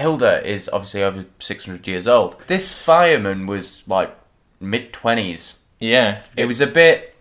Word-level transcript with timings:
Hilda 0.00 0.44
is 0.46 0.68
obviously 0.72 1.02
over 1.02 1.24
600 1.38 1.86
years 1.86 2.06
old. 2.08 2.36
This 2.46 2.72
fireman 2.72 3.46
was 3.46 3.82
like 3.86 4.14
mid 4.58 4.92
20s. 4.92 5.58
Yeah. 5.78 6.22
It 6.36 6.46
was 6.46 6.60
a 6.60 6.66
bit 6.66 7.14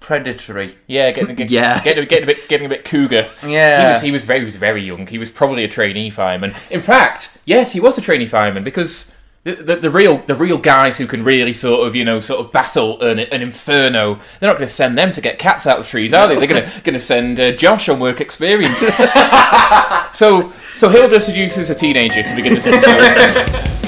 predatory. 0.00 0.76
Yeah, 0.86 1.10
getting, 1.12 1.34
getting, 1.34 1.52
Yeah. 1.52 1.82
getting, 1.82 2.06
getting 2.06 2.24
a 2.24 2.26
bit, 2.26 2.48
getting 2.48 2.66
a 2.66 2.68
bit 2.68 2.84
cougar. 2.84 3.28
Yeah. 3.46 3.86
he 3.88 3.92
was, 3.92 4.02
he 4.02 4.10
was 4.12 4.24
very, 4.24 4.38
he 4.40 4.44
was 4.44 4.56
very 4.56 4.82
young. 4.82 5.06
He 5.06 5.18
was 5.18 5.30
probably 5.30 5.64
a 5.64 5.68
trainee 5.68 6.10
fireman. 6.10 6.52
In 6.70 6.80
fact, 6.80 7.36
yes, 7.44 7.72
he 7.72 7.80
was 7.80 7.96
a 7.98 8.00
trainee 8.00 8.26
fireman 8.26 8.64
because 8.64 9.12
the, 9.44 9.54
the, 9.56 9.76
the 9.76 9.90
real, 9.90 10.18
the 10.18 10.34
real 10.34 10.56
guys 10.56 10.96
who 10.96 11.06
can 11.06 11.22
really 11.22 11.52
sort 11.52 11.86
of, 11.86 11.94
you 11.94 12.04
know, 12.04 12.18
sort 12.20 12.40
of 12.40 12.50
battle 12.50 13.00
an, 13.02 13.18
an 13.18 13.42
inferno, 13.42 14.18
they're 14.40 14.48
not 14.48 14.56
going 14.56 14.66
to 14.66 14.74
send 14.74 14.96
them 14.96 15.12
to 15.12 15.20
get 15.20 15.38
cats 15.38 15.66
out 15.66 15.78
of 15.78 15.86
trees, 15.86 16.14
are 16.14 16.26
they? 16.26 16.36
They're 16.36 16.46
going 16.46 16.64
to, 16.64 16.80
going 16.80 16.94
to 16.94 17.00
send 17.00 17.38
uh, 17.38 17.52
Josh 17.52 17.88
on 17.88 18.00
work 18.00 18.20
experience. 18.20 18.78
so, 20.12 20.52
so 20.76 20.88
Hilda 20.88 21.20
seduces 21.20 21.68
a 21.68 21.74
teenager 21.74 22.22
to 22.22 22.34
begin 22.34 22.54
this 22.54 22.66
episode. 22.66 23.80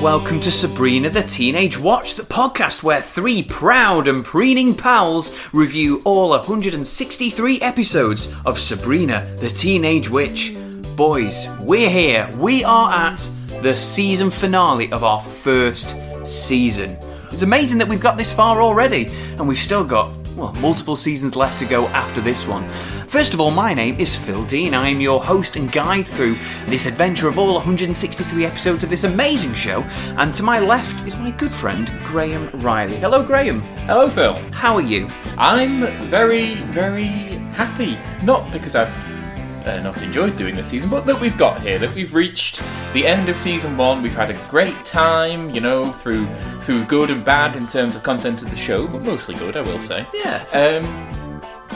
welcome 0.00 0.40
to 0.40 0.50
Sabrina 0.50 1.10
the 1.10 1.22
Teenage 1.22 1.78
Watch, 1.78 2.14
the 2.14 2.22
podcast 2.22 2.82
where 2.82 3.02
three 3.02 3.42
proud 3.42 4.08
and 4.08 4.24
preening 4.24 4.74
pals 4.74 5.36
review 5.52 6.00
all 6.06 6.30
163 6.30 7.60
episodes 7.60 8.32
of 8.46 8.58
Sabrina 8.58 9.26
the 9.40 9.50
Teenage 9.50 10.08
Witch. 10.08 10.56
Boys, 10.96 11.48
we're 11.60 11.90
here. 11.90 12.30
We 12.38 12.64
are 12.64 12.90
at 12.90 13.18
the 13.60 13.76
season 13.76 14.30
finale 14.30 14.90
of 14.90 15.04
our 15.04 15.20
first 15.20 15.94
season. 16.24 16.96
It's 17.30 17.42
amazing 17.42 17.76
that 17.78 17.88
we've 17.88 18.00
got 18.00 18.16
this 18.16 18.32
far 18.32 18.62
already, 18.62 19.08
and 19.36 19.46
we've 19.46 19.58
still 19.58 19.84
got, 19.84 20.14
well, 20.40 20.52
multiple 20.54 20.96
seasons 20.96 21.36
left 21.36 21.58
to 21.58 21.66
go 21.66 21.86
after 21.88 22.20
this 22.22 22.46
one. 22.46 22.68
First 23.06 23.34
of 23.34 23.40
all, 23.40 23.50
my 23.50 23.74
name 23.74 23.96
is 24.00 24.16
Phil 24.16 24.44
Dean. 24.44 24.72
I 24.72 24.88
am 24.88 25.00
your 25.00 25.22
host 25.22 25.56
and 25.56 25.70
guide 25.70 26.08
through 26.08 26.34
this 26.66 26.86
adventure 26.86 27.28
of 27.28 27.38
all 27.38 27.54
163 27.54 28.46
episodes 28.46 28.82
of 28.82 28.88
this 28.88 29.04
amazing 29.04 29.52
show. 29.52 29.82
And 30.16 30.32
to 30.34 30.42
my 30.42 30.58
left 30.58 31.06
is 31.06 31.16
my 31.16 31.30
good 31.32 31.52
friend, 31.52 31.92
Graham 32.02 32.48
Riley. 32.60 32.96
Hello, 32.96 33.22
Graham. 33.22 33.60
Hello, 33.80 34.08
Phil. 34.08 34.38
How 34.52 34.76
are 34.76 34.80
you? 34.80 35.10
I'm 35.36 35.86
very, 36.08 36.54
very 36.54 37.04
happy. 37.52 37.98
Not 38.24 38.50
because 38.50 38.74
I've 38.74 39.19
uh, 39.66 39.80
not 39.80 40.00
enjoyed 40.02 40.36
doing 40.36 40.54
this 40.54 40.68
season, 40.68 40.88
but 40.90 41.06
that 41.06 41.20
we've 41.20 41.36
got 41.36 41.60
here, 41.60 41.78
that 41.78 41.94
we've 41.94 42.14
reached 42.14 42.60
the 42.92 43.06
end 43.06 43.28
of 43.28 43.36
season 43.36 43.76
one. 43.76 44.02
We've 44.02 44.14
had 44.14 44.30
a 44.30 44.46
great 44.48 44.84
time, 44.84 45.50
you 45.50 45.60
know, 45.60 45.84
through 45.86 46.26
through 46.62 46.84
good 46.84 47.10
and 47.10 47.24
bad 47.24 47.56
in 47.56 47.66
terms 47.68 47.96
of 47.96 48.02
content 48.02 48.42
of 48.42 48.50
the 48.50 48.56
show, 48.56 48.86
but 48.86 49.02
mostly 49.02 49.34
good, 49.34 49.56
I 49.56 49.62
will 49.62 49.80
say. 49.80 50.06
Yeah. 50.14 50.44
Um, 50.52 51.10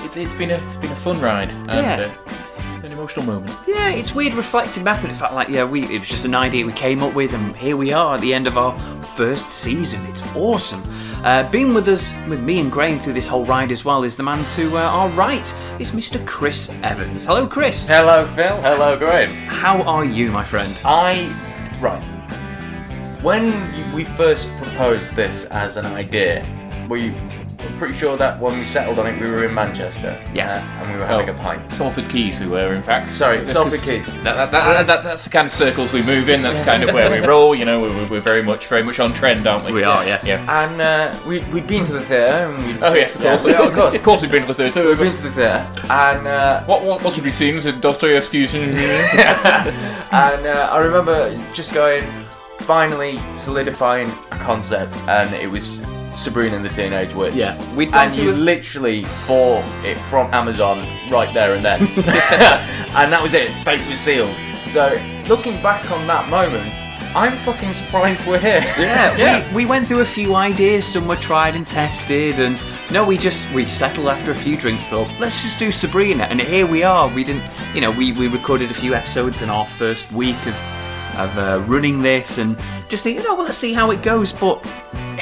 it's, 0.05 0.17
it's 0.17 0.35
been 0.35 0.51
a 0.51 0.55
it's 0.67 0.77
been 0.77 0.93
a 0.93 0.97
fun 0.97 1.21
ride, 1.21 1.51
and 1.51 1.69
Yeah. 1.71 2.11
uh, 2.27 2.74
an 2.85 2.93
emotional 2.93 3.25
moment. 3.25 3.57
Yeah, 3.67 3.91
it's 3.91 4.15
weird 4.15 4.35
reflecting 4.35 4.85
back 4.85 5.03
on 5.03 5.09
the 5.09 5.15
fact, 5.15 5.33
like, 5.33 5.49
yeah, 5.49 5.65
we 5.65 5.85
it 5.85 5.99
was 5.99 6.09
just 6.09 6.25
an 6.25 6.35
idea 6.35 6.67
we 6.67 6.73
came 6.73 7.03
up 7.03 7.15
with, 7.15 7.33
and 7.33 7.57
here 7.57 7.77
we 7.77 7.93
are 7.93 8.17
at 8.17 8.21
the 8.21 8.35
end 8.35 8.47
of 8.47 8.59
our 8.59 8.79
first 9.17 9.51
season. 9.51 10.05
It's 10.07 10.23
awesome. 10.37 10.83
Uh, 11.25 11.49
being 11.51 11.73
with 11.73 11.89
us, 11.89 12.13
with 12.29 12.43
me 12.43 12.61
and 12.61 12.71
Graham 12.71 12.99
through 12.99 13.15
this 13.15 13.27
whole 13.27 13.47
ride 13.47 13.73
as 13.73 13.85
well, 13.85 14.05
is 14.05 14.17
the 14.17 14.23
man 14.23 14.45
to 14.45 14.77
uh, 14.77 14.83
our 14.83 15.09
right. 15.11 15.55
Is 15.79 15.93
Mr. 15.93 16.25
Chris 16.27 16.71
Evans. 16.83 17.25
Hello, 17.25 17.47
Chris. 17.47 17.89
Hello, 17.89 18.27
Phil. 18.35 18.61
Hello, 18.61 18.99
Graham. 18.99 19.31
How 19.47 19.83
are 19.83 20.05
you, 20.05 20.31
my 20.31 20.45
friend? 20.45 20.79
I. 20.85 21.33
Right. 21.81 22.05
When 23.23 23.95
we 23.95 24.05
first 24.05 24.51
proposed 24.57 25.15
this 25.15 25.47
as 25.47 25.79
an 25.79 25.87
idea, 25.87 26.45
we 26.91 27.15
were 27.65 27.79
pretty 27.79 27.95
sure 27.97 28.17
that 28.17 28.39
when 28.41 28.57
we 28.59 28.65
settled 28.65 28.99
on 28.99 29.07
it, 29.07 29.21
we 29.21 29.31
were 29.31 29.45
in 29.45 29.55
Manchester. 29.55 30.23
Yes. 30.33 30.53
uh, 30.53 30.65
and 30.83 30.93
we 30.93 30.99
were 30.99 31.07
having 31.07 31.29
Oh. 31.31 31.33
a 31.35 31.37
pint. 31.37 31.73
Salford 31.73 32.09
Quays, 32.09 32.39
we 32.41 32.47
were 32.47 32.75
in 32.75 32.83
fact. 32.83 33.11
Sorry, 33.11 33.39
Because 33.39 33.53
Salford 33.53 33.81
Quays. 33.81 34.13
That, 34.23 34.35
that, 34.37 34.51
that, 34.53 34.87
that, 34.87 35.03
that's 35.05 35.25
the 35.25 35.31
kind 35.31 35.47
of 35.47 35.53
circles 35.53 35.93
we 35.93 36.03
move 36.03 36.29
in. 36.29 36.43
That's 36.43 36.61
kind 36.61 36.83
of 36.83 36.93
where 36.95 37.11
we 37.11 37.27
roll. 37.27 37.55
You 37.55 37.65
know, 37.65 37.81
we're, 37.83 38.09
we're 38.09 38.21
very 38.21 38.43
much 38.43 38.67
very 38.67 38.83
much 38.83 39.01
on 39.01 39.13
trend, 39.15 39.47
aren't 39.47 39.65
we? 39.67 39.73
We 39.73 39.85
are, 39.85 40.05
yes. 40.05 40.27
Yeah. 40.27 40.65
And 40.65 40.81
uh, 40.81 41.19
we, 41.27 41.41
we'd 41.53 41.67
been 41.67 41.85
to 41.85 41.93
the 41.93 42.01
theater. 42.03 42.55
Oh 42.83 42.95
yes, 42.95 43.15
of 43.15 43.23
course. 43.23 43.45
yeah, 43.47 43.63
of 43.67 43.73
course. 43.73 43.95
of 43.99 44.03
course, 44.03 44.23
we've 44.23 44.31
been 44.31 44.43
to 44.43 44.49
the 44.49 44.55
theatre. 44.55 44.87
We've 44.89 44.99
been 44.99 45.15
to 45.15 45.23
the 45.23 45.31
theater. 45.31 45.67
And 45.91 46.27
uh, 46.27 46.63
What, 46.65 46.83
what, 46.85 47.03
what 47.03 47.17
have 47.17 47.25
you 47.27 47.33
seen? 47.33 47.55
Was 47.57 47.67
it 47.67 47.81
Dostoevsky's? 47.81 48.55
and 48.55 50.47
uh, 50.47 50.69
I 50.73 50.79
remember 50.79 51.37
just 51.53 51.73
going, 51.75 52.05
finally 52.59 53.21
solidifying 53.33 54.09
a 54.31 54.39
concept, 54.39 54.97
and 55.09 55.35
it 55.35 55.49
was 55.51 55.81
Sabrina 56.15 56.57
and 56.57 56.65
the 56.65 56.69
Teenage 56.71 57.15
Witch. 57.15 57.35
Yeah. 57.35 57.57
We'd 57.75 57.93
gone 57.93 58.07
and 58.07 58.15
through 58.15 58.25
you 58.25 58.31
a- 58.31 58.35
literally 58.35 59.03
bought 59.27 59.65
it 59.85 59.97
from 60.09 60.33
Amazon 60.33 60.87
right 61.11 61.33
there 61.35 61.55
and 61.55 61.65
then, 61.65 61.81
and 62.97 63.13
that 63.13 63.21
was 63.23 63.35
it. 63.35 63.51
Fate 63.65 63.87
was 63.89 63.99
sealed. 63.99 64.35
So 64.69 64.97
looking 65.29 65.61
back 65.63 65.91
on 65.91 66.07
that 66.07 66.29
moment, 66.29 66.73
I'm 67.17 67.37
fucking 67.39 67.73
surprised 67.73 68.27
we're 68.27 68.39
here. 68.41 68.63
Yeah, 68.79 69.17
Yeah. 69.19 69.49
We, 69.51 69.65
we 69.65 69.67
went 69.67 69.87
through 69.87 70.01
a 70.01 70.05
few 70.07 70.35
ideas, 70.35 70.85
some 70.85 71.07
were 71.07 71.15
tried 71.17 71.55
and 71.55 71.65
tested, 71.67 72.41
and 72.41 72.61
no, 72.91 73.05
we 73.05 73.17
just 73.19 73.53
we 73.53 73.67
settled 73.67 74.09
after 74.09 74.33
a 74.33 74.35
few 74.35 74.57
drinks. 74.57 74.89
Thought 74.89 75.11
let's 75.21 75.41
just 75.43 75.59
do 75.59 75.71
Sabrina, 75.71 76.25
and 76.25 76.41
here 76.41 76.67
we 76.67 76.83
are. 76.83 77.07
We 77.09 77.23
didn't, 77.23 77.49
you 77.73 77.81
know, 77.81 77.93
we, 77.93 78.11
we 78.13 78.27
recorded 78.27 78.71
a 78.71 78.75
few 78.75 78.95
episodes 78.95 79.43
in 79.43 79.51
our 79.51 79.65
first 79.67 80.11
week 80.13 80.35
of 80.47 80.57
of 81.17 81.39
uh, 81.39 81.63
running 81.69 82.03
this, 82.03 82.39
and 82.39 82.59
just 82.89 83.05
think, 83.05 83.19
you 83.19 83.25
know, 83.25 83.37
well, 83.37 83.45
let's 83.45 83.59
see 83.59 83.73
how 83.73 83.93
it 83.93 84.03
goes. 84.03 84.33
But 84.33 84.57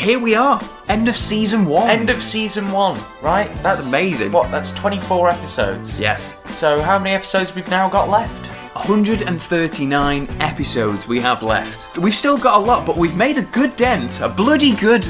here 0.03 0.19
we 0.19 0.35
are, 0.35 0.61
end 0.89 1.09
of 1.09 1.17
season 1.17 1.65
one. 1.65 1.89
End 1.89 2.11
of 2.11 2.23
season 2.23 2.71
one, 2.73 2.99
right? 3.23 3.55
That's 3.63 3.89
amazing. 3.89 4.33
What? 4.33 4.51
That's 4.51 4.71
24 4.73 5.31
episodes. 5.31 5.99
yes. 6.01 6.33
So 6.55 6.83
how 6.83 6.99
many 6.99 7.11
episodes 7.15 7.55
we've 7.55 7.69
now 7.71 7.89
got 7.89 8.09
left? 8.11 8.49
139 8.75 10.29
episodes 10.41 11.07
we 11.07 11.21
have 11.21 11.43
left. 11.43 11.99
We've 11.99 12.15
still 12.15 12.39
got 12.39 12.61
a 12.61 12.65
lot, 12.65 12.85
but 12.87 12.97
we've 12.97 13.17
made 13.17 13.39
a 13.39 13.43
good 13.43 13.77
dent, 13.77 14.21
a 14.21 14.29
bloody 14.29 14.75
good 14.75 15.05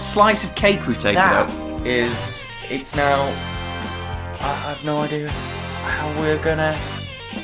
slice 0.00 0.44
of 0.44 0.54
cake 0.54 0.86
we've 0.86 0.98
taken 0.98 1.16
That 1.16 1.48
out. 1.50 1.86
is, 1.86 2.46
it's 2.68 2.96
now. 2.96 3.20
I 4.40 4.54
have 4.66 4.84
no 4.84 5.00
idea 5.02 5.28
how 5.30 6.20
we're 6.20 6.42
gonna, 6.42 6.76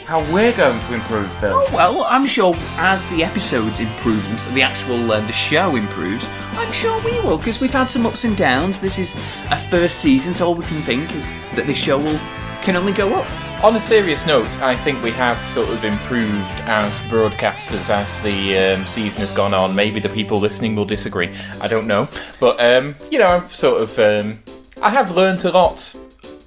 how 0.08 0.20
we're 0.32 0.56
going 0.56 0.80
to 0.80 0.94
improve, 0.94 1.30
Phil. 1.34 1.52
Oh, 1.52 1.68
well, 1.70 2.06
I'm 2.08 2.24
sure 2.24 2.54
as 2.78 3.06
the 3.10 3.22
episodes 3.22 3.78
improve, 3.78 4.54
the 4.54 4.62
actual 4.62 5.12
uh, 5.12 5.20
the 5.26 5.34
show 5.34 5.76
improves, 5.76 6.30
I'm 6.52 6.72
sure 6.72 6.98
we 7.02 7.20
will 7.20 7.36
because 7.36 7.60
we've 7.60 7.70
had 7.70 7.90
some 7.90 8.06
ups 8.06 8.24
and 8.24 8.34
downs. 8.34 8.80
This 8.80 8.98
is 8.98 9.16
a 9.50 9.58
first 9.58 9.98
season, 9.98 10.32
so 10.32 10.46
all 10.46 10.54
we 10.54 10.64
can 10.64 10.80
think 10.80 11.14
is 11.14 11.34
that 11.52 11.66
this 11.66 11.76
show 11.76 11.98
will 11.98 12.18
can 12.62 12.74
only 12.74 12.94
go 12.94 13.12
up. 13.16 13.62
On 13.62 13.76
a 13.76 13.80
serious 13.82 14.24
note, 14.24 14.58
I 14.62 14.76
think 14.76 15.02
we 15.02 15.10
have 15.10 15.38
sort 15.50 15.68
of 15.68 15.84
improved 15.84 16.58
as 16.62 17.02
broadcasters 17.02 17.90
as 17.90 18.22
the 18.22 18.56
um, 18.56 18.86
season 18.86 19.20
has 19.20 19.32
gone 19.32 19.52
on. 19.52 19.74
Maybe 19.74 20.00
the 20.00 20.08
people 20.08 20.40
listening 20.40 20.74
will 20.74 20.86
disagree. 20.86 21.34
I 21.60 21.68
don't 21.68 21.86
know, 21.86 22.08
but 22.40 22.58
um, 22.64 22.96
you 23.10 23.18
know, 23.18 23.28
I've 23.28 23.54
sort 23.54 23.82
of 23.82 23.98
um, 23.98 24.38
I 24.80 24.88
have 24.88 25.14
learnt 25.14 25.44
a 25.44 25.50
lot 25.50 25.94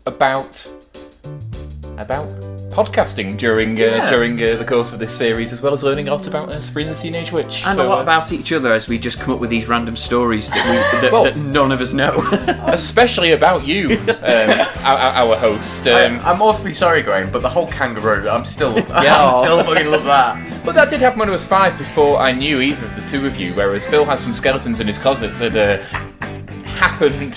about 0.08 0.68
about 2.00 2.51
podcasting 2.72 3.38
during 3.38 3.78
uh, 3.78 3.84
Yeah. 3.84 4.10
during 4.10 4.42
uh, 4.42 4.56
the 4.56 4.66
course 4.66 4.94
of 4.94 5.00
this 5.00 5.16
series, 5.16 5.52
as 5.54 5.62
well 5.62 5.74
as 5.74 5.84
learning 5.84 6.08
a 6.08 6.12
lot 6.12 6.28
about 6.28 6.50
uh, 6.50 6.60
Sabrina 6.60 6.92
the 6.94 6.96
Teenage 7.00 7.32
Witch. 7.32 7.64
And 7.66 7.76
So, 7.76 7.86
a 7.86 7.90
lot 7.90 8.00
uh, 8.00 8.04
about 8.04 8.32
each 8.32 8.52
other 8.54 8.72
as 8.74 8.88
we 8.88 8.98
just 8.98 9.20
come 9.20 9.34
up 9.34 9.40
with 9.40 9.50
these 9.50 9.68
random 9.68 9.96
stories 9.96 10.50
that, 10.50 10.64
we, 10.66 11.00
that, 11.02 11.12
Well- 11.12 11.26
that 11.26 11.36
none 11.38 11.72
of 11.72 11.82
us 11.82 11.94
know. 11.94 12.12
especially 12.68 13.34
about 13.34 13.68
you, 13.68 13.90
um, 14.08 14.50
our, 14.84 14.98
our 15.22 15.36
host. 15.38 15.88
Um, 15.88 16.20
I, 16.20 16.32
I'm 16.32 16.42
awfully 16.42 16.74
sorry, 16.74 17.02
Graham, 17.02 17.30
but 17.32 17.42
the 17.42 17.50
whole 17.50 17.68
kangaroo, 17.68 18.28
I'm 18.30 18.46
still, 18.46 18.76
Yeah. 18.80 19.26
I'm 19.26 19.44
still 19.44 19.64
fucking 19.64 19.92
love 19.92 20.06
that. 20.06 20.66
But 20.66 20.76
that 20.76 20.90
did 20.90 21.02
happen 21.02 21.20
when 21.20 21.28
I 21.30 21.32
was 21.32 21.46
five 21.46 21.78
before 21.78 22.18
I 22.20 22.32
knew 22.32 22.62
either 22.62 22.86
of 22.86 22.96
the 22.96 23.02
two 23.08 23.26
of 23.26 23.36
you, 23.36 23.54
whereas 23.54 23.88
Phil 23.88 24.06
has 24.06 24.20
some 24.22 24.34
skeletons 24.34 24.80
in 24.80 24.88
his 24.88 24.98
closet 24.98 25.38
that 25.40 25.56
uh, 25.56 25.84
happened, 26.66 27.34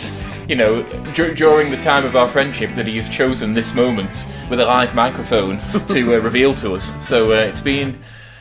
you 0.49 0.57
know, 0.57 0.83
dur- 1.15 1.35
during 1.35 1.71
the 1.71 1.77
time 1.79 2.05
of 2.05 2.17
our 2.17 2.29
friendship 2.29 2.75
that 2.75 2.87
he 2.87 2.97
has 2.97 3.09
chosen 3.09 3.55
this 3.55 3.75
moment 3.75 4.27
with 4.51 4.61
a 4.61 4.65
live 4.65 4.95
microphone 4.95 5.59
to 5.89 6.15
uh, 6.15 6.21
reveal 6.21 6.55
to 6.55 6.75
us. 6.75 6.93
So 7.07 7.33
uh, 7.33 7.37
it's 7.37 7.61
been 7.61 7.99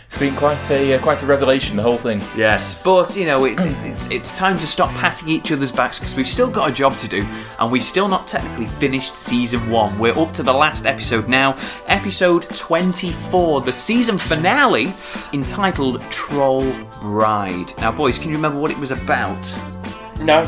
It's 0.07 0.17
been 0.17 0.35
quite 0.35 0.69
a 0.69 0.93
uh, 0.93 0.99
quite 1.01 1.23
a 1.23 1.25
revelation, 1.25 1.75
the 1.75 1.81
whole 1.81 1.97
thing. 1.97 2.21
Yes, 2.37 2.79
but 2.83 3.15
you 3.15 3.25
know, 3.25 3.45
it, 3.45 3.55
it's 3.59 4.07
it's 4.11 4.31
time 4.31 4.59
to 4.59 4.67
stop 4.67 4.89
patting 4.99 5.27
each 5.29 5.51
other's 5.51 5.71
backs 5.71 5.97
because 5.97 6.15
we've 6.15 6.27
still 6.27 6.51
got 6.51 6.69
a 6.69 6.73
job 6.73 6.95
to 6.97 7.07
do, 7.07 7.25
and 7.59 7.71
we've 7.71 7.81
still 7.81 8.07
not 8.07 8.27
technically 8.27 8.67
finished 8.67 9.15
season 9.15 9.71
one. 9.71 9.97
We're 9.97 10.15
up 10.17 10.31
to 10.33 10.43
the 10.43 10.53
last 10.53 10.85
episode 10.85 11.27
now, 11.27 11.57
episode 11.87 12.43
24, 12.55 13.61
the 13.61 13.73
season 13.73 14.17
finale, 14.19 14.93
entitled 15.31 15.99
Troll 16.11 16.71
Bride. 17.01 17.73
Now, 17.79 17.91
boys, 17.91 18.19
can 18.19 18.29
you 18.29 18.35
remember 18.35 18.59
what 18.59 18.69
it 18.71 18.77
was 18.77 18.91
about? 18.91 19.41
No. 20.19 20.45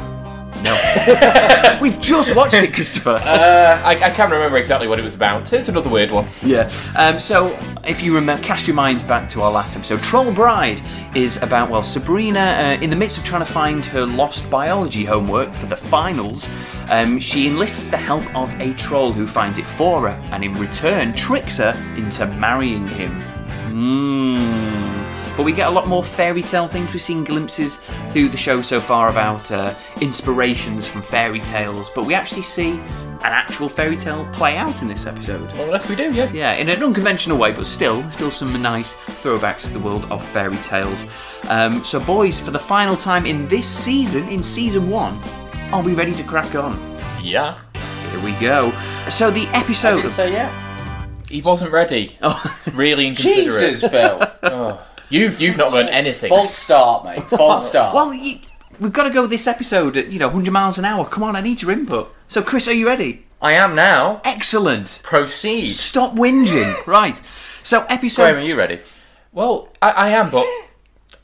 No. 0.66 1.78
We've 1.82 2.00
just 2.00 2.36
watched 2.36 2.56
it, 2.56 2.74
Christopher. 2.74 3.22
I, 3.24 3.92
I 3.92 4.10
can't 4.10 4.32
remember 4.32 4.58
exactly 4.58 4.88
what 4.88 5.00
it 5.00 5.04
was 5.04 5.14
about. 5.14 5.54
It's 5.54 5.70
another 5.70 5.90
weird 5.90 6.10
one. 6.10 6.28
Yeah. 6.42 6.72
Um, 6.96 7.20
so, 7.20 7.58
if 7.86 8.02
you 8.02 8.16
remember, 8.16 8.42
cast 8.44 8.68
your 8.68 8.76
minds 8.76 9.04
back 9.04 9.30
to 9.30 9.42
our 9.42 9.52
last 9.52 9.76
episode. 9.78 10.02
Troll 10.02 10.34
Bride 10.34 10.82
is 11.16 11.38
about 11.44 11.70
well, 11.70 11.84
Sabrina, 11.84 12.40
uh, 12.40 12.84
in 12.84 12.90
the 12.90 12.96
midst 12.96 13.20
of 13.20 13.24
trying 13.24 13.46
to 13.46 13.52
find 13.52 13.86
her 13.86 14.06
lost 14.06 14.50
biology 14.50 15.06
homework 15.06 15.54
for 15.54 15.68
the 15.68 15.78
finals, 15.78 16.50
um, 16.90 17.20
she 17.20 17.48
enlists 17.48 17.88
the 17.88 17.98
help 17.98 18.24
of 18.36 18.52
a 18.60 18.74
troll 18.74 19.12
who 19.12 19.28
finds 19.28 19.60
it 19.60 19.68
for 19.68 20.10
her, 20.10 20.22
and 20.32 20.44
in 20.44 20.56
return 20.56 21.14
tricks 21.14 21.58
her 21.58 21.74
into 21.96 22.26
marrying 22.38 22.88
him. 22.88 23.22
Mmm. 23.70 24.85
But 25.36 25.44
we 25.44 25.52
get 25.52 25.68
a 25.68 25.72
lot 25.72 25.88
more 25.88 26.04
fairy 26.04 26.42
tale 26.42 26.68
things. 26.68 26.92
We've 26.94 27.02
seen 27.02 27.24
glimpses 27.24 27.78
through 28.12 28.30
the 28.30 28.38
show 28.38 28.62
so 28.62 28.80
far 28.80 29.10
about 29.10 29.52
uh, 29.52 29.74
inspirations 30.02 30.88
from 30.88 31.02
fairy 31.02 31.42
tales, 31.42 31.90
but 31.94 32.06
we 32.06 32.14
actually 32.14 32.44
see 32.44 32.80
an 33.26 33.32
actual 33.32 33.68
fairy 33.68 33.98
tale 33.98 34.26
play 34.34 34.56
out 34.56 34.82
in 34.82 34.88
this 34.88 35.06
episode. 35.08 35.52
Well, 35.54 35.64
unless 35.66 35.90
we 35.90 35.96
do, 35.96 36.14
yeah. 36.14 36.32
Yeah, 36.32 36.54
in 36.54 36.70
an 36.70 36.82
unconventional 36.84 37.38
way, 37.38 37.52
but 37.52 37.66
still, 37.68 38.08
still 38.12 38.30
some 38.32 38.62
nice 38.62 38.96
throwbacks 38.96 39.64
to 39.68 39.74
the 39.74 39.80
world 39.80 40.06
of 40.12 40.24
fairy 40.24 40.58
tales. 40.58 41.04
Um, 41.50 41.84
so, 41.84 42.00
boys, 42.00 42.40
for 42.40 42.52
the 42.52 42.60
final 42.60 42.96
time 42.96 43.26
in 43.26 43.48
this 43.48 43.68
season, 43.68 44.28
in 44.30 44.42
season 44.44 44.90
one, 44.90 45.20
are 45.74 45.81
we 45.81 45.94
ready 45.94 46.14
to 46.14 46.24
crack 46.24 46.54
on? 46.56 46.80
Yeah. 47.22 47.60
Here 48.12 48.24
we 48.24 48.31
go. 48.34 48.72
So, 49.10 49.31
the 49.31 49.48
episode. 49.48 50.08
So 50.12 50.26
yeah. 50.26 50.52
He 51.28 51.42
wasn't 51.42 51.72
ready. 51.72 52.18
Oh, 52.22 52.40
It's 52.66 52.76
really 52.76 53.08
inconsiderate. 53.10 53.74
Jesus, 53.74 53.90
Phil. 53.92 54.20
Oh. 54.44 54.86
You've 55.10 55.40
you've 55.40 55.57
not 55.57 55.72
learned 55.72 55.90
anything. 55.90 56.30
False 56.30 56.56
start, 56.56 57.06
mate. 57.06 57.24
False 57.24 57.68
start. 57.68 57.94
well, 57.96 58.13
you, 58.13 58.40
we've 58.80 58.94
got 58.94 59.04
to 59.04 59.10
go 59.10 59.28
this 59.28 59.48
episode 59.48 59.98
at 59.98 60.07
you 60.12 60.19
know 60.19 60.28
100 60.28 60.52
miles 60.52 60.78
an 60.78 60.86
hour. 60.86 61.06
Come 61.06 61.24
on, 61.24 61.36
I 61.36 61.42
need 61.42 61.62
your 61.62 61.72
input. 61.72 62.13
So, 62.28 62.42
Chris, 62.42 62.68
are 62.68 62.74
you 62.74 62.88
ready? 62.88 63.25
I 63.42 63.54
am 63.54 63.75
now. 63.75 64.22
Excellent. 64.24 65.02
Proceed. 65.04 65.68
Stop 65.68 66.16
whinging. 66.16 66.86
right. 66.88 67.22
So, 67.63 67.86
episode. 67.90 68.24
Graham, 68.24 68.38
are 68.38 68.48
you 68.48 68.57
ready? 68.57 68.80
Well, 69.31 69.69
I, 69.81 69.90
I 69.92 70.10
am, 70.10 70.31
but 70.31 70.46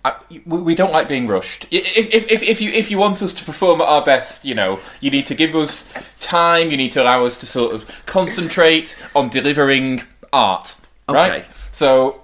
I, 0.03 0.15
we, 0.45 0.61
we 0.61 0.75
don't 0.75 0.91
like 0.91 1.07
being 1.07 1.27
rushed. 1.27 1.65
If, 1.71 1.85
if, 1.97 2.31
if, 2.31 2.43
if 2.43 2.61
you 2.61 2.71
if 2.71 2.91
you 2.91 2.97
want 2.97 3.21
us 3.21 3.33
to 3.33 3.45
perform 3.45 3.81
at 3.81 3.87
our 3.87 4.03
best, 4.03 4.45
you 4.45 4.55
know, 4.55 4.79
you 4.99 5.11
need 5.11 5.25
to 5.27 5.35
give 5.35 5.55
us 5.55 5.91
time. 6.19 6.71
You 6.71 6.77
need 6.77 6.91
to 6.93 7.01
allow 7.01 7.25
us 7.25 7.37
to 7.39 7.45
sort 7.45 7.73
of 7.73 7.89
concentrate 8.05 9.01
on 9.15 9.29
delivering 9.29 10.01
art. 10.33 10.75
Right. 11.07 11.41
Okay. 11.41 11.49
So 11.71 12.20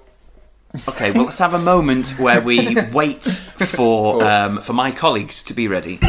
Okay, 0.87 1.11
well, 1.11 1.23
let's 1.25 1.39
have 1.39 1.53
a 1.53 1.59
moment 1.59 2.09
where 2.19 2.41
we 2.41 2.75
wait 2.93 3.23
for 3.23 3.65
For- 4.19 4.23
um, 4.23 4.61
for 4.61 4.73
my 4.73 4.91
colleagues 4.91 5.41
to 5.43 5.53
be 5.53 5.67
ready. 5.67 5.99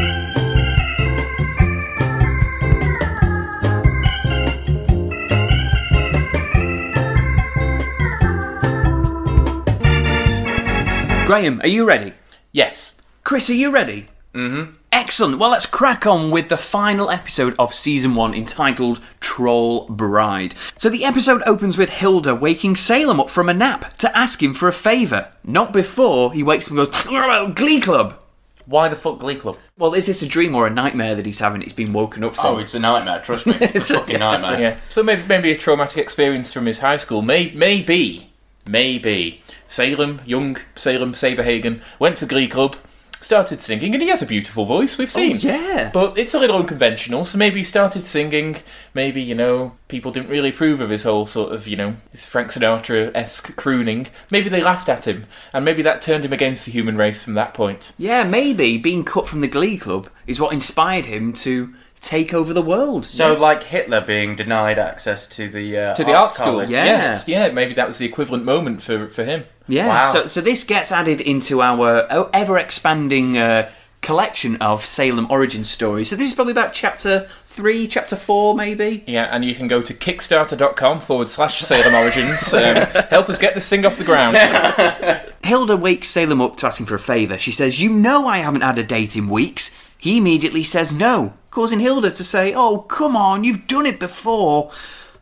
Graham, 11.25 11.61
are 11.61 11.67
you 11.67 11.85
ready? 11.85 12.13
yes, 12.51 12.95
Chris, 13.23 13.49
are 13.51 13.53
you 13.53 13.69
ready? 13.69 14.09
Mm-hmm. 14.33 14.73
Excellent. 14.91 15.37
Well, 15.37 15.51
let's 15.51 15.67
crack 15.67 16.07
on 16.07 16.31
with 16.31 16.49
the 16.49 16.57
final 16.57 17.11
episode 17.11 17.55
of 17.59 17.75
season 17.75 18.15
one 18.15 18.33
entitled 18.33 18.99
Troll 19.19 19.85
Bride. 19.87 20.55
So, 20.77 20.89
the 20.89 21.05
episode 21.05 21.43
opens 21.45 21.77
with 21.77 21.89
Hilda 21.89 22.33
waking 22.33 22.75
Salem 22.75 23.19
up 23.19 23.29
from 23.29 23.49
a 23.49 23.53
nap 23.53 23.95
to 23.97 24.17
ask 24.17 24.41
him 24.41 24.53
for 24.53 24.67
a 24.67 24.73
favour. 24.73 25.31
Not 25.43 25.71
before 25.73 26.33
he 26.33 26.41
wakes 26.41 26.71
up 26.71 26.77
and 26.77 26.87
goes, 26.87 27.53
Glee 27.55 27.79
Club! 27.79 28.17
Why 28.65 28.87
the 28.87 28.95
fuck 28.95 29.19
Glee 29.19 29.35
Club? 29.35 29.57
Well, 29.77 29.93
is 29.95 30.05
this 30.05 30.21
a 30.21 30.27
dream 30.27 30.53
or 30.53 30.67
a 30.67 30.69
nightmare 30.69 31.15
that 31.15 31.25
he's 31.25 31.39
having? 31.39 31.61
He's 31.61 31.73
been 31.73 31.93
woken 31.93 32.23
up 32.23 32.35
from. 32.35 32.45
Oh, 32.45 32.57
it's 32.57 32.75
a 32.75 32.79
nightmare. 32.79 33.19
Trust 33.19 33.47
me, 33.47 33.55
it's 33.61 33.89
a 33.89 33.95
fucking 33.95 34.19
nightmare. 34.19 34.59
yeah. 34.59 34.79
So 34.89 35.01
maybe 35.01 35.23
maybe 35.27 35.51
a 35.51 35.55
traumatic 35.57 35.97
experience 35.97 36.53
from 36.53 36.65
his 36.67 36.79
high 36.79 36.97
school. 36.97 37.21
May, 37.23 37.51
maybe 37.51 38.29
maybe 38.67 39.41
Salem, 39.67 40.21
young 40.25 40.57
Salem 40.75 41.13
Saberhagen 41.13 41.81
went 41.97 42.17
to 42.19 42.25
Glee 42.27 42.47
Club, 42.47 42.75
started 43.21 43.61
singing, 43.61 43.93
and 43.93 44.01
he 44.01 44.09
has 44.09 44.21
a 44.21 44.25
beautiful 44.25 44.65
voice. 44.65 44.97
We've 44.97 45.09
oh, 45.09 45.11
seen. 45.11 45.37
Oh, 45.37 45.39
yeah. 45.39 45.89
But 45.93 46.17
it's 46.17 46.33
a 46.33 46.39
little 46.39 46.57
unconventional, 46.57 47.25
so 47.25 47.37
maybe 47.37 47.59
he 47.59 47.63
started 47.63 48.05
singing. 48.05 48.57
Maybe, 48.93 49.21
you 49.21 49.35
know, 49.35 49.75
people 49.87 50.11
didn't 50.11 50.29
really 50.29 50.49
approve 50.49 50.81
of 50.81 50.89
his 50.89 51.03
whole 51.03 51.25
sort 51.25 51.51
of, 51.53 51.67
you 51.67 51.75
know, 51.75 51.95
his 52.11 52.25
Frank 52.25 52.49
Sinatra 52.49 53.11
esque 53.13 53.55
crooning. 53.55 54.07
Maybe 54.29 54.49
they 54.49 54.61
laughed 54.61 54.89
at 54.89 55.07
him, 55.07 55.25
and 55.53 55.65
maybe 55.65 55.81
that 55.81 56.01
turned 56.01 56.25
him 56.25 56.33
against 56.33 56.65
the 56.65 56.71
human 56.71 56.97
race 56.97 57.23
from 57.23 57.33
that 57.33 57.53
point. 57.53 57.93
yeah, 57.97 58.23
maybe 58.23 58.77
being 58.77 59.03
cut 59.03 59.27
from 59.27 59.41
the 59.41 59.47
Glee 59.47 59.77
Club 59.77 60.09
is 60.27 60.39
what 60.39 60.53
inspired 60.53 61.05
him 61.05 61.33
to 61.33 61.73
take 62.01 62.33
over 62.33 62.53
the 62.53 62.61
world. 62.61 63.05
So, 63.05 63.33
like 63.33 63.63
Hitler 63.63 64.01
being 64.01 64.35
denied 64.35 64.79
access 64.79 65.27
to 65.27 65.47
the 65.49 65.77
uh, 65.77 65.93
To 65.95 66.03
the 66.03 66.11
art 66.13 66.27
arts 66.27 66.37
school, 66.37 66.53
college. 66.53 66.69
yeah. 66.69 66.85
yeah, 66.85 67.21
yeah. 67.27 67.51
Maybe 67.51 67.73
that 67.73 67.87
was 67.87 67.97
the 67.97 68.05
equivalent 68.05 68.45
moment 68.45 68.81
for 68.81 69.07
for 69.09 69.23
him. 69.23 69.45
Yeah. 69.67 69.87
Wow. 69.87 70.13
So, 70.13 70.27
so 70.27 70.41
this 70.41 70.63
gets 70.63 70.91
added 70.91 71.21
into 71.21 71.61
our 71.61 72.07
ever 72.33 72.57
expanding 72.57 73.37
uh, 73.37 73.69
collection 74.01 74.55
of 74.57 74.83
Salem 74.85 75.27
origin 75.29 75.63
stories. 75.63 76.09
So 76.09 76.15
this 76.15 76.29
is 76.29 76.33
probably 76.35 76.51
about 76.51 76.73
chapter 76.73 77.27
three, 77.45 77.87
chapter 77.87 78.15
four, 78.15 78.55
maybe. 78.55 79.03
Yeah, 79.05 79.25
and 79.25 79.43
you 79.43 79.53
can 79.53 79.67
go 79.67 79.81
to 79.81 79.93
kickstarter.com 79.93 81.01
forward 81.01 81.29
slash 81.29 81.59
Salem 81.59 81.93
Origins. 81.93 82.53
Um, 82.53 82.75
help 83.09 83.29
us 83.29 83.37
get 83.37 83.53
this 83.53 83.67
thing 83.67 83.85
off 83.85 83.97
the 83.97 84.03
ground. 84.05 84.37
Hilda 85.43 85.75
wakes 85.77 86.07
Salem 86.07 86.41
up 86.41 86.57
to 86.57 86.67
ask 86.67 86.79
him 86.79 86.85
for 86.85 86.95
a 86.95 86.99
favour. 86.99 87.37
She 87.37 87.51
says, 87.51 87.81
You 87.81 87.89
know 87.89 88.27
I 88.27 88.37
haven't 88.39 88.61
had 88.61 88.79
a 88.79 88.83
date 88.83 89.15
in 89.15 89.29
weeks. 89.29 89.71
He 89.97 90.17
immediately 90.17 90.63
says 90.63 90.93
no, 90.93 91.33
causing 91.51 91.79
Hilda 91.79 92.11
to 92.11 92.23
say, 92.23 92.53
Oh, 92.53 92.79
come 92.79 93.15
on, 93.15 93.43
you've 93.43 93.67
done 93.67 93.85
it 93.85 93.99
before. 93.99 94.71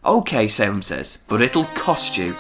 Okay, 0.06 0.48
Salem 0.48 0.82
says, 0.82 1.18
but 1.28 1.42
it'll 1.42 1.66
cost 1.76 2.18
you. 2.18 2.36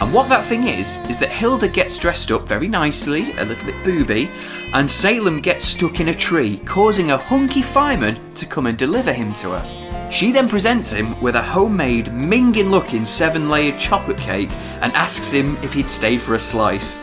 And 0.00 0.12
what 0.12 0.28
that 0.28 0.44
thing 0.46 0.66
is, 0.66 0.96
is 1.08 1.18
that 1.20 1.30
Hilda 1.30 1.68
gets 1.68 1.98
dressed 1.98 2.32
up 2.32 2.48
very 2.48 2.66
nicely, 2.66 3.32
a 3.38 3.44
little 3.44 3.64
bit 3.64 3.84
booby, 3.84 4.28
and 4.72 4.90
Salem 4.90 5.40
gets 5.40 5.64
stuck 5.64 6.00
in 6.00 6.08
a 6.08 6.14
tree, 6.14 6.58
causing 6.64 7.12
a 7.12 7.16
hunky 7.16 7.62
fireman 7.62 8.34
to 8.34 8.44
come 8.44 8.66
and 8.66 8.76
deliver 8.76 9.12
him 9.12 9.32
to 9.34 9.50
her. 9.50 10.10
She 10.10 10.32
then 10.32 10.48
presents 10.48 10.90
him 10.90 11.20
with 11.20 11.36
a 11.36 11.42
homemade, 11.42 12.06
minging 12.06 12.70
looking 12.70 13.04
seven 13.04 13.48
layered 13.48 13.78
chocolate 13.78 14.18
cake 14.18 14.50
and 14.50 14.92
asks 14.92 15.30
him 15.30 15.56
if 15.62 15.72
he'd 15.72 15.88
stay 15.88 16.18
for 16.18 16.34
a 16.34 16.40
slice. 16.40 16.98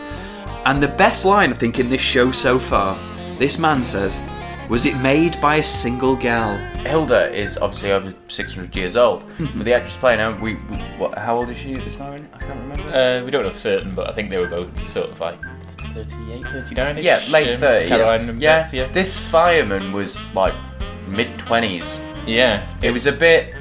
And 0.65 0.83
the 0.83 0.87
best 0.87 1.25
line, 1.25 1.51
I 1.51 1.55
think, 1.55 1.79
in 1.79 1.89
this 1.89 2.01
show 2.01 2.31
so 2.31 2.59
far, 2.59 2.97
this 3.39 3.57
man 3.57 3.83
says, 3.83 4.21
Was 4.71 4.85
it 4.85 4.95
made 5.01 5.39
by 5.41 5.57
a 5.57 5.63
single 5.63 6.15
gal? 6.15 6.55
Hilda 6.85 7.29
is 7.29 7.57
obviously 7.57 7.91
over 7.91 8.13
600 8.29 8.73
years 8.73 8.95
old, 8.95 9.21
but 9.37 9.65
the 9.65 9.73
actress 9.73 9.97
playing 9.97 10.19
her, 10.19 10.33
we, 10.41 10.53
we 10.55 10.77
what, 10.97 11.17
how 11.17 11.35
old 11.35 11.49
is 11.49 11.57
she 11.57 11.73
at 11.73 11.83
this 11.83 11.99
moment? 11.99 12.29
I 12.33 12.37
can't 12.37 12.57
remember. 12.57 12.83
Uh, 12.83 13.21
we 13.25 13.31
don't 13.31 13.43
know 13.43 13.49
for 13.49 13.57
certain, 13.57 13.93
but 13.93 14.09
I 14.09 14.13
think 14.13 14.29
they 14.29 14.37
were 14.37 14.47
both 14.47 14.87
sort 14.87 15.09
of 15.09 15.19
like 15.19 15.37
38, 15.93 16.45
39 16.45 16.95
-ish. 16.95 17.03
yeah, 17.03 17.21
late 17.29 17.53
um, 17.53 17.59
30s. 17.59 17.87
Caroline 17.89 18.29
and 18.29 18.41
yeah. 18.41 18.63
Beth, 18.63 18.73
yeah. 18.73 18.87
This 18.93 19.19
fireman 19.19 19.91
was 19.91 20.25
like 20.33 20.53
mid 21.05 21.37
20s. 21.37 21.99
Yeah. 22.25 22.65
It 22.81 22.91
was 22.91 23.07
a 23.07 23.11
bit 23.11 23.53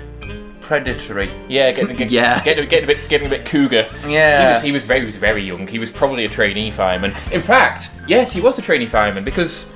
predatory. 0.61 1.33
Yeah, 1.49 1.73
getting, 1.73 1.97
getting, 1.97 2.15
Yeah. 2.21 2.41
getting, 2.45 2.69
getting, 2.69 2.85
a 2.85 2.95
bit, 2.95 3.09
getting 3.09 3.27
a 3.27 3.31
bit 3.31 3.45
cougar. 3.45 3.89
Yeah. 4.07 4.47
He 4.47 4.53
was, 4.53 4.63
he 4.63 4.73
was 4.73 4.85
very, 4.85 5.01
he 5.01 5.07
was 5.07 5.17
very 5.17 5.43
young. 5.43 5.67
He 5.67 5.81
was 5.81 5.91
probably 5.91 6.25
a 6.25 6.29
trainee 6.29 6.71
fireman. 6.71 7.13
In 7.33 7.43
fact, 7.43 7.91
yes, 8.07 8.31
he 8.31 8.41
was 8.41 8.61
a 8.61 8.63
trainee 8.63 8.87
fireman 8.87 9.25
because 9.25 9.73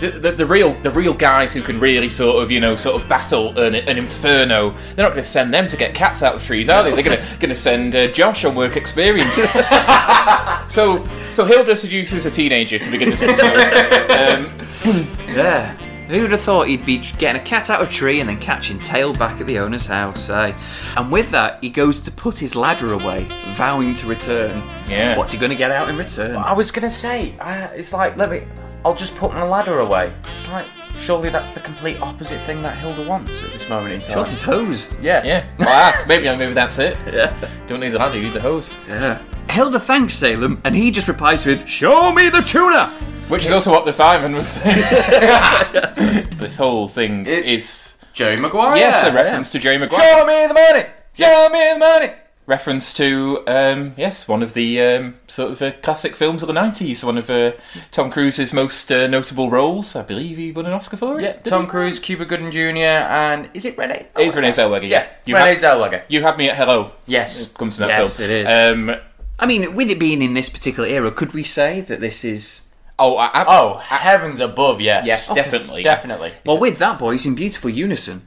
the, 0.00 0.10
the, 0.10 0.32
the 0.32 0.46
real, 0.46 0.74
the 0.82 0.90
real 0.90 1.14
guys 1.14 1.52
who 1.52 1.62
can 1.62 1.80
really 1.80 2.08
sort 2.08 2.42
of, 2.42 2.50
you 2.50 2.60
know, 2.60 2.76
sort 2.76 3.00
of 3.00 3.08
battle 3.08 3.58
an, 3.58 3.74
an 3.74 3.98
inferno, 3.98 4.70
they're 4.94 5.04
not 5.04 5.12
going 5.12 5.22
to 5.22 5.28
send 5.28 5.52
them 5.52 5.68
to 5.68 5.76
get 5.76 5.94
cats 5.94 6.22
out 6.22 6.34
of 6.34 6.44
trees, 6.44 6.68
are 6.68 6.82
they? 6.82 6.92
They're 6.92 7.02
going 7.02 7.18
to, 7.18 7.36
going 7.38 7.48
to 7.50 7.54
send 7.54 7.94
uh, 7.96 8.06
Josh 8.08 8.44
on 8.44 8.54
work 8.54 8.76
experience. 8.76 9.34
so, 10.68 11.06
so 11.32 11.44
Hilda 11.44 11.76
seduces 11.76 12.26
a 12.26 12.30
teenager 12.30 12.78
to 12.78 12.90
begin 12.90 13.10
this 13.10 13.22
episode. 13.22 14.10
um, 14.10 15.06
Yeah. 15.34 15.74
Who 16.08 16.20
would 16.22 16.30
have 16.30 16.40
thought 16.40 16.68
he'd 16.68 16.86
be 16.86 16.98
getting 17.18 17.42
a 17.42 17.44
cat 17.44 17.68
out 17.68 17.82
of 17.82 17.88
a 17.88 17.90
tree 17.90 18.20
and 18.20 18.28
then 18.28 18.38
catching 18.38 18.78
tail 18.78 19.12
back 19.12 19.40
at 19.40 19.48
the 19.48 19.58
owner's 19.58 19.86
house, 19.86 20.30
eh? 20.30 20.56
And 20.96 21.10
with 21.10 21.32
that, 21.32 21.58
he 21.62 21.68
goes 21.68 22.00
to 22.02 22.12
put 22.12 22.38
his 22.38 22.54
ladder 22.54 22.92
away, 22.92 23.26
vowing 23.54 23.92
to 23.94 24.06
return. 24.06 24.58
Yeah. 24.88 25.16
What's 25.18 25.32
he 25.32 25.38
going 25.38 25.50
to 25.50 25.56
get 25.56 25.72
out 25.72 25.88
in 25.88 25.96
return? 25.96 26.36
I 26.36 26.52
was 26.52 26.70
gonna 26.70 26.90
say, 26.90 27.34
uh, 27.40 27.68
it's 27.74 27.92
like, 27.92 28.16
let 28.16 28.30
me, 28.30 28.42
I'll 28.86 28.94
just 28.94 29.16
put 29.16 29.32
my 29.34 29.42
ladder 29.42 29.80
away. 29.80 30.12
It's 30.30 30.46
like, 30.46 30.64
surely 30.94 31.28
that's 31.28 31.50
the 31.50 31.58
complete 31.58 32.00
opposite 32.00 32.46
thing 32.46 32.62
that 32.62 32.78
Hilda 32.78 33.02
wants 33.02 33.42
at 33.42 33.52
this 33.52 33.68
moment 33.68 33.94
in 33.94 34.00
time. 34.00 34.16
What's 34.16 34.30
his 34.30 34.42
hose? 34.42 34.94
Yeah. 35.02 35.24
yeah, 35.24 35.44
well, 35.58 35.68
ah, 35.68 36.04
maybe, 36.06 36.24
maybe 36.36 36.52
that's 36.52 36.78
it. 36.78 36.96
Yeah. 37.12 37.36
Don't 37.66 37.80
need 37.80 37.88
the 37.88 37.98
ladder, 37.98 38.14
you 38.16 38.22
need 38.22 38.32
the 38.32 38.40
hose. 38.40 38.76
Yeah. 38.86 39.20
Hilda 39.50 39.80
thanks 39.80 40.14
Salem, 40.14 40.60
and 40.62 40.76
he 40.76 40.92
just 40.92 41.08
replies 41.08 41.44
with, 41.44 41.66
Show 41.66 42.12
me 42.12 42.28
the 42.28 42.42
tuna! 42.42 42.90
Which 43.26 43.44
is 43.44 43.50
also 43.50 43.72
what 43.72 43.86
the 43.86 43.92
fireman 43.92 44.34
was 44.34 44.46
saying. 44.50 44.76
this 46.38 46.56
whole 46.56 46.86
thing 46.86 47.26
It's- 47.26 47.48
is 47.48 47.94
Jerry 48.12 48.36
Maguire. 48.36 48.76
yes 48.76 49.02
a 49.02 49.12
reference 49.12 49.50
to 49.50 49.58
Jerry 49.58 49.78
Maguire. 49.78 50.00
Show 50.00 50.24
me 50.24 50.46
the 50.46 50.54
money. 50.54 50.86
Show 51.12 51.48
me 51.50 51.72
the 51.72 51.78
money. 51.80 52.12
Reference 52.46 52.92
to 52.94 53.42
um, 53.46 53.92
yes, 53.96 54.28
one 54.28 54.42
of 54.42 54.54
the 54.54 54.80
um, 54.80 55.14
sort 55.26 55.52
of 55.52 55.62
uh, 55.62 55.72
classic 55.82 56.14
films 56.14 56.42
of 56.42 56.46
the 56.46 56.52
nineties. 56.52 57.04
One 57.04 57.18
of 57.18 57.28
uh, 57.28 57.52
Tom 57.90 58.10
Cruise's 58.10 58.52
most 58.52 58.90
uh, 58.92 59.06
notable 59.06 59.50
roles. 59.50 59.96
I 59.96 60.02
believe 60.02 60.36
he 60.36 60.52
won 60.52 60.66
an 60.66 60.72
Oscar 60.72 60.96
for 60.96 61.18
it. 61.18 61.22
Yeah, 61.24 61.32
Tom 61.40 61.64
he? 61.64 61.68
Cruise, 61.70 61.98
Cuba 61.98 62.24
Gooding 62.24 62.50
Jr. 62.50 62.58
and 62.78 63.50
is 63.54 63.64
it 63.64 63.76
Renee? 63.76 64.06
It 64.16 64.22
is 64.26 64.36
Renee 64.36 64.50
Zellweger. 64.50 64.88
Yeah, 64.88 65.06
you 65.24 65.34
Renee 65.36 65.54
had, 65.54 65.58
Zellweger. 65.58 66.02
you 66.08 66.22
had 66.22 66.36
me 66.38 66.48
at 66.48 66.56
hello. 66.56 66.92
Yes. 67.06 67.46
It 67.46 67.54
comes 67.54 67.76
from 67.76 67.88
that 67.88 67.98
Yes, 68.00 68.16
film. 68.16 68.30
it 68.30 68.34
is. 68.46 68.48
Um, 68.48 68.96
I 69.38 69.46
mean, 69.46 69.74
with 69.74 69.90
it 69.90 69.98
being 69.98 70.22
in 70.22 70.34
this 70.34 70.48
particular 70.48 70.88
era, 70.88 71.10
could 71.10 71.34
we 71.34 71.42
say 71.42 71.80
that 71.82 72.00
this 72.00 72.24
is. 72.24 72.62
oh, 72.98 73.16
I, 73.16 73.26
I, 73.26 73.44
Oh, 73.46 73.74
heavens 73.78 74.40
above, 74.40 74.80
yes. 74.80 75.04
yes, 75.06 75.28
definitely, 75.28 75.82
Definitely. 75.82 76.32
Well, 76.46 76.58
with 76.58 76.78
that, 76.78 76.98
boys, 76.98 77.26
in 77.26 77.34
beautiful 77.34 77.68
unison. 77.70 78.26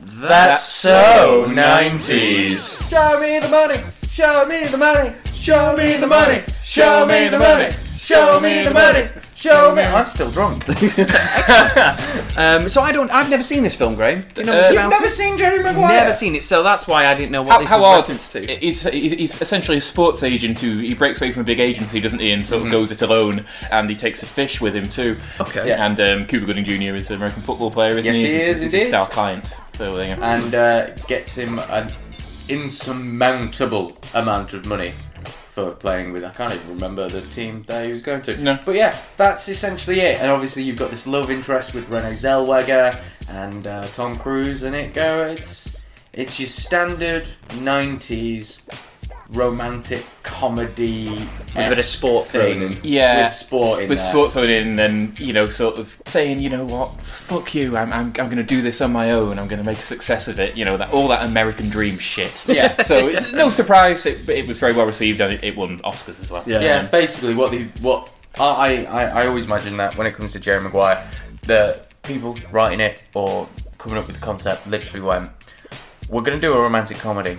That's 0.00 0.64
so 0.64 1.46
90s. 1.48 2.88
Show 2.90 3.20
me 3.20 3.38
the 3.38 3.48
money. 3.48 3.78
Show 4.08 4.46
me 4.46 4.64
the 4.66 4.76
money. 4.78 5.12
Show 5.32 5.76
me 5.76 5.96
the 5.96 6.06
money. 6.06 6.42
Show 6.64 7.06
me 7.06 7.28
the 7.28 7.38
money. 7.38 7.70
Show 7.72 8.40
me 8.40 8.62
the 8.62 8.70
money. 8.72 9.04
Show 9.34 9.74
me. 9.74 9.82
I'm 9.82 10.06
still 10.06 10.30
drunk. 10.30 10.64
Um, 12.36 12.68
so 12.68 12.82
I 12.82 12.92
don't. 12.92 13.10
I've 13.10 13.30
never 13.30 13.42
seen 13.42 13.62
this 13.62 13.74
film, 13.74 13.94
Graham. 13.94 14.20
Do 14.34 14.42
you 14.42 14.46
know 14.46 14.52
Uh, 14.52 14.56
much 14.60 14.70
you've 14.72 14.78
about 14.80 14.90
Never 14.90 15.06
it? 15.06 15.10
seen 15.10 15.38
Jerry 15.38 15.62
Maguire. 15.62 15.88
Never 15.88 16.12
seen 16.12 16.34
it, 16.34 16.42
so 16.42 16.62
that's 16.62 16.86
why 16.86 17.06
I 17.06 17.14
didn't 17.14 17.30
know 17.32 17.40
what 17.42 17.52
How, 17.52 17.58
this 17.60 17.70
how 17.70 17.78
was 17.78 17.84
odd! 17.86 17.96
reference 18.00 18.28
to. 18.32 18.40
He's, 18.58 18.82
he's, 18.82 19.12
he's 19.12 19.40
essentially 19.40 19.78
a 19.78 19.80
sports 19.80 20.22
agent 20.22 20.60
who 20.60 20.76
he 20.78 20.92
breaks 20.92 21.18
away 21.18 21.32
from 21.32 21.40
a 21.40 21.44
big 21.46 21.60
agency, 21.60 21.98
doesn't 21.98 22.18
he, 22.18 22.32
and 22.32 22.44
sort 22.44 22.58
Mm-hmm. 22.60 22.66
of 22.66 22.72
goes 22.72 22.90
it 22.90 23.00
alone. 23.00 23.46
And 23.72 23.88
he 23.88 23.96
takes 23.96 24.22
a 24.22 24.26
fish 24.26 24.60
with 24.60 24.76
him 24.76 24.86
too. 24.86 25.16
Okay. 25.40 25.66
Yeah. 25.68 25.86
And 25.86 25.98
um, 25.98 26.26
Cuba 26.26 26.44
Gooding 26.44 26.64
Jr. 26.66 26.94
is 26.94 27.08
an 27.08 27.16
American 27.16 27.40
football 27.40 27.70
player, 27.70 27.92
isn't 27.92 28.04
Yes, 28.04 28.16
he? 28.16 28.26
he 28.26 28.32
He's- 28.34 28.48
is, 28.56 28.60
he's 28.60 28.74
a 28.74 28.76
indeed. 28.76 28.88
star 28.88 29.08
client. 29.08 29.54
So 29.76 29.94
there 29.96 30.10
you 30.10 30.16
go. 30.16 30.22
And 30.22 30.54
uh, 30.54 30.90
gets 31.06 31.36
him 31.36 31.58
an 31.58 31.92
insurmountable 32.48 33.96
amount 34.14 34.54
of 34.54 34.64
money 34.64 34.90
for 34.90 35.72
playing 35.72 36.12
with. 36.12 36.24
I 36.24 36.30
can't 36.30 36.52
even 36.52 36.68
remember 36.70 37.08
the 37.08 37.20
team 37.20 37.62
that 37.66 37.84
he 37.84 37.92
was 37.92 38.02
going 38.02 38.22
to. 38.22 38.36
No. 38.42 38.58
But 38.64 38.76
yeah, 38.76 38.96
that's 39.16 39.48
essentially 39.48 40.00
it. 40.00 40.20
And 40.20 40.30
obviously, 40.30 40.62
you've 40.62 40.78
got 40.78 40.90
this 40.90 41.06
love 41.06 41.30
interest 41.30 41.74
with 41.74 41.88
Renee 41.90 42.12
Zellweger 42.12 42.98
and 43.28 43.66
uh, 43.66 43.82
Tom 43.88 44.16
Cruise, 44.16 44.62
and 44.62 44.74
it 44.74 44.94
go. 44.94 45.26
It's 45.26 45.86
it's 46.12 46.40
your 46.40 46.48
standard 46.48 47.28
'90s 47.48 48.62
romantic 49.30 50.04
comedy 50.22 51.08
With 51.10 51.56
a 51.56 51.68
bit 51.68 51.78
of 51.78 51.84
sport 51.84 52.26
thrown 52.26 52.62
in. 52.62 52.76
Yeah. 52.82 53.24
with 53.26 53.34
sport 53.34 53.82
in 53.82 53.88
with 53.88 53.98
there. 53.98 54.08
sports 54.10 54.34
thrown 54.34 54.48
in 54.48 54.78
and 54.78 55.18
you 55.18 55.32
know 55.32 55.46
sort 55.46 55.78
of 55.78 56.00
saying 56.06 56.38
you 56.38 56.48
know 56.50 56.64
what? 56.64 56.92
Fuck 57.00 57.54
you. 57.54 57.76
I'm, 57.76 57.92
I'm, 57.92 58.06
I'm 58.06 58.12
going 58.12 58.36
to 58.36 58.42
do 58.42 58.62
this 58.62 58.80
on 58.80 58.92
my 58.92 59.10
own. 59.10 59.38
I'm 59.38 59.48
going 59.48 59.58
to 59.58 59.64
make 59.64 59.78
a 59.78 59.82
success 59.82 60.28
of 60.28 60.38
it. 60.38 60.56
You 60.56 60.64
know 60.64 60.76
that 60.76 60.90
all 60.90 61.08
that 61.08 61.24
American 61.24 61.68
dream 61.68 61.98
shit. 61.98 62.44
Yeah. 62.48 62.82
so 62.82 63.08
it's 63.08 63.32
no 63.32 63.50
surprise 63.50 64.06
it, 64.06 64.28
it 64.28 64.46
was 64.46 64.58
very 64.58 64.72
well 64.72 64.86
received 64.86 65.20
and 65.20 65.32
it, 65.32 65.42
it 65.44 65.56
won 65.56 65.80
Oscars 65.80 66.22
as 66.22 66.30
well. 66.30 66.44
Yeah, 66.46 66.60
yeah. 66.60 66.86
Basically 66.86 67.34
what 67.34 67.50
the 67.50 67.64
what 67.80 68.14
I, 68.38 68.84
I 68.86 69.04
I 69.22 69.26
always 69.26 69.46
imagine 69.46 69.76
that 69.78 69.96
when 69.96 70.06
it 70.06 70.14
comes 70.14 70.32
to 70.32 70.40
Jerry 70.40 70.62
Maguire, 70.62 71.04
the 71.42 71.84
people 72.02 72.36
writing 72.52 72.80
it 72.80 73.04
or 73.14 73.48
coming 73.78 73.98
up 73.98 74.06
with 74.06 74.18
the 74.18 74.24
concept 74.24 74.66
literally 74.66 75.04
went, 75.04 75.30
we're 76.08 76.22
going 76.22 76.38
to 76.38 76.40
do 76.40 76.52
a 76.52 76.60
romantic 76.62 76.98
comedy, 76.98 77.38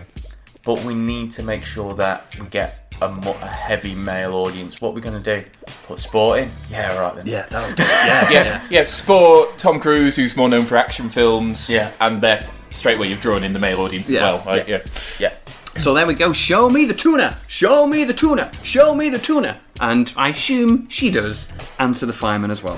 but 0.67 0.83
we 0.83 0.93
need 0.93 1.31
to 1.31 1.41
make 1.43 1.63
sure 1.63 1.93
that 1.93 2.37
we 2.37 2.45
get 2.47 2.93
a, 3.01 3.07
mo- 3.09 3.37
a 3.41 3.47
heavy 3.47 3.95
male 3.95 4.35
audience. 4.35 4.81
What 4.81 4.93
we're 4.93 4.99
going 4.99 5.23
to 5.23 5.37
do? 5.37 5.43
Put 5.85 5.97
sport 5.97 6.39
in? 6.39 6.49
Yeah, 6.69 6.99
right 6.99 7.15
then. 7.15 7.25
Yeah, 7.25 7.45
that'll 7.47 7.73
do. 7.75 7.83
it. 7.83 7.87
Yeah, 7.87 8.29
yeah, 8.31 8.67
yeah. 8.69 8.83
Sport. 8.83 9.57
Tom 9.57 9.79
Cruise, 9.79 10.17
who's 10.17 10.35
more 10.35 10.49
known 10.49 10.65
for 10.65 10.75
action 10.75 11.09
films. 11.09 11.69
Yeah. 11.69 11.89
and 12.01 12.21
there 12.21 12.45
straight 12.71 12.97
away 12.97 13.07
you've 13.07 13.21
drawn 13.21 13.45
in 13.45 13.53
the 13.53 13.59
male 13.59 13.79
audience 13.79 14.09
Yeah, 14.09 14.33
as 14.35 14.45
well. 14.45 14.57
Right? 14.57 14.67
Yeah. 14.67 14.81
Yeah. 15.19 15.33
So 15.79 15.93
there 15.93 16.05
we 16.05 16.15
go. 16.15 16.33
Show 16.33 16.69
me 16.69 16.83
the 16.85 16.93
tuna. 16.93 17.37
Show 17.47 17.87
me 17.87 18.03
the 18.03 18.13
tuna. 18.13 18.51
Show 18.63 18.93
me 18.93 19.09
the 19.09 19.19
tuna. 19.19 19.59
And 19.79 20.11
I 20.17 20.29
assume 20.29 20.89
she 20.89 21.09
does 21.11 21.51
answer 21.79 22.05
the 22.05 22.13
fireman 22.13 22.51
as 22.51 22.63
well. 22.63 22.77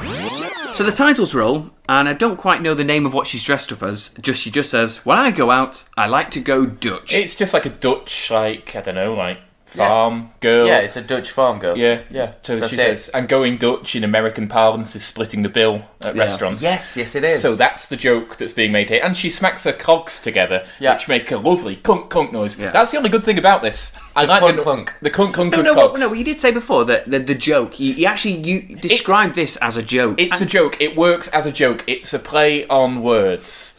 So 0.73 0.83
the 0.83 0.91
titles 0.91 1.33
roll, 1.33 1.71
and 1.87 2.07
I 2.07 2.13
don't 2.13 2.37
quite 2.37 2.61
know 2.61 2.73
the 2.73 2.83
name 2.83 3.05
of 3.05 3.13
what 3.13 3.27
she's 3.27 3.43
dressed 3.43 3.71
up 3.71 3.83
as. 3.83 4.09
Just 4.21 4.41
she 4.41 4.51
just 4.51 4.69
says, 4.69 5.05
"When 5.05 5.17
I 5.17 5.31
go 5.31 5.51
out, 5.51 5.83
I 5.97 6.07
like 6.07 6.31
to 6.31 6.39
go 6.39 6.65
Dutch." 6.65 7.13
It's 7.13 7.35
just 7.35 7.53
like 7.53 7.65
a 7.65 7.69
Dutch, 7.69 8.31
like 8.31 8.75
I 8.75 8.81
don't 8.81 8.95
know, 8.95 9.13
like 9.13 9.39
farm 9.77 10.31
girl. 10.39 10.65
Yeah, 10.67 10.79
it's 10.79 10.97
a 10.97 11.01
Dutch 11.01 11.31
farm 11.31 11.59
girl. 11.59 11.77
yeah, 11.77 12.01
Yeah. 12.09 12.33
So 12.43 12.59
that's 12.59 12.73
she 12.73 12.79
it. 12.79 12.97
says, 12.97 13.09
and 13.09 13.27
going 13.27 13.57
Dutch 13.57 13.95
in 13.95 14.03
American 14.03 14.47
parlance 14.47 14.95
is 14.95 15.03
splitting 15.03 15.41
the 15.41 15.49
bill 15.49 15.83
at 16.01 16.15
Yeah. 16.15 16.21
restaurants. 16.21 16.61
Yes, 16.61 16.97
yes, 16.97 17.15
it 17.15 17.23
is. 17.23 17.41
So 17.41 17.55
that's 17.55 17.87
the 17.87 17.95
joke 17.95 18.37
that's 18.37 18.53
being 18.53 18.71
made 18.71 18.89
here, 18.89 19.01
and 19.03 19.15
she 19.15 19.29
smacks 19.29 19.63
her 19.65 19.73
cogs 19.73 20.19
together, 20.19 20.65
Yeah. 20.79 20.93
which 20.93 21.07
make 21.07 21.31
a 21.31 21.37
lovely 21.37 21.75
clunk 21.77 22.09
clunk 22.09 22.31
noise. 22.33 22.57
Yeah. 22.59 22.71
That's 22.71 22.91
the 22.91 22.97
only 22.97 23.09
good 23.09 23.23
thing 23.23 23.37
about 23.37 23.61
this. 23.61 23.91
I 24.15 24.25
like 24.25 24.39
clunk 24.41 24.57
the, 24.57 24.63
clunk. 24.63 24.93
The 25.01 25.09
clunk 25.09 25.33
clunk 25.35 25.51
no, 25.53 25.59
of 25.59 25.65
no, 25.65 25.73
cogs. 25.75 26.01
no. 26.01 26.13
You 26.13 26.23
did 26.23 26.39
say 26.39 26.51
before 26.51 26.85
that 26.85 27.09
the, 27.09 27.19
the 27.19 27.35
joke. 27.35 27.79
You, 27.79 27.93
you 27.93 28.05
actually 28.05 28.35
you 28.35 28.61
described 28.77 29.35
this 29.35 29.55
as 29.57 29.77
a 29.77 29.83
joke. 29.83 30.19
It's 30.19 30.41
a 30.41 30.45
joke. 30.45 30.77
It 30.81 30.95
works 30.97 31.27
as 31.29 31.45
a 31.45 31.51
joke. 31.51 31.83
It's 31.87 32.13
a 32.13 32.19
play 32.19 32.65
on 32.67 33.01
words. 33.01 33.78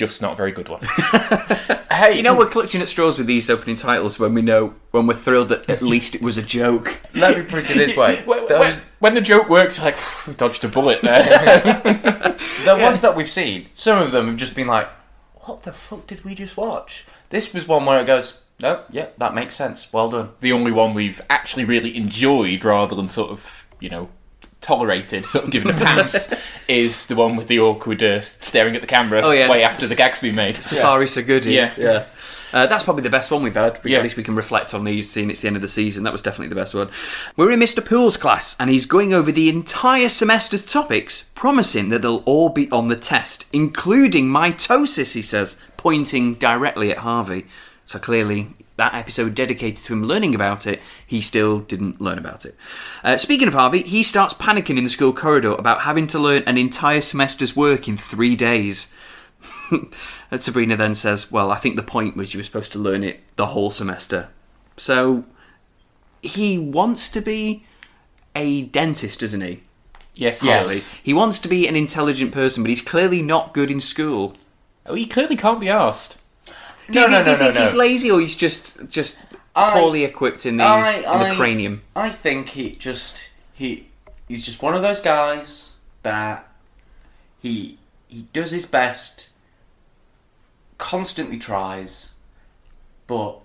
Just 0.00 0.22
not 0.22 0.32
a 0.32 0.36
very 0.36 0.50
good 0.50 0.70
one. 0.70 0.80
hey, 1.92 2.16
You 2.16 2.22
know, 2.22 2.34
we're 2.34 2.48
clutching 2.48 2.80
at 2.80 2.88
straws 2.88 3.18
with 3.18 3.26
these 3.26 3.50
opening 3.50 3.76
titles 3.76 4.18
when 4.18 4.32
we 4.32 4.40
know 4.40 4.72
when 4.92 5.06
we're 5.06 5.12
thrilled 5.12 5.50
that 5.50 5.68
at 5.68 5.82
least 5.82 6.14
it 6.14 6.22
was 6.22 6.38
a 6.38 6.42
joke. 6.42 6.98
let 7.14 7.36
me 7.36 7.44
put 7.44 7.70
it 7.70 7.74
this 7.76 7.94
way. 7.94 8.16
when, 8.24 8.48
Those, 8.48 8.78
when- 8.78 8.84
when 9.00 9.14
the 9.14 9.20
joke 9.20 9.50
works, 9.50 9.78
like, 9.78 9.96
"Phew, 9.98 10.32
dodged 10.32 10.64
a 10.64 10.68
bullet 10.68 11.02
there. 11.02 12.36
The 12.64 12.78
ones 12.78 13.02
that 13.02 13.14
we've 13.14 13.30
seen, 13.30 13.66
some 13.74 14.00
of 14.00 14.10
them 14.12 14.26
have 14.28 14.36
just 14.36 14.54
been 14.54 14.66
like, 14.66 14.88
"What 15.42 15.62
the 15.64 15.72
fuck 15.72 16.06
did 16.06 16.24
we 16.24 16.34
just 16.34 16.56
watch?" 16.56 17.04
This 17.28 17.52
was 17.52 17.68
one 17.68 17.84
where 17.84 18.00
it 18.00 18.06
goes, 18.06 18.38
"No, 18.58 18.84
yeah, 18.90 19.08
that 19.18 19.34
makes 19.34 19.54
sense. 19.54 19.92
Well 19.92 20.08
done." 20.08 20.30
the 20.40 20.52
only 20.52 20.72
one 20.72 20.94
we've 20.94 21.20
actually 21.28 21.66
really 21.66 21.94
enjoyed 21.94 22.64
rather 22.64 22.96
than 22.96 23.10
sort 23.10 23.30
of, 23.30 23.66
you 23.80 23.90
know, 23.90 24.08
tolerated, 24.60 25.24
sort 25.26 25.44
of 25.44 25.50
given 25.50 25.74
a 25.74 25.78
pass, 25.78 26.32
is 26.68 27.06
the 27.06 27.16
one 27.16 27.36
with 27.36 27.48
the 27.48 27.58
awkward 27.60 28.02
uh, 28.02 28.20
staring 28.20 28.74
at 28.74 28.80
the 28.80 28.86
camera 28.86 29.20
Oh, 29.24 29.30
yeah. 29.30 29.50
way 29.50 29.62
after 29.62 29.86
the 29.86 29.94
gag's 29.94 30.20
been 30.20 30.34
made. 30.34 30.56
Safari 30.62 31.06
so 31.08 31.22
good. 31.22 31.46
Yeah. 31.46 31.72
yeah. 31.76 32.04
Uh, 32.52 32.66
that's 32.66 32.82
probably 32.82 33.02
the 33.04 33.10
best 33.10 33.30
one 33.30 33.44
we've 33.44 33.54
had. 33.54 33.80
Yeah. 33.84 33.98
At 33.98 34.02
least 34.02 34.16
we 34.16 34.24
can 34.24 34.34
reflect 34.34 34.74
on 34.74 34.82
these, 34.84 35.08
seeing 35.08 35.30
it's 35.30 35.40
the 35.40 35.46
end 35.46 35.54
of 35.56 35.62
the 35.62 35.68
season. 35.68 36.02
That 36.02 36.12
was 36.12 36.20
definitely 36.20 36.48
the 36.48 36.56
best 36.56 36.74
one. 36.74 36.90
We're 37.36 37.52
in 37.52 37.60
Mr. 37.60 37.84
Pool's 37.84 38.16
class, 38.16 38.56
and 38.58 38.68
he's 38.68 38.86
going 38.86 39.14
over 39.14 39.30
the 39.30 39.48
entire 39.48 40.08
semester's 40.08 40.64
topics, 40.64 41.30
promising 41.36 41.90
that 41.90 42.02
they'll 42.02 42.24
all 42.26 42.48
be 42.48 42.68
on 42.72 42.88
the 42.88 42.96
test, 42.96 43.46
including 43.52 44.26
mitosis, 44.26 45.12
he 45.12 45.22
says, 45.22 45.56
pointing 45.76 46.34
directly 46.34 46.90
at 46.90 46.98
Harvey. 46.98 47.46
So 47.84 48.00
clearly, 48.00 48.48
that 48.80 48.94
episode 48.94 49.34
dedicated 49.34 49.84
to 49.84 49.92
him 49.92 50.04
learning 50.04 50.34
about 50.34 50.66
it, 50.66 50.80
he 51.06 51.20
still 51.20 51.60
didn't 51.60 52.00
learn 52.00 52.18
about 52.18 52.46
it. 52.46 52.56
Uh, 53.04 53.18
speaking 53.18 53.46
of 53.46 53.52
Harvey, 53.54 53.82
he 53.82 54.02
starts 54.02 54.32
panicking 54.32 54.78
in 54.78 54.84
the 54.84 54.90
school 54.90 55.12
corridor 55.12 55.52
about 55.52 55.82
having 55.82 56.06
to 56.08 56.18
learn 56.18 56.42
an 56.46 56.56
entire 56.56 57.02
semester's 57.02 57.54
work 57.54 57.86
in 57.86 57.96
three 57.96 58.34
days. 58.34 58.90
And 60.30 60.40
Sabrina 60.40 60.76
then 60.76 60.94
says, 60.94 61.32
Well, 61.32 61.50
I 61.50 61.56
think 61.56 61.74
the 61.74 61.82
point 61.82 62.16
was 62.16 62.32
you 62.32 62.38
were 62.38 62.44
supposed 62.44 62.70
to 62.72 62.78
learn 62.78 63.02
it 63.02 63.20
the 63.34 63.46
whole 63.46 63.70
semester. 63.70 64.28
So 64.76 65.24
he 66.22 66.56
wants 66.56 67.08
to 67.10 67.20
be 67.20 67.64
a 68.36 68.62
dentist, 68.62 69.20
doesn't 69.20 69.40
he? 69.40 69.62
Yes, 70.14 70.42
Yes. 70.42 70.94
He 71.02 71.12
wants 71.12 71.40
to 71.40 71.48
be 71.48 71.66
an 71.66 71.74
intelligent 71.74 72.30
person, 72.30 72.62
but 72.62 72.68
he's 72.70 72.80
clearly 72.80 73.22
not 73.22 73.52
good 73.52 73.70
in 73.70 73.80
school. 73.80 74.36
Oh, 74.86 74.94
he 74.94 75.04
clearly 75.06 75.36
can't 75.36 75.58
be 75.60 75.68
asked. 75.68 76.19
Do 76.90 77.00
No, 77.00 77.06
you, 77.06 77.10
no, 77.12 77.24
do 77.24 77.30
you 77.30 77.36
no, 77.36 77.42
think 77.44 77.54
no, 77.54 77.60
he's 77.62 77.72
no. 77.72 77.78
lazy 77.78 78.10
or 78.10 78.20
he's 78.20 78.36
just 78.36 78.88
just 78.88 79.18
I- 79.54 79.72
poorly 79.78 80.04
equipped 80.04 80.46
in 80.46 80.56
the, 80.58 80.64
I- 80.64 80.92
in 80.96 81.02
the 81.02 81.08
I- 81.08 81.34
cranium? 81.36 81.82
I 81.94 82.10
think 82.10 82.50
he 82.50 82.72
just 82.72 83.30
he 83.52 83.88
he's 84.28 84.44
just 84.44 84.62
one 84.62 84.74
of 84.74 84.82
those 84.82 85.00
guys 85.00 85.72
that 86.02 86.48
he 87.38 87.78
he 88.08 88.22
does 88.32 88.50
his 88.50 88.66
best, 88.66 89.28
constantly 90.78 91.38
tries, 91.38 92.12
but 93.06 93.38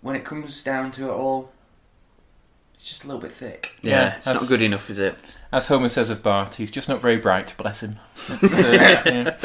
when 0.00 0.16
it 0.16 0.24
comes 0.24 0.62
down 0.62 0.90
to 0.92 1.10
it 1.10 1.12
all, 1.12 1.50
it's 2.72 2.84
just 2.84 3.04
a 3.04 3.06
little 3.06 3.20
bit 3.20 3.32
thick. 3.32 3.72
Yeah, 3.82 3.90
Yeah, 3.90 4.16
it's 4.16 4.24
that's- 4.24 4.42
not 4.42 4.48
good 4.48 4.62
enough, 4.62 4.88
is 4.88 4.98
it? 4.98 5.16
As 5.52 5.66
Homer 5.66 5.88
says 5.88 6.10
of 6.10 6.22
Bart, 6.22 6.56
he's 6.56 6.70
just 6.70 6.88
not 6.88 7.00
very 7.00 7.16
bright, 7.16 7.54
bless 7.56 7.82
him. 7.82 7.96
Uh, 8.28 8.38
yeah. 9.06 9.36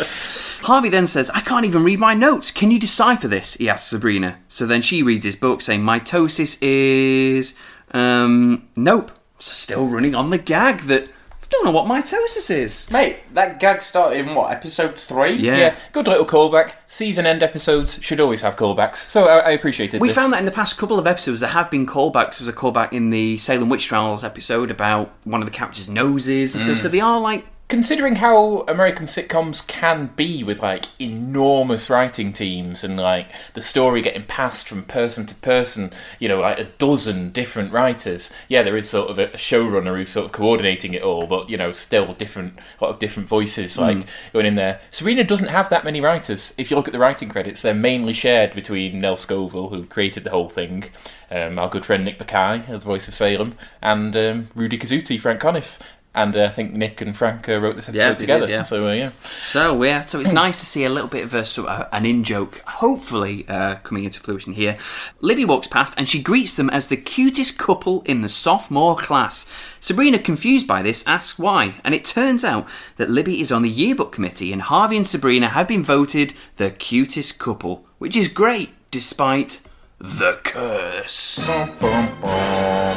Harvey 0.61 0.89
then 0.89 1.07
says, 1.07 1.31
I 1.31 1.41
can't 1.41 1.65
even 1.65 1.83
read 1.83 1.99
my 1.99 2.13
notes. 2.13 2.51
Can 2.51 2.69
you 2.69 2.79
decipher 2.79 3.27
this? 3.27 3.55
He 3.55 3.67
asks 3.67 3.89
Sabrina. 3.89 4.37
So 4.47 4.67
then 4.67 4.81
she 4.81 5.01
reads 5.01 5.25
his 5.25 5.35
book 5.35 5.61
saying, 5.61 5.81
Mitosis 5.81 6.57
is. 6.61 7.55
Um, 7.91 8.67
nope. 8.75 9.11
So 9.39 9.53
still 9.53 9.87
running 9.87 10.13
on 10.13 10.29
the 10.29 10.37
gag 10.37 10.81
that 10.81 11.09
don't 11.49 11.65
know 11.65 11.71
what 11.71 11.85
mitosis 11.85 12.49
is. 12.49 12.89
Mate, 12.91 13.17
that 13.33 13.59
gag 13.59 13.81
started 13.81 14.19
in 14.19 14.33
what 14.35 14.51
episode 14.51 14.95
three? 14.97 15.33
Yeah. 15.33 15.57
Yeah, 15.57 15.75
good 15.91 16.07
little 16.07 16.25
callback. 16.25 16.73
Season 16.87 17.25
end 17.25 17.43
episodes 17.43 18.01
should 18.03 18.19
always 18.19 18.41
have 18.41 18.55
callbacks, 18.55 18.97
so 18.97 19.27
I, 19.27 19.37
I 19.39 19.49
appreciated 19.51 20.01
We 20.01 20.07
this. 20.09 20.15
found 20.15 20.33
that 20.33 20.39
in 20.39 20.45
the 20.45 20.51
past 20.51 20.77
couple 20.77 20.99
of 20.99 21.07
episodes 21.07 21.39
there 21.41 21.49
have 21.49 21.69
been 21.71 21.85
callbacks. 21.85 22.37
There 22.39 22.45
was 22.45 22.49
a 22.49 22.53
callback 22.53 22.93
in 22.93 23.09
the 23.09 23.37
Salem 23.37 23.69
Witch 23.69 23.85
Trials 23.87 24.23
episode 24.23 24.71
about 24.71 25.11
one 25.23 25.41
of 25.41 25.45
the 25.47 25.51
characters' 25.53 25.87
noses 25.89 26.55
and 26.55 26.63
stuff. 26.63 26.77
Mm. 26.77 26.81
So 26.81 26.87
they 26.89 26.99
are 27.01 27.19
like 27.19 27.45
Considering 27.67 28.17
how 28.17 28.59
American 28.67 29.07
sitcoms 29.07 29.65
can 29.65 30.11
be 30.15 30.43
with 30.43 30.61
like 30.61 30.85
enormous 30.99 31.89
writing 31.89 32.31
teams 32.31 32.83
and 32.83 32.95
like 32.95 33.31
the 33.55 33.61
story 33.61 34.03
getting 34.03 34.21
passed 34.21 34.67
from 34.67 34.83
person 34.83 35.25
to 35.25 35.33
person, 35.35 35.91
you 36.19 36.27
know, 36.27 36.41
like 36.41 36.59
a 36.59 36.65
dozen 36.65 37.31
different 37.31 37.73
writers. 37.73 38.31
Yeah, 38.47 38.61
there 38.61 38.77
is 38.77 38.87
sort 38.87 39.09
of 39.09 39.17
a 39.17 39.29
showrunner 39.29 39.97
who's 39.97 40.09
sort 40.09 40.27
of 40.27 40.31
coordinating 40.31 40.93
it 40.93 41.01
all, 41.01 41.25
but 41.25 41.49
you 41.49 41.57
know, 41.57 41.71
still 41.71 42.13
different, 42.13 42.59
a 42.79 42.83
lot 42.83 42.91
of 42.91 42.99
different 42.99 43.27
voices 43.27 43.79
like 43.79 44.05
going 44.31 44.45
in 44.45 44.53
there. 44.53 44.79
Sabrina 44.91 45.23
doesn't 45.23 45.47
have 45.47 45.69
that 45.69 45.83
many 45.83 45.99
writers. 45.99 46.53
If 46.59 46.69
you 46.69 46.77
look 46.77 46.87
at 46.87 46.91
the 46.91 46.99
writing 46.99 47.29
credits, 47.29 47.63
they're 47.63 47.73
mainly 47.73 48.13
shared 48.13 48.53
between 48.53 48.99
Nell 48.99 49.17
Scovell, 49.17 49.71
who 49.71 49.85
created 49.85 50.23
the 50.23 50.29
whole 50.29 50.49
thing, 50.49 50.85
um, 51.31 51.57
our 51.57 51.69
good 51.69 51.85
friend 51.85 52.05
Nick 52.05 52.19
Bakay, 52.19 52.67
the 52.67 52.77
voice 52.77 53.07
of 53.07 53.15
Salem, 53.15 53.57
and 53.81 54.15
um, 54.15 54.49
Rudy 54.53 54.77
Kazuti, 54.77 55.19
Frank 55.19 55.41
Conniff. 55.41 55.79
And 56.15 56.35
uh, 56.35 56.45
I 56.45 56.49
think 56.49 56.73
Nick 56.73 57.01
and 57.01 57.15
Frank 57.15 57.49
uh, 57.49 57.59
wrote 57.59 57.75
this 57.75 57.89
episode 57.89 58.07
Yeah, 58.07 58.13
together. 58.13 58.45
did, 58.45 58.51
yeah. 58.51 58.63
So 58.63 58.87
uh, 58.87 58.93
yeah, 58.93 59.11
So 59.21 59.83
yeah, 59.83 60.01
so 60.01 60.21
it's 60.21 60.31
nice 60.31 60.59
to 60.61 60.65
see 60.65 60.85
a 60.85 60.89
little 60.89 61.09
bit 61.09 61.25
of 61.25 61.33
a, 61.33 61.43
sort 61.43 61.67
of 61.67 61.87
an 61.91 62.05
in 62.05 62.23
joke, 62.23 62.61
hopefully 62.65 63.45
uh, 63.49 63.75
coming 63.83 64.05
into 64.05 64.19
fruition 64.21 64.53
here. 64.53 64.77
Libby 65.19 65.43
walks 65.43 65.67
past 65.67 65.93
and 65.97 66.07
she 66.07 66.21
greets 66.21 66.55
them 66.55 66.69
as 66.69 66.87
the 66.87 66.95
cutest 66.97 67.57
couple 67.57 68.01
in 68.03 68.21
the 68.21 68.29
sophomore 68.29 68.95
class. 68.95 69.45
Sabrina, 69.81 70.17
confused 70.17 70.65
by 70.65 70.81
this, 70.81 71.05
asks 71.05 71.37
why, 71.37 71.75
and 71.83 71.93
it 71.93 72.05
turns 72.05 72.43
out 72.45 72.65
that 72.95 73.09
Libby 73.09 73.41
is 73.41 73.51
on 73.51 73.61
the 73.61 73.69
yearbook 73.69 74.11
committee, 74.13 74.53
and 74.53 74.61
Harvey 74.63 74.97
and 74.97 75.07
Sabrina 75.07 75.49
have 75.49 75.67
been 75.67 75.83
voted 75.83 76.33
the 76.55 76.71
cutest 76.71 77.37
couple, 77.37 77.85
which 77.97 78.15
is 78.15 78.27
great 78.29 78.69
despite 78.89 79.61
the 79.99 80.39
curse. 80.43 81.39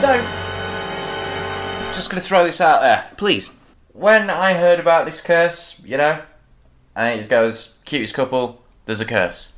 So, 0.01 0.58
just 1.99 2.11
gonna 2.11 2.21
throw 2.23 2.45
this 2.45 2.61
out 2.61 2.81
there. 2.81 3.11
Please, 3.17 3.51
When 3.93 4.31
I 4.31 4.55
heard 4.55 4.79
about 4.79 5.07
this 5.07 5.21
curse, 5.21 5.81
you 5.85 5.97
know, 5.97 6.23
and 6.95 7.21
it 7.21 7.29
goes 7.29 7.79
cutest 7.85 8.15
couple, 8.15 8.63
there's 8.87 9.01
a 9.01 9.05
curse. 9.05 9.53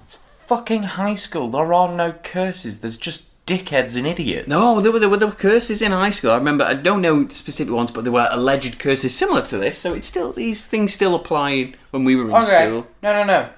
It's 0.00 0.18
fucking 0.46 0.84
high 0.84 1.16
school. 1.16 1.48
There 1.50 1.72
are 1.74 1.88
no 1.92 2.12
curses. 2.12 2.80
There's 2.80 2.96
just 2.96 3.26
dickheads 3.46 3.96
and 3.96 4.06
idiots. 4.06 4.46
No, 4.48 4.80
there 4.80 4.92
were, 4.92 4.98
there 5.00 5.08
were 5.08 5.16
there 5.16 5.26
were 5.28 5.34
curses 5.34 5.82
in 5.82 5.90
high 5.92 6.10
school. 6.10 6.30
I 6.30 6.36
remember. 6.36 6.64
I 6.64 6.74
don't 6.74 7.00
know 7.02 7.26
specific 7.28 7.74
ones, 7.74 7.90
but 7.90 8.04
there 8.04 8.12
were 8.12 8.28
alleged 8.30 8.78
curses 8.78 9.14
similar 9.14 9.42
to 9.42 9.58
this. 9.58 9.78
So 9.78 9.92
it's 9.92 10.06
still 10.06 10.32
these 10.32 10.66
things 10.68 10.92
still 10.94 11.14
applied 11.16 11.76
when 11.90 12.04
we 12.04 12.14
were 12.14 12.26
in 12.30 12.34
Okay. 12.36 12.66
school. 12.66 12.86
No, 13.02 13.12
no, 13.12 13.24
no. 13.24 13.50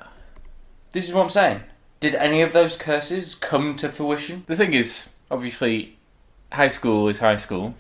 This 0.93 1.07
is 1.09 1.15
what 1.15 1.25
I'm 1.25 1.31
saying. 1.31 1.61
Did 2.01 2.15
any 2.15 2.41
of 2.41 2.53
those 2.55 2.77
curses 2.79 3.35
come 3.35 3.77
to 3.77 3.89
fruition? 3.91 4.45
the 4.47 4.57
thing 4.57 4.73
is, 4.75 5.11
obviously, 5.31 5.99
high 6.53 6.69
school 6.71 7.09
is 7.09 7.21
high 7.21 7.37
school. 7.37 7.75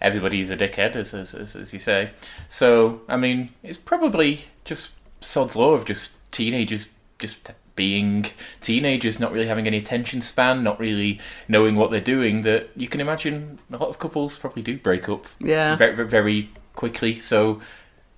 Everybody's 0.00 0.50
a 0.50 0.56
dickhead, 0.56 0.96
as, 0.96 1.14
as, 1.14 1.34
as, 1.34 1.56
as 1.56 1.72
you 1.72 1.78
say. 1.78 2.10
So, 2.48 3.00
I 3.08 3.16
mean, 3.16 3.50
it's 3.62 3.78
probably 3.78 4.46
just 4.64 4.90
sod's 5.20 5.56
law 5.56 5.72
of 5.72 5.84
just 5.84 6.12
teenagers 6.30 6.88
just 7.18 7.38
being 7.76 8.26
teenagers, 8.60 9.18
not 9.18 9.32
really 9.32 9.46
having 9.48 9.66
any 9.66 9.78
attention 9.78 10.20
span, 10.20 10.62
not 10.62 10.78
really 10.78 11.18
knowing 11.48 11.76
what 11.76 11.90
they're 11.90 12.00
doing. 12.00 12.42
That 12.42 12.68
you 12.76 12.86
can 12.88 13.00
imagine 13.00 13.58
a 13.72 13.76
lot 13.78 13.88
of 13.88 13.98
couples 13.98 14.38
probably 14.38 14.62
do 14.62 14.76
break 14.76 15.08
up 15.08 15.26
Yeah. 15.40 15.76
very, 15.76 16.04
very, 16.06 16.50
quickly. 16.74 17.20
So, 17.20 17.60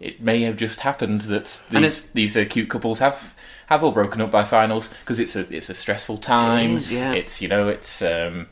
it 0.00 0.20
may 0.20 0.42
have 0.42 0.56
just 0.56 0.80
happened 0.80 1.22
that 1.22 1.60
these 1.70 2.02
these 2.12 2.36
uh, 2.36 2.44
cute 2.48 2.68
couples 2.68 2.98
have 2.98 3.34
have 3.68 3.82
all 3.82 3.92
broken 3.92 4.20
up 4.20 4.30
by 4.30 4.44
finals 4.44 4.88
because 5.00 5.18
it's 5.18 5.34
a 5.36 5.40
it's 5.54 5.70
a 5.70 5.74
stressful 5.74 6.18
time. 6.18 6.72
is, 6.72 6.92
yeah. 6.92 7.12
It's 7.12 7.40
you 7.40 7.48
know 7.48 7.68
it's 7.68 8.02
um, 8.02 8.48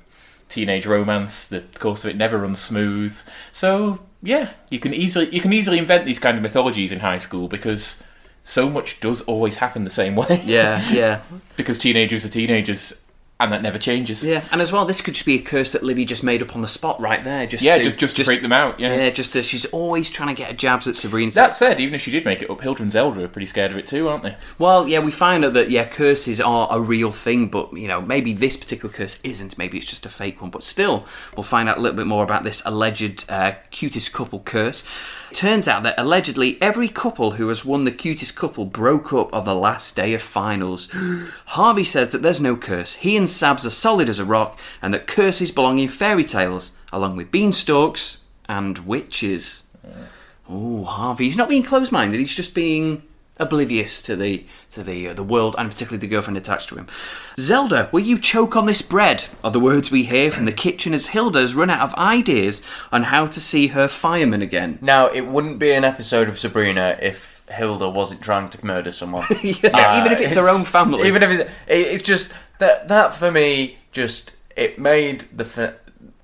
teenage 0.49 0.87
romance. 0.87 1.45
The 1.45 1.63
course 1.79 2.05
of 2.05 2.11
it 2.11 2.17
never 2.17 2.39
runs 2.39 2.61
smooth. 2.61 3.17
So 3.53 4.01
yeah, 4.23 4.51
you 4.71 4.79
can 4.79 4.95
easily 4.95 5.29
you 5.31 5.41
can 5.41 5.53
easily 5.53 5.79
invent 5.79 6.05
these 6.05 6.19
kind 6.19 6.37
of 6.37 6.43
mythologies 6.43 6.93
in 6.93 7.01
high 7.01 7.19
school 7.19 7.49
because 7.49 8.03
so 8.43 8.69
much 8.69 9.01
does 9.01 9.23
always 9.23 9.57
happen 9.57 9.85
the 9.85 9.91
same 9.91 10.17
way. 10.17 10.43
Yeah, 10.45 10.83
yeah, 10.91 11.21
because 11.57 11.79
teenagers 11.79 12.25
are 12.25 12.29
teenagers, 12.29 13.04
and 13.41 13.51
that 13.51 13.63
never 13.63 13.79
changes. 13.79 14.25
yeah. 14.25 14.45
And 14.53 14.61
as 14.61 14.71
well, 14.71 14.85
this 14.85 15.01
could 15.03 15.15
just 15.15 15.27
be 15.27 15.35
a 15.35 15.43
curse 15.43 15.73
that 15.73 15.83
Libby 15.83 16.05
just 16.05 16.23
made 16.23 16.41
up 16.41 16.55
on 16.55 16.63
the 16.63 16.69
spot 16.69 17.01
right 17.01 17.23
there. 17.25 17.47
Just 17.47 17.65
Yeah, 17.65 17.79
to, 17.79 17.85
just 17.85 17.97
just 17.97 18.17
to 18.17 18.25
freak 18.25 18.43
them 18.43 18.53
out. 18.53 18.79
Yeah. 18.79 18.95
Yeah, 18.95 19.11
just 19.11 19.35
uh, 19.37 19.43
she's 19.43 19.65
always 19.67 20.09
trying 20.09 20.35
to 20.35 20.41
get 20.41 20.51
a 20.53 20.55
jabs 20.55 20.87
at 20.87 20.95
Sabrina. 20.95 21.33
That 21.33 21.57
said, 21.57 21.81
even 21.81 21.95
if 21.95 22.03
she 22.03 22.13
did 22.13 22.25
make 22.25 22.43
it 22.43 22.49
up, 22.51 22.61
Hilda 22.61 22.83
and 22.83 22.93
Zelda 22.93 23.25
are 23.25 23.29
pretty 23.29 23.47
scared 23.47 23.73
of 23.73 23.77
it 23.77 23.89
too, 23.89 24.09
aren't 24.09 24.23
they? 24.23 24.37
Well, 24.59 24.89
yeah, 24.89 25.01
we 25.01 25.11
find 25.11 25.45
out 25.45 25.53
that 25.55 25.69
yeah, 25.69 25.85
curses 25.85 26.41
are 26.41 26.69
a 26.71 26.81
real 26.81 27.11
thing, 27.11 27.49
but 27.49 27.77
you 27.77 27.89
know 27.89 28.01
maybe 28.01 28.33
this 28.33 28.57
particular 28.57 28.95
curse 28.95 29.19
isn't. 29.25 29.59
Maybe 29.59 29.79
it's 29.79 29.87
just 29.87 30.07
a 30.07 30.11
fake 30.11 30.41
one. 30.41 30.51
But 30.51 30.63
still, 30.63 31.05
we'll 31.37 31.43
find 31.43 31.69
out 31.69 31.77
a 31.79 31.81
little 31.81 31.97
bit 31.97 32.07
more 32.07 32.23
about 32.23 32.45
this 32.45 32.63
alleged 32.65 33.25
uh, 33.29 33.55
cutest 33.71 34.13
couple 34.13 34.41
curse. 34.41 34.85
Turns 35.35 35.67
out 35.67 35.83
that 35.83 35.99
allegedly 35.99 36.57
every 36.63 36.89
couple 36.89 37.33
who 37.33 37.49
has 37.49 37.65
won 37.65 37.83
the 37.83 37.91
cutest 37.91 38.37
couple 38.37 38.65
broke 38.65 39.13
up 39.13 39.35
on 39.35 39.45
the 39.45 39.55
last 39.55 39.97
day 39.97 40.15
of 40.15 40.23
finals. 40.23 40.89
Harvey 41.47 41.83
says 41.83 42.11
that 42.11 42.23
there's 42.23 42.41
no 42.41 42.55
curse. 42.55 42.95
He 42.95 43.17
and 43.17 43.27
Sabs 43.27 43.67
are 43.67 43.71
solid 43.71 44.09
as 44.09 44.21
a 44.21 44.25
rock, 44.25 44.57
and 44.81 44.95
that 44.95 45.09
curses 45.09 45.51
belong 45.51 45.81
in 45.81 45.89
fairy 45.89 46.25
tales, 46.25 46.71
along 46.93 47.17
with 47.17 47.33
beanstalks 47.33 48.19
and 48.49 48.79
witches. 48.79 49.65
Oh, 50.49 50.85
Harvey. 50.85 51.25
He's 51.25 51.37
not 51.37 51.49
being 51.49 51.65
closed-minded. 51.65 52.19
He's 52.19 52.35
just 52.35 52.55
being 52.55 53.03
oblivious 53.37 54.01
to 54.03 54.15
the 54.17 54.45
to 54.71 54.83
the 54.83 55.09
uh, 55.09 55.15
the 55.15 55.23
world 55.23 55.55
and 55.59 55.71
particularly 55.71 55.99
the 55.99 56.07
girlfriend 56.07 56.37
attached 56.37 56.69
to 56.69 56.77
him. 56.77 56.87
Zelda, 57.39 57.89
will 57.93 58.01
you 58.01 58.19
choke 58.19 58.57
on 58.57 58.67
this 58.67 58.83
bread? 58.83 59.25
Are 59.43 59.51
the 59.51 59.61
words 59.61 59.91
we 59.91 60.05
hear 60.05 60.31
from 60.31 60.45
the 60.45 60.53
kitchen 60.53 60.95
as 60.95 61.09
Hilda's 61.09 61.55
run 61.55 61.71
out 61.71 61.81
of 61.81 61.95
ideas 61.95 62.63
on 62.93 63.05
how 63.05 63.27
to 63.27 63.41
see 63.41 63.69
her 63.69 63.89
fireman 63.89 64.43
again. 64.43 64.79
Now, 64.81 65.07
it 65.07 65.27
wouldn't 65.27 65.59
be 65.59 65.73
an 65.73 65.85
episode 65.85 66.29
of 66.29 66.39
Sabrina 66.39 66.99
if 67.01 67.43
Hilda 67.51 67.89
wasn't 67.89 68.23
trying 68.23 68.49
to 68.51 68.65
murder 68.65 68.91
someone. 68.91 69.25
Yeah, 69.43 70.01
even 70.01 70.13
if 70.13 70.21
it's 70.21 70.37
her 70.37 70.49
own 70.49 70.65
family. 70.65 71.07
Even 71.07 71.23
if 71.23 71.31
it's, 71.31 71.51
it, 71.67 71.95
it's 71.95 72.03
just 72.03 72.33
that 72.59 72.89
that 72.89 73.15
for 73.15 73.31
me 73.31 73.79
just 73.93 74.33
it 74.57 74.79
made 74.79 75.25
the 75.33 75.75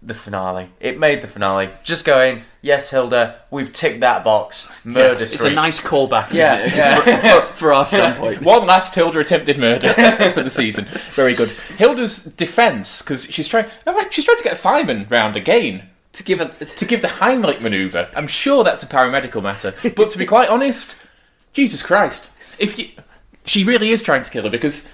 the 0.02 0.14
finale. 0.14 0.70
It 0.80 0.98
made 0.98 1.20
the 1.20 1.28
finale. 1.28 1.68
Just 1.84 2.04
going, 2.04 2.42
yes, 2.62 2.90
Hilda, 2.90 3.40
we've 3.50 3.72
ticked 3.72 4.00
that 4.00 4.24
box. 4.24 4.68
Murder 4.82 5.22
It's 5.22 5.44
a 5.44 5.50
nice 5.50 5.80
callback, 5.80 6.32
Yeah, 6.32 6.58
isn't 6.64 6.72
it? 6.72 6.76
yeah. 6.76 7.40
for, 7.40 7.54
for, 7.54 7.72
our 7.72 7.84
standpoint. 7.84 8.40
One 8.42 8.66
last 8.66 8.94
Hilda 8.94 9.18
attempted 9.18 9.58
murder 9.58 9.92
for 10.34 10.42
the 10.42 10.50
season. 10.50 10.86
Very 11.12 11.34
good. 11.34 11.50
Hilda's 11.76 12.24
defence 12.24 13.02
because 13.02 13.24
she's 13.26 13.46
trying. 13.46 13.68
She's 14.10 14.24
trying 14.24 14.38
to 14.38 14.44
get 14.44 14.54
a 14.54 14.56
fireman 14.56 15.06
round 15.10 15.36
again 15.36 15.88
To 16.14 16.22
give 16.24 16.40
a 16.40 16.48
to 16.48 16.84
give 16.84 17.02
the 17.02 17.08
Heimlich 17.08 17.60
manoeuvre. 17.60 18.08
I'm 18.16 18.26
sure 18.28 18.64
that's 18.64 18.82
a 18.82 18.86
paramedical 18.86 19.42
matter, 19.42 19.74
but 19.94 20.10
to 20.10 20.18
be 20.18 20.24
quite 20.26 20.48
honest, 20.48 20.96
Jesus 21.52 21.82
Christ, 21.82 22.30
if 22.58 22.78
you, 22.78 22.88
she 23.44 23.64
really 23.64 23.90
is 23.90 24.00
trying 24.00 24.22
to 24.24 24.30
kill 24.30 24.44
her 24.44 24.50
because 24.50 24.88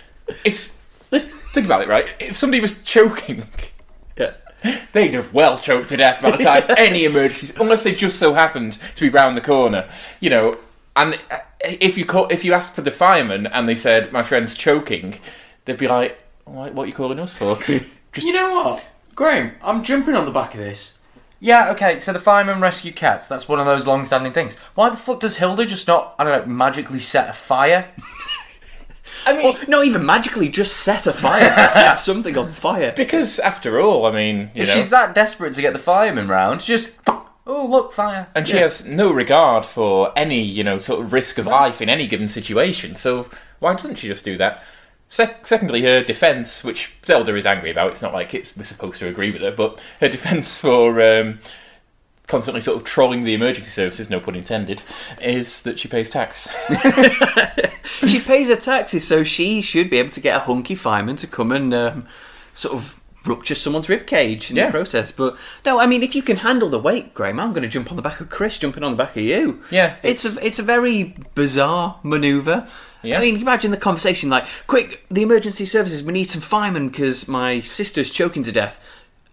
if 0.44 0.74
let's 1.12 1.26
think 1.26 1.64
about 1.66 1.82
it, 1.82 1.88
right? 1.88 2.06
If 2.18 2.34
somebody 2.36 2.60
was 2.60 2.82
choking. 2.82 3.46
They'd 4.92 5.14
have 5.14 5.32
well 5.32 5.58
choked 5.58 5.88
to 5.90 5.96
death 5.96 6.22
by 6.22 6.32
the 6.32 6.38
time 6.42 6.64
any 6.76 7.04
emergencies, 7.04 7.56
unless 7.58 7.84
they 7.84 7.94
just 7.94 8.18
so 8.18 8.34
happened 8.34 8.78
to 8.94 9.00
be 9.00 9.08
round 9.08 9.36
the 9.36 9.42
corner, 9.42 9.88
you 10.20 10.30
know. 10.30 10.58
And 10.94 11.18
uh, 11.30 11.38
if 11.64 11.98
you 11.98 12.04
call, 12.04 12.26
if 12.28 12.44
you 12.44 12.52
asked 12.54 12.74
for 12.74 12.82
the 12.82 12.90
fireman 12.90 13.46
and 13.46 13.68
they 13.68 13.74
said 13.74 14.12
my 14.12 14.22
friend's 14.22 14.54
choking, 14.54 15.18
they'd 15.64 15.76
be 15.76 15.88
like, 15.88 16.22
"What, 16.44 16.74
what 16.74 16.84
are 16.84 16.86
you 16.86 16.94
calling 16.94 17.18
us 17.20 17.36
for?" 17.36 17.56
Just 18.12 18.26
You 18.26 18.32
know 18.32 18.54
what, 18.54 18.86
Graham? 19.14 19.52
I'm 19.62 19.84
jumping 19.84 20.14
on 20.14 20.24
the 20.24 20.30
back 20.30 20.54
of 20.54 20.60
this. 20.60 20.98
Yeah, 21.38 21.70
okay. 21.72 21.98
So 21.98 22.12
the 22.12 22.18
firemen 22.18 22.60
rescue 22.60 22.92
cats. 22.92 23.28
That's 23.28 23.46
one 23.48 23.60
of 23.60 23.66
those 23.66 23.86
long-standing 23.86 24.32
things. 24.32 24.56
Why 24.74 24.88
the 24.88 24.96
fuck 24.96 25.20
does 25.20 25.36
Hilda 25.36 25.66
just 25.66 25.86
not, 25.86 26.14
I 26.18 26.24
don't 26.24 26.48
know, 26.48 26.54
magically 26.54 26.98
set 26.98 27.28
a 27.28 27.34
fire? 27.34 27.88
I 29.26 29.36
mean, 29.36 29.46
Or 29.46 29.54
not 29.68 29.84
even 29.84 30.06
magically 30.06 30.48
just 30.48 30.76
set 30.78 31.06
a 31.06 31.12
fire. 31.12 31.54
set 31.72 31.94
something 31.94 32.38
on 32.38 32.50
fire. 32.52 32.92
because 32.96 33.38
after 33.40 33.80
all, 33.80 34.06
I 34.06 34.12
mean, 34.12 34.50
you 34.54 34.62
If 34.62 34.68
know, 34.68 34.74
she's 34.74 34.90
that 34.90 35.14
desperate 35.14 35.54
to 35.54 35.60
get 35.62 35.72
the 35.72 35.78
fireman 35.78 36.28
round, 36.28 36.60
just 36.60 36.94
oh 37.46 37.66
look, 37.66 37.92
fire. 37.92 38.28
and 38.34 38.46
she 38.48 38.56
has 38.56 38.84
no 38.86 39.12
regard 39.12 39.64
for 39.64 40.12
any, 40.16 40.40
you 40.40 40.64
know, 40.64 40.78
sort 40.78 41.00
of 41.00 41.12
risk 41.12 41.38
of 41.38 41.46
life 41.46 41.80
in 41.82 41.88
any 41.88 42.06
given 42.06 42.28
situation. 42.28 42.94
So 42.94 43.28
why 43.58 43.74
doesn't 43.74 43.96
she 43.96 44.08
just 44.08 44.24
do 44.24 44.36
that? 44.38 44.62
Sec- 45.08 45.46
secondly, 45.46 45.82
her 45.82 46.02
defence, 46.02 46.64
which 46.64 46.90
Zelda 47.06 47.34
is 47.36 47.46
angry 47.46 47.70
about, 47.70 47.92
it's 47.92 48.02
not 48.02 48.12
like 48.12 48.34
it's, 48.34 48.56
we're 48.56 48.64
supposed 48.64 48.98
to 48.98 49.06
agree 49.08 49.30
with 49.30 49.40
her, 49.42 49.52
but 49.52 49.80
her 50.00 50.08
defence 50.08 50.58
for 50.58 51.00
um, 51.00 51.38
constantly 52.26 52.60
sort 52.60 52.76
of 52.76 52.84
trolling 52.84 53.24
the 53.24 53.34
emergency 53.34 53.70
services, 53.70 54.10
no 54.10 54.20
pun 54.20 54.34
intended, 54.34 54.82
is 55.20 55.62
that 55.62 55.78
she 55.78 55.88
pays 55.88 56.10
tax. 56.10 56.48
she 58.06 58.20
pays 58.20 58.48
her 58.48 58.56
taxes, 58.56 59.06
so 59.06 59.24
she 59.24 59.62
should 59.62 59.88
be 59.90 59.98
able 59.98 60.10
to 60.10 60.20
get 60.20 60.36
a 60.36 60.40
hunky 60.40 60.74
fireman 60.74 61.16
to 61.16 61.26
come 61.26 61.52
and 61.52 61.72
um, 61.72 62.06
sort 62.52 62.74
of 62.74 63.00
rupture 63.24 63.56
someone's 63.56 63.88
rib 63.88 64.06
cage 64.06 64.50
in 64.50 64.56
Yeah. 64.56 64.66
the 64.66 64.70
process. 64.72 65.10
But 65.10 65.36
no, 65.64 65.80
I 65.80 65.86
mean, 65.86 66.02
if 66.02 66.14
you 66.14 66.22
can 66.22 66.38
handle 66.38 66.68
the 66.68 66.78
weight, 66.78 67.12
Graham, 67.14 67.40
I'm 67.40 67.52
going 67.52 67.62
to 67.62 67.68
jump 67.68 67.90
on 67.90 67.96
the 67.96 68.02
back 68.02 68.20
of 68.20 68.30
Chris, 68.30 68.58
jumping 68.58 68.84
on 68.84 68.92
the 68.92 68.96
back 68.96 69.16
of 69.16 69.22
you. 69.22 69.62
Yeah, 69.70 69.96
it's 70.02 70.24
a 70.24 70.44
it's 70.46 70.58
a 70.58 70.62
very 70.62 71.14
bizarre 71.34 71.98
manoeuvre. 72.02 72.68
Yeah. 73.02 73.18
I 73.18 73.20
mean, 73.20 73.36
imagine 73.40 73.70
the 73.70 73.76
conversation 73.76 74.30
like, 74.30 74.46
"Quick, 74.66 75.04
the 75.10 75.22
emergency 75.22 75.64
services, 75.64 76.02
we 76.02 76.12
need 76.12 76.30
some 76.30 76.40
firemen 76.40 76.88
because 76.88 77.28
my 77.28 77.60
sister's 77.60 78.10
choking 78.10 78.42
to 78.44 78.52
death. 78.52 78.80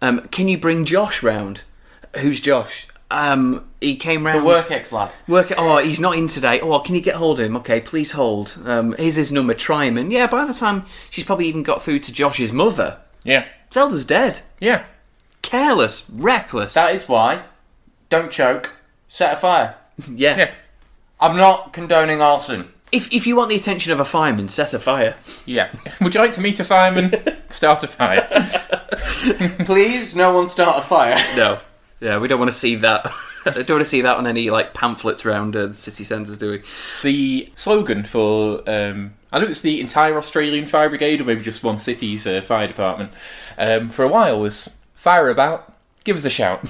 Um, 0.02 0.20
can 0.28 0.48
you 0.48 0.58
bring 0.58 0.84
Josh 0.84 1.22
round? 1.22 1.62
Who's 2.20 2.40
Josh? 2.40 2.86
Um, 3.10 3.66
he 3.80 3.96
came 3.96 4.24
round. 4.26 4.40
The 4.40 4.44
work 4.44 4.70
ex 4.70 4.92
lad. 4.92 5.12
Work. 5.28 5.52
Oh, 5.56 5.78
he's 5.78 6.00
not 6.00 6.16
in 6.16 6.26
today. 6.26 6.60
Oh, 6.60 6.78
can 6.80 6.94
you 6.94 7.00
get 7.00 7.14
hold 7.16 7.38
of 7.38 7.46
him? 7.46 7.56
Okay, 7.58 7.80
please 7.80 8.12
hold. 8.12 8.56
Um, 8.64 8.94
here's 8.98 9.14
his 9.16 9.30
number. 9.30 9.54
Try 9.54 9.84
him. 9.84 9.96
And 9.98 10.12
yeah, 10.12 10.26
by 10.26 10.44
the 10.44 10.54
time 10.54 10.84
she's 11.10 11.24
probably 11.24 11.46
even 11.46 11.62
got 11.62 11.82
through 11.82 12.00
to 12.00 12.12
Josh's 12.12 12.52
mother, 12.52 12.98
Yeah. 13.22 13.46
Zelda's 13.72 14.04
dead. 14.04 14.40
Yeah. 14.58 14.84
Careless, 15.42 16.08
reckless. 16.10 16.74
That 16.74 16.94
is 16.94 17.08
why. 17.08 17.42
Don't 18.08 18.30
choke. 18.32 18.72
Set 19.08 19.34
a 19.34 19.36
fire. 19.36 19.76
yeah. 20.10 20.36
Yeah. 20.36 20.50
I'm 21.20 21.36
not 21.36 21.72
condoning 21.72 22.20
arson. 22.20 22.70
If 22.90 23.12
if 23.12 23.26
you 23.26 23.36
want 23.36 23.50
the 23.50 23.56
attention 23.56 23.92
of 23.92 24.00
a 24.00 24.04
fireman, 24.04 24.48
set 24.48 24.72
a 24.74 24.78
fire. 24.78 25.16
Yeah. 25.46 25.72
Would 26.00 26.14
you 26.14 26.20
like 26.20 26.32
to 26.34 26.40
meet 26.40 26.58
a 26.60 26.64
fireman? 26.64 27.12
Start 27.50 27.82
a 27.84 27.88
fire. 27.88 28.26
Please, 29.64 30.16
no 30.16 30.32
one 30.34 30.46
start 30.48 30.78
a 30.78 30.82
fire. 30.82 31.16
No. 31.36 31.58
Yeah, 32.00 32.18
we 32.18 32.28
don't 32.28 32.38
want 32.38 32.52
to 32.52 32.58
see 32.58 32.76
that. 32.76 33.06
I 33.46 33.50
don't 33.50 33.70
want 33.70 33.82
to 33.82 33.84
see 33.84 34.02
that 34.02 34.16
on 34.16 34.26
any 34.26 34.50
like 34.50 34.74
pamphlets 34.74 35.24
around 35.24 35.56
uh, 35.56 35.66
the 35.66 35.74
city 35.74 36.04
centres, 36.04 36.38
do 36.38 36.52
we? 36.52 36.62
The 37.02 37.52
slogan 37.54 38.04
for 38.04 38.68
um, 38.68 39.14
I 39.34 39.40
know 39.40 39.46
it's 39.46 39.62
the 39.62 39.80
entire 39.80 40.16
Australian 40.16 40.66
fire 40.66 40.88
brigade, 40.88 41.20
or 41.20 41.24
maybe 41.24 41.42
just 41.42 41.64
one 41.64 41.78
city's 41.78 42.24
uh, 42.24 42.40
fire 42.40 42.68
department, 42.68 43.12
um, 43.58 43.90
for 43.90 44.04
a 44.04 44.08
while 44.08 44.40
was 44.40 44.70
"Fire 44.94 45.28
about, 45.28 45.74
give 46.04 46.16
us 46.16 46.24
a 46.24 46.30
shout." 46.30 46.66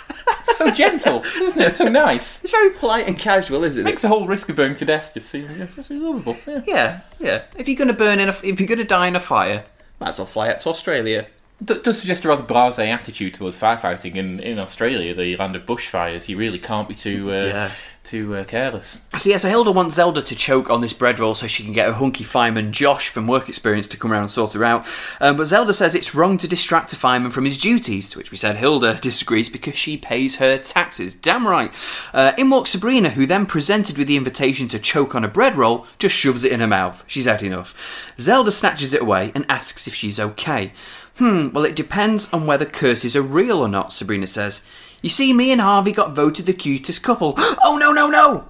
so 0.44 0.68
gentle, 0.70 1.22
isn't 1.40 1.60
it? 1.60 1.74
So 1.76 1.84
nice. 1.84 2.42
It's 2.42 2.50
very 2.50 2.70
polite 2.70 3.06
and 3.06 3.16
casual, 3.16 3.62
isn't 3.62 3.80
it? 3.80 3.84
Makes 3.84 4.02
the 4.02 4.08
whole 4.08 4.26
risk 4.26 4.48
of 4.48 4.56
burning 4.56 4.76
to 4.78 4.84
death 4.84 5.12
just 5.14 5.30
seem 5.30 5.42
yeah, 5.56 5.66
just 5.76 5.90
lovable. 5.90 6.36
Yeah. 6.46 6.62
Yeah, 6.66 7.00
yeah. 7.20 7.42
If 7.56 7.68
you're 7.68 7.78
gonna 7.78 7.92
burn 7.92 8.18
in 8.18 8.28
a, 8.28 8.36
if 8.42 8.58
you're 8.58 8.68
gonna 8.68 8.82
die 8.82 9.06
in 9.06 9.14
a 9.14 9.20
fire, 9.20 9.64
might 10.00 10.10
as 10.10 10.18
well 10.18 10.26
fly 10.26 10.50
out 10.50 10.58
to 10.60 10.70
Australia. 10.70 11.26
D- 11.64 11.74
does 11.82 11.98
suggest 11.98 12.24
a 12.24 12.28
rather 12.28 12.44
blasé 12.44 12.86
attitude 12.92 13.34
towards 13.34 13.58
firefighting 13.58 14.14
in, 14.16 14.38
in 14.40 14.58
Australia, 14.60 15.12
the 15.14 15.36
land 15.36 15.56
of 15.56 15.66
bushfires. 15.66 16.28
You 16.28 16.36
really 16.36 16.58
can't 16.60 16.88
be 16.88 16.94
too 16.94 17.32
uh, 17.32 17.42
Yeah. 17.44 17.70
too 18.04 18.36
uh, 18.36 18.44
careless. 18.44 19.00
So 19.18 19.28
yeah, 19.28 19.38
so 19.38 19.48
Hilda 19.48 19.72
wants 19.72 19.96
Zelda 19.96 20.22
to 20.22 20.34
choke 20.36 20.70
on 20.70 20.80
this 20.82 20.92
bread 20.92 21.18
roll 21.18 21.34
so 21.34 21.48
she 21.48 21.64
can 21.64 21.72
get 21.72 21.88
her 21.88 21.94
hunky 21.94 22.22
fireman 22.22 22.72
Josh 22.72 23.08
from 23.08 23.26
work 23.26 23.48
experience 23.48 23.88
to 23.88 23.96
come 23.96 24.12
around 24.12 24.22
and 24.22 24.30
sort 24.30 24.52
her 24.52 24.64
out. 24.64 24.86
Um, 25.20 25.36
but 25.36 25.46
Zelda 25.46 25.74
says 25.74 25.96
it's 25.96 26.14
wrong 26.14 26.38
to 26.38 26.46
distract 26.46 26.92
a 26.92 26.96
fireman 26.96 27.32
from 27.32 27.44
his 27.44 27.58
duties, 27.58 28.14
which 28.16 28.30
we 28.30 28.36
said 28.36 28.56
Hilda 28.56 28.94
disagrees 29.02 29.48
because 29.50 29.74
she 29.76 29.96
pays 29.96 30.36
her 30.36 30.58
taxes. 30.58 31.16
Damn 31.16 31.46
right. 31.46 31.74
Uh, 32.14 32.34
in 32.38 32.50
walks 32.50 32.70
Sabrina, 32.70 33.10
who 33.10 33.26
then 33.26 33.46
presented 33.46 33.98
with 33.98 34.06
the 34.06 34.16
invitation 34.16 34.68
to 34.68 34.78
choke 34.78 35.16
on 35.16 35.24
a 35.24 35.28
bread 35.28 35.56
roll, 35.56 35.88
just 35.98 36.14
shoves 36.14 36.44
it 36.44 36.52
in 36.52 36.60
her 36.60 36.68
mouth. 36.68 37.02
She's 37.08 37.24
had 37.26 37.42
enough. 37.42 37.74
Zelda 38.20 38.52
snatches 38.52 38.94
it 38.94 39.02
away 39.02 39.32
and 39.34 39.44
asks 39.48 39.88
if 39.88 39.94
she's 39.94 40.20
okay. 40.20 40.72
Hmm, 41.18 41.50
well, 41.52 41.64
it 41.64 41.74
depends 41.74 42.32
on 42.32 42.46
whether 42.46 42.64
curses 42.64 43.16
are 43.16 43.22
real 43.22 43.58
or 43.58 43.68
not, 43.68 43.92
Sabrina 43.92 44.28
says. 44.28 44.64
You 45.02 45.10
see, 45.10 45.32
me 45.32 45.50
and 45.50 45.60
Harvey 45.60 45.90
got 45.90 46.14
voted 46.14 46.46
the 46.46 46.52
cutest 46.52 47.02
couple. 47.02 47.34
oh, 47.38 47.76
no, 47.78 47.92
no, 47.92 48.08
no! 48.08 48.48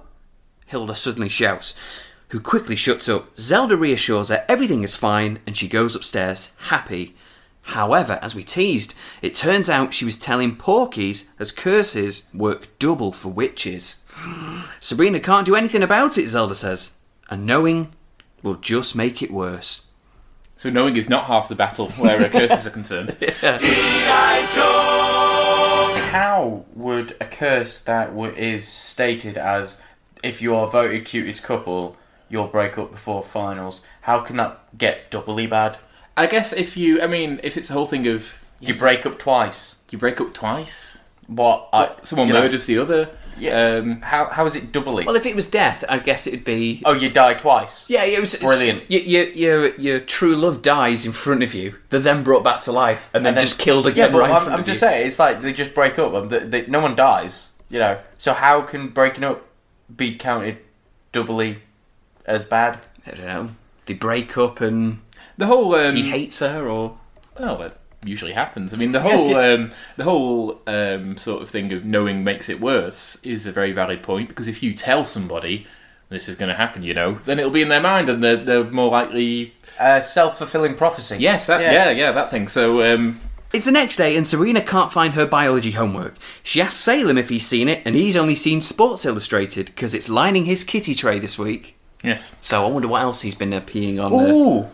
Hilda 0.67 0.95
suddenly 0.95 1.29
shouts, 1.29 1.73
who 2.27 2.39
quickly 2.39 2.75
shuts 2.75 3.09
up. 3.09 3.35
Zelda 3.39 3.75
reassures 3.75 4.29
her 4.29 4.45
everything 4.47 4.83
is 4.83 4.95
fine 4.95 5.39
and 5.47 5.57
she 5.57 5.67
goes 5.67 5.95
upstairs, 5.95 6.51
happy. 6.67 7.15
However, 7.63 8.19
as 8.21 8.35
we 8.35 8.43
teased, 8.43 8.93
it 9.23 9.33
turns 9.33 9.67
out 9.67 9.93
she 9.93 10.05
was 10.05 10.17
telling 10.17 10.55
porkies 10.55 11.25
as 11.39 11.51
curses 11.51 12.23
work 12.35 12.67
double 12.77 13.11
for 13.11 13.29
witches. 13.29 14.03
Sabrina 14.79 15.19
can't 15.19 15.45
do 15.45 15.55
anything 15.55 15.81
about 15.81 16.19
it, 16.19 16.27
Zelda 16.27 16.53
says, 16.53 16.91
and 17.29 17.47
knowing 17.47 17.93
will 18.43 18.55
just 18.55 18.95
make 18.95 19.23
it 19.23 19.31
worse. 19.31 19.81
So 20.59 20.69
knowing 20.69 20.97
is 20.97 21.07
not 21.09 21.25
half 21.25 21.47
the 21.47 21.55
battle 21.55 21.89
where 21.91 22.21
uh, 22.21 22.29
curses 22.37 22.67
are 22.67 22.69
concerned. 22.69 23.15
How 26.11 26.65
would 26.73 27.15
a 27.21 27.25
curse 27.25 27.79
that 27.81 28.07
w- 28.07 28.33
is 28.35 28.67
stated 28.67 29.37
as 29.37 29.81
if 30.21 30.41
you 30.41 30.53
are 30.55 30.67
voted 30.67 31.05
cutest 31.05 31.43
couple, 31.43 31.95
you'll 32.29 32.47
break 32.47 32.77
up 32.77 32.91
before 32.91 33.23
finals? 33.23 33.81
How 34.01 34.19
can 34.19 34.37
that 34.37 34.77
get 34.77 35.09
doubly 35.11 35.47
bad? 35.47 35.77
I 36.17 36.25
guess 36.27 36.51
if 36.51 36.75
you, 36.75 37.01
I 37.01 37.07
mean, 37.07 37.39
if 37.43 37.55
it's 37.55 37.69
the 37.69 37.73
whole 37.75 37.85
thing 37.85 38.05
of 38.07 38.39
You 38.59 38.73
break 38.73 39.05
up 39.05 39.17
twice. 39.17 39.75
you 39.91 39.97
break 39.97 40.19
up 40.19 40.33
twice, 40.33 40.97
What? 41.27 41.69
I, 41.71 41.91
someone 42.03 42.27
you 42.27 42.33
know, 42.33 42.41
murders 42.41 42.65
the 42.65 42.79
other. 42.79 43.09
Yeah. 43.39 43.77
Um, 43.77 44.01
How 44.01 44.25
how 44.25 44.45
is 44.45 44.55
it 44.55 44.71
doubly? 44.71 45.05
Well, 45.05 45.15
if 45.15 45.25
it 45.25 45.35
was 45.35 45.47
death, 45.49 45.83
I 45.89 45.99
guess 45.99 46.27
it'd 46.27 46.43
be. 46.43 46.81
oh, 46.85 46.93
you 46.93 47.09
die 47.09 47.33
twice. 47.33 47.85
Yeah, 47.89 48.03
it 48.03 48.19
was 48.19 48.35
Brilliant. 48.35 48.83
Your, 48.89 49.01
your, 49.01 49.29
your, 49.31 49.75
your 49.75 49.99
true 49.99 50.35
love 50.35 50.61
dies 50.61 51.05
in 51.05 51.11
front 51.11 51.43
of 51.43 51.53
you. 51.53 51.75
They're 51.89 51.99
then 51.99 52.23
brought 52.23 52.43
back 52.43 52.59
to 52.61 52.71
life 52.71 53.09
and 53.13 53.25
then, 53.25 53.31
And 53.31 53.37
then- 53.37 53.45
just 53.45 53.59
killed 53.59 53.87
again. 53.87 54.07
Yeah, 54.07 54.11
but 54.11 54.19
right 54.19 54.41
I'm, 54.41 54.47
I'm 54.53 54.63
just 54.63 54.81
you. 54.81 54.87
saying, 54.87 55.07
it's 55.07 55.19
like 55.19 55.41
they 55.41 55.53
just 55.53 55.73
break 55.73 55.97
up. 55.99 56.13
and 56.13 56.29
They, 56.29 56.39
they, 56.39 56.67
no 56.67 56.79
one 56.79 56.95
dies, 56.95 57.51
you 57.69 57.79
know. 57.79 57.99
So 58.17 58.33
how 58.33 58.61
can 58.61 58.89
breaking 58.89 59.23
up 59.23 59.45
be 59.95 60.15
counted 60.15 60.57
doubly 61.11 61.59
as 62.25 62.45
bad? 62.45 62.79
I 63.07 63.11
don't 63.11 63.25
know. 63.27 63.49
They 63.85 63.93
break 63.95 64.37
up 64.37 64.61
and 64.61 65.01
the 65.37 65.47
whole 65.47 65.73
um, 65.75 65.95
he 65.95 66.09
hates 66.09 66.39
her, 66.39 66.67
or 66.67 66.97
well, 67.39 67.57
that 67.57 67.77
usually 68.03 68.33
happens. 68.33 68.73
I 68.73 68.77
mean, 68.77 68.91
the 68.91 69.01
whole 69.07 69.35
um, 69.35 69.71
the 69.95 70.03
whole 70.03 70.61
um, 70.67 71.17
sort 71.17 71.41
of 71.41 71.49
thing 71.49 71.71
of 71.73 71.83
knowing 71.85 72.23
makes 72.23 72.49
it 72.49 72.59
worse 72.61 73.17
is 73.23 73.45
a 73.45 73.51
very 73.51 73.71
valid 73.71 74.03
point 74.03 74.29
because 74.29 74.47
if 74.47 74.61
you 74.63 74.73
tell 74.73 75.05
somebody 75.05 75.65
this 76.09 76.27
is 76.27 76.35
going 76.35 76.49
to 76.49 76.55
happen, 76.55 76.81
you 76.81 76.93
know, 76.93 77.19
then 77.25 77.37
it'll 77.39 77.51
be 77.51 77.61
in 77.61 77.67
their 77.67 77.81
mind 77.81 78.09
and 78.09 78.23
they're, 78.23 78.37
they're 78.37 78.63
more 78.63 78.89
likely. 78.89 79.53
Uh, 79.79 80.01
Self 80.01 80.37
fulfilling 80.39 80.75
prophecy. 80.75 81.17
Yes, 81.19 81.45
that 81.47 81.61
Yeah. 81.61 81.71
yeah, 81.71 81.89
yeah, 81.91 82.11
that 82.13 82.31
thing. 82.31 82.47
So 82.47 82.81
um, 82.93 83.19
It's 83.53 83.65
the 83.65 83.71
next 83.71 83.95
day, 83.97 84.17
and 84.17 84.27
Sabrina 84.27 84.61
can't 84.61 84.91
find 84.91 85.13
her 85.13 85.25
biology 85.27 85.71
homework. 85.71 86.15
She 86.41 86.61
asks 86.61 86.79
Salem 86.79 87.17
if 87.17 87.29
he's 87.29 87.45
seen 87.47 87.69
it, 87.69 87.81
and 87.85 87.95
he's 87.95 88.15
only 88.15 88.35
seen 88.35 88.59
Sports 88.61 89.05
Illustrated 89.05 89.67
because 89.67 89.93
it's 89.93 90.09
lining 90.09 90.45
his 90.45 90.63
kitty 90.63 90.95
tray 90.95 91.19
this 91.19 91.37
week. 91.37 91.77
yes, 92.03 92.35
So 92.41 92.65
I 92.65 92.69
wonder 92.69 92.87
what 92.87 93.01
else 93.03 93.21
he's 93.21 93.35
been 93.35 93.53
uh, 93.53 93.61
peeing 93.61 94.03
on. 94.03 94.11
there. 94.11 94.33
Ooh, 94.33 94.67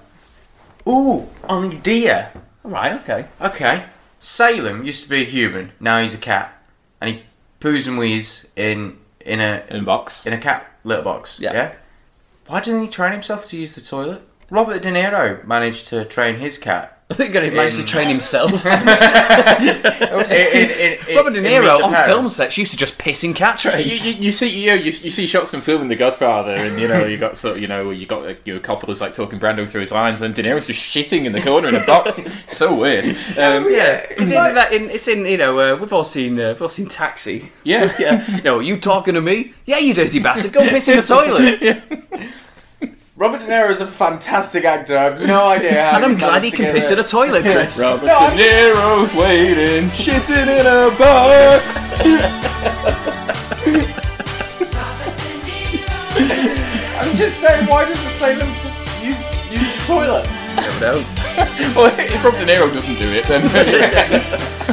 ooh, 0.88 1.28
on 1.50 1.82
deer. 1.82 2.32
All 2.66 2.72
right, 2.72 2.94
okay. 2.94 3.28
Okay. 3.40 3.86
Salem 4.20 4.84
used 4.84 5.04
to 5.04 5.10
be 5.10 5.22
a 5.22 5.24
human. 5.24 5.72
Now 5.80 6.02
he's 6.02 6.16
a 6.16 6.18
cat, 6.18 6.52
and 7.00 7.12
he 7.12 7.24
poos 7.60 7.88
and 7.88 8.00
wheezes 8.00 8.48
in 8.56 8.98
in 9.20 9.40
a 9.40 9.64
in 9.70 9.82
a 9.82 9.84
box. 9.84 10.26
in 10.26 10.34
a 10.34 10.40
cat 10.40 10.66
litter 10.84 11.04
box. 11.04 11.40
Yeah. 11.40 11.54
Yeah. 11.54 11.74
Why 12.48 12.62
doesn't 12.62 12.82
he 12.82 12.88
train 12.88 13.12
himself 13.12 13.46
to 13.48 13.58
use 13.58 13.76
the 13.76 13.82
toilet? 13.82 14.24
Robert 14.50 14.82
De 14.82 14.92
Niro 14.92 15.46
managed 15.46 15.86
to 15.88 16.06
train 16.06 16.38
his 16.38 16.58
cat. 16.58 16.95
I 17.08 17.14
think 17.18 17.36
he 17.36 17.52
managed 17.52 17.76
to 17.76 17.84
In- 17.84 17.88
train 17.88 18.08
himself. 18.08 18.66
in, 18.66 18.72
in, 20.32 20.98
in, 21.08 21.16
Robert 21.16 21.34
De 21.34 21.42
Niro 21.42 21.84
on 21.84 21.94
film 22.08 22.28
sets 22.28 22.58
used 22.58 22.72
to 22.72 22.78
just 22.78 22.98
piss 22.98 23.24
in 23.24 23.36
cat 23.36 23.64
You, 23.64 23.72
you, 23.72 24.12
you 24.14 24.32
see, 24.32 24.50
you, 24.50 24.68
know, 24.68 24.74
you, 24.74 24.86
you 24.86 25.12
see 25.12 25.28
shots 25.28 25.52
from 25.52 25.62
filming 25.62 25.88
The 25.88 25.96
Godfather, 25.96 26.56
and 26.56 26.80
you 26.80 26.88
know 26.88 27.06
you 27.06 27.18
got 27.18 27.38
sort, 27.38 27.58
of, 27.58 27.62
you 27.62 27.68
know, 27.68 27.92
you 27.92 28.08
got 28.08 28.24
like, 28.24 28.48
you 28.48 28.56
know, 28.56 28.60
Coppola's 28.60 29.02
like 29.02 29.14
talking 29.14 29.40
Brando 29.40 29.70
through 29.70 29.82
his 29.82 29.92
lines, 29.92 30.22
and 30.22 30.34
De 30.34 30.42
Niro's 30.42 30.66
just 30.66 30.82
shitting 30.82 31.26
in 31.26 31.32
the 31.32 31.42
corner 31.42 31.70
in 31.70 31.76
a 31.76 31.86
box. 31.86 32.20
so 32.48 32.74
weird. 32.74 33.06
Um, 33.38 33.72
Yeah, 33.72 34.04
it's 34.10 34.22
in 34.22 34.56
that. 34.56 34.74
In, 34.74 34.90
it's 34.90 35.08
in 35.08 35.26
you 35.26 35.38
know 35.38 35.60
uh, 35.60 35.76
we've 35.78 35.94
all 35.94 36.04
seen 36.04 36.40
uh, 36.40 36.50
we've 36.54 36.62
all 36.64 36.70
seen 36.70 36.88
Taxi. 36.88 37.52
yeah, 37.64 37.94
Yeah, 38.00 38.42
no, 38.44 38.60
you 38.60 38.80
talking 38.80 39.14
to 39.14 39.22
me? 39.22 39.54
Yeah, 39.66 39.78
you 39.78 39.94
dirty 39.94 40.20
bastard. 40.20 40.54
Go 40.54 40.62
piss 40.68 40.88
in 40.88 40.98
the 40.98 41.04
toilet. 41.04 42.32
Robert 43.18 43.40
De 43.40 43.46
Niro 43.48 43.70
is 43.70 43.80
a 43.80 43.88
fantastic 43.88 44.66
actor. 44.66 44.98
I 44.98 45.04
have 45.06 45.22
no 45.22 45.48
idea 45.48 45.82
how. 45.82 45.96
And 45.96 46.04
I'm 46.04 46.12
he 46.16 46.18
glad 46.18 46.44
he 46.44 46.50
managed 46.52 46.56
can 46.58 46.74
piss 46.74 46.92
in 46.92 47.00
a 47.00 47.04
toilet, 47.04 47.44
Chris. 47.44 47.80
Robert 47.80 48.06
No, 48.06 48.14
I'm 48.18 48.36
De 48.36 48.44
Niro's 48.44 49.16
waiting, 49.16 49.88
shitting 49.88 50.48
in 50.48 50.66
a 50.66 50.90
box. 50.98 51.94
I'm 56.98 57.16
just 57.16 57.40
saying, 57.40 57.68
why 57.68 57.86
doesn't 57.86 58.12
Salem 58.16 58.50
use 59.02 59.24
use 59.50 59.62
the 59.62 59.84
toilet? 59.88 60.30
No, 60.82 60.94
well, 61.74 61.90
if 61.98 62.22
Robert 62.22 62.40
De 62.40 62.46
Niro 62.54 62.70
doesn't 62.74 63.00
do 63.00 63.10
it, 63.14 63.26
then 63.28 63.44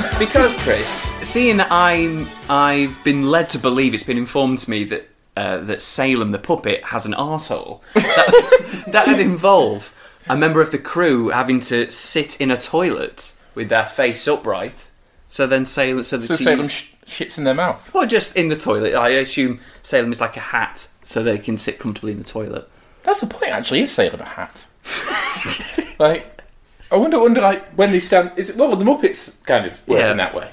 It's 0.04 0.18
because 0.18 0.52
Chris, 0.62 1.00
seeing 1.22 1.58
that 1.58 1.70
I'm, 1.70 2.28
I've 2.50 2.98
been 3.04 3.22
led 3.22 3.48
to 3.50 3.58
believe 3.60 3.94
it's 3.94 4.02
been 4.02 4.18
informed 4.18 4.58
to 4.60 4.68
me 4.70 4.82
that 4.84 5.08
uh, 5.36 5.58
that 5.58 5.80
Salem 5.82 6.30
the 6.30 6.38
puppet 6.38 6.84
has 6.84 7.06
an 7.06 7.12
arsehole. 7.12 7.80
That, 7.94 8.84
that'd 8.92 9.18
involve 9.20 9.94
a 10.28 10.36
member 10.36 10.60
of 10.60 10.70
the 10.70 10.78
crew 10.78 11.28
having 11.30 11.60
to 11.60 11.90
sit 11.90 12.40
in 12.40 12.50
a 12.50 12.56
toilet 12.56 13.32
with 13.54 13.68
their 13.68 13.86
face 13.86 14.26
upright. 14.28 14.90
So 15.28 15.46
then 15.46 15.64
Salem, 15.66 16.02
so 16.04 16.16
the 16.18 16.26
so 16.26 16.36
team- 16.36 16.44
Salem 16.44 16.68
sh- 16.68 16.86
shits 17.06 17.38
in 17.38 17.44
their 17.44 17.54
mouth. 17.54 17.92
Well, 17.94 18.06
just 18.06 18.36
in 18.36 18.48
the 18.50 18.56
toilet. 18.56 18.94
I 18.94 19.08
assume 19.10 19.60
Salem 19.82 20.12
is 20.12 20.20
like 20.20 20.36
a 20.36 20.40
hat, 20.40 20.88
so 21.02 21.22
they 21.22 21.38
can 21.38 21.56
sit 21.58 21.78
comfortably 21.78 22.12
in 22.12 22.18
the 22.18 22.24
toilet. 22.24 22.68
That's 23.02 23.20
the 23.20 23.26
point, 23.26 23.50
actually. 23.52 23.80
Is 23.80 23.90
Salem 23.92 24.20
a 24.20 24.24
hat? 24.24 24.66
like, 25.98 26.42
I 26.90 26.96
wonder, 26.96 27.18
wonder 27.18 27.40
like 27.40 27.66
when 27.74 27.90
they 27.92 28.00
stand. 28.00 28.32
Is 28.36 28.50
it 28.50 28.56
well 28.56 28.76
the 28.76 28.84
Muppets 28.84 29.32
kind 29.46 29.66
of 29.66 29.72
work 29.88 29.98
Yeah. 30.00 30.10
in 30.12 30.18
that 30.18 30.34
way, 30.34 30.50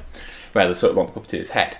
where 0.53 0.65
they're 0.65 0.75
sort 0.75 0.91
of 0.93 0.97
on 0.97 1.07
the 1.07 1.11
puppeteer's 1.11 1.49
head, 1.51 1.77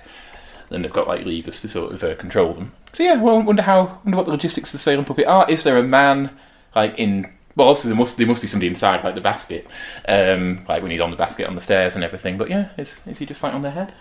then 0.68 0.82
they've 0.82 0.92
got 0.92 1.08
like 1.08 1.24
levers 1.24 1.60
to 1.62 1.68
sort 1.68 1.92
of 1.94 2.04
uh, 2.04 2.14
control 2.16 2.52
them. 2.52 2.72
So 2.92 3.02
yeah, 3.02 3.20
well, 3.20 3.38
I 3.38 3.44
wonder 3.44 3.62
how, 3.62 4.00
wonder 4.04 4.16
what 4.16 4.26
the 4.26 4.32
logistics 4.32 4.70
of 4.70 4.72
the 4.72 4.78
Salem 4.78 5.04
puppet 5.04 5.26
are. 5.26 5.48
Is 5.50 5.64
there 5.64 5.78
a 5.78 5.82
man 5.82 6.30
like 6.74 6.98
in? 6.98 7.32
Well, 7.56 7.68
obviously 7.68 7.90
there 7.90 7.98
must 7.98 8.16
there 8.16 8.26
must 8.26 8.40
be 8.40 8.46
somebody 8.46 8.68
inside 8.68 9.04
like 9.04 9.14
the 9.14 9.20
basket, 9.20 9.66
um, 10.08 10.64
like 10.68 10.82
when 10.82 10.90
he's 10.90 11.00
on 11.00 11.10
the 11.10 11.16
basket 11.16 11.46
on 11.48 11.54
the 11.54 11.60
stairs 11.60 11.94
and 11.94 12.04
everything. 12.04 12.38
But 12.38 12.50
yeah, 12.50 12.70
is 12.78 13.00
is 13.06 13.18
he 13.18 13.26
just 13.26 13.42
like 13.42 13.54
on 13.54 13.62
their 13.62 13.72
head? 13.72 13.92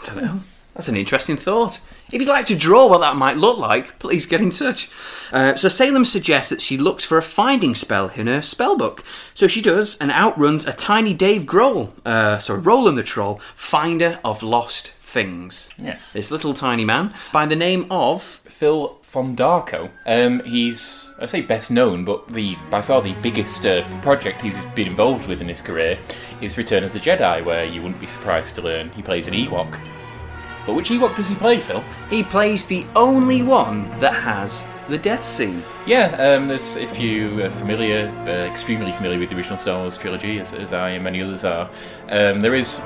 I 0.00 0.06
don't 0.06 0.24
know. 0.24 0.40
That's 0.74 0.88
an 0.88 0.96
interesting 0.96 1.36
thought. 1.36 1.80
If 2.10 2.20
you'd 2.20 2.28
like 2.28 2.46
to 2.46 2.56
draw 2.56 2.88
what 2.88 3.02
that 3.02 3.16
might 3.16 3.36
look 3.36 3.58
like, 3.58 3.98
please 3.98 4.24
get 4.24 4.40
in 4.40 4.50
touch. 4.50 4.90
Uh, 5.30 5.54
so 5.54 5.68
Salem 5.68 6.06
suggests 6.06 6.48
that 6.48 6.62
she 6.62 6.78
looks 6.78 7.04
for 7.04 7.18
a 7.18 7.22
finding 7.22 7.74
spell 7.74 8.10
in 8.16 8.26
her 8.26 8.40
spell 8.40 8.78
book. 8.78 9.04
So 9.34 9.46
she 9.46 9.60
does 9.60 9.98
and 9.98 10.10
outruns 10.10 10.66
a 10.66 10.72
tiny 10.72 11.12
Dave 11.12 11.42
Grohl, 11.42 11.90
uh, 12.06 12.38
sorry, 12.38 12.60
Roland 12.60 12.96
the 12.96 13.02
Troll, 13.02 13.38
finder 13.54 14.18
of 14.24 14.42
lost 14.42 14.92
things. 15.12 15.70
Yes. 15.76 16.12
This 16.12 16.30
little 16.30 16.54
tiny 16.54 16.84
man 16.84 17.14
by 17.32 17.44
the 17.44 17.54
name 17.54 17.86
of 17.90 18.22
Phil 18.22 18.98
Fondacaro. 19.02 19.90
Um, 20.06 20.42
he's, 20.44 21.10
I 21.20 21.26
say 21.26 21.42
best 21.42 21.70
known, 21.70 22.04
but 22.04 22.28
the 22.28 22.56
by 22.70 22.80
far 22.80 23.02
the 23.02 23.12
biggest 23.14 23.66
uh, 23.66 23.86
project 24.00 24.40
he's 24.40 24.64
been 24.74 24.88
involved 24.88 25.28
with 25.28 25.42
in 25.42 25.48
his 25.48 25.60
career 25.60 25.98
is 26.40 26.56
Return 26.56 26.82
of 26.82 26.92
the 26.94 26.98
Jedi, 26.98 27.44
where 27.44 27.64
you 27.64 27.82
wouldn't 27.82 28.00
be 28.00 28.06
surprised 28.06 28.54
to 28.54 28.62
learn 28.62 28.90
he 28.90 29.02
plays 29.02 29.28
an 29.28 29.34
Ewok. 29.34 29.78
But 30.66 30.74
which 30.74 30.88
Ewok 30.88 31.16
does 31.16 31.28
he 31.28 31.34
play, 31.34 31.60
Phil? 31.60 31.82
he 32.08 32.22
plays 32.22 32.66
the 32.66 32.86
only 32.96 33.42
one 33.42 33.90
that 33.98 34.14
has 34.14 34.64
the 34.88 34.98
death 34.98 35.24
scene. 35.24 35.62
Yeah, 35.86 36.06
um, 36.16 36.48
there's, 36.48 36.76
if 36.76 36.98
you 36.98 37.44
are 37.44 37.50
familiar, 37.50 38.08
uh, 38.26 38.50
extremely 38.50 38.92
familiar 38.92 39.18
with 39.18 39.30
the 39.30 39.36
original 39.36 39.58
Star 39.58 39.80
Wars 39.80 39.98
trilogy, 39.98 40.38
as, 40.38 40.54
as 40.54 40.72
I 40.72 40.90
and 40.90 41.04
many 41.04 41.20
others 41.22 41.44
are, 41.44 41.68
um, 42.08 42.40
there 42.40 42.54
is 42.54 42.80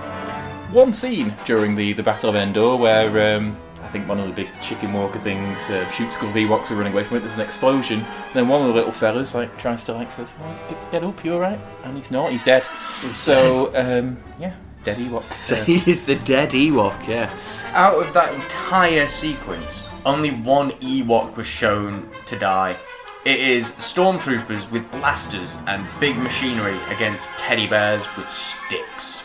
one 0.76 0.92
scene 0.92 1.34
during 1.46 1.74
the, 1.74 1.94
the 1.94 2.02
Battle 2.02 2.28
of 2.28 2.36
Endor 2.36 2.76
where 2.76 3.36
um, 3.36 3.56
I 3.82 3.88
think 3.88 4.06
one 4.06 4.20
of 4.20 4.26
the 4.28 4.34
big 4.34 4.48
chicken 4.60 4.92
walker 4.92 5.18
things 5.18 5.58
uh, 5.70 5.88
shoots 5.90 6.16
a 6.16 6.18
couple 6.18 6.28
of 6.28 6.34
Ewoks 6.34 6.70
are 6.70 6.74
running 6.76 6.92
away 6.92 7.02
from 7.02 7.16
it. 7.16 7.20
There's 7.20 7.34
an 7.34 7.40
explosion. 7.40 8.04
Then 8.34 8.46
one 8.46 8.60
of 8.60 8.68
the 8.68 8.74
little 8.74 8.92
fellas 8.92 9.34
like 9.34 9.58
tries 9.58 9.82
to 9.84 9.94
like 9.94 10.10
says, 10.10 10.34
oh, 10.38 10.58
get, 10.68 10.92
"Get 10.92 11.02
up, 11.02 11.24
you 11.24 11.32
all 11.32 11.40
right?" 11.40 11.58
And 11.84 11.96
he's 11.96 12.10
not. 12.10 12.30
He's 12.30 12.42
dead. 12.42 12.66
so 13.12 13.72
um, 13.74 14.18
yeah, 14.38 14.54
dead 14.84 14.98
Ewok. 14.98 15.24
So 15.42 15.56
Uh, 15.56 15.64
he 15.64 15.90
is 15.90 16.04
the 16.04 16.16
dead 16.16 16.50
Ewok, 16.50 17.08
yeah. 17.08 17.30
Out 17.72 17.94
of 17.94 18.12
that 18.12 18.34
entire 18.34 19.06
sequence, 19.06 19.82
only 20.04 20.30
one 20.30 20.72
Ewok 20.72 21.36
was 21.36 21.46
shown 21.46 22.10
to 22.26 22.38
die. 22.38 22.76
It 23.24 23.40
is 23.40 23.70
stormtroopers 23.72 24.70
with 24.70 24.88
blasters 24.92 25.56
and 25.66 25.86
big 26.00 26.16
machinery 26.18 26.78
against 26.90 27.30
teddy 27.38 27.66
bears 27.66 28.06
with 28.16 28.28
sticks. 28.30 29.22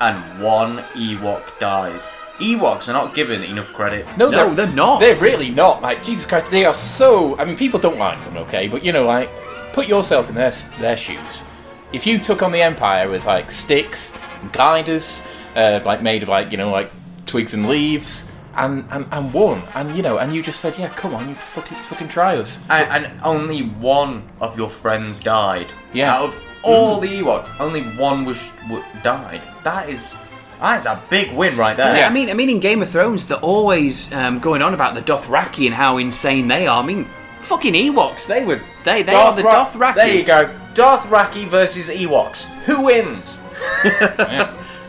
And 0.00 0.42
one 0.42 0.78
Ewok 0.94 1.58
dies. 1.58 2.06
Ewoks 2.38 2.88
are 2.88 2.92
not 2.92 3.14
given 3.14 3.42
enough 3.44 3.72
credit. 3.72 4.06
No, 4.16 4.28
No, 4.28 4.52
they're 4.52 4.66
not. 4.66 4.98
They're 5.00 5.20
really 5.20 5.50
not. 5.50 5.82
Like 5.82 6.02
Jesus 6.02 6.26
Christ, 6.26 6.50
they 6.50 6.64
are 6.64 6.74
so. 6.74 7.38
I 7.38 7.44
mean, 7.44 7.56
people 7.56 7.78
don't 7.78 7.98
like 7.98 8.22
them, 8.24 8.36
okay? 8.38 8.66
But 8.66 8.84
you 8.84 8.92
know, 8.92 9.06
like, 9.06 9.30
put 9.72 9.86
yourself 9.86 10.28
in 10.28 10.34
their 10.34 10.50
their 10.80 10.96
shoes. 10.96 11.44
If 11.92 12.06
you 12.06 12.18
took 12.18 12.42
on 12.42 12.50
the 12.50 12.60
Empire 12.60 13.08
with 13.08 13.24
like 13.24 13.52
sticks, 13.52 14.12
and 14.42 14.52
gliders, 14.52 15.22
uh, 15.54 15.80
like 15.84 16.02
made 16.02 16.24
of 16.24 16.28
like 16.28 16.50
you 16.50 16.58
know 16.58 16.70
like 16.70 16.90
twigs 17.24 17.54
and 17.54 17.68
leaves, 17.68 18.26
and, 18.56 18.84
and 18.90 19.06
and 19.12 19.32
won, 19.32 19.62
and 19.76 19.96
you 19.96 20.02
know, 20.02 20.18
and 20.18 20.34
you 20.34 20.42
just 20.42 20.58
said, 20.60 20.74
yeah, 20.76 20.88
come 20.88 21.14
on, 21.14 21.28
you 21.28 21.36
fucking 21.36 21.78
fucking 21.78 22.08
try 22.08 22.36
us. 22.36 22.60
And, 22.68 23.04
and 23.04 23.20
only 23.22 23.62
one 23.62 24.28
of 24.40 24.58
your 24.58 24.70
friends 24.70 25.20
died. 25.20 25.68
Yeah. 25.92 26.16
Out 26.16 26.30
of 26.30 26.36
all 26.64 26.98
the 27.00 27.08
Ewoks, 27.08 27.50
only 27.60 27.82
one 27.96 28.24
was 28.24 28.50
w- 28.68 28.84
died. 29.02 29.42
That 29.62 29.88
is 29.88 30.16
that's 30.60 30.86
a 30.86 31.02
big 31.10 31.32
win 31.32 31.56
right 31.56 31.76
there. 31.76 31.96
Yeah, 31.96 32.08
I 32.08 32.12
mean, 32.12 32.30
I 32.30 32.34
mean, 32.34 32.48
in 32.48 32.60
Game 32.60 32.80
of 32.82 32.88
Thrones, 32.88 33.26
they're 33.26 33.38
always 33.38 34.12
um, 34.12 34.38
going 34.38 34.62
on 34.62 34.72
about 34.74 34.94
the 34.94 35.02
Dothraki 35.02 35.66
and 35.66 35.74
how 35.74 35.98
insane 35.98 36.48
they 36.48 36.66
are. 36.66 36.82
I 36.82 36.86
mean, 36.86 37.08
fucking 37.42 37.74
Ewoks, 37.74 38.26
they 38.26 38.44
were 38.44 38.60
they 38.84 39.02
they 39.02 39.14
are 39.14 39.34
the 39.34 39.42
Dothra- 39.42 39.72
Dothraki. 39.72 39.94
There 39.96 40.14
you 40.14 40.24
go. 40.24 40.58
Dothraki 40.74 41.46
versus 41.46 41.88
Ewoks. 41.88 42.44
Who 42.64 42.84
wins? 42.86 43.40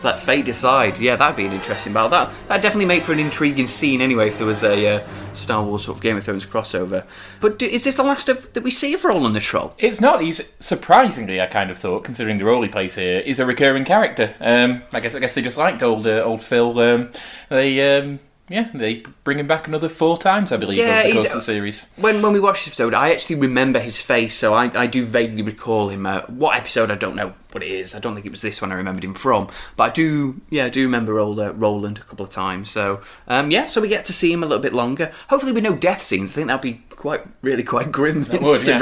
Let 0.06 0.20
fate 0.20 0.44
decide. 0.44 1.00
Yeah, 1.00 1.16
that'd 1.16 1.34
be 1.34 1.46
an 1.46 1.52
interesting 1.52 1.92
battle. 1.92 2.10
That 2.10 2.30
that 2.46 2.62
definitely 2.62 2.84
make 2.84 3.02
for 3.02 3.12
an 3.12 3.18
intriguing 3.18 3.66
scene 3.66 4.00
anyway. 4.00 4.28
If 4.28 4.38
there 4.38 4.46
was 4.46 4.62
a 4.62 4.86
uh, 4.86 5.08
Star 5.32 5.64
Wars 5.64 5.84
sort 5.84 5.96
of 5.96 6.02
Game 6.02 6.16
of 6.16 6.22
Thrones 6.22 6.46
crossover. 6.46 7.04
But 7.40 7.58
do, 7.58 7.66
is 7.66 7.82
this 7.82 7.96
the 7.96 8.04
last 8.04 8.28
of 8.28 8.52
that 8.52 8.62
we 8.62 8.70
see 8.70 8.94
of 8.94 9.04
Roland 9.04 9.34
the 9.34 9.40
Troll? 9.40 9.74
It's 9.78 10.00
not. 10.00 10.20
He's 10.20 10.40
surprisingly, 10.60 11.40
I 11.40 11.46
kind 11.46 11.72
of 11.72 11.78
thought, 11.78 12.04
considering 12.04 12.38
the 12.38 12.44
role 12.44 12.62
he 12.62 12.68
plays 12.68 12.94
here, 12.94 13.18
is 13.18 13.40
a 13.40 13.46
recurring 13.46 13.84
character. 13.84 14.32
Um, 14.38 14.82
I 14.92 15.00
guess 15.00 15.16
I 15.16 15.18
guess 15.18 15.34
they 15.34 15.42
just 15.42 15.58
liked 15.58 15.82
old 15.82 16.06
uh, 16.06 16.22
old 16.22 16.40
Phil. 16.40 16.78
Um, 16.78 17.10
they 17.48 17.98
um, 17.98 18.20
yeah, 18.48 18.70
they 18.72 19.02
bring 19.24 19.40
him 19.40 19.48
back 19.48 19.66
another 19.66 19.88
four 19.88 20.16
times, 20.18 20.52
I 20.52 20.56
believe, 20.56 20.78
Yeah, 20.78 21.00
over 21.00 21.08
the 21.08 21.14
course 21.14 21.26
of 21.26 21.32
the 21.34 21.40
series. 21.40 21.90
When 21.96 22.22
when 22.22 22.32
we 22.32 22.38
watched 22.40 22.64
this 22.64 22.68
episode, 22.68 22.94
I 22.94 23.10
actually 23.12 23.36
remember 23.36 23.80
his 23.80 24.00
face, 24.00 24.34
so 24.34 24.54
I, 24.54 24.70
I 24.74 24.86
do 24.86 25.04
vaguely 25.04 25.42
recall 25.42 25.88
him. 25.88 26.06
Uh, 26.06 26.22
what 26.28 26.56
episode? 26.56 26.90
I 26.90 26.94
don't 26.94 27.16
know 27.16 27.34
what 27.50 27.64
it 27.64 27.70
is. 27.70 27.94
I 27.94 27.98
don't 27.98 28.14
think 28.14 28.26
it 28.26 28.30
was 28.30 28.42
this 28.42 28.60
one. 28.62 28.70
I 28.70 28.76
remembered 28.76 29.02
him 29.02 29.14
from, 29.14 29.48
but 29.76 29.84
I 29.84 29.90
do 29.90 30.40
yeah 30.50 30.66
I 30.66 30.68
do 30.68 30.82
remember 30.82 31.18
old 31.18 31.40
uh, 31.40 31.54
Roland 31.54 31.98
a 31.98 32.02
couple 32.02 32.24
of 32.24 32.30
times. 32.30 32.70
So 32.70 33.00
um, 33.26 33.50
yeah, 33.50 33.66
so 33.66 33.80
we 33.80 33.88
get 33.88 34.04
to 34.04 34.12
see 34.12 34.32
him 34.32 34.42
a 34.42 34.46
little 34.46 34.62
bit 34.62 34.72
longer. 34.72 35.12
Hopefully, 35.28 35.52
with 35.52 35.64
no 35.64 35.74
death 35.74 36.00
scenes. 36.00 36.30
I 36.30 36.34
think 36.34 36.46
that'd 36.46 36.62
be 36.62 36.82
quite 37.06 37.22
really 37.40 37.62
quite 37.62 37.92
grim 37.92 38.26
would, 38.42 38.56
yeah. 38.72 38.78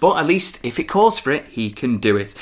But 0.00 0.16
at 0.16 0.24
least 0.26 0.58
if 0.62 0.80
it 0.80 0.84
calls 0.84 1.18
for 1.18 1.30
it, 1.30 1.44
he 1.48 1.70
can 1.70 1.98
do 1.98 2.16
it. 2.16 2.34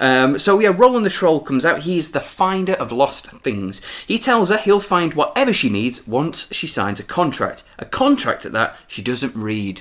um, 0.00 0.38
so 0.38 0.58
yeah, 0.58 0.68
Roland 0.76 1.06
the 1.06 1.10
Troll 1.10 1.40
comes 1.40 1.64
out. 1.64 1.80
He's 1.84 2.10
the 2.10 2.20
finder 2.20 2.74
of 2.74 2.92
lost 2.92 3.28
things. 3.40 3.80
He 4.06 4.18
tells 4.18 4.50
her 4.50 4.58
he'll 4.58 4.80
find 4.80 5.14
whatever 5.14 5.54
she 5.54 5.70
needs 5.70 6.06
once 6.06 6.52
she 6.52 6.66
signs 6.66 7.00
a 7.00 7.04
contract. 7.04 7.64
A 7.78 7.86
contract 7.86 8.44
at 8.44 8.52
that 8.52 8.76
she 8.86 9.00
doesn't 9.00 9.34
read. 9.34 9.80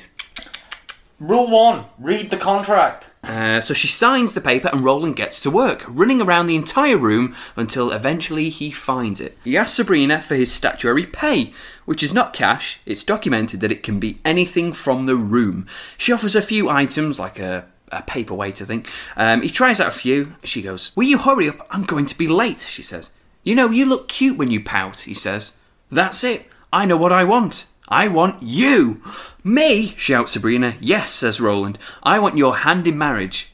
Rule 1.19 1.49
one: 1.49 1.85
read 1.97 2.29
the 2.29 2.37
contract. 2.37 3.09
Uh, 3.23 3.59
so 3.59 3.73
she 3.73 3.87
signs 3.87 4.33
the 4.33 4.41
paper 4.41 4.69
and 4.71 4.83
Roland 4.83 5.15
gets 5.15 5.39
to 5.39 5.49
work, 5.49 5.83
running 5.87 6.21
around 6.21 6.47
the 6.47 6.55
entire 6.55 6.97
room 6.97 7.35
until 7.55 7.91
eventually 7.91 8.49
he 8.49 8.69
finds 8.69 9.19
it. 9.19 9.37
He 9.43 9.57
asks 9.57 9.75
Sabrina 9.75 10.21
for 10.21 10.35
his 10.35 10.51
statutory 10.51 11.05
pay, 11.05 11.53
which 11.85 12.03
is 12.03 12.13
not 12.13 12.33
cash, 12.33 12.79
it's 12.85 13.03
documented 13.03 13.61
that 13.61 13.71
it 13.71 13.81
can 13.81 13.99
be 13.99 14.19
anything 14.23 14.73
from 14.73 15.05
the 15.05 15.15
room. 15.15 15.67
She 15.97 16.11
offers 16.11 16.35
a 16.35 16.41
few 16.41 16.69
items, 16.69 17.17
like 17.17 17.39
a, 17.39 17.65
a 17.91 18.03
paperweight, 18.03 18.61
I 18.61 18.65
think. 18.65 18.89
Um, 19.15 19.41
he 19.41 19.49
tries 19.49 19.79
out 19.79 19.87
a 19.87 19.91
few. 19.91 20.35
She 20.43 20.61
goes, 20.61 20.91
Will 20.95 21.05
you 21.05 21.17
hurry 21.17 21.49
up? 21.49 21.65
I'm 21.71 21.83
going 21.83 22.05
to 22.07 22.17
be 22.17 22.27
late, 22.27 22.61
she 22.61 22.83
says. 22.83 23.11
You 23.43 23.55
know, 23.55 23.69
you 23.69 23.85
look 23.85 24.07
cute 24.07 24.37
when 24.37 24.51
you 24.51 24.63
pout, 24.63 25.01
he 25.01 25.13
says. 25.13 25.55
That's 25.91 26.23
it. 26.23 26.47
I 26.73 26.85
know 26.85 26.97
what 26.97 27.11
I 27.11 27.23
want. 27.23 27.67
I 27.87 28.07
want 28.07 28.41
you. 28.41 29.01
Me, 29.43 29.93
shouts 29.97 30.33
Sabrina. 30.33 30.75
Yes, 30.79 31.11
says 31.11 31.39
Roland. 31.39 31.77
I 32.03 32.19
want 32.19 32.37
your 32.37 32.57
hand 32.57 32.87
in 32.87 32.97
marriage. 32.97 33.51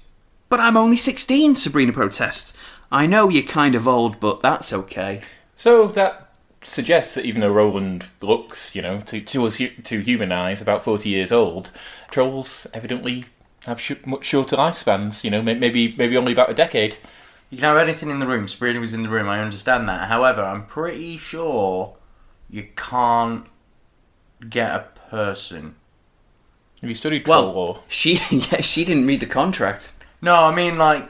But 0.50 0.60
I'm 0.60 0.78
only 0.78 0.98
16, 0.98 1.56
Sabrina 1.56 1.94
protests. 1.94 2.54
I 2.92 3.06
know 3.06 3.30
you're 3.30 3.44
kind 3.44 3.76
of 3.76 3.88
old, 3.88 4.20
but 4.20 4.42
that's 4.42 4.74
okay. 4.74 5.22
So 5.56 5.88
that 5.88 6.34
suggests 6.64 7.16
that 7.16 7.26
even 7.26 7.42
though 7.42 7.52
Roland 7.52 8.06
looks, 8.22 8.76
you 8.76 8.82
know, 8.82 9.02
to 9.02 9.22
to 9.22 9.46
us 9.46 9.58
to 9.58 10.00
human 10.00 10.32
eyes 10.32 10.62
about 10.62 10.84
forty 10.84 11.10
years 11.10 11.32
old, 11.32 11.70
trolls 12.10 12.68
evidently 12.74 13.26
have 13.66 13.80
sh- 13.80 13.94
much 14.06 14.26
shorter 14.26 14.58
lifespans. 14.58 15.24
You 15.24 15.32
know, 15.32 15.42
maybe 15.42 15.96
maybe 15.98 16.18
only 16.18 16.34
about 16.34 16.50
a 16.50 16.54
decade. 16.54 16.98
You 17.50 17.58
can 17.58 17.66
have 17.66 17.78
anything 17.78 18.10
in 18.10 18.20
the 18.20 18.28
room. 18.28 18.48
Sabrina 18.48 18.80
was 18.80 18.94
in 18.94 19.04
the 19.04 19.10
room. 19.10 19.28
I 19.28 19.40
understand 19.42 19.88
that. 19.90 20.08
However, 20.10 20.42
I'm 20.44 20.66
pretty 20.66 21.18
sure 21.18 21.96
you 22.50 22.68
can't 22.76 23.46
get 24.50 24.72
a 24.72 24.88
person. 25.10 25.76
Have 26.82 26.90
you 26.90 26.96
studied 26.96 27.26
troll 27.26 27.46
Well, 27.46 27.54
lore? 27.54 27.80
she 27.88 28.14
yeah, 28.32 28.62
she 28.62 28.84
didn't 28.86 29.06
read 29.08 29.20
the 29.20 29.26
contract. 29.28 29.92
No, 30.22 30.36
I 30.36 30.54
mean 30.54 30.78
like, 30.78 31.08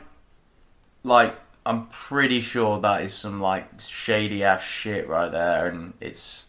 like 1.03 1.35
I'm 1.65 1.87
pretty 1.87 2.41
sure 2.41 2.79
that 2.79 3.01
is 3.01 3.13
some 3.13 3.39
like 3.41 3.79
shady 3.79 4.43
ass 4.43 4.63
shit 4.63 5.07
right 5.07 5.31
there, 5.31 5.67
and 5.67 5.93
it's, 6.01 6.45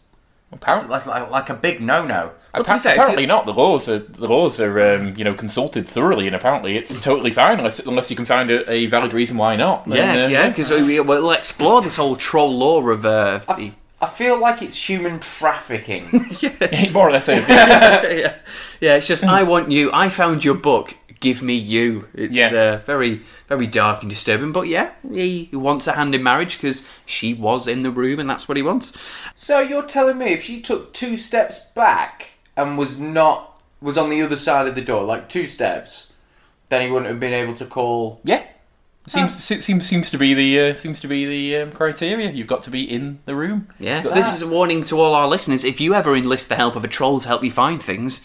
it's 0.51 0.61
Apparently, 0.61 0.89
like, 0.89 1.05
like, 1.05 1.31
like 1.31 1.49
a 1.49 1.53
big 1.55 1.81
no 1.81 2.05
no. 2.05 2.31
Well, 2.53 2.63
to 2.63 2.71
appa- 2.71 2.79
fair, 2.83 2.93
apparently 2.93 3.23
you- 3.23 3.27
not. 3.27 3.45
The 3.45 3.53
laws 3.53 3.89
are 3.89 3.99
the 3.99 4.27
laws 4.27 4.59
are 4.59 4.95
um, 4.95 5.15
you 5.17 5.23
know 5.23 5.33
consulted 5.33 5.87
thoroughly, 5.87 6.27
and 6.27 6.35
apparently 6.35 6.77
it's 6.77 6.99
totally 7.01 7.31
fine 7.31 7.57
unless 7.57 7.79
unless 7.79 8.09
you 8.09 8.15
can 8.15 8.25
find 8.25 8.51
a, 8.51 8.69
a 8.71 8.85
valid 8.87 9.13
reason 9.13 9.37
why 9.37 9.55
not. 9.55 9.85
Then, 9.87 10.17
Yeah, 10.17 10.25
uh, 10.25 10.27
yeah, 10.29 10.49
because 10.49 10.69
we, 10.69 10.99
we'll 10.99 11.31
explore 11.31 11.81
this 11.81 11.95
whole 11.95 12.15
troll 12.15 12.55
law 12.55 12.81
of 12.89 13.05
uh, 13.05 13.39
the. 13.57 13.71
F- 14.03 14.09
I 14.13 14.15
feel 14.17 14.37
like 14.39 14.61
it's 14.61 14.89
human 14.89 15.19
trafficking. 15.19 16.05
it 16.41 16.91
more 16.91 17.07
or 17.07 17.11
less 17.11 17.29
is. 17.29 17.47
yeah. 17.49 18.01
yeah, 18.11 18.35
yeah. 18.81 18.95
It's 18.95 19.07
just 19.07 19.23
I 19.23 19.43
want 19.43 19.71
you. 19.71 19.91
I 19.93 20.09
found 20.09 20.43
your 20.45 20.55
book. 20.55 20.95
Give 21.19 21.41
me 21.41 21.55
you. 21.55 22.07
It's 22.13 22.35
Yeah. 22.35 22.47
uh, 22.53 22.77
very, 22.85 23.21
very 23.47 23.65
dark 23.65 24.01
and 24.01 24.09
disturbing. 24.09 24.51
But 24.51 24.67
yeah, 24.67 24.91
he 25.09 25.49
wants 25.53 25.87
a 25.87 25.93
hand 25.93 26.13
in 26.13 26.21
marriage 26.21 26.57
because 26.57 26.85
she 27.05 27.33
was 27.33 27.67
in 27.67 27.83
the 27.83 27.91
room, 27.91 28.19
and 28.19 28.29
that's 28.29 28.47
what 28.49 28.57
he 28.57 28.63
wants. 28.63 28.91
so 29.33 29.59
you're 29.61 29.83
telling 29.87 30.17
me 30.17 30.27
if 30.33 30.43
she 30.43 30.59
took 30.61 30.93
two 30.93 31.17
steps 31.17 31.59
back 31.59 32.31
and 32.57 32.77
was 32.77 32.99
not 32.99 33.61
was 33.81 33.97
on 33.97 34.09
the 34.09 34.21
other 34.21 34.35
side 34.37 34.67
of 34.67 34.75
the 34.75 34.81
door, 34.81 35.03
like 35.05 35.29
two 35.29 35.45
steps, 35.47 36.11
then 36.69 36.81
he 36.81 36.89
wouldn't 36.91 37.09
have 37.09 37.19
been 37.19 37.33
able 37.33 37.53
to 37.53 37.65
call. 37.65 38.19
yeah. 38.23 38.43
Seems, 39.05 39.43
se- 39.43 39.59
seems 39.61 39.87
seems 39.87 40.09
to 40.11 40.17
be 40.17 40.33
the 40.33 40.59
uh, 40.71 40.73
seems 40.75 40.99
to 41.01 41.07
be 41.07 41.25
the 41.25 41.63
um, 41.63 41.71
criteria. 41.73 42.31
You've 42.31 42.47
got 42.47 42.63
to 42.63 42.69
be 42.69 42.83
in 42.83 43.19
the 43.25 43.35
room. 43.35 43.67
Yeah, 43.77 44.03
so 44.03 44.13
this 44.13 44.33
is 44.33 44.41
a 44.41 44.47
warning 44.47 44.85
to 44.85 44.99
all 44.99 45.13
our 45.13 45.27
listeners. 45.27 45.65
If 45.65 45.81
you 45.81 45.93
ever 45.93 46.15
enlist 46.15 46.47
the 46.47 46.55
help 46.55 46.77
of 46.77 46.85
a 46.85 46.87
troll 46.87 47.19
to 47.19 47.27
help 47.27 47.43
you 47.43 47.51
find 47.51 47.81
things, 47.81 48.21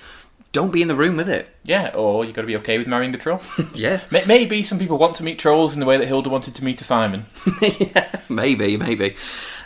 don't 0.52 0.72
be 0.72 0.80
in 0.80 0.88
the 0.88 0.94
room 0.94 1.16
with 1.16 1.28
it. 1.28 1.48
Yeah, 1.64 1.90
or 1.94 2.24
you've 2.24 2.34
got 2.34 2.42
to 2.42 2.46
be 2.46 2.56
okay 2.56 2.78
with 2.78 2.86
marrying 2.86 3.14
a 3.14 3.18
troll. 3.18 3.40
Yeah, 3.74 4.00
Maybe 4.26 4.62
some 4.62 4.78
people 4.78 4.98
want 4.98 5.16
to 5.16 5.22
meet 5.22 5.38
trolls 5.38 5.74
in 5.74 5.80
the 5.80 5.86
way 5.86 5.98
that 5.98 6.06
Hilda 6.06 6.30
wanted 6.30 6.54
to 6.54 6.64
meet 6.64 6.80
a 6.80 6.84
fireman. 6.84 7.26
yeah. 7.60 8.08
maybe, 8.28 8.76
maybe. 8.76 9.14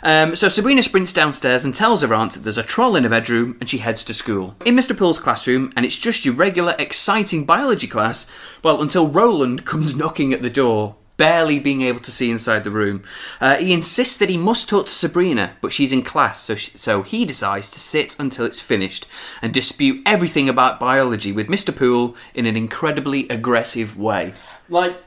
Um, 0.03 0.35
so 0.35 0.49
Sabrina 0.49 0.83
sprints 0.83 1.13
downstairs 1.13 1.63
and 1.63 1.73
tells 1.73 2.01
her 2.01 2.13
aunt 2.13 2.33
that 2.33 2.39
there's 2.41 2.57
a 2.57 2.63
troll 2.63 2.95
in 2.97 3.03
her 3.03 3.09
bedroom 3.09 3.57
and 3.59 3.69
she 3.69 3.77
heads 3.77 4.03
to 4.03 4.13
school. 4.13 4.55
In 4.65 4.75
Mr. 4.75 4.97
Pool's 4.97 5.19
classroom, 5.19 5.71
and 5.75 5.85
it's 5.85 5.97
just 5.97 6.25
your 6.25 6.33
regular, 6.33 6.75
exciting 6.77 7.45
biology 7.45 7.87
class, 7.87 8.27
well, 8.61 8.81
until 8.81 9.07
Roland 9.07 9.65
comes 9.65 9.95
knocking 9.95 10.33
at 10.33 10.41
the 10.41 10.49
door, 10.49 10.95
barely 11.17 11.59
being 11.59 11.81
able 11.81 11.99
to 11.99 12.11
see 12.11 12.31
inside 12.31 12.63
the 12.63 12.71
room. 12.71 13.03
Uh, 13.39 13.55
he 13.57 13.71
insists 13.73 14.17
that 14.17 14.29
he 14.29 14.37
must 14.37 14.67
talk 14.67 14.87
to 14.87 14.91
Sabrina, 14.91 15.53
but 15.61 15.71
she's 15.71 15.91
in 15.91 16.01
class, 16.01 16.41
so, 16.41 16.55
she, 16.55 16.75
so 16.77 17.01
he 17.03 17.23
decides 17.25 17.69
to 17.69 17.79
sit 17.79 18.19
until 18.19 18.45
it's 18.45 18.59
finished 18.61 19.07
and 19.41 19.53
dispute 19.53 20.01
everything 20.05 20.49
about 20.49 20.79
biology 20.79 21.31
with 21.31 21.47
Mr. 21.47 21.75
Pool 21.75 22.15
in 22.33 22.45
an 22.45 22.57
incredibly 22.57 23.27
aggressive 23.29 23.97
way. 23.97 24.33
Like, 24.69 24.97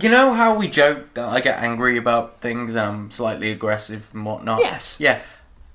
you 0.00 0.08
know 0.10 0.34
how 0.34 0.54
we 0.54 0.68
joke 0.68 1.14
that 1.14 1.28
I 1.28 1.40
get 1.40 1.62
angry 1.62 1.96
about 1.96 2.40
things 2.40 2.74
and 2.74 2.86
I'm 2.86 3.10
slightly 3.10 3.50
aggressive 3.50 4.08
and 4.12 4.24
whatnot? 4.26 4.60
Yes. 4.60 4.96
Yeah. 5.00 5.22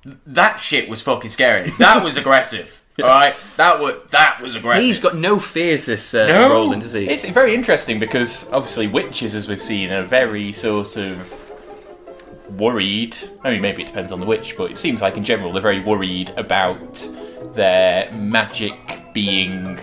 Th- 0.06 0.18
That 0.26 0.58
shit 0.60 0.90
was 0.90 1.02
fucking 1.02 1.30
scary. 1.32 1.70
That 1.80 2.04
was 2.04 2.18
aggressive. 2.24 2.81
Alright? 3.04 3.36
That 3.58 3.80
was 3.80 3.98
that 4.12 4.42
was 4.42 4.56
aggressive. 4.56 4.84
He's 4.86 5.00
got 5.00 5.16
no 5.16 5.40
fears, 5.40 5.86
this 5.86 6.14
uh, 6.14 6.28
No. 6.28 6.50
Roland, 6.50 6.82
does 6.82 6.94
he? 6.94 7.08
It's 7.08 7.26
very 7.26 7.54
interesting 7.54 8.00
because 8.00 8.50
obviously 8.52 8.88
witches, 8.88 9.36
as 9.36 9.48
we've 9.48 9.62
seen, 9.62 9.92
are 9.92 10.04
very 10.04 10.52
sort 10.52 10.98
of 10.98 11.38
worried. 12.58 13.16
I 13.44 13.52
mean, 13.52 13.62
maybe 13.62 13.84
it 13.84 13.88
depends 13.88 14.12
on 14.12 14.20
the 14.20 14.26
witch, 14.26 14.56
but 14.58 14.72
it 14.72 14.78
seems 14.78 15.02
like 15.02 15.18
in 15.18 15.24
general 15.24 15.52
they're 15.54 15.62
very 15.62 15.82
worried 15.82 16.32
about 16.38 17.08
their 17.56 18.12
magic 18.12 19.02
being 19.14 19.80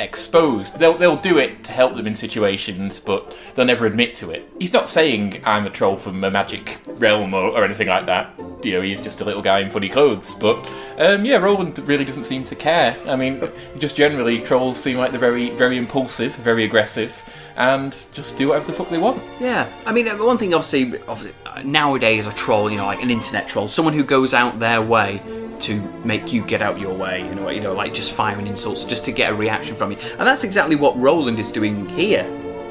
exposed. 0.00 0.78
They'll 0.78 0.96
they'll 0.96 1.16
do 1.16 1.38
it 1.38 1.64
to 1.64 1.72
help 1.72 1.96
them 1.96 2.06
in 2.06 2.14
situations, 2.14 2.98
but 2.98 3.36
they'll 3.54 3.66
never 3.66 3.86
admit 3.86 4.14
to 4.16 4.30
it. 4.30 4.48
He's 4.58 4.72
not 4.72 4.88
saying 4.88 5.42
I'm 5.44 5.66
a 5.66 5.70
troll 5.70 5.96
from 5.96 6.22
a 6.24 6.30
magic 6.30 6.78
realm 6.86 7.34
or, 7.34 7.50
or 7.50 7.64
anything 7.64 7.88
like 7.88 8.06
that. 8.06 8.32
You 8.62 8.72
know, 8.72 8.80
he's 8.82 9.00
just 9.00 9.20
a 9.20 9.24
little 9.24 9.42
guy 9.42 9.60
in 9.60 9.70
funny 9.70 9.88
clothes. 9.88 10.34
But 10.34 10.56
um, 10.98 11.24
yeah, 11.24 11.38
Roland 11.38 11.78
really 11.80 12.04
doesn't 12.04 12.24
seem 12.24 12.44
to 12.44 12.54
care. 12.54 12.96
I 13.06 13.16
mean, 13.16 13.48
just 13.78 13.96
generally, 13.96 14.40
trolls 14.40 14.78
seem 14.78 14.96
like 14.96 15.10
they're 15.10 15.20
very 15.20 15.50
very 15.50 15.78
impulsive, 15.78 16.34
very 16.36 16.64
aggressive, 16.64 17.22
and 17.56 18.06
just 18.12 18.36
do 18.36 18.48
whatever 18.48 18.66
the 18.66 18.72
fuck 18.72 18.88
they 18.90 18.98
want. 18.98 19.22
Yeah, 19.40 19.66
I 19.86 19.92
mean, 19.92 20.08
uh, 20.08 20.16
one 20.16 20.38
thing 20.38 20.54
obviously, 20.54 20.98
obviously 21.08 21.32
uh, 21.46 21.62
nowadays 21.64 22.26
a 22.26 22.32
troll, 22.32 22.70
you 22.70 22.76
know, 22.76 22.86
like 22.86 23.02
an 23.02 23.10
internet 23.10 23.48
troll, 23.48 23.68
someone 23.68 23.94
who 23.94 24.04
goes 24.04 24.34
out 24.34 24.58
their 24.58 24.82
way 24.82 25.20
to 25.60 25.80
make 26.04 26.32
you 26.32 26.42
get 26.42 26.60
out 26.60 26.78
your 26.78 26.94
way, 26.94 27.26
you 27.26 27.34
know, 27.34 27.48
you 27.48 27.60
know, 27.60 27.72
like 27.72 27.94
just 27.94 28.12
firing 28.12 28.46
insults 28.46 28.84
just 28.84 29.04
to 29.06 29.12
get 29.12 29.32
a 29.32 29.34
reaction 29.34 29.74
from 29.74 29.90
you, 29.90 29.98
and 30.18 30.26
that's 30.28 30.44
exactly 30.44 30.76
what 30.76 30.96
Roland 30.98 31.38
is 31.38 31.50
doing 31.50 31.88
here. 31.88 32.24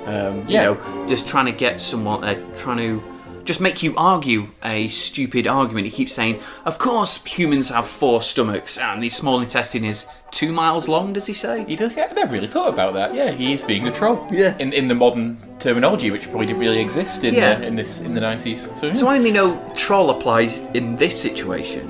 Um, 0.05 0.45
Yeah. 0.47 0.69
You 0.69 0.75
know, 0.75 1.07
just 1.07 1.27
trying 1.27 1.45
to 1.47 1.51
get 1.51 1.81
someone, 1.81 2.23
uh, 2.23 2.39
trying 2.57 2.77
to 2.77 3.01
just 3.45 3.61
make 3.61 3.81
you 3.83 3.93
argue 3.95 4.47
a 4.63 4.87
stupid 4.89 5.47
argument. 5.47 5.85
He 5.87 5.91
keeps 5.91 6.13
saying, 6.13 6.39
"Of 6.65 6.77
course, 6.79 7.23
humans 7.23 7.69
have 7.69 7.87
four 7.87 8.21
stomachs, 8.21 8.77
and 8.77 9.01
the 9.01 9.09
small 9.09 9.39
intestine 9.39 9.85
is 9.85 10.07
two 10.31 10.51
miles 10.51 10.87
long." 10.89 11.13
Does 11.13 11.27
he 11.27 11.33
say? 11.33 11.63
He 11.67 11.75
does. 11.75 11.95
Yeah, 11.95 12.07
I 12.09 12.13
never 12.13 12.33
really 12.33 12.47
thought 12.47 12.69
about 12.73 12.93
that. 12.95 13.13
Yeah, 13.15 13.31
he 13.31 13.53
is 13.53 13.63
being 13.63 13.87
a 13.87 13.91
troll. 13.91 14.27
Yeah. 14.31 14.55
In 14.59 14.73
in 14.73 14.87
the 14.87 14.95
modern 14.95 15.37
terminology, 15.59 16.11
which 16.11 16.23
probably 16.29 16.47
didn't 16.47 16.59
really 16.59 16.81
exist 16.81 17.23
in 17.23 17.33
Yeah. 17.35 17.57
uh, 17.61 17.61
in 17.67 17.75
this 17.75 17.99
in 17.99 18.13
the 18.13 18.21
nineties. 18.21 18.69
So, 18.75 18.87
yeah. 18.87 18.93
So 18.93 19.07
I 19.07 19.15
only 19.17 19.31
know 19.31 19.59
troll 19.75 20.09
applies 20.09 20.61
in 20.73 20.95
this 20.97 21.19
situation, 21.19 21.87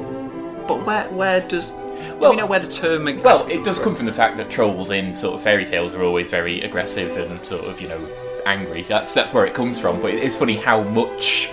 but 0.68 0.86
where 0.86 1.06
where 1.10 1.41
does 1.41 1.72
do 1.72 1.78
Well- 2.20 2.32
we 2.32 2.38
know 2.38 2.46
where 2.46 2.60
the 2.60 2.68
term? 2.72 3.06
Well, 3.24 3.46
it 3.50 3.63
does 3.63 3.80
come 3.80 3.96
from 3.96 4.06
the 4.06 4.12
fact 4.13 4.38
that 4.38 4.50
trolls 4.50 4.91
in 4.91 5.13
sort 5.15 5.36
of 5.36 5.41
fairy 5.41 5.65
tales 5.65 5.94
are 5.94 6.04
always 6.04 6.30
very 6.30 6.62
aggressive 6.62 7.18
and 7.18 7.46
sort 7.46 7.63
of 7.65 7.82
you 7.82 7.88
know 7.88 8.00
angry. 8.45 8.84
That's 8.84 9.13
that's 9.13 9.34
where 9.34 9.45
it 9.45 9.53
comes 9.53 9.79
from. 9.79 10.01
But 10.01 10.13
it's 10.13 10.36
funny 10.36 10.55
how 10.58 10.81
much 10.84 11.49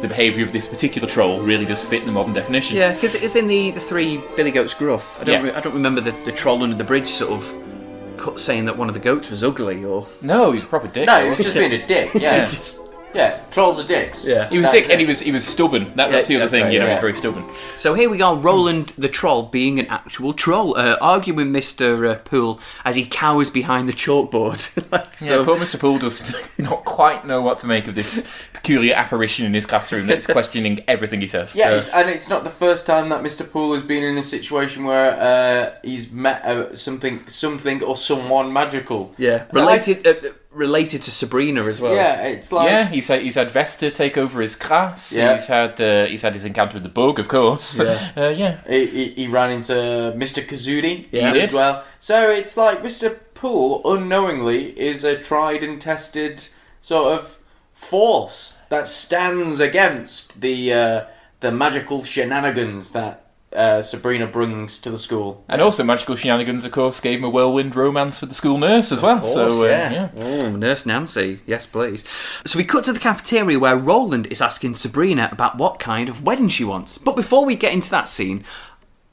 the 0.00 0.08
behaviour 0.08 0.44
of 0.44 0.52
this 0.52 0.66
particular 0.66 1.08
troll 1.08 1.40
really 1.40 1.64
does 1.64 1.84
fit 1.84 2.04
the 2.04 2.12
modern 2.12 2.32
definition. 2.32 2.76
Yeah, 2.76 2.92
because 2.92 3.14
it's 3.14 3.36
in 3.36 3.46
the, 3.46 3.70
the 3.70 3.80
three 3.80 4.20
Billy 4.36 4.50
Goats 4.50 4.74
Gruff. 4.74 5.20
I 5.20 5.24
don't 5.24 5.44
Yeah. 5.44 5.50
re- 5.50 5.54
I 5.56 5.60
don't 5.60 5.74
remember 5.74 6.00
the, 6.00 6.10
the 6.24 6.32
troll 6.32 6.62
under 6.64 6.74
the 6.76 6.84
bridge 6.84 7.06
sort 7.08 7.30
of 7.30 8.38
saying 8.40 8.64
that 8.66 8.76
one 8.76 8.88
of 8.88 8.94
the 8.94 9.00
goats 9.00 9.30
was 9.30 9.42
ugly 9.42 9.84
or 9.84 10.06
No, 10.20 10.52
he's 10.52 10.62
a 10.64 10.66
proper 10.66 10.86
dick. 10.88 11.06
No, 11.06 11.22
he 11.24 11.30
was 11.30 11.38
just 11.38 11.54
being 11.54 11.72
a 11.72 11.86
dick. 11.86 12.12
Yeah. 12.14 12.44
Just- 12.46 12.80
yeah. 13.14 13.40
Trolls 13.50 13.78
are 13.78 13.86
dicks. 13.86 14.26
Yeah. 14.26 14.48
He 14.48 14.56
was 14.58 14.66
a 14.66 14.68
That's 14.68 14.80
dick, 14.82 14.90
and 14.90 15.00
he 15.00 15.06
was 15.06 15.20
he 15.20 15.32
was 15.32 15.46
stubborn. 15.46 15.92
That, 15.96 16.06
Yeah, 16.06 16.16
that's 16.16 16.28
the 16.28 16.36
other 16.36 16.48
thing. 16.48 16.64
right, 16.64 16.72
You 16.72 16.78
know, 16.78 16.86
yeah. 16.86 16.92
he's 16.92 17.00
very 17.00 17.14
stubborn. 17.14 17.44
So 17.78 17.94
here 17.94 18.08
we 18.10 18.20
are, 18.22 18.34
Roland 18.34 18.92
the 18.98 19.08
troll 19.08 19.44
being 19.44 19.78
an 19.78 19.86
actual 19.86 20.32
troll, 20.34 20.76
uh, 20.78 20.96
arguing 21.00 21.36
with 21.36 21.48
Mister 21.48 22.06
uh, 22.06 22.18
Pool 22.18 22.60
as 22.84 22.96
he 22.96 23.04
cowers 23.06 23.50
behind 23.50 23.88
the 23.88 23.92
chalkboard. 23.92 24.60
like, 24.92 25.18
So 25.18 25.26
so 25.26 25.44
poor 25.44 25.56
Mr. 25.56 25.78
Pool 25.78 25.98
does 25.98 26.34
not 26.58 26.84
quite 26.84 27.26
know 27.26 27.40
what 27.42 27.58
to 27.60 27.66
make 27.66 27.86
of 27.88 27.94
this 27.94 28.26
peculiar 28.52 28.94
apparition 28.94 29.44
in 29.44 29.54
his 29.54 29.66
classroom 29.66 30.06
that's 30.06 30.26
questioning 30.38 30.84
everything 30.86 31.20
he 31.20 31.26
says. 31.26 31.54
Yeah, 31.56 31.70
Uh, 31.92 31.98
and 32.00 32.10
it's 32.10 32.28
not 32.30 32.44
the 32.44 32.50
first 32.50 32.86
time 32.86 33.08
that 33.10 33.22
Mr. 33.22 33.48
Pool 33.50 33.74
has 33.74 33.82
been 33.82 34.04
in 34.04 34.16
a 34.18 34.22
situation 34.22 34.84
where 34.84 35.12
uh, 35.20 35.74
he's 35.84 36.12
met 36.12 36.44
uh, 36.44 36.74
something, 36.76 37.26
something 37.28 37.82
or 37.82 37.96
someone 37.96 38.52
magical. 38.52 39.12
yeah, 39.18 39.46
related 39.52 40.06
uh, 40.06 40.14
related 40.52 41.02
to 41.02 41.10
Sabrina 41.10 41.64
as 41.66 41.80
well. 41.80 41.94
Yeah, 41.94 42.22
it's 42.22 42.52
like 42.52 42.70
yeah, 42.70 42.88
he's 42.88 43.08
had, 43.08 43.22
he's 43.22 43.34
had 43.34 43.50
Vesta 43.50 43.90
take 43.90 44.16
over 44.18 44.40
his 44.40 44.56
class. 44.56 45.12
Yeah. 45.12 45.34
He's 45.34 45.46
had 45.46 45.80
uh, 45.80 46.06
he's 46.06 46.22
had 46.22 46.34
his 46.34 46.44
encounter 46.44 46.74
with 46.74 46.82
the 46.82 46.88
bug, 46.88 47.18
of 47.18 47.28
course. 47.28 47.78
Yeah. 47.78 48.12
uh, 48.16 48.28
yeah. 48.28 48.60
He, 48.66 48.86
he, 48.86 49.04
he 49.10 49.28
ran 49.28 49.50
into 49.50 49.72
Mr. 49.72 50.46
Kazudi 50.46 51.06
Yeah. 51.10 51.32
as 51.34 51.52
well. 51.52 51.84
So 52.00 52.30
it's 52.30 52.56
like 52.56 52.82
Mr. 52.82 53.18
Pool, 53.34 53.80
unknowingly, 53.84 54.78
is 54.78 55.04
a 55.04 55.18
tried 55.20 55.62
and 55.62 55.80
tested 55.80 56.48
sort 56.80 57.18
of 57.18 57.38
force 57.72 58.56
that 58.68 58.86
stands 58.88 59.60
against 59.60 60.40
the 60.40 60.72
uh, 60.72 61.04
the 61.40 61.50
magical 61.52 62.04
shenanigans 62.04 62.92
that 62.92 63.21
uh, 63.54 63.82
Sabrina 63.82 64.26
brings 64.26 64.78
to 64.80 64.90
the 64.90 64.98
school. 64.98 65.44
And 65.48 65.60
also, 65.60 65.84
Magical 65.84 66.16
Shenanigans, 66.16 66.64
of 66.64 66.72
course, 66.72 67.00
gave 67.00 67.18
him 67.18 67.24
a 67.24 67.30
whirlwind 67.30 67.76
romance 67.76 68.20
with 68.20 68.30
the 68.30 68.34
school 68.34 68.58
nurse 68.58 68.92
as 68.92 69.02
well. 69.02 69.26
so, 69.26 69.64
uh, 69.64 69.66
yeah. 69.66 70.10
Oh, 70.16 70.50
Nurse 70.50 70.86
Nancy. 70.86 71.40
Yes, 71.46 71.66
please. 71.66 72.04
So 72.46 72.58
we 72.58 72.64
cut 72.64 72.84
to 72.84 72.92
the 72.92 72.98
cafeteria 72.98 73.58
where 73.58 73.76
Roland 73.76 74.26
is 74.28 74.40
asking 74.40 74.74
Sabrina 74.76 75.28
about 75.32 75.58
what 75.58 75.78
kind 75.78 76.08
of 76.08 76.24
wedding 76.24 76.48
she 76.48 76.64
wants. 76.64 76.98
But 76.98 77.16
before 77.16 77.44
we 77.44 77.56
get 77.56 77.72
into 77.72 77.90
that 77.90 78.08
scene, 78.08 78.44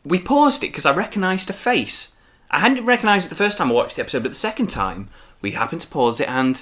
we 0.03 0.19
paused 0.19 0.63
it 0.63 0.67
because 0.67 0.85
I 0.85 0.93
recognised 0.93 1.49
a 1.49 1.53
face. 1.53 2.15
I 2.51 2.59
hadn't 2.59 2.85
recognised 2.85 3.27
it 3.27 3.29
the 3.29 3.35
first 3.35 3.57
time 3.57 3.69
I 3.69 3.75
watched 3.75 3.95
the 3.97 4.01
episode, 4.01 4.23
but 4.23 4.29
the 4.29 4.35
second 4.35 4.67
time 4.67 5.09
we 5.41 5.51
happened 5.51 5.81
to 5.81 5.87
pause 5.87 6.19
it 6.19 6.29
and 6.29 6.61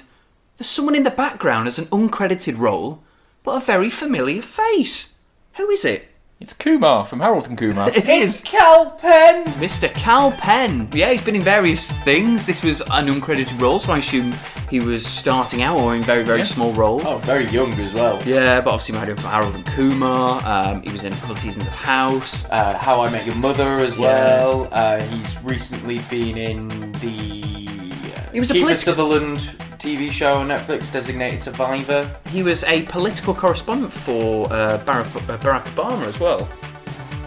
there's 0.58 0.68
someone 0.68 0.96
in 0.96 1.04
the 1.04 1.10
background 1.10 1.68
as 1.68 1.78
an 1.78 1.86
uncredited 1.86 2.58
role, 2.58 3.02
but 3.44 3.62
a 3.62 3.64
very 3.64 3.90
familiar 3.90 4.42
face. 4.42 5.14
Who 5.56 5.70
is 5.70 5.84
it? 5.84 6.08
It's 6.40 6.52
Kumar 6.52 7.04
from 7.04 7.18
Harold 7.18 7.48
and 7.48 7.58
Kumar. 7.58 7.88
It 7.96 8.08
is 8.08 8.42
Kal 8.44 8.92
Penn! 8.92 9.44
Mr. 9.54 9.92
Kal 9.92 10.30
Penn. 10.30 10.88
Yeah, 10.92 11.10
he's 11.10 11.20
been 11.20 11.34
in 11.34 11.42
various 11.42 11.90
things. 12.04 12.46
This 12.46 12.62
was 12.62 12.80
an 12.80 13.08
uncredited 13.08 13.60
role, 13.60 13.80
so 13.80 13.92
I 13.92 13.98
assume 13.98 14.32
he 14.70 14.78
was 14.78 15.04
starting 15.04 15.62
out 15.62 15.80
or 15.80 15.96
in 15.96 16.02
very, 16.02 16.22
very 16.22 16.38
Yeah. 16.40 16.44
small 16.44 16.72
roles. 16.74 17.02
Oh, 17.04 17.18
very 17.18 17.46
young 17.48 17.74
as 17.74 17.92
well. 17.92 18.22
Yeah, 18.24 18.60
but 18.60 18.70
obviously 18.70 18.92
we 18.92 18.98
had 19.00 19.08
him 19.08 19.16
from 19.16 19.30
Harold 19.30 19.54
and 19.56 19.66
Kumar. 19.66 20.40
Um, 20.46 20.82
he 20.82 20.92
was 20.92 21.02
in 21.02 21.12
a 21.12 21.16
couple 21.16 21.32
of 21.32 21.40
seasons 21.40 21.66
of 21.66 21.72
House. 21.74 22.44
uh, 22.50 22.78
How 22.78 23.00
I 23.00 23.10
Met 23.10 23.26
Your 23.26 23.34
Mother 23.34 23.78
as 23.80 23.96
Yeah. 23.96 24.00
well. 24.06 24.68
Uh, 24.70 25.00
he's 25.02 25.36
recently 25.42 25.98
been 26.08 26.38
in 26.38 26.68
the 27.00 27.42
uh, 28.16 28.30
He 28.32 28.38
was 28.38 28.52
a 28.52 28.54
Kiefer 28.54 28.60
politic- 28.60 28.78
Sutherland 28.78 29.50
TV 29.78 30.10
show 30.10 30.38
on 30.38 30.48
Netflix, 30.48 30.92
Designated 30.92 31.40
Survivor. 31.40 32.10
He 32.28 32.42
was 32.42 32.64
a 32.64 32.82
political 32.82 33.32
correspondent 33.32 33.92
for 33.92 34.52
uh, 34.52 34.78
Barack, 34.84 35.14
uh, 35.28 35.38
Barack 35.38 35.64
Obama 35.66 36.06
as 36.06 36.18
well. 36.18 36.48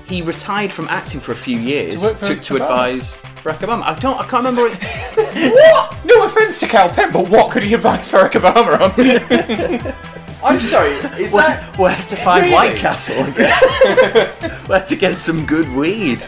He 0.05 0.21
retired 0.21 0.73
from 0.73 0.89
acting 0.89 1.21
for 1.21 1.31
a 1.31 1.35
few 1.35 1.57
years 1.57 2.01
To 2.01 2.13
to, 2.15 2.35
to 2.35 2.55
advise 2.57 3.15
Barack 3.43 3.59
Obama. 3.59 3.83
I 3.83 3.97
don't. 3.99 4.19
I 4.19 4.23
can't 4.23 4.45
remember. 4.45 4.67
It. 4.67 5.53
what? 5.53 6.05
No 6.05 6.25
offence 6.25 6.57
to 6.59 6.67
Kal 6.67 6.89
Penn, 6.89 7.13
but 7.13 7.29
what 7.29 7.51
could 7.51 7.63
he 7.63 7.73
advise 7.73 8.09
Barack 8.09 8.31
Obama 8.31 8.81
on? 8.81 9.93
I'm 10.43 10.59
sorry, 10.59 10.89
is 11.21 11.31
where, 11.31 11.47
that 11.47 11.77
where 11.77 11.95
to 11.95 12.15
find 12.15 12.41
Really? 12.41 12.53
White 12.53 12.75
Castle? 12.75 13.23
I 13.23 13.31
guess. 13.31 14.61
where 14.67 14.83
to 14.83 14.95
get 14.95 15.15
some 15.15 15.45
good 15.45 15.69
weed? 15.69 16.25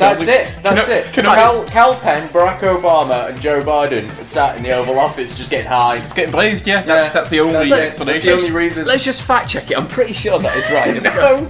That's 0.00 0.22
it. 0.22 0.52
That's 0.62 0.88
I- 0.88 0.94
it. 0.94 1.12
can 1.12 1.26
I- 1.26 1.34
Kal, 1.36 1.64
Kal 1.66 1.94
Penn, 1.96 2.28
Barack 2.30 2.60
Obama, 2.60 3.30
and 3.30 3.40
Joe 3.40 3.62
Biden 3.62 4.24
sat 4.24 4.56
in 4.56 4.62
the 4.62 4.72
Oval 4.72 4.98
Office 4.98 5.34
just 5.34 5.50
getting 5.50 5.66
high. 5.66 5.98
Getting 6.14 6.32
blazed, 6.32 6.66
yeah. 6.66 6.82
That's, 6.82 7.12
that's 7.12 7.30
the 7.30 7.40
only 7.40 7.68
That's, 7.68 7.88
explanation. 7.88 8.26
That's 8.30 8.40
the 8.40 8.46
only 8.48 8.56
reason. 8.56 8.86
Let's 8.86 9.04
just 9.04 9.22
fact 9.22 9.48
check 9.50 9.70
it. 9.70 9.76
I'm 9.78 9.88
pretty 9.88 10.14
sure 10.14 10.38
that 10.38 10.56
is 10.56 10.70
right. 10.72 11.02
no, 11.02 11.40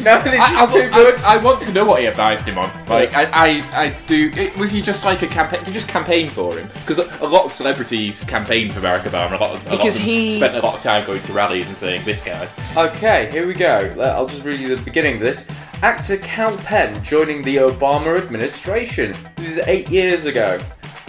no, 0.00 0.22
this 0.22 0.40
I, 0.40 0.60
I, 0.60 0.66
is 0.66 0.72
too 0.72 0.90
good. 0.90 1.20
I, 1.22 1.36
want 1.36 1.62
to 1.62 1.72
know 1.72 1.84
what 1.84 2.00
he 2.00 2.06
advised 2.06 2.46
him 2.46 2.58
on. 2.58 2.70
Like, 2.88 3.14
I, 3.14 3.24
I, 3.32 3.48
I 3.84 3.96
do. 4.06 4.30
It, 4.34 4.56
was 4.56 4.70
he 4.70 4.82
just 4.82 5.04
like 5.04 5.22
a 5.22 5.26
campaign? 5.26 5.60
Did 5.60 5.68
you 5.68 5.74
just 5.74 5.88
campaign 5.88 6.28
for 6.28 6.56
him? 6.58 6.68
Because 6.80 6.98
a, 6.98 7.18
a 7.20 7.28
lot 7.28 7.44
of 7.44 7.52
celebrities 7.52 8.24
campaign 8.24 8.72
for 8.72 8.80
Barack 8.80 9.02
Obama. 9.02 9.32
A 9.38 9.42
lot 9.42 9.54
of, 9.56 9.66
a 9.66 9.68
lot 9.68 9.78
Because 9.78 9.96
of 9.96 10.02
them 10.02 10.10
he- 10.10 10.36
spent 10.36 10.56
a 10.56 10.60
lot 10.60 10.74
of 10.74 10.82
time 10.82 11.06
going 11.06 11.22
to 11.22 11.32
rallies 11.32 11.68
and 11.68 11.76
saying 11.76 12.04
this 12.04 12.22
guy. 12.22 12.48
Okay, 12.76 13.30
here 13.30 13.46
we 13.46 13.54
go. 13.54 13.94
I'll 14.00 14.26
just 14.26 14.44
read 14.44 14.58
you 14.58 14.74
the 14.74 14.82
beginning 14.82 15.14
of 15.14 15.20
this. 15.20 15.46
Actor 15.82 16.18
Kal 16.18 16.56
Penn 16.58 17.02
joining 17.02 17.40
the 17.42 17.56
Obama 17.56 17.99
administration. 18.08 19.14
This 19.36 19.58
is 19.58 19.58
eight 19.66 19.88
years 19.90 20.24
ago. 20.24 20.60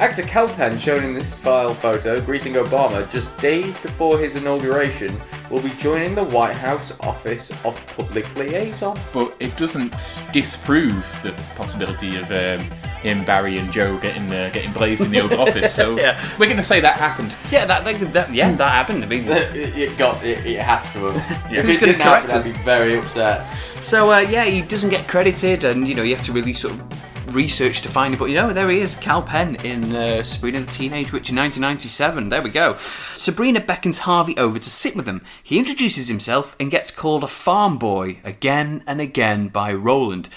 Actor 0.01 0.23
Kal 0.23 0.47
Penn, 0.49 0.79
shown 0.79 1.03
in 1.03 1.13
this 1.13 1.37
file 1.37 1.75
photo, 1.75 2.19
greeting 2.19 2.53
Obama 2.53 3.07
just 3.11 3.37
days 3.37 3.77
before 3.77 4.17
his 4.17 4.35
inauguration, 4.35 5.21
will 5.51 5.61
be 5.61 5.69
joining 5.77 6.15
the 6.15 6.23
White 6.23 6.55
House 6.55 6.97
Office 7.01 7.51
of 7.63 7.79
Public 7.95 8.35
Liaison. 8.35 8.99
But 9.13 9.35
it 9.39 9.55
doesn't 9.57 9.93
disprove 10.33 11.05
the 11.21 11.33
possibility 11.55 12.17
of 12.17 12.23
um, 12.31 12.65
him, 13.03 13.23
Barry, 13.25 13.59
and 13.59 13.71
Joe 13.71 13.95
getting 13.99 14.23
uh, 14.33 14.49
getting 14.51 14.73
blazed 14.73 15.03
in 15.03 15.11
the 15.11 15.21
Oval 15.21 15.41
Office. 15.47 15.71
So 15.71 15.95
Yeah. 15.99 16.19
we're 16.39 16.47
going 16.47 16.57
to 16.57 16.63
say 16.63 16.81
that 16.81 16.97
happened. 16.97 17.35
Yeah, 17.51 17.65
that, 17.65 17.83
that, 17.85 18.11
that 18.13 18.33
yeah, 18.33 18.51
that 18.55 18.71
happened. 18.71 19.03
I 19.03 19.07
mean, 19.07 19.25
it, 19.27 19.55
it 19.77 19.97
got 19.99 20.23
it, 20.25 20.43
it 20.47 20.61
has 20.61 20.91
to 20.93 21.05
have. 21.11 21.51
Yeah. 21.51 21.59
If 21.59 21.65
Who's 21.67 21.77
gonna 21.77 21.91
didn't 21.91 22.01
happen, 22.01 22.27
correct 22.27 22.45
I'd 22.47 22.51
be 22.57 22.63
very 22.63 22.97
upset. 22.97 23.45
So 23.83 24.11
uh, 24.11 24.21
yeah, 24.21 24.45
he 24.45 24.63
doesn't 24.63 24.89
get 24.89 25.07
credited, 25.07 25.63
and 25.63 25.87
you 25.87 25.93
know 25.93 26.01
you 26.01 26.15
have 26.15 26.25
to 26.25 26.31
really 26.33 26.53
sort 26.53 26.73
of 26.73 27.10
research 27.31 27.81
to 27.81 27.89
find 27.89 28.13
it. 28.13 28.17
But 28.17 28.29
you 28.29 28.35
know, 28.35 28.53
there 28.53 28.69
he 28.69 28.79
is, 28.79 28.95
Kal 28.95 29.21
Penn 29.21 29.55
in 29.57 29.95
uh, 29.95 30.23
Sabrina 30.23 30.61
the 30.61 30.71
Teenage 30.71 31.11
Witch 31.11 31.29
in 31.29 31.35
1997. 31.35 32.29
There 32.29 32.41
we 32.41 32.49
go. 32.49 32.77
Sabrina 33.17 33.59
beckons 33.59 33.99
Harvey 33.99 34.37
over 34.37 34.59
to 34.59 34.69
sit 34.69 34.95
with 34.95 35.05
them. 35.05 35.21
He 35.43 35.59
introduces 35.59 36.07
himself 36.07 36.55
and 36.59 36.71
gets 36.71 36.91
called 36.91 37.23
a 37.23 37.27
farm 37.27 37.77
boy 37.77 38.19
again 38.23 38.83
and 38.85 39.01
again 39.01 39.47
by 39.47 39.73
Roland. 39.73 40.29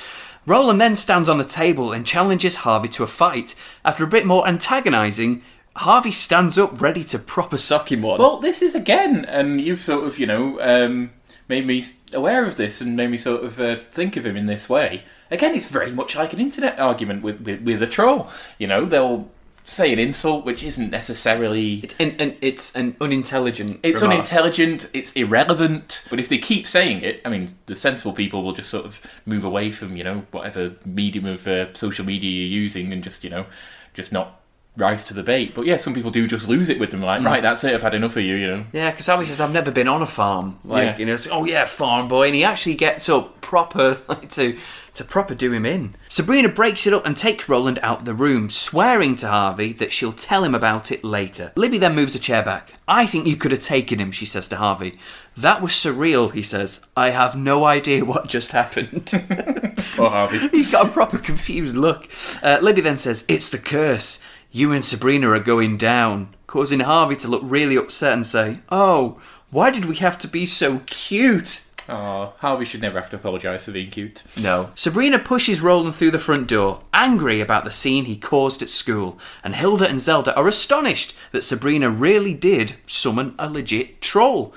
Roland 0.47 0.80
then 0.80 0.95
stands 0.95 1.28
on 1.28 1.38
the 1.38 1.45
table 1.45 1.92
and 1.92 2.07
challenges 2.07 2.57
Harvey 2.57 2.88
to 2.90 3.03
a 3.03 3.07
fight. 3.07 3.55
After 3.84 4.05
a 4.05 4.09
bit 4.09 4.26
more 4.26 4.47
antagonising, 4.47 5.42
Harvey 5.76 6.12
stands 6.12 6.59
up 6.59 6.80
ready 6.80 7.03
to 7.05 7.18
proper 7.18 7.57
sock 7.57 7.90
him 7.90 8.03
one. 8.03 8.20
Well, 8.20 8.38
this 8.38 8.62
is 8.62 8.74
again, 8.74 9.24
and 9.24 9.61
you've 9.61 9.80
sort 9.80 10.07
of, 10.07 10.18
you 10.18 10.26
know, 10.26 10.61
um, 10.61 11.11
made 11.49 11.66
me 11.66 11.84
aware 12.12 12.45
of 12.47 12.57
this 12.57 12.80
and 12.80 12.97
made 12.97 13.11
me 13.11 13.16
sort 13.16 13.42
of 13.42 13.61
uh, 13.61 13.76
think 13.90 14.16
of 14.16 14.24
him 14.24 14.36
in 14.36 14.47
this 14.47 14.68
way. 14.68 15.03
Again, 15.31 15.55
it's 15.55 15.68
very 15.68 15.91
much 15.91 16.16
like 16.16 16.33
an 16.33 16.41
internet 16.41 16.79
argument 16.79 17.22
with, 17.22 17.41
with, 17.41 17.62
with 17.62 17.83
a 17.83 17.87
troll. 17.87 18.29
You 18.59 18.66
know, 18.66 18.85
they'll 18.85 19.31
say 19.64 19.93
an 19.93 19.99
insult 19.99 20.45
which 20.45 20.62
isn't 20.62 20.91
necessarily. 20.91 21.89
and, 21.99 22.20
and 22.20 22.37
it's 22.41 22.75
an 22.77 22.97
unintelligent. 23.01 23.81
It's 23.83 24.03
remark. 24.03 24.18
unintelligent, 24.18 24.91
it's 24.93 25.12
irrelevant, 25.12 26.05
but 26.11 26.20
if 26.20 26.29
they 26.29 26.39
keep 26.39 26.66
saying 26.66 27.01
it, 27.01 27.20
I 27.25 27.31
mean, 27.31 27.57
the 27.66 27.75
sensible 27.75 28.12
people 28.12 28.43
will 28.43 28.53
just 28.53 28.70
sort 28.70 28.85
of 28.85 29.01
move 29.25 29.45
away 29.45 29.70
from, 29.70 29.97
you 29.97 30.05
know, 30.05 30.25
whatever 30.31 30.75
medium 30.85 31.25
of 31.25 31.47
uh, 31.47 31.72
social 31.75 32.05
media 32.05 32.31
you're 32.31 32.61
using 32.62 32.93
and 32.93 33.03
just, 33.03 33.25
you 33.25 33.31
know, 33.31 33.47
just 33.95 34.12
not 34.12 34.41
rise 34.77 35.05
to 35.07 35.14
the 35.14 35.22
bait. 35.22 35.55
But 35.55 35.66
yeah, 35.66 35.77
some 35.77 35.95
people 35.95 36.11
do 36.11 36.27
just 36.27 36.49
lose 36.49 36.68
it 36.68 36.79
with 36.81 36.91
them, 36.91 37.01
like, 37.01 37.22
right, 37.25 37.43
that's 37.43 37.62
it, 37.64 37.75
I've 37.75 37.83
had 37.83 37.95
enough 37.95 38.16
of 38.16 38.25
you, 38.25 38.35
you 38.37 38.47
know. 38.49 38.64
Yeah, 38.72 38.91
because 38.91 39.07
Harvey 39.07 39.27
says, 39.27 39.41
I've 39.41 39.53
never 39.53 39.70
been 39.70 39.89
on 39.89 40.03
a 40.03 40.07
farm. 40.07 40.59
Like, 40.64 40.85
Yeah. 40.85 40.99
you 40.99 41.07
know, 41.07 41.14
it's, 41.14 41.29
oh 41.31 41.45
yeah, 41.45 41.64
farm 41.64 42.09
boy. 42.09 42.27
And 42.27 42.35
he 42.35 42.45
actually 42.45 42.75
gets 42.75 43.09
up 43.09 43.41
proper 43.41 44.01
like, 44.09 44.31
to, 44.31 44.59
to 44.95 45.05
proper 45.05 45.35
do 45.35 45.53
him 45.53 45.64
in. 45.66 45.95
Sabrina 46.09 46.49
breaks 46.49 46.87
it 46.87 46.93
up 46.93 47.05
and 47.07 47.16
takes 47.16 47.49
Roland 47.49 47.79
out 47.83 48.01
of 48.01 48.05
the 48.05 48.14
room, 48.14 48.51
swearing 48.51 49.16
to 49.16 49.29
Harvey 49.29 49.72
that 49.75 49.93
she'll 49.93 50.12
tell 50.12 50.43
him 50.45 50.55
about 50.55 50.91
it 50.93 51.05
later. 51.05 51.53
Libby 51.57 51.79
then 51.79 51.95
moves 51.95 52.14
a 52.14 52.18
chair 52.20 52.43
back. 52.43 52.75
I 52.89 53.07
think 53.07 53.27
you 53.27 53.37
could 53.37 53.51
have 53.53 53.61
taken 53.61 54.01
him, 54.01 54.11
she 54.12 54.27
says 54.27 54.49
to 54.49 54.57
Harvey. 54.57 54.99
That 55.37 55.61
was 55.62 55.72
surreal, 55.72 56.33
he 56.33 56.43
says. 56.45 56.81
I 56.97 57.11
have 57.11 57.37
no 57.37 57.64
idea 57.64 58.05
what 58.05 58.27
just 58.29 58.51
happened. 58.53 59.12
Or 59.99 60.11
Harvey. 60.11 60.49
He's 60.49 60.72
got 60.72 60.87
a 60.89 60.91
proper 60.91 61.18
confused 61.18 61.77
look. 61.77 62.09
Uh, 62.43 62.59
Libby 62.61 62.81
then 62.81 62.97
says, 62.97 63.25
It's 63.29 63.51
the 63.51 63.59
curse. 63.59 64.20
You 64.57 64.70
and 64.70 64.84
Sabrina 64.84 65.30
are 65.30 65.40
going 65.40 65.76
down, 65.78 66.32
causing 66.46 66.78
Harvey 66.78 67.16
to 67.16 67.26
look 67.26 67.42
really 67.44 67.74
upset 67.74 68.12
and 68.12 68.24
say, 68.24 68.61
Oh, 68.68 69.20
why 69.50 69.72
did 69.72 69.86
we 69.86 69.96
have 69.96 70.16
to 70.20 70.28
be 70.28 70.46
so 70.46 70.78
cute? 70.86 71.64
Oh, 71.88 72.34
Harvey 72.38 72.64
should 72.64 72.80
never 72.80 73.00
have 73.00 73.11
to 73.11 73.16
apologise 73.16 73.64
for 73.64 73.72
being 73.72 73.90
cute. 73.90 74.22
No. 74.40 74.70
Sabrina 74.76 75.18
pushes 75.18 75.61
Roland 75.61 75.96
through 75.96 76.12
the 76.12 76.20
front 76.20 76.46
door, 76.46 76.82
angry 76.92 77.40
about 77.40 77.64
the 77.64 77.72
scene 77.72 78.05
he 78.05 78.16
caused 78.16 78.62
at 78.62 78.68
school, 78.68 79.18
and 79.42 79.57
Hilda 79.57 79.88
and 79.88 80.00
Zelda 80.00 80.32
are 80.36 80.46
astonished 80.46 81.16
that 81.32 81.42
Sabrina 81.42 81.90
really 81.90 82.32
did 82.32 82.76
summon 82.86 83.34
a 83.40 83.50
legit 83.50 84.00
troll. 84.00 84.55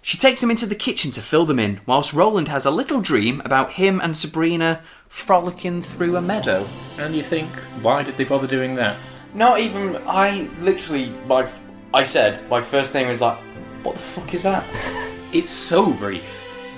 She 0.00 0.16
takes 0.16 0.40
them 0.40 0.50
into 0.50 0.64
the 0.64 0.74
kitchen 0.74 1.10
to 1.10 1.20
fill 1.20 1.44
them 1.44 1.58
in, 1.58 1.80
whilst 1.84 2.14
Roland 2.14 2.48
has 2.48 2.64
a 2.64 2.70
little 2.70 3.02
dream 3.02 3.42
about 3.44 3.72
him 3.72 4.00
and 4.00 4.16
Sabrina 4.16 4.80
frolicking 5.10 5.82
through 5.82 6.16
a 6.16 6.22
meadow. 6.22 6.66
And 6.98 7.14
you 7.14 7.22
think, 7.22 7.50
why 7.82 8.02
did 8.02 8.16
they 8.16 8.24
bother 8.24 8.46
doing 8.46 8.72
that? 8.76 8.96
Not 9.36 9.60
even. 9.60 9.96
I 10.06 10.48
literally. 10.58 11.10
My. 11.28 11.42
f- 11.44 11.62
I 11.94 12.02
said 12.02 12.48
my 12.50 12.60
first 12.60 12.90
thing 12.92 13.06
was 13.08 13.20
like, 13.20 13.38
what 13.82 13.94
the 13.94 14.00
fuck 14.02 14.34
is 14.34 14.42
that? 14.42 14.64
It's 15.32 15.50
so 15.50 15.92
brief. 15.92 16.24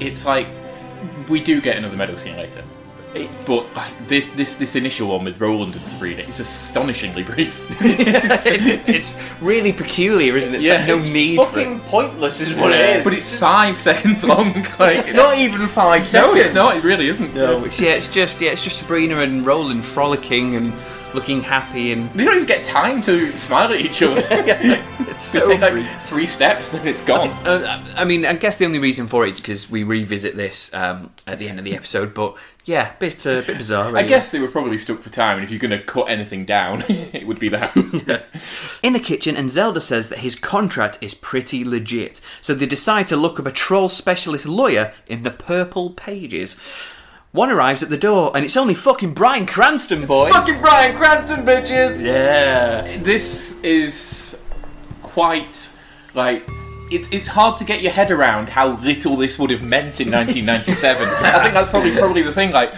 It's 0.00 0.24
like 0.26 0.48
we 1.28 1.40
do 1.40 1.60
get 1.60 1.76
another 1.76 1.96
medal 1.96 2.16
scene 2.16 2.36
later, 2.36 2.64
it, 3.14 3.30
but 3.46 3.72
like 3.76 3.92
this 4.08 4.30
this 4.30 4.56
this 4.56 4.74
initial 4.74 5.08
one 5.08 5.22
with 5.24 5.38
Roland 5.40 5.74
and 5.74 5.84
Sabrina 5.84 6.22
is 6.22 6.40
astonishingly 6.40 7.22
brief. 7.22 7.54
it's, 7.80 8.46
it's 8.88 9.12
really 9.40 9.72
peculiar, 9.72 10.36
isn't 10.36 10.54
it? 10.54 10.58
It's 10.58 10.64
Yeah, 10.66 10.78
like 10.78 10.88
no 10.88 10.98
it's 10.98 11.10
need 11.10 11.36
for 11.36 11.42
it. 11.42 11.46
fucking 11.50 11.80
pointless, 11.80 12.40
is 12.40 12.54
what 12.54 12.72
it 12.72 12.80
is. 12.80 13.04
but 13.04 13.12
it's 13.12 13.38
five 13.38 13.78
seconds 13.78 14.24
long. 14.24 14.54
Like 14.78 14.96
It's 14.96 15.12
not 15.14 15.38
even 15.38 15.68
five 15.68 16.00
No, 16.00 16.06
seconds. 16.06 16.40
it's 16.40 16.54
not. 16.54 16.74
It 16.76 16.84
really 16.84 17.08
isn't. 17.08 17.34
No, 17.34 17.64
it's, 17.64 17.78
yeah, 17.78 17.90
it's 17.90 18.08
just 18.08 18.40
yeah, 18.40 18.50
it's 18.50 18.64
just 18.64 18.78
Sabrina 18.78 19.20
and 19.20 19.44
Roland 19.46 19.84
frolicking 19.84 20.54
and 20.56 20.72
looking 21.18 21.40
happy 21.40 21.90
and 21.90 22.08
They 22.12 22.24
don't 22.24 22.36
even 22.36 22.46
get 22.46 22.64
time 22.64 23.02
to 23.02 23.36
smile 23.36 23.72
at 23.72 23.80
each 23.80 24.00
other. 24.04 24.24
it's 24.30 25.24
so 25.24 25.48
take 25.48 25.60
like 25.60 25.72
brief. 25.72 26.02
three 26.02 26.28
steps, 26.28 26.68
then 26.68 26.86
it's 26.86 27.00
gone. 27.00 27.28
Uh, 27.44 27.84
I 27.96 28.04
mean, 28.04 28.24
I 28.24 28.34
guess 28.34 28.58
the 28.58 28.66
only 28.66 28.78
reason 28.78 29.08
for 29.08 29.26
it 29.26 29.30
is 29.30 29.38
because 29.38 29.68
we 29.68 29.82
revisit 29.82 30.36
this 30.36 30.72
um, 30.72 31.12
at 31.26 31.40
the 31.40 31.48
end 31.48 31.58
of 31.58 31.64
the 31.64 31.74
episode. 31.74 32.14
But 32.14 32.36
yeah, 32.66 32.94
bit 33.00 33.26
uh, 33.26 33.42
bit 33.42 33.58
bizarre. 33.58 33.96
I 33.96 34.04
guess 34.04 34.30
they 34.30 34.38
were 34.38 34.46
probably 34.46 34.78
stuck 34.78 35.00
for 35.02 35.10
time, 35.10 35.38
and 35.38 35.44
if 35.44 35.50
you're 35.50 35.58
going 35.58 35.72
to 35.72 35.82
cut 35.82 36.04
anything 36.04 36.44
down, 36.44 36.84
it 36.88 37.26
would 37.26 37.40
be 37.40 37.48
that. 37.48 37.74
in 38.84 38.92
the 38.92 39.00
kitchen, 39.00 39.36
and 39.36 39.50
Zelda 39.50 39.80
says 39.80 40.10
that 40.10 40.20
his 40.20 40.36
contract 40.36 40.98
is 41.00 41.14
pretty 41.14 41.64
legit. 41.64 42.20
So 42.40 42.54
they 42.54 42.66
decide 42.66 43.08
to 43.08 43.16
look 43.16 43.40
up 43.40 43.46
a 43.46 43.50
troll 43.50 43.88
specialist 43.88 44.46
lawyer 44.46 44.94
in 45.08 45.24
the 45.24 45.32
purple 45.32 45.90
pages. 45.90 46.54
One 47.32 47.50
arrives 47.50 47.82
at 47.82 47.90
the 47.90 47.98
door, 47.98 48.32
and 48.34 48.44
it's 48.44 48.56
only 48.56 48.74
fucking 48.74 49.12
Bryan 49.12 49.46
Cranston, 49.46 50.06
boys. 50.06 50.32
Fucking 50.32 50.60
Bryan 50.60 50.96
Cranston, 50.96 51.44
bitches. 51.44 52.02
yeah. 52.02 52.98
this 53.02 53.58
is 53.62 54.40
quite 55.02 55.70
like 56.14 56.48
it's 56.90 57.08
it's 57.12 57.28
hard 57.28 57.56
to 57.58 57.64
get 57.64 57.82
your 57.82 57.92
head 57.92 58.10
around 58.10 58.48
how 58.48 58.78
little 58.78 59.16
this 59.16 59.38
would 59.38 59.50
have 59.50 59.62
meant 59.62 60.00
in 60.00 60.10
1997. 60.10 61.08
I 61.24 61.42
think 61.42 61.54
that's 61.54 61.68
probably 61.68 61.94
probably 61.96 62.22
the 62.22 62.32
thing. 62.32 62.50
Like, 62.50 62.72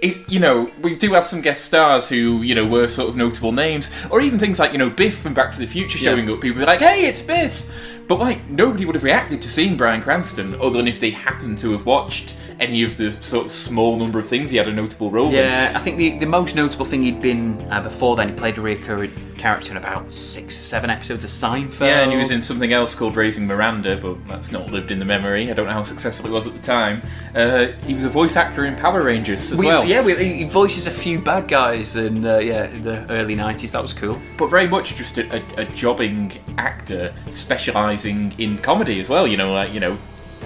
it, 0.00 0.28
you 0.30 0.40
know, 0.40 0.70
we 0.82 0.94
do 0.94 1.12
have 1.12 1.26
some 1.26 1.40
guest 1.40 1.66
stars 1.66 2.08
who 2.08 2.42
you 2.42 2.54
know 2.54 2.64
were 2.66 2.88
sort 2.88 3.08
of 3.10 3.16
notable 3.16 3.52
names, 3.52 3.90
or 4.10 4.20
even 4.20 4.38
things 4.38 4.58
like 4.58 4.72
you 4.72 4.78
know 4.78 4.90
Biff 4.90 5.18
from 5.18 5.34
Back 5.34 5.52
to 5.52 5.58
the 5.58 5.66
Future 5.66 5.98
showing 5.98 6.30
up. 6.30 6.40
People 6.40 6.60
be 6.60 6.66
like, 6.66 6.80
"Hey, 6.80 7.06
it's 7.06 7.22
Biff," 7.22 7.66
but 8.10 8.18
like 8.18 8.44
nobody 8.50 8.84
would 8.84 8.96
have 8.96 9.04
reacted 9.04 9.40
to 9.40 9.48
seeing 9.48 9.76
Bryan 9.76 10.02
Cranston 10.02 10.54
other 10.56 10.78
than 10.78 10.88
if 10.88 10.98
they 10.98 11.12
happened 11.12 11.58
to 11.58 11.70
have 11.70 11.86
watched 11.86 12.34
any 12.58 12.82
of 12.82 12.96
the 12.96 13.12
sort 13.22 13.46
of 13.46 13.52
small 13.52 13.96
number 13.96 14.18
of 14.18 14.26
things 14.26 14.50
he 14.50 14.56
had 14.56 14.66
a 14.66 14.72
notable 14.72 15.12
role 15.12 15.28
in. 15.28 15.34
Yeah, 15.36 15.72
I 15.76 15.78
think 15.78 15.96
the, 15.96 16.18
the 16.18 16.26
most 16.26 16.56
notable 16.56 16.84
thing 16.84 17.04
he'd 17.04 17.22
been 17.22 17.64
uh, 17.70 17.80
before 17.80 18.16
then, 18.16 18.30
he 18.30 18.34
played 18.34 18.58
a 18.58 18.60
recurring 18.60 19.12
character 19.40 19.70
in 19.70 19.76
about 19.78 20.14
six 20.14 20.58
or 20.60 20.62
seven 20.62 20.90
episodes 20.90 21.24
of 21.24 21.30
Seinfeld. 21.30 21.80
Yeah, 21.86 22.02
and 22.02 22.12
he 22.12 22.18
was 22.18 22.30
in 22.30 22.42
something 22.42 22.72
else 22.72 22.94
called 22.94 23.16
Raising 23.16 23.46
Miranda, 23.46 23.96
but 23.96 24.16
that's 24.28 24.52
not 24.52 24.70
lived 24.70 24.90
in 24.90 24.98
the 24.98 25.04
memory. 25.04 25.50
I 25.50 25.54
don't 25.54 25.66
know 25.66 25.72
how 25.72 25.82
successful 25.82 26.26
it 26.26 26.30
was 26.30 26.46
at 26.46 26.52
the 26.52 26.60
time. 26.60 27.02
Uh, 27.34 27.68
he 27.86 27.94
was 27.94 28.04
a 28.04 28.10
voice 28.10 28.36
actor 28.36 28.66
in 28.66 28.76
Power 28.76 29.02
Rangers 29.02 29.52
as 29.52 29.58
We- 29.58 29.66
well. 29.66 29.84
Yeah, 29.84 30.02
we, 30.04 30.14
he 30.14 30.44
voices 30.44 30.86
a 30.86 30.90
few 30.90 31.18
bad 31.18 31.48
guys 31.48 31.96
in 31.96 32.26
uh, 32.26 32.38
yeah 32.38 32.66
in 32.66 32.82
the 32.82 33.10
early 33.10 33.34
'90s. 33.34 33.72
That 33.72 33.82
was 33.82 33.94
cool. 33.94 34.20
But 34.36 34.48
very 34.48 34.68
much 34.68 34.94
just 34.96 35.16
a, 35.18 35.36
a, 35.36 35.62
a 35.62 35.64
jobbing 35.64 36.32
actor 36.58 37.12
specialising 37.32 38.34
in 38.38 38.58
comedy 38.58 39.00
as 39.00 39.08
well. 39.08 39.26
You 39.26 39.36
know, 39.36 39.52
like, 39.52 39.72
you 39.72 39.80
know, 39.80 39.96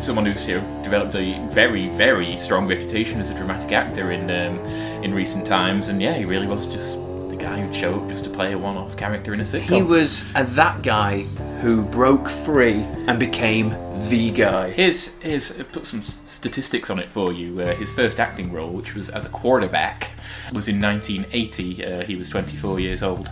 someone 0.03 0.27
who's 0.27 0.47
you 0.47 0.61
know, 0.61 0.83
developed 0.83 1.15
a 1.15 1.45
very, 1.51 1.89
very 1.91 2.37
strong 2.37 2.67
reputation 2.67 3.21
as 3.21 3.31
a 3.31 3.35
dramatic 3.35 3.73
actor 3.73 4.13
in 4.13 4.31
um, 4.31 4.59
in 5.03 5.13
recent 5.15 5.47
times. 5.47 5.89
And 5.89 6.01
yeah, 6.01 6.15
he 6.15 6.25
really 6.25 6.47
was 6.47 6.67
just 6.67 6.97
guy 7.45 7.61
who'd 7.61 7.75
show 7.75 8.01
up 8.01 8.09
just 8.09 8.25
to 8.25 8.31
play 8.31 8.53
a 8.53 8.59
one-off 8.59 8.97
character 8.97 9.35
in 9.35 9.41
a 9.41 9.43
sitcom. 9.43 9.65
He 9.65 9.83
was 9.83 10.35
uh, 10.35 10.45
that 10.45 10.81
guy 10.81 11.25
who 11.61 11.83
broke 11.83 12.31
free 12.31 12.81
and 13.07 13.19
became 13.19 13.69
the 14.09 14.31
guy. 14.31 14.71
Here's, 14.71 15.09
here's 15.19 15.51
uh, 15.61 15.65
put 15.71 15.85
some 15.85 16.03
statistics 16.05 16.89
on 16.89 16.99
it 16.99 17.13
for 17.13 17.35
you. 17.35 17.61
Uh, 17.61 17.75
his 17.75 17.93
first 17.93 18.19
acting 18.19 18.51
role, 18.51 18.71
which 18.71 18.95
was 18.95 19.11
as 19.11 19.27
a 19.27 19.29
quarterback, 19.29 20.09
was 20.55 20.69
in 20.69 20.81
1980. 20.81 21.85
Uh, 21.85 22.05
he 22.05 22.17
was 22.17 22.31
24 22.31 22.81
years 22.81 23.03
old. 23.03 23.31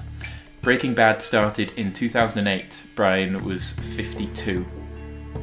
Breaking 0.61 0.93
Bad 0.93 1.23
started 1.23 1.73
in 1.77 1.95
2008. 1.95 2.85
Bryan 2.95 3.43
was 3.43 3.73
52. 3.97 4.67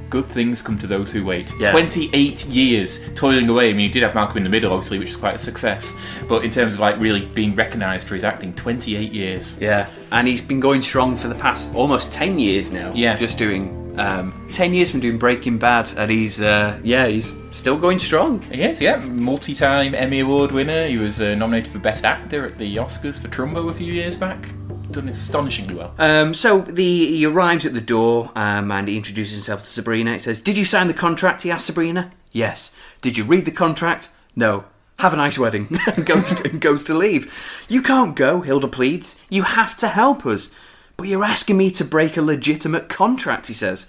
Good 0.10 0.28
things 0.28 0.62
come 0.62 0.80
to 0.80 0.88
those 0.88 1.12
who 1.12 1.24
wait. 1.24 1.52
Yeah. 1.60 1.72
28 1.72 2.46
years 2.46 3.00
toiling 3.14 3.48
away. 3.48 3.70
I 3.70 3.74
mean, 3.74 3.88
he 3.88 3.94
did 3.94 4.02
have 4.04 4.16
Malcolm 4.16 4.38
in 4.38 4.44
the 4.44 4.50
Middle, 4.50 4.74
obviously, 4.74 4.98
which 4.98 5.10
was 5.10 5.18
quite 5.18 5.36
a 5.36 5.40
success. 5.40 5.94
But 6.28 6.44
in 6.44 6.52
terms 6.52 6.74
of 6.74 6.80
like 6.80 7.00
really 7.00 7.26
being 7.26 7.56
recognised 7.56 8.08
for 8.08 8.16
his 8.16 8.24
acting, 8.24 8.54
28 8.56 9.12
years. 9.12 9.60
Yeah, 9.62 9.88
and 10.12 10.28
he's 10.28 10.42
been 10.42 10.60
going 10.60 10.82
strong 10.82 11.16
for 11.16 11.28
the 11.28 11.36
past 11.36 11.76
almost 11.76 12.12
ten 12.12 12.40
years 12.40 12.72
now. 12.72 12.92
Yeah. 12.94 13.16
just 13.16 13.38
doing 13.38 13.80
um, 14.00 14.48
ten 14.50 14.74
years 14.74 14.90
from 14.90 15.00
doing 15.02 15.18
Breaking 15.18 15.58
Bad, 15.58 15.92
and 15.98 16.10
he's 16.10 16.42
uh, 16.42 16.80
yeah, 16.84 17.08
he's 17.08 17.34
still 17.52 17.78
going 17.78 18.00
strong. 18.00 18.42
He 18.44 18.64
is, 18.64 18.82
yeah. 18.82 18.98
Multi-time 18.98 19.94
Emmy 19.94 20.22
Award 20.22 20.52
winner. 20.52 20.88
He 20.88 20.98
was 20.98 21.22
uh, 21.22 21.36
nominated 21.36 21.72
for 21.72 21.80
Best 21.80 22.06
Actor 22.06 22.46
at 22.48 22.58
the 22.58 22.78
Oscars 22.78 23.22
for 23.22 23.28
Trumbo 23.28 23.70
a 23.70 23.74
few 23.74 23.94
years 23.94 24.18
back. 24.18 24.50
Done 24.92 25.10
astonishingly 25.10 25.76
well. 25.76 25.94
Um, 25.98 26.34
so 26.34 26.62
the 26.62 27.08
he 27.08 27.26
arrives 27.26 27.66
at 27.66 27.74
the 27.74 27.82
door 27.82 28.32
um, 28.36 28.72
and 28.72 28.88
he 28.88 28.98
introduces 28.98 29.34
himself 29.34 29.64
to 29.64 29.70
Sabrina. 29.70 30.14
He 30.14 30.20
says, 30.20 30.42
"Did 30.42 30.58
you 30.58 30.66
sign 30.66 30.88
the 30.88 30.94
contract?" 30.94 31.44
He 31.44 31.52
asks 31.52 31.66
Sabrina. 31.66 32.12
Yes. 32.32 32.72
Did 33.02 33.18
you 33.18 33.24
read 33.24 33.46
the 33.46 33.52
contract? 33.52 34.10
No. 34.36 34.66
Have 35.00 35.14
a 35.14 35.18
nice 35.18 35.40
wedding. 35.40 35.80
and 35.96 36.06
goes 36.06 36.34
to, 36.34 36.50
goes 36.50 36.84
to 36.86 36.94
leave. 36.94 37.34
You 37.68 37.82
can't 37.82 38.16
go. 38.16 38.42
Hilda 38.42 38.68
pleads. 38.68 39.18
You 39.30 39.44
have 39.44 39.76
to 39.78 39.88
help 39.88 40.26
us. 40.26 40.50
But 40.98 41.08
you're 41.08 41.24
asking 41.24 41.58
me 41.58 41.72
to 41.72 41.86
break 41.86 42.18
a 42.18 42.22
legitimate 42.22 42.90
contract. 42.90 43.48
He 43.48 43.54
says. 43.54 43.88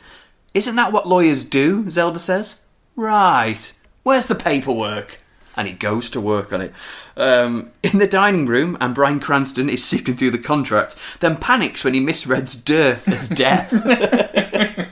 Isn't 0.55 0.77
that 0.77 0.93
what 0.93 1.07
lawyers 1.07 1.45
do? 1.45 1.89
Zelda 1.91 2.19
says. 2.19 2.61
Right. 2.97 3.73
Where's 4.03 4.27
the 4.27 4.35
paperwork? 4.35 5.21
And 5.61 5.69
he 5.69 5.75
goes 5.75 6.09
to 6.09 6.23
work 6.23 6.55
on 6.55 6.63
it. 6.63 6.73
Um, 7.19 7.73
in 7.83 7.99
the 7.99 8.07
dining 8.07 8.47
room, 8.47 8.79
and 8.81 8.95
Bryan 8.95 9.21
Cranston 9.21 9.69
is 9.69 9.85
sifting 9.85 10.17
through 10.17 10.31
the 10.31 10.39
contract, 10.39 10.97
then 11.21 11.37
panics 11.37 11.85
when 11.85 11.93
he 11.93 12.01
misreads 12.01 12.65
dearth 12.65 13.07
as 13.07 13.29
death. 13.29 13.71
oh, 13.75 13.85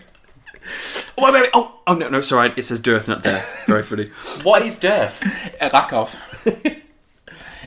wait, 1.17 1.33
wait, 1.33 1.33
wait. 1.33 1.51
oh, 1.55 1.81
oh, 1.87 1.95
no, 1.95 2.11
no, 2.11 2.21
sorry, 2.21 2.53
it 2.55 2.63
says 2.65 2.81
dearth, 2.81 3.09
not 3.09 3.23
death. 3.23 3.63
Very 3.67 3.83
funny. 3.83 4.11
What 4.43 4.61
is 4.61 4.79
death? 4.79 5.23
Uh, 5.59 5.71
lack 5.73 5.91
of. 5.95 6.15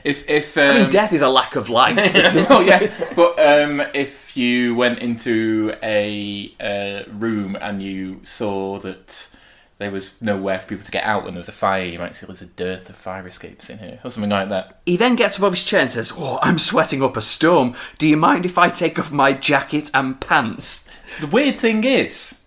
if 0.04 0.30
if 0.30 0.56
um, 0.56 0.62
I 0.62 0.74
mean, 0.82 0.90
death 0.90 1.12
is 1.12 1.22
a 1.22 1.28
lack 1.28 1.56
of 1.56 1.68
life. 1.68 1.98
oh 2.50 2.60
yeah, 2.60 2.94
but 3.16 3.36
um, 3.40 3.82
if 3.94 4.36
you 4.36 4.76
went 4.76 5.00
into 5.00 5.74
a 5.82 6.54
uh, 6.60 7.10
room 7.10 7.56
and 7.60 7.82
you 7.82 8.20
saw 8.22 8.78
that 8.78 9.26
there 9.82 9.90
was 9.90 10.14
nowhere 10.20 10.60
for 10.60 10.68
people 10.68 10.84
to 10.84 10.90
get 10.90 11.04
out 11.04 11.24
when 11.24 11.34
there 11.34 11.40
was 11.40 11.48
a 11.48 11.52
fire, 11.52 11.84
you 11.84 11.98
might 11.98 12.14
see 12.14 12.26
there's 12.26 12.42
a 12.42 12.46
dearth 12.46 12.88
of 12.88 12.96
fire 12.96 13.26
escapes 13.26 13.68
in 13.68 13.78
here, 13.78 14.00
or 14.04 14.10
something 14.10 14.30
like 14.30 14.48
that. 14.48 14.80
He 14.86 14.96
then 14.96 15.16
gets 15.16 15.36
above 15.36 15.52
his 15.52 15.64
chair 15.64 15.80
and 15.80 15.90
says, 15.90 16.12
Oh, 16.16 16.38
I'm 16.42 16.58
sweating 16.58 17.02
up 17.02 17.16
a 17.16 17.22
storm. 17.22 17.74
Do 17.98 18.08
you 18.08 18.16
mind 18.16 18.46
if 18.46 18.58
I 18.58 18.70
take 18.70 18.98
off 18.98 19.12
my 19.12 19.32
jacket 19.32 19.90
and 19.92 20.20
pants? 20.20 20.88
The 21.20 21.26
weird 21.26 21.56
thing 21.56 21.84
is, 21.84 22.40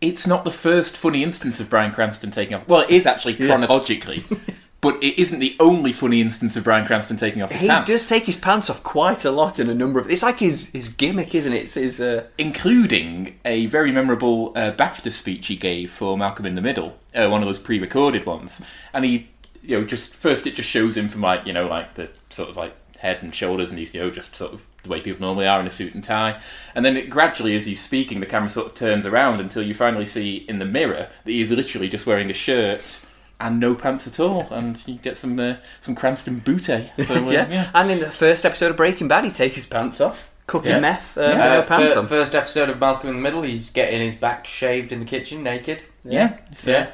it's 0.00 0.26
not 0.26 0.44
the 0.44 0.50
first 0.50 0.96
funny 0.96 1.22
instance 1.22 1.60
of 1.60 1.70
Bryan 1.70 1.92
Cranston 1.92 2.30
taking 2.30 2.54
off. 2.54 2.68
Well, 2.68 2.82
it 2.82 2.90
is 2.90 3.06
actually 3.06 3.36
chronologically, 3.36 4.24
but 4.86 5.02
it 5.02 5.20
isn't 5.20 5.40
the 5.40 5.56
only 5.58 5.92
funny 5.92 6.20
instance 6.20 6.56
of 6.56 6.62
Bryan 6.62 6.86
Cranston 6.86 7.16
taking 7.16 7.42
off 7.42 7.50
his 7.50 7.62
He 7.62 7.66
pants. 7.66 7.90
He 7.90 7.92
does 7.92 8.08
take 8.08 8.22
his 8.22 8.36
pants 8.36 8.70
off 8.70 8.84
quite 8.84 9.24
a 9.24 9.32
lot 9.32 9.58
in 9.58 9.68
a 9.68 9.74
number 9.74 9.98
of. 9.98 10.08
It's 10.08 10.22
like 10.22 10.38
his, 10.38 10.68
his 10.68 10.90
gimmick, 10.90 11.34
isn't 11.34 11.52
it? 11.52 11.62
It's 11.62 11.74
his. 11.74 12.00
Uh, 12.00 12.28
including 12.38 13.36
a 13.44 13.66
very 13.66 13.90
memorable 13.90 14.52
uh, 14.54 14.70
BAFTA 14.70 15.12
speech 15.12 15.48
he 15.48 15.56
gave 15.56 15.90
for 15.90 16.16
Malcolm 16.16 16.46
in 16.46 16.54
the 16.54 16.60
Middle, 16.60 16.96
uh, 17.16 17.28
one 17.28 17.42
of 17.42 17.48
those 17.48 17.58
pre-recorded 17.58 18.26
ones, 18.26 18.62
and 18.94 19.04
he, 19.04 19.28
you 19.60 19.76
know, 19.76 19.84
just 19.84 20.14
first 20.14 20.46
it 20.46 20.54
just 20.54 20.70
shows 20.70 20.96
him 20.96 21.08
from 21.08 21.20
like 21.20 21.44
you 21.44 21.52
know 21.52 21.66
like 21.66 21.96
the 21.96 22.08
sort 22.30 22.48
of 22.48 22.56
like 22.56 22.72
head 22.98 23.24
and 23.24 23.34
shoulders, 23.34 23.70
and 23.70 23.80
he's 23.80 23.92
you 23.92 24.00
know 24.00 24.12
just 24.12 24.36
sort 24.36 24.52
of 24.52 24.62
the 24.84 24.88
way 24.88 25.00
people 25.00 25.20
normally 25.20 25.48
are 25.48 25.58
in 25.58 25.66
a 25.66 25.70
suit 25.70 25.94
and 25.94 26.04
tie, 26.04 26.40
and 26.76 26.84
then 26.84 26.96
it 26.96 27.10
gradually 27.10 27.56
as 27.56 27.66
he's 27.66 27.80
speaking, 27.80 28.20
the 28.20 28.26
camera 28.26 28.48
sort 28.48 28.68
of 28.68 28.74
turns 28.76 29.04
around 29.04 29.40
until 29.40 29.64
you 29.64 29.74
finally 29.74 30.06
see 30.06 30.44
in 30.48 30.60
the 30.60 30.64
mirror 30.64 31.08
that 31.24 31.32
he 31.32 31.40
is 31.40 31.50
literally 31.50 31.88
just 31.88 32.06
wearing 32.06 32.30
a 32.30 32.34
shirt. 32.34 33.00
And 33.38 33.60
no 33.60 33.74
pants 33.74 34.06
at 34.06 34.18
all, 34.18 34.46
and 34.50 34.82
you 34.88 34.94
get 34.96 35.18
some 35.18 35.38
uh, 35.38 35.56
some 35.80 35.94
Cranston 35.94 36.38
booty. 36.38 36.90
So, 37.04 37.14
uh, 37.16 37.30
yeah. 37.30 37.48
yeah. 37.50 37.70
And 37.74 37.90
in 37.90 38.00
the 38.00 38.10
first 38.10 38.46
episode 38.46 38.70
of 38.70 38.78
Breaking 38.78 39.08
Bad, 39.08 39.24
he 39.26 39.30
takes 39.30 39.56
his 39.56 39.66
pants 39.66 40.00
off, 40.00 40.30
cooking 40.46 40.70
Yeah. 40.72 40.80
meth, 40.80 41.18
uh, 41.18 41.20
Yeah. 41.20 41.28
Uh, 41.44 41.54
no 41.56 41.62
pants 41.62 41.92
fir- 41.94 42.00
on. 42.00 42.06
first 42.06 42.34
episode 42.34 42.70
of 42.70 42.80
Malcolm 42.80 43.10
in 43.10 43.16
the 43.16 43.20
Middle, 43.22 43.42
he's 43.42 43.68
getting 43.68 44.00
his 44.00 44.14
back 44.14 44.46
shaved 44.46 44.90
in 44.90 45.00
the 45.00 45.04
kitchen, 45.04 45.42
naked. 45.42 45.82
yeah, 46.02 46.38
so- 46.54 46.70
Yeah. 46.70 46.86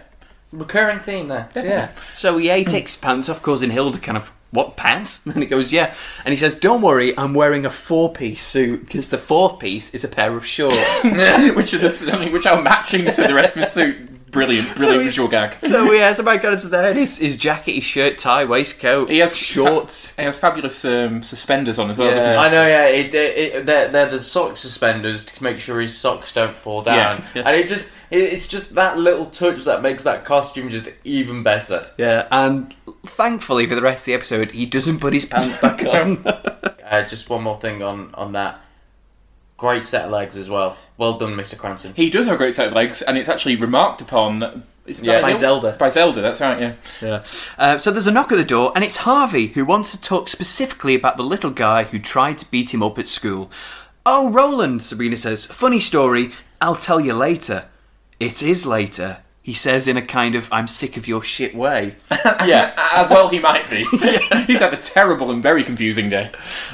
Recurring 0.51 0.99
theme 0.99 1.28
there. 1.28 1.49
Yeah. 1.55 1.93
So 2.12 2.36
yeah, 2.38 2.57
he 2.57 2.64
takes 2.64 2.95
pants 2.97 3.28
off, 3.28 3.40
causing 3.40 3.70
Hilda 3.70 3.99
kind 3.99 4.18
of 4.18 4.32
what 4.51 4.76
pants? 4.76 5.22
And 5.26 5.38
he 5.43 5.47
goes, 5.47 5.72
yeah. 5.72 5.95
And 6.26 6.32
he 6.32 6.36
says, 6.36 6.55
don't 6.55 6.82
worry, 6.82 7.16
I'm 7.16 7.32
wearing 7.34 7.64
a 7.64 7.70
four-piece 7.70 8.45
suit 8.45 8.80
because 8.84 9.09
the 9.09 9.16
fourth 9.16 9.59
piece 9.61 9.95
is 9.95 10.05
a 10.05 10.09
pair 10.09 10.36
of 10.36 10.45
shorts. 10.45 10.76
which 11.05 11.72
are 11.72 11.78
the, 11.78 12.28
which 12.32 12.45
are 12.47 12.61
matching 12.61 13.07
to 13.07 13.22
the 13.22 13.32
rest 13.32 13.57
of 13.57 13.62
his 13.62 13.72
suit. 13.72 14.11
Brilliant, 14.32 14.74
brilliant 14.76 15.04
visual 15.04 15.28
gag. 15.28 15.60
so 15.60 15.92
yeah, 15.92 16.12
so 16.14 16.22
my 16.22 16.38
God, 16.38 16.54
it's 16.54 16.68
there. 16.68 16.92
His, 16.94 17.18
his 17.18 17.36
jacket, 17.36 17.72
his 17.74 17.84
shirt, 17.84 18.18
tie, 18.18 18.44
waistcoat, 18.44 19.08
He 19.10 19.18
has 19.18 19.36
shorts. 19.36 20.16
He 20.16 20.22
has 20.22 20.38
fabulous 20.38 20.84
um, 20.84 21.22
suspenders 21.22 21.78
on 21.78 21.90
as 21.90 21.98
well. 21.98 22.10
Yeah. 22.10 22.32
he? 22.32 22.36
I 22.38 22.50
know, 22.50 22.66
yeah. 22.66 22.86
It, 22.86 23.14
it, 23.14 23.38
it, 23.54 23.66
they're, 23.66 23.88
they're 23.88 24.10
the 24.10 24.20
sock 24.20 24.56
suspenders 24.56 25.24
to 25.26 25.42
make 25.42 25.58
sure 25.58 25.80
his 25.80 25.96
socks 25.96 26.32
don't 26.32 26.56
fall 26.56 26.82
down, 26.82 27.22
Yeah. 27.34 27.42
and 27.46 27.54
it 27.56 27.68
just 27.68 27.94
it, 28.10 28.20
it's 28.22 28.48
just 28.48 28.74
that 28.74 28.98
little 28.98 29.26
touch 29.26 29.64
that 29.64 29.82
makes 29.82 30.02
that 30.04 30.24
costume 30.24 30.70
just 30.70 30.88
even 31.04 31.42
better. 31.42 31.86
Yeah, 31.98 32.26
and 32.30 32.74
thankfully 33.04 33.66
for 33.66 33.74
the 33.74 33.82
rest 33.82 34.02
of 34.02 34.06
the 34.06 34.14
episode, 34.14 34.52
he 34.52 34.64
doesn't 34.66 34.98
put 35.00 35.12
his 35.12 35.24
pants 35.26 35.58
back 35.58 35.84
on. 35.86 36.26
Uh, 36.26 37.06
just 37.06 37.28
one 37.28 37.42
more 37.42 37.56
thing 37.56 37.82
on 37.82 38.14
on 38.14 38.32
that. 38.32 38.60
Great 39.58 39.82
set 39.84 40.06
of 40.06 40.10
legs 40.10 40.36
as 40.36 40.50
well. 40.50 40.76
Well 41.03 41.14
done, 41.14 41.34
Mr. 41.34 41.59
Cranston. 41.59 41.94
He 41.94 42.11
does 42.11 42.26
have 42.26 42.36
a 42.36 42.38
great 42.38 42.55
set 42.55 42.68
of 42.68 42.74
legs, 42.74 43.03
and 43.03 43.18
it's 43.18 43.28
actually 43.28 43.57
remarked 43.57 44.00
upon. 44.00 44.62
Yeah. 44.86 45.20
By 45.20 45.30
Neil? 45.30 45.36
Zelda. 45.36 45.72
By 45.76 45.88
Zelda, 45.88 46.20
that's 46.20 46.40
right. 46.40 46.61
Yeah. 46.61 46.74
Yeah. 47.03 47.24
Uh, 47.59 47.78
so 47.78 47.90
there's 47.90 48.07
a 48.07 48.12
knock 48.12 48.30
at 48.30 48.36
the 48.36 48.44
door, 48.44 48.70
and 48.76 48.84
it's 48.84 48.98
Harvey 48.98 49.48
who 49.48 49.64
wants 49.64 49.90
to 49.90 50.00
talk 50.00 50.28
specifically 50.28 50.94
about 50.94 51.16
the 51.16 51.24
little 51.24 51.50
guy 51.50 51.82
who 51.82 51.98
tried 51.98 52.38
to 52.38 52.48
beat 52.53 52.72
him 52.72 52.84
up 52.84 53.00
at 53.00 53.09
school. 53.09 53.50
Oh, 54.07 54.30
Roland, 54.30 54.84
Sabrina 54.84 55.16
says. 55.16 55.44
Funny 55.44 55.80
story. 55.80 56.30
I'll 56.61 56.76
tell 56.76 57.00
you 57.00 57.14
later. 57.14 57.64
It 58.20 58.40
is 58.40 58.64
later. 58.64 59.24
He 59.42 59.55
says 59.55 59.88
in 59.88 59.96
a 59.96 60.03
kind 60.03 60.36
of 60.36 60.48
I'm 60.53 60.68
sick 60.68 60.96
of 60.96 61.09
your 61.09 61.24
shit 61.24 61.53
way. 61.53 61.96
Yeah, 62.46 62.74
as 62.94 63.11
well 63.11 63.28
he 63.28 63.40
might 63.40 63.68
be. 63.68 63.84
He's 64.46 64.61
had 64.61 64.72
a 64.72 64.76
terrible 64.76 65.32
and 65.32 65.42
very 65.42 65.64
confusing 65.64 66.11
day. 66.11 66.30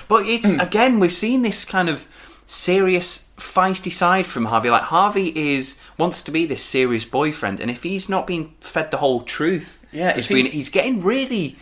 But 0.06 0.26
it's 0.26 0.50
again, 0.50 1.00
we've 1.00 1.14
seen 1.14 1.40
this 1.40 1.64
kind 1.64 1.88
of 1.88 2.06
serious, 2.48 3.28
feisty 3.36 3.92
side 3.92 4.26
from 4.26 4.46
Harvey. 4.46 4.70
Like 4.70 4.82
Harvey 4.84 5.28
is 5.54 5.78
wants 5.96 6.20
to 6.22 6.30
be 6.32 6.44
this 6.46 6.64
serious 6.64 7.04
boyfriend, 7.04 7.60
and 7.60 7.70
if 7.70 7.84
he's 7.84 8.08
not 8.08 8.26
being 8.26 8.54
fed 8.60 8.90
the 8.90 8.96
whole 8.96 9.20
truth, 9.22 9.80
Yeah, 9.92 10.08
it's 10.08 10.20
if 10.20 10.28
he- 10.28 10.42
been, 10.42 10.50
he's 10.52 10.68
getting 10.70 11.02
really 11.02 11.56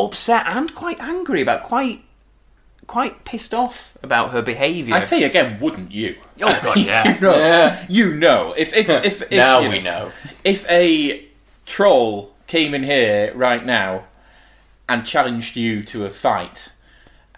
upset 0.00 0.46
and 0.46 0.74
quite 0.74 1.00
angry 1.00 1.42
about 1.42 1.62
quite 1.64 2.04
quite 2.86 3.24
pissed 3.26 3.52
off 3.52 3.98
about 4.02 4.30
her 4.30 4.40
behaviour. 4.40 4.94
I 4.94 5.00
say 5.00 5.22
again, 5.24 5.58
wouldn't 5.60 5.92
you? 5.92 6.16
Oh 6.40 6.58
god, 6.62 6.78
yeah. 6.84 7.14
You 7.14 7.20
know, 7.20 7.78
you 7.88 8.14
know. 8.14 8.54
If 8.56 8.72
if 8.74 8.88
if, 8.88 9.22
if 9.30 9.30
now 9.32 9.60
you 9.60 9.68
we 9.70 9.80
know. 9.80 10.12
if 10.44 10.64
a 10.70 11.24
troll 11.66 12.32
came 12.46 12.72
in 12.74 12.82
here 12.84 13.32
right 13.34 13.64
now 13.66 14.04
and 14.88 15.04
challenged 15.04 15.54
you 15.56 15.82
to 15.82 16.06
a 16.06 16.10
fight, 16.10 16.70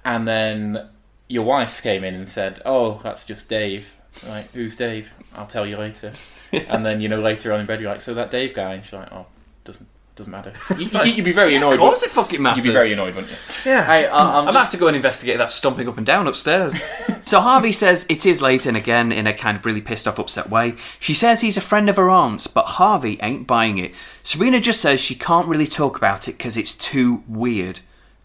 and 0.05 0.29
then 0.29 0.89
your 1.31 1.45
wife 1.45 1.81
came 1.81 2.03
in 2.05 2.15
and 2.15 2.29
said, 2.29 2.61
"Oh, 2.67 3.01
that's 3.03 3.25
just 3.25 3.49
Dave." 3.49 3.97
Like, 4.27 4.51
who's 4.51 4.75
Dave? 4.75 5.09
I'll 5.35 5.47
tell 5.47 5.65
you 5.67 5.77
later. 5.77 6.13
and 6.53 6.85
then 6.85 7.01
you 7.01 7.09
know 7.09 7.21
later 7.21 7.53
on 7.53 7.61
in 7.61 7.67
bed, 7.67 7.81
you're 7.81 7.91
like, 7.91 8.01
"So 8.01 8.15
that 8.15 8.31
Dave 8.31 8.53
guy?" 8.53 8.75
And 8.75 8.85
she's 8.85 8.93
like, 8.93 9.13
"Oh, 9.13 9.27
doesn't 9.65 9.87
doesn't 10.17 10.33
matter." 10.33 10.53
You, 10.77 11.15
would 11.15 11.25
be 11.25 11.33
very 11.33 11.55
annoyed. 11.55 11.75
Of 11.75 11.81
course, 11.81 12.03
it 12.03 12.11
fucking 12.11 12.43
matters. 12.43 12.67
You'd 12.67 12.73
be 12.73 12.77
very 12.77 12.93
annoyed, 12.93 13.15
wouldn't 13.15 13.33
you? 13.33 13.39
Yeah. 13.65 13.85
Hey, 13.87 14.09
I, 14.09 14.41
I'm 14.41 14.49
I'm 14.49 14.55
just 14.55 14.73
have 14.73 14.73
to 14.73 14.77
go 14.79 14.89
and 14.89 14.97
investigate 14.97 15.39
that 15.39 15.53
stomping 15.53 15.89
up 15.89 15.97
and 15.97 16.05
down 16.05 16.27
upstairs. 16.27 16.77
so 17.25 17.41
Harvey 17.41 17.73
says 17.73 18.07
it 18.09 18.27
is 18.27 18.43
late, 18.43 18.67
and 18.67 18.77
again 18.77 19.13
in 19.13 19.29
a 19.29 19.33
kind 19.33 19.57
of 19.57 19.65
really 19.65 19.81
pissed 19.81 20.09
off, 20.09 20.19
upset 20.19 20.51
way. 20.51 20.75
She 20.99 21.15
says 21.15 21.43
he's 21.43 21.57
a 21.57 21.63
friend 21.63 21.89
of 21.89 21.97
her 21.97 22.11
aunt's, 22.11 22.49
but 22.49 22.67
Harvey 22.67 23.21
ain't 23.23 23.47
buying 23.47 23.79
it. 23.79 23.95
Sabrina 24.25 24.59
just 24.59 24.81
says 24.81 25.01
she 25.01 25.15
can't 25.15 25.47
really 25.47 25.69
talk 25.69 25.97
about 25.97 26.27
it 26.27 26.33
because 26.37 26.57
it's 26.57 26.75
too 26.75 27.23
weird. 27.29 27.81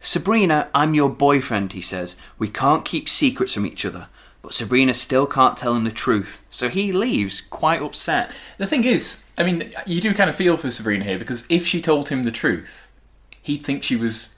Sabrina, 0.06 0.70
I'm 0.74 0.94
your 0.94 1.10
boyfriend, 1.10 1.74
he 1.74 1.82
says. 1.82 2.16
We 2.38 2.48
can't 2.48 2.86
keep 2.86 3.10
secrets 3.10 3.54
from 3.56 3.66
each 3.66 3.86
other. 3.86 4.08
But 4.44 4.54
Sabrina 4.54 4.94
still 4.94 5.26
can't 5.26 5.58
tell 5.58 5.76
him 5.76 5.86
the 5.86 5.92
truth, 5.92 6.44
so 6.52 6.70
he 6.70 6.92
leaves 6.92 7.42
quite 7.42 7.82
upset. 7.82 8.32
The 8.60 8.68
thing 8.68 8.84
is, 8.84 9.24
I 9.40 9.44
mean, 9.44 9.74
you 9.88 10.00
do 10.00 10.14
kind 10.14 10.30
of 10.30 10.36
feel 10.36 10.56
for 10.56 10.70
Sabrina 10.70 11.04
here 11.04 11.18
because 11.18 11.44
if 11.50 11.66
she 11.66 11.82
told 11.82 12.10
him 12.10 12.24
the 12.24 12.32
truth, 12.32 12.88
he'd 13.42 13.66
think 13.66 13.82
she 13.84 13.96
was 13.96 14.30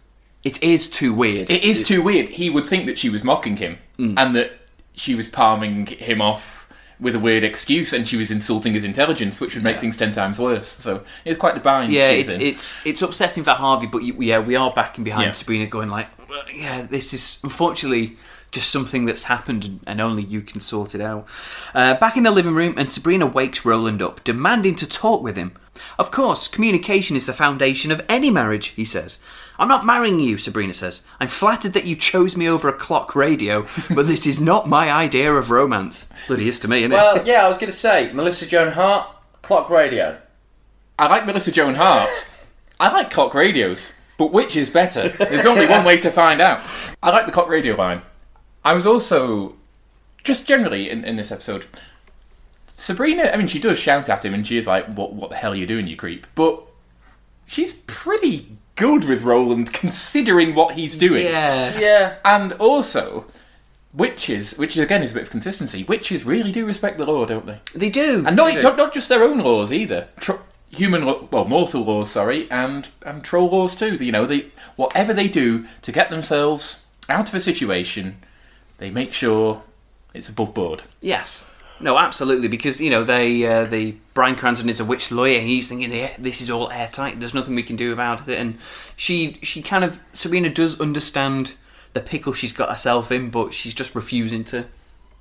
It 0.45 0.63
is 0.63 0.89
too 0.89 1.13
weird. 1.13 1.49
It 1.49 1.65
is 1.65 1.84
too 1.84 2.01
weird. 2.01 2.30
He 2.30 2.49
would 2.49 2.68
think 2.68 2.86
that 2.86 2.97
she 2.97 3.09
was 3.09 3.22
mocking 3.24 3.57
him 3.57 3.80
Mm. 3.99 4.13
and 4.15 4.34
that 4.34 4.51
she 4.93 5.13
was 5.13 5.28
palming 5.28 5.88
him 5.88 6.22
off 6.22 6.57
with 7.00 7.16
a 7.16 7.20
weird 7.20 7.43
excuse 7.43 7.93
and 7.93 8.08
she 8.08 8.18
was 8.18 8.32
insulting 8.32 8.74
his 8.74 8.84
intelligence, 8.84 9.39
which 9.39 9.54
would 9.54 9.64
make 9.64 9.80
things 9.80 9.98
ten 9.98 10.12
times 10.12 10.39
worse. 10.39 10.68
So 10.68 11.04
it's 11.26 11.38
quite 11.38 11.54
the 11.54 11.60
bind. 11.62 11.91
Yeah, 11.91 12.10
it's, 12.10 12.30
it's 12.30 12.86
it's 12.86 13.02
upsetting 13.02 13.43
for 13.43 13.52
Harvey, 13.52 13.88
but 13.88 14.00
you, 14.04 14.14
yeah, 14.22 14.39
we 14.39 14.56
are 14.56 14.72
backing 14.72 15.04
behind 15.04 15.26
Yeah. 15.26 15.32
Sabrina, 15.32 15.68
going 15.68 15.89
like, 15.89 16.10
yeah, 16.54 16.84
this 16.84 17.14
is 17.14 17.39
unfortunately 17.43 18.18
just 18.52 18.72
something 18.72 19.06
that's 19.06 19.26
happened 19.26 19.66
and, 19.66 19.80
and 19.86 20.02
only 20.02 20.24
you 20.24 20.41
can 20.41 20.62
sort 20.62 20.95
it 20.95 21.02
out. 21.02 21.28
Uh, 21.76 21.93
back 21.95 22.16
in 22.18 22.24
the 22.24 22.32
living 22.32 22.56
room, 22.56 22.76
and 22.78 22.91
Sabrina 22.91 23.28
wakes 23.28 23.66
Roland 23.66 24.02
up, 24.02 24.24
demanding 24.24 24.74
to 24.76 24.88
talk 24.88 25.22
with 25.22 25.36
him. 25.36 25.52
Of 25.98 26.12
course, 26.12 26.48
communication 26.48 27.16
is 27.16 27.26
the 27.26 27.34
foundation 27.34 27.92
of 27.92 28.06
any 28.10 28.30
marriage, 28.32 28.68
he 28.68 28.86
says. 28.86 29.20
I'm 29.60 29.68
not 29.68 29.86
marrying 29.86 30.20
you, 30.20 30.38
Sabrina 30.38 30.74
says. 30.74 31.04
I'm 31.20 31.28
flattered 31.28 31.74
that 31.74 31.86
you 31.86 31.96
chose 31.96 32.38
me 32.38 32.48
over 32.48 32.70
a 32.70 32.74
clock 32.74 33.16
radio, 33.16 33.66
but 33.90 34.08
this 34.08 34.28
is 34.28 34.40
not 34.40 34.70
my 34.70 34.92
idea 34.92 35.34
of 35.34 35.50
romance. 35.50 36.08
Bloody 36.28 36.48
is 36.48 36.60
to 36.60 36.68
me, 36.68 36.80
isn't 36.80 36.92
it? 36.92 36.96
Well, 36.96 37.26
yeah, 37.26 37.46
I 37.46 37.48
was 37.48 37.58
going 37.58 37.72
to 37.72 37.78
say 37.78 38.12
Melissa 38.14 38.46
Joan 38.46 38.74
Hart, 38.74 39.10
Clock 39.42 39.70
Radio. 39.70 40.20
I 41.00 41.08
like 41.08 41.26
Melissa 41.26 41.52
Joan 41.52 41.76
Hart. 41.76 42.28
I 42.80 42.92
like 42.92 43.10
cock 43.10 43.34
radios, 43.34 43.94
but 44.18 44.32
which 44.32 44.56
is 44.56 44.70
better? 44.70 45.10
There's 45.10 45.48
only 45.48 45.68
one 45.68 45.84
way 45.84 45.98
to 45.98 46.12
find 46.12 46.42
out. 46.42 46.62
I 47.02 47.10
like 47.10 47.26
the 47.26 47.32
cock 47.32 47.50
radio 47.50 47.76
line. 47.76 48.04
I 48.64 48.74
was 48.74 48.86
also, 48.86 49.56
just 50.24 50.46
generally 50.46 50.90
in, 50.90 51.04
in 51.04 51.16
this 51.16 51.32
episode, 51.32 51.66
Sabrina, 52.80 53.32
I 53.34 53.38
mean, 53.38 53.48
she 53.48 53.60
does 53.60 53.80
shout 53.80 54.08
at 54.08 54.24
him 54.24 54.36
and 54.36 54.46
she 54.46 54.56
is 54.56 54.68
like, 54.68 54.86
what, 54.86 55.12
what 55.12 55.32
the 55.32 55.36
hell 55.36 55.54
are 55.54 55.56
you 55.56 55.66
doing, 55.66 55.88
you 55.88 55.96
creep? 55.96 56.28
But 56.36 56.62
she's 57.48 57.74
pretty 57.88 58.56
good 58.76 59.06
with 59.06 59.24
Roland 59.24 59.74
considering 59.74 60.54
what 60.54 60.76
he's 60.76 60.96
doing. 60.96 61.26
yeah. 61.26 61.78
Yeah. 61.80 62.16
And 62.24 62.54
also, 62.54 63.26
witches, 63.96 64.60
which 64.60 64.78
again 64.78 65.02
is 65.02 65.10
a 65.10 65.16
bit 65.16 65.24
of 65.24 65.32
consistency, 65.32 65.86
witches 65.86 66.24
really 66.24 66.52
do 66.52 66.68
respect 66.68 67.00
the 67.00 67.08
law, 67.08 67.26
don't 67.26 67.48
they? 67.48 67.60
They 67.74 67.90
do. 67.90 68.24
And 68.28 68.36
not, 68.36 68.54
do. 68.54 68.62
not, 68.62 68.78
not 68.78 68.94
just 68.94 69.10
their 69.10 69.24
own 69.24 69.40
laws 69.40 69.74
either. 69.74 70.10
Tro- 70.20 70.42
human, 70.70 71.04
law, 71.04 71.28
well, 71.32 71.46
mortal 71.46 71.84
laws, 71.84 72.12
sorry, 72.12 72.50
and 72.52 72.90
and 73.02 73.24
troll 73.24 73.50
laws 73.50 73.76
too. 73.76 73.96
You 73.96 74.12
know, 74.12 74.28
they 74.28 74.52
whatever 74.76 75.16
they 75.16 75.28
do 75.28 75.66
to 75.82 75.92
get 75.92 76.12
themselves 76.12 76.86
out 77.10 77.28
of 77.28 77.34
a 77.34 77.40
situation, 77.40 78.24
they 78.78 78.92
make 78.92 79.14
sure 79.14 79.64
it's 80.14 80.30
above 80.30 80.54
board. 80.54 80.84
Yes. 81.02 81.44
No, 81.80 81.98
absolutely, 81.98 82.48
because 82.48 82.82
you 82.82 82.90
know 82.90 83.04
they, 83.04 83.46
uh, 83.46 83.66
the 83.66 83.96
Bryan 84.14 84.36
Cranston 84.36 84.70
is 84.70 84.80
a 84.80 84.86
witch 84.86 85.12
lawyer. 85.12 85.40
He's 85.40 85.70
thinking, 85.70 85.92
yeah, 85.92 86.14
this 86.18 86.42
is 86.42 86.50
all 86.50 86.72
airtight. 86.72 87.20
There's 87.20 87.34
nothing 87.34 87.56
we 87.56 87.64
can 87.64 87.76
do 87.76 87.94
about 87.94 88.28
it, 88.28 88.40
and 88.40 88.58
she, 88.96 89.38
she 89.44 89.62
kind 89.62 89.84
of 89.84 90.00
Sabrina 90.14 90.50
does 90.50 90.80
understand 90.80 91.56
the 91.94 92.02
pickle 92.02 92.34
she's 92.34 92.54
got 92.54 92.70
herself 92.70 93.12
in, 93.12 93.30
but 93.30 93.54
she's 93.54 93.74
just 93.74 93.96
refusing 93.96 94.44
to, 94.46 94.66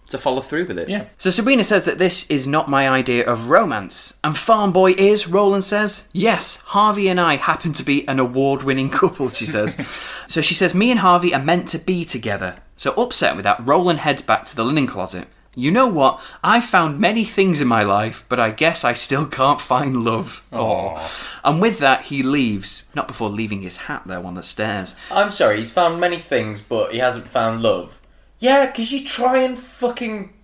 to 0.09 0.19
follow 0.19 0.41
through 0.41 0.67
with 0.67 0.79
it. 0.79 0.89
Yeah. 0.89 1.07
So 1.19 1.31
Sabrina 1.31 1.65
says 1.65 1.85
that 1.85 1.99
this 1.99 2.29
is 2.31 2.47
not 2.47 2.69
my 2.69 2.89
idea 2.89 3.27
of 3.27 3.51
romance, 3.51 4.15
and 4.23 4.37
Farm 4.37 4.73
Boy 4.73 4.93
is. 4.93 5.27
Roland 5.27 5.65
says, 5.65 6.09
yes, 6.13 6.57
Harvey 6.57 7.09
and 7.09 7.21
I 7.21 7.37
happen 7.37 7.73
to 7.75 7.83
be 7.83 8.07
an 8.09 8.19
award-winning 8.19 8.91
couple. 8.91 9.31
She 9.31 9.47
says. 9.47 9.79
so 10.27 10.41
she 10.41 10.55
says, 10.55 10.75
me 10.75 10.91
and 10.91 11.01
Harvey 11.01 11.35
are 11.35 11.43
meant 11.43 11.69
to 11.71 11.79
be 11.79 12.05
together. 12.05 12.59
So 12.77 12.93
upset 12.93 13.37
with 13.37 13.45
that, 13.45 13.67
Roland 13.67 14.01
heads 14.01 14.23
back 14.23 14.45
to 14.47 14.57
the 14.57 14.65
linen 14.65 14.87
closet. 14.87 15.29
You 15.59 15.71
know 15.71 15.89
what? 15.89 16.21
I've 16.45 16.67
found 16.67 17.01
many 17.01 17.25
things 17.25 17.63
in 17.63 17.67
my 17.67 17.83
life, 17.83 18.27
but 18.29 18.39
I 18.39 18.51
guess 18.51 18.85
I 18.85 18.93
still 18.93 19.27
can't 19.27 19.59
find 19.59 20.05
love. 20.05 20.45
Aw. 20.53 21.11
And 21.43 21.63
with 21.63 21.79
that, 21.79 22.03
he 22.03 22.23
leaves. 22.23 22.85
Not 22.95 23.09
before 23.09 23.31
leaving 23.31 23.63
his 23.63 23.79
hat 23.79 24.03
there 24.05 24.23
on 24.23 24.35
the 24.35 24.43
stairs. 24.43 24.95
I'm 25.11 25.31
sorry, 25.31 25.57
he's 25.57 25.73
found 25.73 25.99
many 25.99 26.19
things, 26.19 26.61
but 26.61 26.93
he 26.93 26.99
hasn't 26.99 27.27
found 27.27 27.63
love. 27.63 28.03
Yeah, 28.39 28.67
because 28.67 28.93
you 28.93 29.03
try 29.03 29.39
and 29.39 29.59
fucking. 29.59 30.35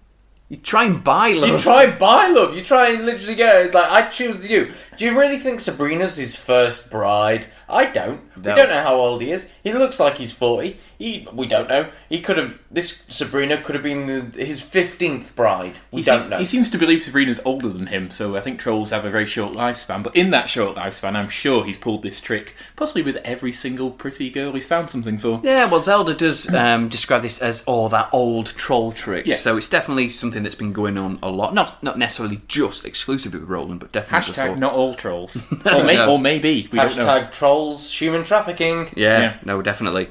You 0.48 0.56
try 0.56 0.84
and 0.84 1.04
buy 1.04 1.34
love. 1.34 1.50
You 1.50 1.58
try 1.58 1.84
and 1.84 1.98
buy 1.98 2.28
love. 2.28 2.54
You 2.54 2.62
try 2.62 2.88
and 2.92 3.04
literally 3.04 3.34
get 3.34 3.56
it. 3.56 3.66
It's 3.66 3.74
like, 3.74 3.90
I 3.90 4.08
choose 4.08 4.48
you. 4.48 4.72
Do 4.96 5.04
you 5.06 5.18
really 5.18 5.38
think 5.38 5.60
Sabrina's 5.60 6.16
his 6.16 6.36
first 6.36 6.90
bride? 6.90 7.46
I 7.68 7.86
don't. 7.86 8.20
No. 8.36 8.50
We 8.50 8.56
don't 8.56 8.68
know 8.68 8.82
how 8.82 8.94
old 8.96 9.22
he 9.22 9.30
is. 9.30 9.48
He 9.64 9.72
looks 9.72 9.98
like 9.98 10.18
he's 10.18 10.32
40. 10.32 10.78
He, 10.98 11.26
we 11.32 11.46
don't 11.46 11.68
know. 11.68 11.90
He 12.08 12.20
could 12.20 12.36
have. 12.36 12.60
This 12.70 13.04
Sabrina 13.08 13.60
could 13.62 13.74
have 13.74 13.82
been 13.82 14.06
the, 14.32 14.44
his 14.44 14.60
15th 14.62 15.34
bride. 15.34 15.78
We 15.90 16.02
He, 16.02 16.04
don't 16.04 16.24
se- 16.24 16.28
know. 16.28 16.38
he 16.38 16.44
seems 16.44 16.68
to 16.70 16.78
believe 16.78 17.02
Sabrina's 17.02 17.40
older 17.44 17.70
than 17.70 17.86
him, 17.86 18.10
so 18.10 18.36
I 18.36 18.40
think 18.40 18.60
trolls 18.60 18.90
have 18.90 19.04
a 19.06 19.10
very 19.10 19.26
short 19.26 19.54
lifespan. 19.54 20.02
But 20.02 20.14
in 20.14 20.30
that 20.30 20.48
short 20.50 20.76
lifespan, 20.76 21.16
I'm 21.16 21.28
sure 21.30 21.64
he's 21.64 21.78
pulled 21.78 22.02
this 22.02 22.20
trick, 22.20 22.54
possibly 22.76 23.02
with 23.02 23.16
every 23.24 23.52
single 23.52 23.90
pretty 23.90 24.30
girl 24.30 24.52
he's 24.52 24.66
found 24.66 24.90
something 24.90 25.18
for. 25.18 25.40
Yeah, 25.42 25.68
well, 25.70 25.80
Zelda 25.80 26.14
does 26.14 26.52
um, 26.54 26.88
describe 26.88 27.22
this 27.22 27.40
as 27.40 27.64
oh 27.66 27.88
that 27.88 28.10
old 28.12 28.46
troll 28.46 28.92
trick. 28.92 29.26
Yeah. 29.26 29.36
So 29.36 29.56
it's 29.56 29.68
definitely 29.68 30.10
something 30.10 30.42
that's 30.42 30.54
been 30.54 30.72
going 30.74 30.98
on 30.98 31.18
a 31.22 31.30
lot. 31.30 31.54
Not 31.54 31.82
not 31.82 31.98
necessarily 31.98 32.42
just 32.48 32.84
exclusively 32.84 33.40
with 33.40 33.48
Roland, 33.48 33.80
but 33.80 33.92
definitely 33.92 34.34
Hashtag 34.34 34.44
before. 34.48 34.56
not 34.56 34.72
all 34.74 34.81
trolls. 34.94 35.36
or, 35.66 35.84
may- 35.84 35.96
No. 35.96 36.12
or 36.12 36.18
maybe. 36.18 36.68
We 36.72 36.78
don't 36.78 36.96
know. 36.96 37.04
Hashtag 37.06 37.32
trolls 37.32 37.90
human 38.00 38.24
trafficking. 38.24 38.88
Yeah, 38.96 39.20
Yeah. 39.20 39.36
no, 39.44 39.62
definitely. 39.62 40.08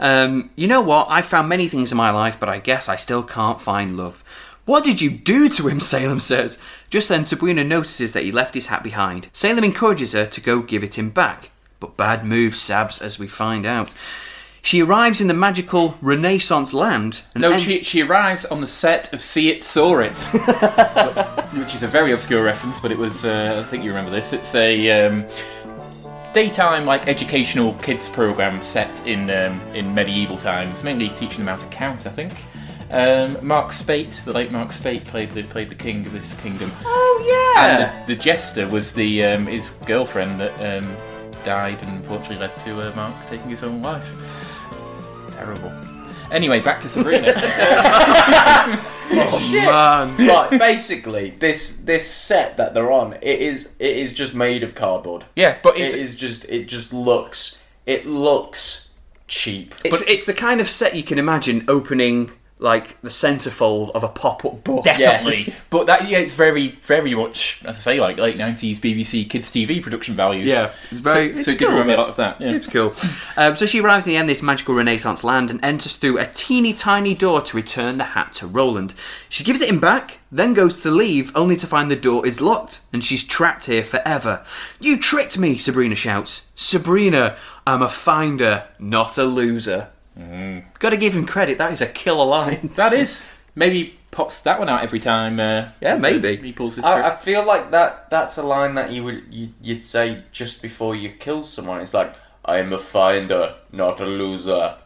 Um, 0.00 0.50
you 0.56 0.66
know 0.66 0.80
what? 0.80 1.06
I've 1.10 1.26
found 1.26 1.48
many 1.48 1.68
things 1.68 1.92
in 1.92 1.98
my 1.98 2.10
life, 2.10 2.38
but 2.40 2.48
I 2.48 2.58
guess 2.58 2.88
I 2.88 2.96
still 2.96 3.22
can't 3.22 3.60
find 3.60 3.96
love. 3.96 4.22
What 4.64 4.82
did 4.84 5.00
you 5.00 5.10
do 5.10 5.48
to 5.50 5.68
him? 5.68 5.78
Salem 5.92 6.20
says. 6.20 6.58
Just 6.90 7.08
then, 7.08 7.24
Sabrina 7.24 7.64
notices 7.64 8.12
that 8.14 8.22
he 8.24 8.32
left 8.32 8.54
his 8.54 8.66
hat 8.68 8.82
behind. 8.82 9.28
Salem 9.32 9.64
encourages 9.64 10.12
her 10.12 10.26
to 10.26 10.40
go 10.40 10.60
give 10.60 10.82
it 10.84 10.96
him 10.98 11.10
back. 11.10 11.50
But 11.80 11.96
bad 11.96 12.24
move, 12.24 12.54
Sabs, 12.54 13.02
as 13.02 13.18
we 13.18 13.28
find 13.28 13.66
out. 13.66 13.92
She 14.64 14.80
arrives 14.82 15.20
in 15.20 15.28
the 15.28 15.34
magical 15.34 15.96
Renaissance 16.00 16.72
land. 16.72 17.20
And 17.34 17.42
No, 17.42 17.52
en- 17.52 17.58
she, 17.60 17.82
she 17.82 18.00
arrives 18.02 18.46
on 18.46 18.60
the 18.62 18.66
set 18.66 19.12
of 19.12 19.20
See 19.20 19.50
It, 19.50 19.62
Saw 19.62 19.98
It, 19.98 20.18
which 21.54 21.74
is 21.74 21.82
a 21.82 21.86
very 21.86 22.12
obscure 22.12 22.42
reference, 22.42 22.80
but 22.80 22.90
it 22.90 22.96
was, 22.96 23.26
uh, 23.26 23.62
I 23.62 23.68
think 23.68 23.84
you 23.84 23.90
remember 23.90 24.10
this. 24.10 24.32
It's 24.32 24.54
a 24.54 25.06
um, 25.06 25.26
daytime, 26.32 26.86
like, 26.86 27.06
educational 27.08 27.74
kids 27.74 28.08
program 28.08 28.62
set 28.62 29.06
in 29.06 29.28
um, 29.28 29.60
in 29.74 29.94
medieval 29.94 30.38
times, 30.38 30.82
mainly 30.82 31.10
teaching 31.10 31.44
them 31.44 31.48
how 31.48 31.56
to 31.56 31.66
count, 31.66 32.06
I 32.06 32.10
think. 32.10 32.32
Um, 32.90 33.36
Mark 33.46 33.70
Speight, 33.70 34.22
the 34.24 34.32
late 34.32 34.50
Mark 34.50 34.70
Speight, 34.72 35.04
played 35.04 35.30
the 35.32 35.42
played 35.42 35.68
the 35.68 35.74
king 35.74 36.06
of 36.06 36.12
this 36.14 36.32
kingdom, 36.36 36.70
Oh, 36.86 37.54
yeah! 37.54 37.90
and 38.00 38.06
the, 38.08 38.14
the 38.14 38.22
jester 38.22 38.66
was 38.66 38.92
the 38.92 39.24
um, 39.24 39.46
his 39.46 39.70
girlfriend 39.84 40.40
that 40.40 40.52
um, 40.78 40.96
died 41.44 41.82
and 41.82 41.98
unfortunately 41.98 42.38
led 42.38 42.58
to 42.60 42.80
uh, 42.80 42.94
Mark 42.96 43.14
taking 43.26 43.50
his 43.50 43.62
own 43.62 43.82
life. 43.82 44.10
Terrible. 45.36 45.72
Anyway, 46.30 46.60
back 46.60 46.80
to 46.80 46.88
Sabrina. 46.88 47.32
oh, 49.10 49.50
man. 49.52 50.28
right, 50.28 50.58
basically, 50.58 51.30
this 51.38 51.76
this 51.76 52.10
set 52.10 52.56
that 52.56 52.74
they're 52.74 52.90
on, 52.90 53.14
it 53.14 53.40
is 53.40 53.70
it 53.78 53.96
is 53.96 54.12
just 54.12 54.34
made 54.34 54.62
of 54.62 54.74
cardboard. 54.74 55.26
yeah, 55.36 55.58
but 55.62 55.76
It 55.76 55.94
it's, 55.94 56.14
just 56.14 56.44
it 56.46 56.66
just 56.66 56.92
looks 56.92 57.58
it 57.86 58.06
looks 58.06 58.88
cheap. 59.28 59.74
It's, 59.84 60.02
it's 60.02 60.26
the 60.26 60.34
kind 60.34 60.60
of 60.60 60.68
set 60.68 60.94
you 60.94 61.02
can 61.02 61.18
imagine 61.18 61.64
opening 61.68 62.32
like 62.58 63.00
the 63.02 63.08
centerfold 63.08 63.90
of 63.92 64.04
a 64.04 64.08
pop-up 64.08 64.62
book. 64.62 64.84
Definitely. 64.84 65.44
Yes. 65.46 65.60
But 65.70 65.86
that 65.86 66.08
yeah, 66.08 66.18
it's 66.18 66.34
very, 66.34 66.78
very 66.84 67.14
much 67.14 67.60
as 67.64 67.76
I 67.76 67.80
say, 67.80 68.00
like 68.00 68.16
late 68.16 68.36
nineties 68.36 68.78
BBC 68.78 69.28
kids 69.28 69.50
TV 69.50 69.82
production 69.82 70.14
values. 70.14 70.46
Yeah, 70.46 70.72
it's 70.90 71.00
very. 71.00 71.32
So, 71.32 71.38
it's 71.38 71.44
so 71.46 71.50
it 71.52 71.58
cool. 71.58 71.68
remind 71.68 71.88
me 71.88 71.94
a 71.94 71.96
lot 71.96 72.08
of 72.08 72.16
that. 72.16 72.40
Yeah. 72.40 72.52
It's 72.52 72.66
cool. 72.66 72.94
Um, 73.36 73.56
so 73.56 73.66
she 73.66 73.80
arrives 73.80 74.06
in 74.06 74.12
the 74.12 74.16
end 74.16 74.28
this 74.28 74.42
magical 74.42 74.74
Renaissance 74.74 75.24
land 75.24 75.50
and 75.50 75.62
enters 75.64 75.96
through 75.96 76.18
a 76.18 76.26
teeny 76.26 76.72
tiny 76.72 77.14
door 77.14 77.42
to 77.42 77.56
return 77.56 77.98
the 77.98 78.04
hat 78.04 78.34
to 78.34 78.46
Roland. 78.46 78.94
She 79.28 79.42
gives 79.42 79.60
it 79.60 79.68
him 79.68 79.80
back, 79.80 80.20
then 80.30 80.54
goes 80.54 80.82
to 80.82 80.90
leave, 80.90 81.32
only 81.34 81.56
to 81.56 81.66
find 81.66 81.90
the 81.90 81.96
door 81.96 82.24
is 82.26 82.40
locked 82.40 82.82
and 82.92 83.04
she's 83.04 83.24
trapped 83.24 83.66
here 83.66 83.82
forever. 83.82 84.44
You 84.80 84.98
tricked 84.98 85.36
me, 85.36 85.58
Sabrina 85.58 85.96
shouts. 85.96 86.42
Sabrina, 86.54 87.36
I'm 87.66 87.82
a 87.82 87.88
finder, 87.88 88.68
not 88.78 89.18
a 89.18 89.24
loser. 89.24 89.90
Gotta 90.78 90.96
give 90.96 91.14
him 91.14 91.26
credit, 91.26 91.58
that 91.58 91.72
is 91.72 91.80
a 91.80 91.86
killer 91.86 92.24
line. 92.24 92.70
that 92.76 92.92
is 92.92 93.26
maybe 93.54 93.98
pops 94.10 94.40
that 94.40 94.58
one 94.58 94.68
out 94.68 94.82
every 94.82 95.00
time. 95.00 95.40
Uh, 95.40 95.68
Yeah, 95.80 95.96
maybe. 95.96 96.36
he 96.36 96.52
pulls 96.52 96.76
this. 96.76 96.84
I. 96.84 97.10
I 97.12 97.16
feel 97.16 97.44
like 97.44 97.70
that 97.72 98.10
that's 98.10 98.38
a 98.38 98.42
line 98.42 98.74
that 98.76 98.92
you 98.92 99.02
would 99.04 99.24
you, 99.30 99.48
you'd 99.60 99.82
say 99.84 100.22
just 100.32 100.62
before 100.62 100.94
you 100.94 101.10
kill 101.10 101.42
someone. 101.42 101.80
It's 101.80 101.94
like 101.94 102.14
I 102.44 102.58
am 102.58 102.72
a 102.72 102.78
finder, 102.78 103.56
not 103.72 104.00
a 104.00 104.06
loser. 104.06 104.76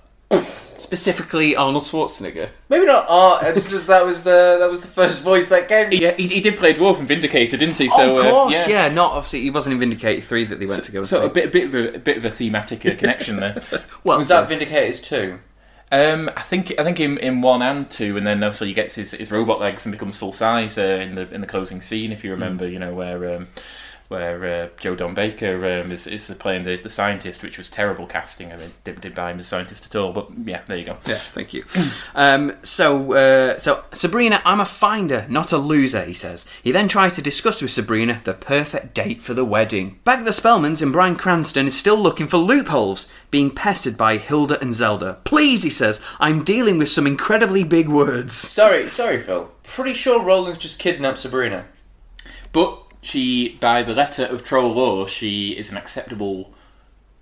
Specifically 0.78 1.56
Arnold 1.56 1.82
Schwarzenegger. 1.82 2.50
Maybe 2.68 2.86
not 2.86 3.04
art. 3.08 3.44
It's 3.56 3.68
just 3.68 3.88
that 3.88 4.06
was 4.06 4.22
the 4.22 4.56
that 4.60 4.70
was 4.70 4.82
the 4.82 4.88
first 4.88 5.22
voice 5.22 5.48
that 5.48 5.68
came. 5.68 5.90
to 5.90 5.96
yeah, 6.00 6.12
he, 6.12 6.28
he 6.28 6.40
did 6.40 6.56
play 6.56 6.72
dwarf 6.72 7.00
in 7.00 7.06
Vindicator, 7.06 7.56
didn't 7.56 7.76
he? 7.76 7.88
So 7.88 8.16
of 8.16 8.22
course, 8.22 8.54
uh, 8.54 8.66
yeah. 8.68 8.88
Not 8.88 9.12
obviously, 9.12 9.40
he 9.40 9.50
wasn't 9.50 9.72
in 9.74 9.80
Vindicator 9.80 10.22
3 10.22 10.44
that 10.44 10.60
they 10.60 10.66
went 10.66 10.84
to 10.84 10.92
go 10.92 11.02
So 11.02 11.20
see. 11.20 11.26
a 11.26 11.30
bit, 11.30 11.46
a 11.46 11.50
bit 11.50 11.64
of 11.64 11.74
a, 11.74 11.94
a 11.96 11.98
bit 11.98 12.16
of 12.16 12.24
a 12.24 12.30
thematic 12.30 12.86
uh, 12.86 12.94
connection 12.94 13.36
there. 13.36 13.60
well, 14.04 14.18
Was 14.18 14.28
that 14.28 14.48
Vindicators 14.48 15.02
too? 15.02 15.40
Um, 15.90 16.30
I 16.36 16.42
think 16.42 16.78
I 16.78 16.84
think 16.84 17.00
in, 17.00 17.18
in 17.18 17.40
one 17.40 17.60
and 17.62 17.90
two, 17.90 18.16
and 18.16 18.26
then 18.26 18.42
also 18.44 18.64
he 18.64 18.72
gets 18.74 18.94
his, 18.94 19.12
his 19.12 19.30
robot 19.32 19.58
legs 19.58 19.84
and 19.84 19.92
becomes 19.92 20.16
full 20.16 20.32
size 20.32 20.78
uh, 20.78 20.82
in 21.02 21.16
the 21.16 21.28
in 21.34 21.40
the 21.40 21.46
closing 21.46 21.80
scene. 21.80 22.12
If 22.12 22.22
you 22.22 22.30
remember, 22.30 22.68
you 22.68 22.78
know 22.78 22.94
where 22.94 23.34
um, 23.36 23.48
where 24.08 24.44
uh, 24.44 24.68
Joe 24.80 24.94
Don 24.94 25.12
Baker 25.12 25.80
um, 25.80 25.92
is, 25.92 26.06
is 26.06 26.34
playing 26.38 26.64
the, 26.64 26.76
the 26.76 26.88
scientist, 26.88 27.42
which 27.42 27.58
was 27.58 27.68
terrible 27.68 28.06
casting. 28.06 28.52
I 28.52 28.56
mean, 28.56 28.72
didn't, 28.82 29.02
didn't 29.02 29.16
buy 29.16 29.30
him 29.30 29.38
as 29.38 29.44
a 29.44 29.48
scientist 29.48 29.84
at 29.84 29.94
all. 29.94 30.12
But 30.12 30.30
yeah, 30.44 30.62
there 30.66 30.78
you 30.78 30.84
go. 30.84 30.96
Yeah, 31.06 31.16
thank 31.16 31.52
you. 31.52 31.64
um, 32.14 32.56
so, 32.62 33.12
uh, 33.12 33.58
so 33.58 33.84
Sabrina, 33.92 34.40
I'm 34.46 34.60
a 34.60 34.64
finder, 34.64 35.26
not 35.28 35.52
a 35.52 35.58
loser. 35.58 36.04
He 36.04 36.14
says. 36.14 36.46
He 36.62 36.72
then 36.72 36.88
tries 36.88 37.16
to 37.16 37.22
discuss 37.22 37.60
with 37.60 37.70
Sabrina 37.70 38.22
the 38.24 38.32
perfect 38.32 38.94
date 38.94 39.20
for 39.20 39.34
the 39.34 39.44
wedding. 39.44 39.98
Back 40.04 40.20
at 40.20 40.24
the 40.24 40.30
Spellmans, 40.30 40.80
and 40.80 40.92
Bryan 40.92 41.16
Cranston 41.16 41.66
is 41.66 41.78
still 41.78 41.96
looking 41.96 42.28
for 42.28 42.38
loopholes, 42.38 43.06
being 43.30 43.50
pestered 43.50 43.98
by 43.98 44.16
Hilda 44.16 44.58
and 44.60 44.72
Zelda. 44.72 45.18
Please, 45.24 45.64
he 45.64 45.70
says, 45.70 46.00
I'm 46.18 46.44
dealing 46.44 46.78
with 46.78 46.88
some 46.88 47.06
incredibly 47.06 47.62
big 47.62 47.88
words. 47.88 48.32
Sorry, 48.32 48.88
sorry, 48.88 49.20
Phil. 49.20 49.52
Pretty 49.64 49.92
sure 49.92 50.22
Roland's 50.22 50.58
just 50.58 50.78
kidnapped 50.78 51.18
Sabrina. 51.18 51.66
But 52.52 52.87
she, 53.00 53.56
by 53.60 53.82
the 53.82 53.94
letter 53.94 54.24
of 54.24 54.42
troll 54.44 54.72
law, 54.72 55.06
she 55.06 55.50
is 55.50 55.70
an 55.70 55.76
acceptable 55.76 56.52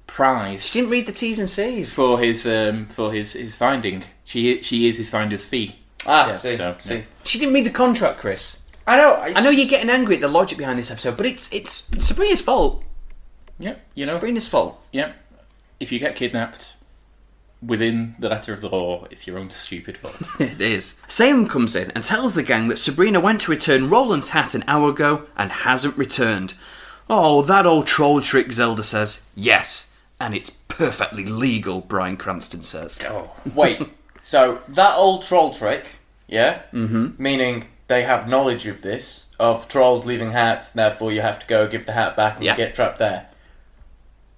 prize 0.06 0.64
She 0.64 0.78
didn't 0.80 0.90
read 0.90 1.06
the 1.06 1.12
T's 1.12 1.38
and 1.38 1.50
C's. 1.50 1.92
for 1.94 2.18
his 2.18 2.46
um, 2.46 2.86
for 2.86 3.12
his, 3.12 3.32
his 3.34 3.56
finding. 3.56 4.04
She 4.24 4.62
she 4.62 4.88
is 4.88 4.96
his 4.98 5.10
finder's 5.10 5.44
fee. 5.46 5.76
Ah, 6.06 6.28
Yeah, 6.28 6.36
see, 6.36 6.56
so, 6.56 6.76
see. 6.78 6.94
yeah. 6.96 7.02
She 7.24 7.38
didn't 7.38 7.54
read 7.54 7.66
the 7.66 7.70
contract, 7.70 8.20
Chris. 8.20 8.62
I 8.86 8.96
know. 8.96 9.16
I 9.16 9.40
know 9.42 9.50
you're 9.50 9.68
getting 9.68 9.90
angry 9.90 10.14
at 10.14 10.20
the 10.20 10.28
logic 10.28 10.58
behind 10.58 10.78
this 10.78 10.90
episode, 10.92 11.16
but 11.16 11.26
it's 11.26 11.52
it's 11.52 11.88
Sabrina's 11.98 12.40
fault. 12.40 12.82
Yep, 13.58 13.80
you 13.94 14.06
know. 14.06 14.12
Sabrina's 14.14 14.46
fault. 14.46 14.80
Yep. 14.92 15.16
If 15.80 15.90
you 15.92 15.98
get 15.98 16.14
kidnapped 16.14 16.74
within 17.62 18.14
the 18.18 18.28
letter 18.28 18.52
of 18.52 18.60
the 18.60 18.68
law, 18.68 19.06
it's 19.10 19.26
your 19.26 19.38
own 19.38 19.50
stupid 19.50 19.98
fault. 19.98 20.16
It 20.40 20.60
is. 20.60 20.94
Salem 21.08 21.48
comes 21.48 21.74
in 21.74 21.90
and 21.92 22.04
tells 22.04 22.34
the 22.34 22.42
gang 22.42 22.68
that 22.68 22.76
Sabrina 22.78 23.18
went 23.20 23.40
to 23.42 23.50
return 23.50 23.88
Roland's 23.90 24.30
hat 24.30 24.54
an 24.54 24.64
hour 24.68 24.90
ago 24.90 25.26
and 25.36 25.50
hasn't 25.50 25.96
returned. 25.96 26.54
Oh, 27.08 27.42
that 27.42 27.66
old 27.66 27.86
troll 27.86 28.20
trick, 28.20 28.52
Zelda 28.52 28.82
says. 28.84 29.22
Yes, 29.34 29.90
and 30.20 30.34
it's 30.34 30.50
perfectly 30.68 31.24
legal, 31.24 31.80
Bryan 31.80 32.16
Cranston 32.16 32.62
says. 32.62 32.98
oh. 33.04 33.30
Wait. 33.54 33.80
So 34.22 34.60
that 34.66 34.96
old 34.96 35.22
troll 35.22 35.54
trick, 35.54 35.84
yeah, 36.26 36.62
mm-hmm. 36.72 37.10
meaning 37.16 37.66
they 37.86 38.02
have 38.02 38.26
knowledge 38.28 38.66
of 38.66 38.82
this 38.82 39.26
of 39.38 39.68
trolls 39.68 40.04
leaving 40.04 40.32
hats, 40.32 40.68
therefore 40.70 41.12
you 41.12 41.20
have 41.20 41.38
to 41.38 41.46
go 41.46 41.68
give 41.68 41.86
the 41.86 41.92
hat 41.92 42.16
back 42.16 42.34
and 42.34 42.44
Yeah. 42.44 42.56
get 42.56 42.74
trapped 42.74 42.98
there. 42.98 43.28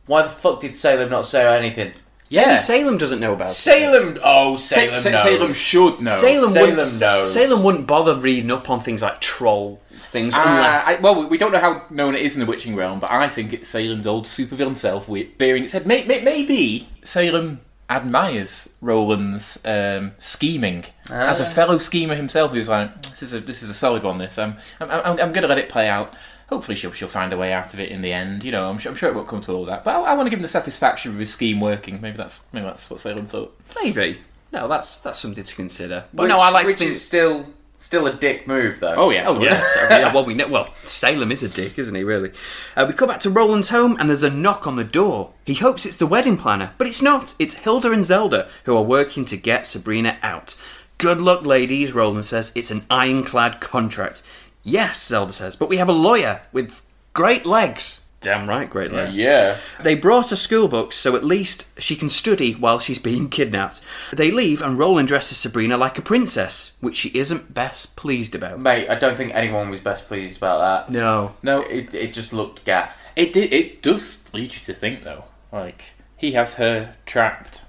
Why 0.04 0.20
the 0.20 0.28
fuck 0.28 0.60
did 0.60 0.76
Salem 0.76 1.08
not 1.08 1.24
say 1.24 1.46
anything? 1.56 1.92
Maybe 2.30 2.58
Salem 2.58 2.98
doesn't 2.98 3.20
know 3.20 3.32
about 3.32 3.48
it. 3.48 3.52
Salem. 3.52 4.18
Oh, 4.22 4.56
Salem. 4.56 4.94
Sa- 4.96 5.00
Sa- 5.02 5.10
knows. 5.10 5.22
Salem 5.22 5.54
should 5.54 6.00
know. 6.00 6.10
Salem, 6.12 6.50
Salem 6.50 6.76
wouldn't, 6.76 7.00
knows. 7.00 7.32
Salem 7.32 7.62
wouldn't 7.62 7.86
bother 7.86 8.14
reading 8.16 8.50
up 8.50 8.68
on 8.68 8.80
things 8.80 9.02
like 9.02 9.20
troll 9.20 9.80
things 10.10 10.34
Uh, 10.34 10.42
unless. 10.44 10.84
I, 10.86 10.96
well, 11.00 11.28
we 11.28 11.38
don't 11.38 11.52
know 11.52 11.58
how 11.58 11.84
known 11.90 12.14
it 12.14 12.22
is 12.22 12.34
in 12.34 12.40
the 12.40 12.46
Witching 12.46 12.74
Realm, 12.76 13.00
but 13.00 13.10
I 13.10 13.28
think 13.28 13.52
it's 13.52 13.68
Salem's 13.68 14.06
old 14.06 14.26
supervillain 14.26 14.76
self 14.76 15.08
bearing 15.38 15.64
its 15.64 15.72
head. 15.72 15.86
May, 15.86 16.04
may, 16.04 16.20
maybe 16.22 16.88
Salem 17.04 17.60
admires 17.90 18.68
Roland's 18.82 19.58
um, 19.64 20.12
scheming 20.18 20.84
as 21.10 21.40
a 21.40 21.46
Ah. 21.46 21.48
fellow 21.48 21.78
schemer 21.78 22.14
himself. 22.14 22.52
Who's 22.52 22.68
like, 22.68 23.02
this 23.02 23.22
is 23.22 23.32
a 23.34 23.40
this 23.40 23.62
is 23.62 23.70
a 23.70 23.74
solid 23.74 24.02
one. 24.02 24.18
This 24.18 24.36
um, 24.38 24.56
I'm 24.80 24.90
I'm, 24.90 25.04
I'm 25.12 25.32
going 25.32 25.42
to 25.42 25.48
let 25.48 25.58
it 25.58 25.68
play 25.68 25.88
out. 25.88 26.14
Hopefully, 26.48 26.74
she'll 26.76 26.92
she'll 26.92 27.08
find 27.08 27.32
a 27.32 27.36
way 27.36 27.52
out 27.52 27.74
of 27.74 27.80
it 27.80 27.90
in 27.90 28.00
the 28.00 28.12
end. 28.12 28.42
You 28.44 28.52
know, 28.52 28.68
I'm 28.70 28.78
sure, 28.78 28.90
I'm 28.92 28.96
sure 28.96 29.10
it 29.10 29.14
won't 29.14 29.28
come 29.28 29.42
to 29.42 29.52
all 29.52 29.64
that. 29.66 29.84
But 29.84 29.94
I, 29.96 30.00
I 30.00 30.14
want 30.14 30.26
to 30.26 30.30
give 30.30 30.38
him 30.38 30.42
the 30.42 30.48
satisfaction 30.48 31.12
of 31.12 31.18
his 31.18 31.30
scheme 31.32 31.60
working. 31.60 32.00
Maybe 32.00 32.16
that's 32.16 32.40
maybe 32.52 32.64
that's 32.64 32.88
what 32.88 33.00
Salem 33.00 33.26
thought. 33.26 33.58
Maybe. 33.82 34.18
No, 34.52 34.66
that's 34.66 34.98
that's 35.00 35.18
something 35.18 35.44
to 35.44 35.54
consider. 35.54 36.04
But 36.14 36.22
Which, 36.24 36.28
no, 36.30 36.38
I 36.38 36.50
like 36.50 36.66
which 36.66 36.76
think. 36.76 36.90
is 36.90 37.04
still 37.04 37.46
still 37.76 38.06
a 38.06 38.14
dick 38.14 38.46
move 38.48 38.80
though. 38.80 38.94
Oh 38.94 39.10
yeah, 39.10 39.26
Oh 39.28 39.38
yeah, 39.42 39.62
yeah. 39.90 40.12
Well, 40.14 40.24
we 40.24 40.32
know. 40.34 40.48
Well, 40.48 40.72
Salem 40.84 41.30
is 41.30 41.42
a 41.42 41.48
dick, 41.50 41.78
isn't 41.78 41.94
he? 41.94 42.02
Really. 42.02 42.32
Uh, 42.74 42.86
we 42.88 42.94
come 42.94 43.08
back 43.08 43.20
to 43.20 43.30
Roland's 43.30 43.68
home, 43.68 43.96
and 44.00 44.08
there's 44.08 44.22
a 44.22 44.30
knock 44.30 44.66
on 44.66 44.76
the 44.76 44.84
door. 44.84 45.34
He 45.44 45.54
hopes 45.54 45.84
it's 45.84 45.96
the 45.98 46.06
wedding 46.06 46.38
planner, 46.38 46.72
but 46.78 46.86
it's 46.88 47.02
not. 47.02 47.34
It's 47.38 47.54
Hilda 47.54 47.92
and 47.92 48.06
Zelda 48.06 48.48
who 48.64 48.74
are 48.74 48.82
working 48.82 49.26
to 49.26 49.36
get 49.36 49.66
Sabrina 49.66 50.16
out. 50.22 50.56
Good 50.96 51.20
luck, 51.20 51.44
ladies. 51.46 51.92
Roland 51.92 52.24
says 52.24 52.50
it's 52.56 52.70
an 52.72 52.86
ironclad 52.90 53.60
contract. 53.60 54.22
Yes, 54.62 55.06
Zelda 55.06 55.32
says, 55.32 55.56
but 55.56 55.68
we 55.68 55.76
have 55.78 55.88
a 55.88 55.92
lawyer 55.92 56.42
with 56.52 56.82
great 57.14 57.46
legs. 57.46 58.04
Damn 58.20 58.48
right, 58.48 58.68
great 58.68 58.92
legs. 58.92 59.16
Yeah. 59.16 59.58
They 59.80 59.94
brought 59.94 60.30
her 60.30 60.36
school 60.36 60.66
books 60.66 60.96
so 60.96 61.14
at 61.14 61.22
least 61.22 61.66
she 61.80 61.94
can 61.94 62.10
study 62.10 62.52
while 62.52 62.80
she's 62.80 62.98
being 62.98 63.28
kidnapped. 63.30 63.80
They 64.12 64.32
leave 64.32 64.60
and 64.60 64.76
Roland 64.76 65.06
dresses 65.06 65.38
Sabrina 65.38 65.76
like 65.76 65.98
a 65.98 66.02
princess, 66.02 66.72
which 66.80 66.96
she 66.96 67.10
isn't 67.10 67.54
best 67.54 67.94
pleased 67.94 68.34
about. 68.34 68.58
Mate, 68.58 68.88
I 68.90 68.96
don't 68.96 69.16
think 69.16 69.32
anyone 69.34 69.70
was 69.70 69.78
best 69.78 70.06
pleased 70.06 70.36
about 70.38 70.58
that. 70.88 70.92
No. 70.92 71.30
No, 71.44 71.60
It, 71.62 71.94
it 71.94 72.12
just 72.12 72.32
looked 72.32 72.64
gaff. 72.64 73.00
It 73.14 73.32
did. 73.32 73.52
It 73.52 73.82
does 73.82 74.18
lead 74.32 74.52
you 74.52 74.60
to 74.62 74.74
think 74.74 75.04
though. 75.04 75.24
Like 75.52 75.84
he 76.16 76.32
has 76.32 76.56
her 76.56 76.96
trapped, 77.06 77.62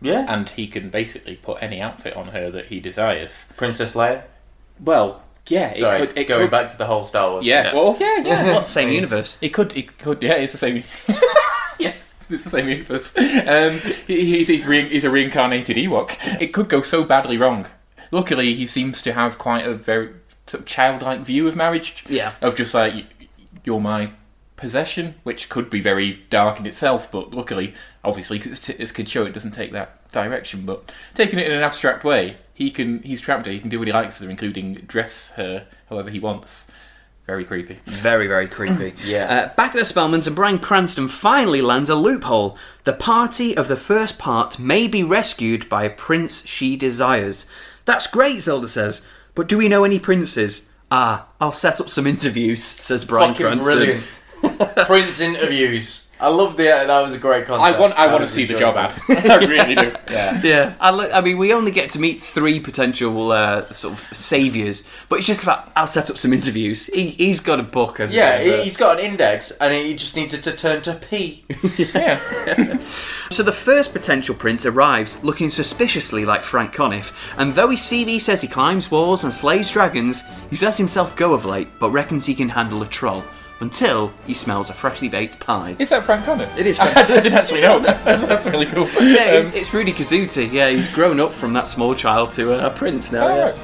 Yeah. 0.00 0.24
and 0.26 0.48
he 0.48 0.66
can 0.66 0.88
basically 0.88 1.36
put 1.36 1.62
any 1.62 1.82
outfit 1.82 2.16
on 2.16 2.28
her 2.28 2.50
that 2.50 2.66
he 2.66 2.80
desires. 2.80 3.44
Princess 3.58 3.92
Leia. 3.94 4.22
Well, 4.80 5.22
yeah. 5.48 5.72
Sorry, 5.72 5.96
it 5.96 6.06
could. 6.06 6.18
It 6.18 6.28
going 6.28 6.42
could, 6.42 6.50
back 6.50 6.68
to 6.70 6.78
the 6.78 6.86
whole 6.86 7.04
Star 7.04 7.30
Wars. 7.30 7.46
Yeah. 7.46 7.74
Well, 7.74 7.96
yeah, 7.98 8.18
yeah. 8.18 8.44
Well, 8.44 8.62
same 8.62 8.90
universe. 8.90 9.36
It 9.40 9.50
could. 9.50 9.76
It 9.76 9.98
could. 9.98 10.22
Yeah, 10.22 10.34
it's 10.34 10.52
the 10.52 10.58
same. 10.58 10.84
yeah, 11.78 11.94
it's 12.30 12.44
the 12.44 12.50
same 12.50 12.68
universe. 12.68 13.12
Um, 13.16 13.78
he, 14.06 14.24
he's 14.26 14.48
he's, 14.48 14.66
re- 14.66 14.88
he's 14.88 15.04
a 15.04 15.10
reincarnated 15.10 15.76
Ewok. 15.76 16.16
It 16.40 16.48
could 16.48 16.68
go 16.68 16.82
so 16.82 17.04
badly 17.04 17.38
wrong. 17.38 17.66
Luckily, 18.10 18.54
he 18.54 18.66
seems 18.66 19.02
to 19.02 19.12
have 19.12 19.38
quite 19.38 19.66
a 19.66 19.74
very 19.74 20.10
sort 20.46 20.60
of 20.60 20.66
childlike 20.66 21.20
view 21.20 21.48
of 21.48 21.56
marriage. 21.56 22.04
Yeah. 22.08 22.34
Of 22.40 22.56
just 22.56 22.74
like 22.74 23.06
you're 23.64 23.80
my 23.80 24.12
possession, 24.56 25.14
which 25.24 25.48
could 25.48 25.68
be 25.68 25.80
very 25.80 26.22
dark 26.30 26.60
in 26.60 26.66
itself. 26.66 27.10
But 27.10 27.32
luckily, 27.32 27.74
obviously, 28.04 28.38
because 28.38 28.52
it's, 28.52 28.66
t- 28.66 28.76
it's 28.78 28.92
kid 28.92 29.08
show, 29.08 29.24
it 29.24 29.32
doesn't 29.32 29.52
take 29.52 29.72
that 29.72 30.08
direction. 30.12 30.64
But 30.64 30.92
taking 31.14 31.38
it 31.38 31.46
in 31.46 31.52
an 31.52 31.62
abstract 31.62 32.04
way, 32.04 32.36
he 32.54 32.70
can. 32.70 33.02
He's 33.02 33.20
trapped 33.20 33.46
her. 33.46 33.52
He 33.52 33.60
can 33.60 33.68
do 33.70 33.78
what 33.78 33.88
he 33.88 33.92
likes 33.94 34.18
with 34.18 34.26
her, 34.26 34.30
including 34.30 34.74
dress 34.86 35.30
her 35.36 35.66
however 35.88 36.10
he 36.10 36.18
wants. 36.18 36.66
Very 37.26 37.44
creepy. 37.44 37.78
Very, 37.86 38.26
very 38.26 38.48
creepy. 38.48 38.94
Yeah. 39.04 39.24
Uh, 39.52 39.54
back 39.54 39.74
at 39.74 39.76
the 39.76 39.80
Spellmans, 39.82 40.26
and 40.26 40.34
Bryan 40.34 40.58
Cranston 40.58 41.06
finally 41.08 41.62
lands 41.62 41.88
a 41.88 41.94
loophole. 41.94 42.58
The 42.84 42.92
party 42.92 43.56
of 43.56 43.68
the 43.68 43.76
first 43.76 44.18
part 44.18 44.58
may 44.58 44.88
be 44.88 45.04
rescued 45.04 45.68
by 45.68 45.84
a 45.84 45.90
prince 45.90 46.44
she 46.46 46.76
desires. 46.76 47.46
That's 47.84 48.06
great, 48.08 48.40
Zelda 48.40 48.66
says. 48.68 49.02
But 49.36 49.48
do 49.48 49.56
we 49.56 49.68
know 49.68 49.84
any 49.84 49.98
princes? 50.00 50.66
Ah, 50.90 51.28
I'll 51.40 51.52
set 51.52 51.80
up 51.80 51.88
some 51.88 52.06
interviews, 52.14 52.62
says 52.64 53.04
Bryan 53.04 53.34
Fucking 53.34 53.46
Cranston. 53.46 53.74
brilliant. 53.74 54.04
Prince 54.86 55.20
interviews. 55.20 56.08
I 56.22 56.28
love 56.28 56.56
the. 56.56 56.62
That 56.64 57.00
was 57.02 57.14
a 57.14 57.18
great 57.18 57.46
concept. 57.46 57.76
I 57.76 57.80
want. 57.80 57.94
I 57.94 58.06
That 58.06 58.12
want 58.12 58.20
to 58.20 58.24
was 58.24 58.32
see 58.32 58.46
the 58.46 58.54
job 58.54 58.76
ad. 58.76 58.94
I 59.08 59.36
really 59.44 59.74
do. 59.74 59.92
Yeah. 60.12 60.40
Yeah, 60.44 60.74
I, 60.78 60.90
look, 60.90 61.10
I 61.14 61.22
mean, 61.22 61.38
we 61.38 61.54
only 61.54 61.70
get 61.72 61.88
to 61.90 61.98
meet 61.98 62.20
three 62.20 62.60
potential 62.60 63.32
uh, 63.32 63.72
sort 63.72 63.94
of 63.94 64.16
saviors, 64.16 64.84
but 65.08 65.18
it's 65.18 65.26
just 65.26 65.42
about 65.42 65.72
I'll 65.74 65.86
set 65.86 66.10
up 66.10 66.18
some 66.18 66.32
interviews. 66.34 66.86
He, 66.86 67.10
he's 67.10 67.40
got 67.40 67.58
a 67.58 67.62
book, 67.62 67.98
as 67.98 68.12
Yeah, 68.12 68.38
he- 68.40 68.62
he's 68.62 68.76
got 68.76 68.98
an 68.98 69.04
index, 69.06 69.50
and 69.52 69.72
he 69.72 69.96
just 69.96 70.14
needed 70.16 70.42
to 70.42 70.52
turn 70.52 70.82
to 70.82 70.94
P. 70.94 71.44
Yeah. 71.78 72.20
So 73.30 73.42
the 73.42 73.52
first 73.52 73.92
potential 73.94 74.34
prince 74.34 74.66
arrives, 74.66 75.22
looking 75.24 75.48
suspiciously 75.48 76.24
like 76.26 76.42
Frank 76.42 76.74
Conniff, 76.74 77.12
and 77.38 77.54
though 77.54 77.70
his 77.70 77.80
CV 77.80 78.20
says 78.20 78.42
he 78.42 78.48
climbs 78.48 78.90
walls 78.90 79.24
and 79.24 79.32
slays 79.32 79.70
dragons, 79.70 80.22
he's 80.50 80.62
let 80.62 80.76
himself 80.76 81.16
go 81.16 81.32
of 81.32 81.46
late, 81.46 81.68
but 81.80 81.90
reckons 81.90 82.26
he 82.26 82.34
can 82.34 82.50
handle 82.50 82.82
a 82.82 82.86
troll. 82.86 83.24
Until 83.62 84.12
he 84.26 84.34
smells 84.34 84.70
a 84.70 84.72
freshly 84.74 85.08
baked 85.08 85.38
pie. 85.38 85.76
Is 85.78 85.90
that 85.90 86.04
Frank 86.04 86.24
Connor? 86.24 86.50
It 86.58 86.66
is 86.66 86.80
I, 86.80 87.04
didn't 87.06 87.32
actually 87.32 87.60
know. 87.60 87.78
That's, 87.78 88.24
that's 88.26 88.46
really 88.46 88.66
cool. 88.66 88.88
Yeah, 89.00 89.20
Um, 89.20 89.36
it's, 89.36 89.52
it's 89.54 89.72
Rudy 89.72 89.92
Kazuti. 89.92 90.50
Yeah, 90.52 90.68
he's 90.68 90.88
grown 90.88 91.20
up 91.20 91.32
from 91.32 91.52
that 91.52 91.68
small 91.68 91.94
child 91.94 92.32
to 92.32 92.52
a, 92.54 92.66
a 92.66 92.70
prince 92.70 93.12
now. 93.12 93.28
yeah. 93.28 93.56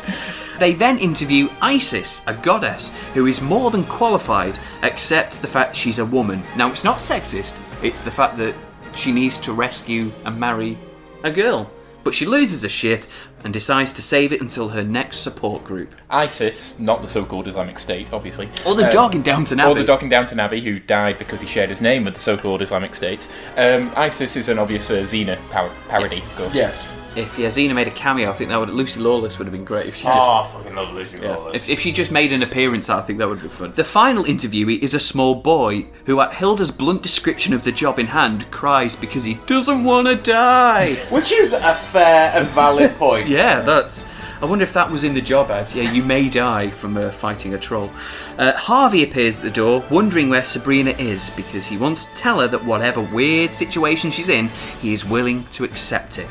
They 0.61 0.73
then 0.73 0.99
interview 0.99 1.49
Isis, 1.61 2.23
a 2.29 2.35
goddess, 2.35 2.91
who 3.15 3.27
is 3.27 3.41
more 3.41 3.73
than 3.73 3.83
qualified, 3.85 4.59
except 4.85 5.43
the 5.43 5.49
fact 5.49 5.75
she's 5.75 5.99
a 5.99 6.05
woman. 6.05 6.43
Now, 6.57 6.71
it's 6.71 6.85
not 6.85 6.99
sexist, 6.99 7.55
it's 7.83 8.03
the 8.03 8.11
fact 8.13 8.37
that 8.39 8.55
she 8.95 9.11
needs 9.13 9.39
to 9.41 9.53
rescue 9.53 10.11
and 10.25 10.39
marry 10.39 10.79
a 11.25 11.31
girl. 11.31 11.71
But 12.05 12.15
she 12.15 12.25
loses 12.25 12.63
her 12.63 12.69
shit 12.69 13.09
and 13.45 13.53
decides 13.53 13.93
to 13.93 14.03
save 14.03 14.33
it 14.33 14.41
until 14.41 14.71
her 14.71 14.83
next 14.83 15.19
support 15.19 15.65
group. 15.65 15.95
ISIS, 16.11 16.79
not 16.79 17.03
the 17.03 17.09
so-called 17.09 17.47
Islamic 17.47 17.79
State, 17.79 18.13
obviously. 18.13 18.49
Or 18.67 18.75
the 18.75 18.85
Um, 18.87 18.91
dog 18.91 19.15
in 19.15 19.23
Downton 19.23 19.61
Abbey. 19.61 19.71
Or 19.71 19.75
the 19.75 19.85
dog 19.85 20.03
in 20.03 20.09
Downton 20.09 20.41
Abbey, 20.41 20.61
who 20.61 20.79
died 20.81 21.19
because 21.19 21.41
he 21.41 21.47
shared 21.47 21.71
his 21.71 21.81
name 21.81 22.05
with 22.05 22.15
the 22.15 22.21
so-called 22.21 22.63
Islamic 22.63 22.95
State. 22.95 23.29
Um, 23.57 23.93
ISIS 23.97 24.37
is 24.37 24.49
an 24.49 24.59
obvious 24.59 24.91
uh, 24.91 24.95
Xena 25.05 25.39
par- 25.51 25.71
parody, 25.89 26.19
of 26.19 26.37
course. 26.37 26.55
Yes. 26.55 26.87
If 27.19 27.37
Yazina 27.37 27.75
made 27.75 27.89
a 27.89 27.91
cameo, 27.91 28.31
I 28.31 28.33
think 28.33 28.51
that 28.51 28.59
would 28.61 28.71
Lucy 28.71 29.01
Lawless 29.01 29.39
would 29.39 29.47
have 29.47 29.53
been 29.53 29.65
great 29.65 29.87
if 29.87 29.97
she 29.97 30.05
just 30.05 30.17
Oh, 30.17 30.21
I 30.21 30.47
fucking 30.47 30.75
love 30.75 30.95
Lucy 30.95 31.19
Yeah. 31.19 31.37
Lawless. 31.37 31.65
If, 31.65 31.71
if 31.71 31.81
she 31.81 31.93
just 31.93 32.11
made 32.13 32.33
an 32.33 32.43
appearance, 32.43 32.89
I 32.89 33.03
think 33.03 33.19
that 33.19 33.29
would 33.29 33.43
be 33.43 33.49
fun. 33.49 33.73
The 33.75 33.85
final 33.85 34.25
interviewee 34.25 34.79
is 34.81 34.95
a 34.95 35.01
small 35.01 35.35
boy 35.35 35.87
who, 36.07 36.21
at 36.21 36.35
Hilda's 36.35 36.71
blunt 36.71 37.03
description 37.03 37.53
of 37.53 37.65
the 37.65 37.73
job 37.73 37.99
in 37.99 38.07
hand, 38.09 38.51
cries 38.51 38.95
because 38.95 39.25
he 39.25 39.35
doesn't 39.47 39.85
want 39.85 40.07
to 40.09 40.17
die. 40.17 40.95
Which 41.11 41.33
is 41.33 41.53
a 41.53 41.75
fair 41.75 42.33
and 42.35 42.47
valid 42.49 42.95
point. 42.99 43.29
yeah, 43.29 43.61
that's. 43.61 44.05
I 44.41 44.45
wonder 44.45 44.63
if 44.63 44.73
that 44.75 44.89
was 44.93 45.03
in 45.03 45.15
the 45.15 45.21
job 45.21 45.51
ad. 45.51 45.75
Yeah, 45.75 45.91
you 45.91 46.01
may 46.05 46.29
die 46.29 46.71
from 46.71 46.97
uh, 46.97 47.11
fighting 47.11 47.55
a 47.55 47.59
troll. 47.59 47.91
Uh, 48.39 48.53
Harvey 48.53 49.03
appears 49.03 49.39
at 49.39 49.43
the 49.43 49.51
door, 49.51 49.85
wondering 49.91 50.29
where 50.31 50.45
Sabrina 50.45 50.93
is 50.93 51.31
because 51.31 51.67
he 51.67 51.77
wants 51.77 52.05
to 52.05 52.15
tell 52.15 52.39
her 52.39 52.47
that 52.47 52.65
whatever 52.65 53.01
weird 53.01 53.53
situation 53.53 54.13
she's 54.13 54.29
in, 54.29 54.47
he 54.81 54.93
is 54.95 55.05
willing 55.05 55.43
to 55.47 55.65
accept 55.65 56.21
it. 56.21 56.29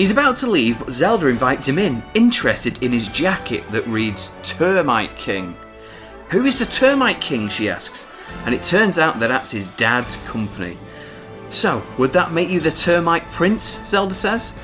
He's 0.00 0.10
about 0.10 0.38
to 0.38 0.46
leave, 0.46 0.78
but 0.78 0.92
Zelda 0.92 1.26
invites 1.26 1.68
him 1.68 1.78
in, 1.78 2.02
interested 2.14 2.82
in 2.82 2.90
his 2.90 3.06
jacket 3.08 3.70
that 3.70 3.86
reads 3.86 4.32
Termite 4.42 5.14
King. 5.16 5.54
Who 6.30 6.46
is 6.46 6.58
the 6.58 6.64
Termite 6.64 7.20
King? 7.20 7.50
she 7.50 7.68
asks. 7.68 8.06
And 8.46 8.54
it 8.54 8.62
turns 8.62 8.98
out 8.98 9.20
that 9.20 9.26
that's 9.26 9.50
his 9.50 9.68
dad's 9.68 10.16
company. 10.24 10.78
So, 11.50 11.82
would 11.98 12.14
that 12.14 12.32
make 12.32 12.48
you 12.48 12.60
the 12.60 12.70
Termite 12.70 13.30
Prince? 13.32 13.84
Zelda 13.84 14.14
says. 14.14 14.54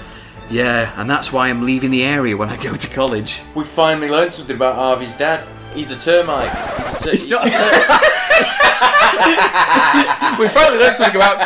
Yeah, 0.49 0.99
and 0.99 1.11
that's 1.11 1.35
why 1.35 1.51
I'm 1.51 1.67
leaving 1.67 1.91
the 1.91 2.05
area 2.05 2.35
when 2.35 2.49
I 2.49 2.57
go 2.57 2.75
to 2.75 2.89
college. 2.89 3.43
We 3.55 3.65
finally 3.65 4.09
learned 4.09 4.33
something 4.33 4.57
about 4.57 4.77
Harvey's 4.77 5.19
dad. 5.19 5.47
He's 5.75 5.91
a 5.91 5.99
termite. 5.99 6.49
He's 6.49 7.03
a 7.03 7.05
ter- 7.05 7.11
It's 7.11 7.27
not. 7.27 8.13
We 10.39 10.49
finally 10.49 10.79
learned 10.79 10.97
something 10.99 11.17
about 11.17 11.41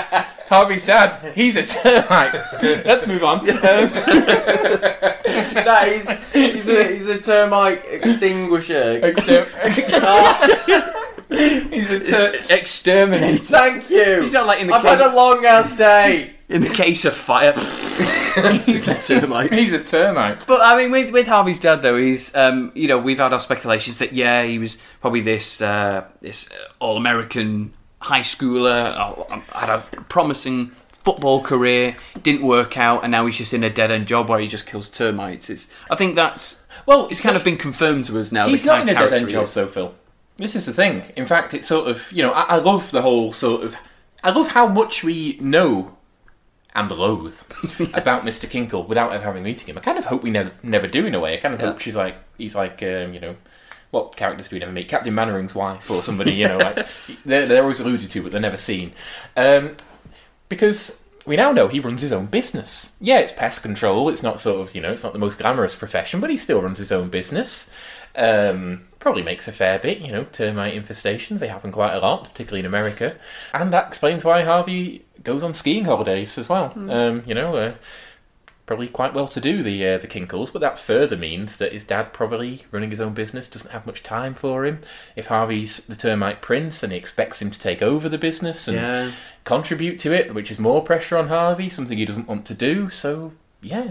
Harvey's 0.48 0.82
dad. 0.82 1.32
He's 1.34 1.56
a 1.56 1.62
termite. 1.62 2.34
Let's 2.62 3.06
move 3.06 3.22
on. 3.22 3.40
Um, 3.40 3.46
that 5.54 5.88
is, 5.88 6.08
he's 6.32 6.68
a 6.68 6.84
he's 6.92 7.08
a 7.08 7.18
termite 7.20 7.82
extinguisher. 7.86 9.00
exter- 9.02 9.44
He's 11.30 11.90
a 11.90 12.00
ter- 12.00 12.32
exterminator. 12.50 13.44
Thank 13.44 13.88
you. 13.90 14.22
He's 14.22 14.32
not 14.32 14.46
like 14.46 14.60
in 14.60 14.66
the 14.66 14.74
I've 14.74 14.82
case, 14.82 14.90
had 14.90 15.00
a 15.12 15.14
long 15.14 15.44
ass 15.44 15.76
day. 15.76 16.32
In 16.50 16.62
the 16.62 16.68
case 16.68 17.04
of 17.04 17.14
fire. 17.14 17.52
He's 18.66 18.88
a 18.88 18.94
termite. 18.94 19.52
He's 19.52 19.72
a 19.72 19.82
termite. 19.82 20.44
But 20.46 20.60
I 20.62 20.76
mean, 20.76 20.90
with 20.90 21.10
with 21.10 21.26
Harvey's 21.26 21.60
dad 21.60 21.82
though, 21.82 21.96
he's 21.96 22.34
um, 22.34 22.72
you 22.74 22.88
know 22.88 22.98
we've 22.98 23.18
had 23.18 23.32
our 23.32 23.40
speculations 23.40 23.98
that 23.98 24.12
yeah 24.12 24.42
he 24.42 24.58
was 24.58 24.78
probably 25.00 25.20
this 25.20 25.62
uh, 25.62 26.04
this 26.20 26.48
all 26.80 26.96
American 26.96 27.72
high 28.00 28.20
schooler, 28.20 28.94
uh, 28.94 29.40
had 29.58 29.70
a 29.70 29.80
promising 30.08 30.72
football 31.04 31.42
career, 31.42 31.96
didn't 32.22 32.42
work 32.46 32.76
out, 32.76 33.02
and 33.02 33.10
now 33.10 33.26
he's 33.26 33.38
just 33.38 33.54
in 33.54 33.62
a 33.62 33.70
dead 33.70 33.90
end 33.90 34.06
job 34.06 34.28
where 34.28 34.40
he 34.40 34.48
just 34.48 34.66
kills 34.66 34.90
termites. 34.90 35.48
It's 35.48 35.68
I 35.90 35.96
think 35.96 36.16
that's 36.16 36.62
Well, 36.86 37.06
it's 37.08 37.20
kind 37.20 37.36
of 37.36 37.44
been 37.44 37.58
confirmed 37.58 38.04
to 38.06 38.18
us 38.18 38.32
now. 38.32 38.48
He's 38.48 38.64
not 38.64 38.80
in 38.80 38.88
a 38.88 38.94
dead 38.94 39.12
end 39.12 39.28
job, 39.28 39.46
though, 39.48 39.68
Phil. 39.68 39.94
This 40.36 40.56
is 40.56 40.64
the 40.64 40.72
thing. 40.72 41.12
In 41.16 41.26
fact, 41.26 41.54
it's 41.54 41.66
sort 41.66 41.88
of 41.88 42.10
you 42.12 42.22
know 42.22 42.32
I, 42.32 42.56
I 42.56 42.56
love 42.56 42.90
the 42.90 43.02
whole 43.02 43.32
sort 43.32 43.62
of 43.62 43.76
I 44.24 44.30
love 44.30 44.48
how 44.48 44.66
much 44.66 45.04
we 45.04 45.38
know 45.40 45.96
and 46.74 46.90
loathe 46.90 47.40
about 47.94 48.24
Mr. 48.24 48.48
Kinkle 48.48 48.86
without 48.86 49.12
ever 49.12 49.24
having 49.24 49.42
meeting 49.42 49.66
him. 49.68 49.78
I 49.78 49.80
kind 49.80 49.98
of 49.98 50.04
hope 50.06 50.22
we 50.22 50.30
never 50.30 50.52
never 50.62 50.86
do 50.86 51.04
in 51.06 51.14
a 51.14 51.20
way. 51.20 51.34
I 51.34 51.36
kind 51.38 51.54
of 51.54 51.60
Yeah. 51.60 51.66
hope 51.66 51.80
she's 51.80 51.96
like 51.96 52.16
he's 52.38 52.54
like 52.54 52.82
um, 52.82 53.12
you 53.14 53.20
know. 53.20 53.36
What 53.92 54.14
characters 54.14 54.48
do 54.48 54.54
we 54.54 54.60
never 54.60 54.70
meet? 54.70 54.86
Captain 54.88 55.12
Mainwaring's 55.12 55.52
wife 55.56 55.90
or 55.90 56.00
somebody, 56.00 56.30
you 56.32 56.46
know, 56.46 56.58
like 56.58 56.86
they're, 57.24 57.48
they're 57.48 57.62
always 57.62 57.80
alluded 57.80 58.08
to, 58.12 58.22
but 58.22 58.30
they're 58.30 58.40
never 58.40 58.56
seen. 58.56 58.92
Um, 59.36 59.74
because 60.48 61.02
we 61.26 61.34
now 61.34 61.50
know 61.50 61.66
he 61.66 61.80
runs 61.80 62.02
his 62.02 62.12
own 62.12 62.26
business. 62.26 62.92
Yeah, 63.00 63.18
it's 63.18 63.32
pest 63.32 63.62
control. 63.62 64.08
It's 64.08 64.22
not 64.22 64.38
sort 64.38 64.60
of, 64.60 64.76
you 64.76 64.80
know, 64.80 64.92
it's 64.92 65.02
not 65.02 65.12
the 65.12 65.18
most 65.18 65.38
glamorous 65.40 65.74
profession, 65.74 66.20
but 66.20 66.30
he 66.30 66.36
still 66.36 66.62
runs 66.62 66.78
his 66.78 66.92
own 66.92 67.08
business. 67.08 67.68
Um, 68.14 68.82
probably 69.00 69.22
makes 69.22 69.48
a 69.48 69.52
fair 69.52 69.78
bit, 69.80 69.98
you 69.98 70.12
know, 70.12 70.22
termite 70.24 70.74
infestations. 70.74 71.40
They 71.40 71.48
happen 71.48 71.72
quite 71.72 71.94
a 71.94 71.98
lot, 71.98 72.24
particularly 72.24 72.60
in 72.60 72.66
America. 72.66 73.16
And 73.52 73.72
that 73.72 73.88
explains 73.88 74.24
why 74.24 74.42
Harvey 74.44 75.04
goes 75.22 75.42
on 75.42 75.54
skiing 75.54 75.84
holidays 75.84 76.38
as 76.38 76.48
well. 76.48 76.72
Um, 76.88 77.22
you 77.26 77.34
know, 77.34 77.56
uh, 77.56 77.74
probably 78.66 78.86
quite 78.88 79.12
well 79.14 79.26
to 79.26 79.40
do, 79.40 79.62
the 79.62 79.84
uh, 79.86 79.98
the 79.98 80.06
Kinkles, 80.06 80.52
but 80.52 80.60
that 80.60 80.78
further 80.78 81.16
means 81.16 81.56
that 81.56 81.72
his 81.72 81.84
dad 81.84 82.12
probably 82.12 82.64
running 82.70 82.90
his 82.90 83.00
own 83.00 83.14
business 83.14 83.48
doesn't 83.48 83.72
have 83.72 83.84
much 83.86 84.02
time 84.02 84.34
for 84.34 84.64
him. 84.64 84.80
If 85.16 85.26
Harvey's 85.26 85.78
the 85.86 85.96
termite 85.96 86.40
prince 86.40 86.82
and 86.82 86.92
he 86.92 86.98
expects 86.98 87.42
him 87.42 87.50
to 87.50 87.58
take 87.58 87.82
over 87.82 88.08
the 88.08 88.18
business 88.18 88.68
and 88.68 88.76
Yeah. 88.76 89.10
contribute 89.44 89.98
to 90.00 90.12
it, 90.12 90.34
which 90.34 90.50
is 90.50 90.58
more 90.58 90.82
pressure 90.84 91.16
on 91.18 91.28
Harvey, 91.28 91.68
something 91.68 91.98
he 91.98 92.04
doesn't 92.04 92.28
want 92.28 92.44
to 92.46 92.54
do. 92.54 92.90
So 92.90 93.32
yeah, 93.60 93.90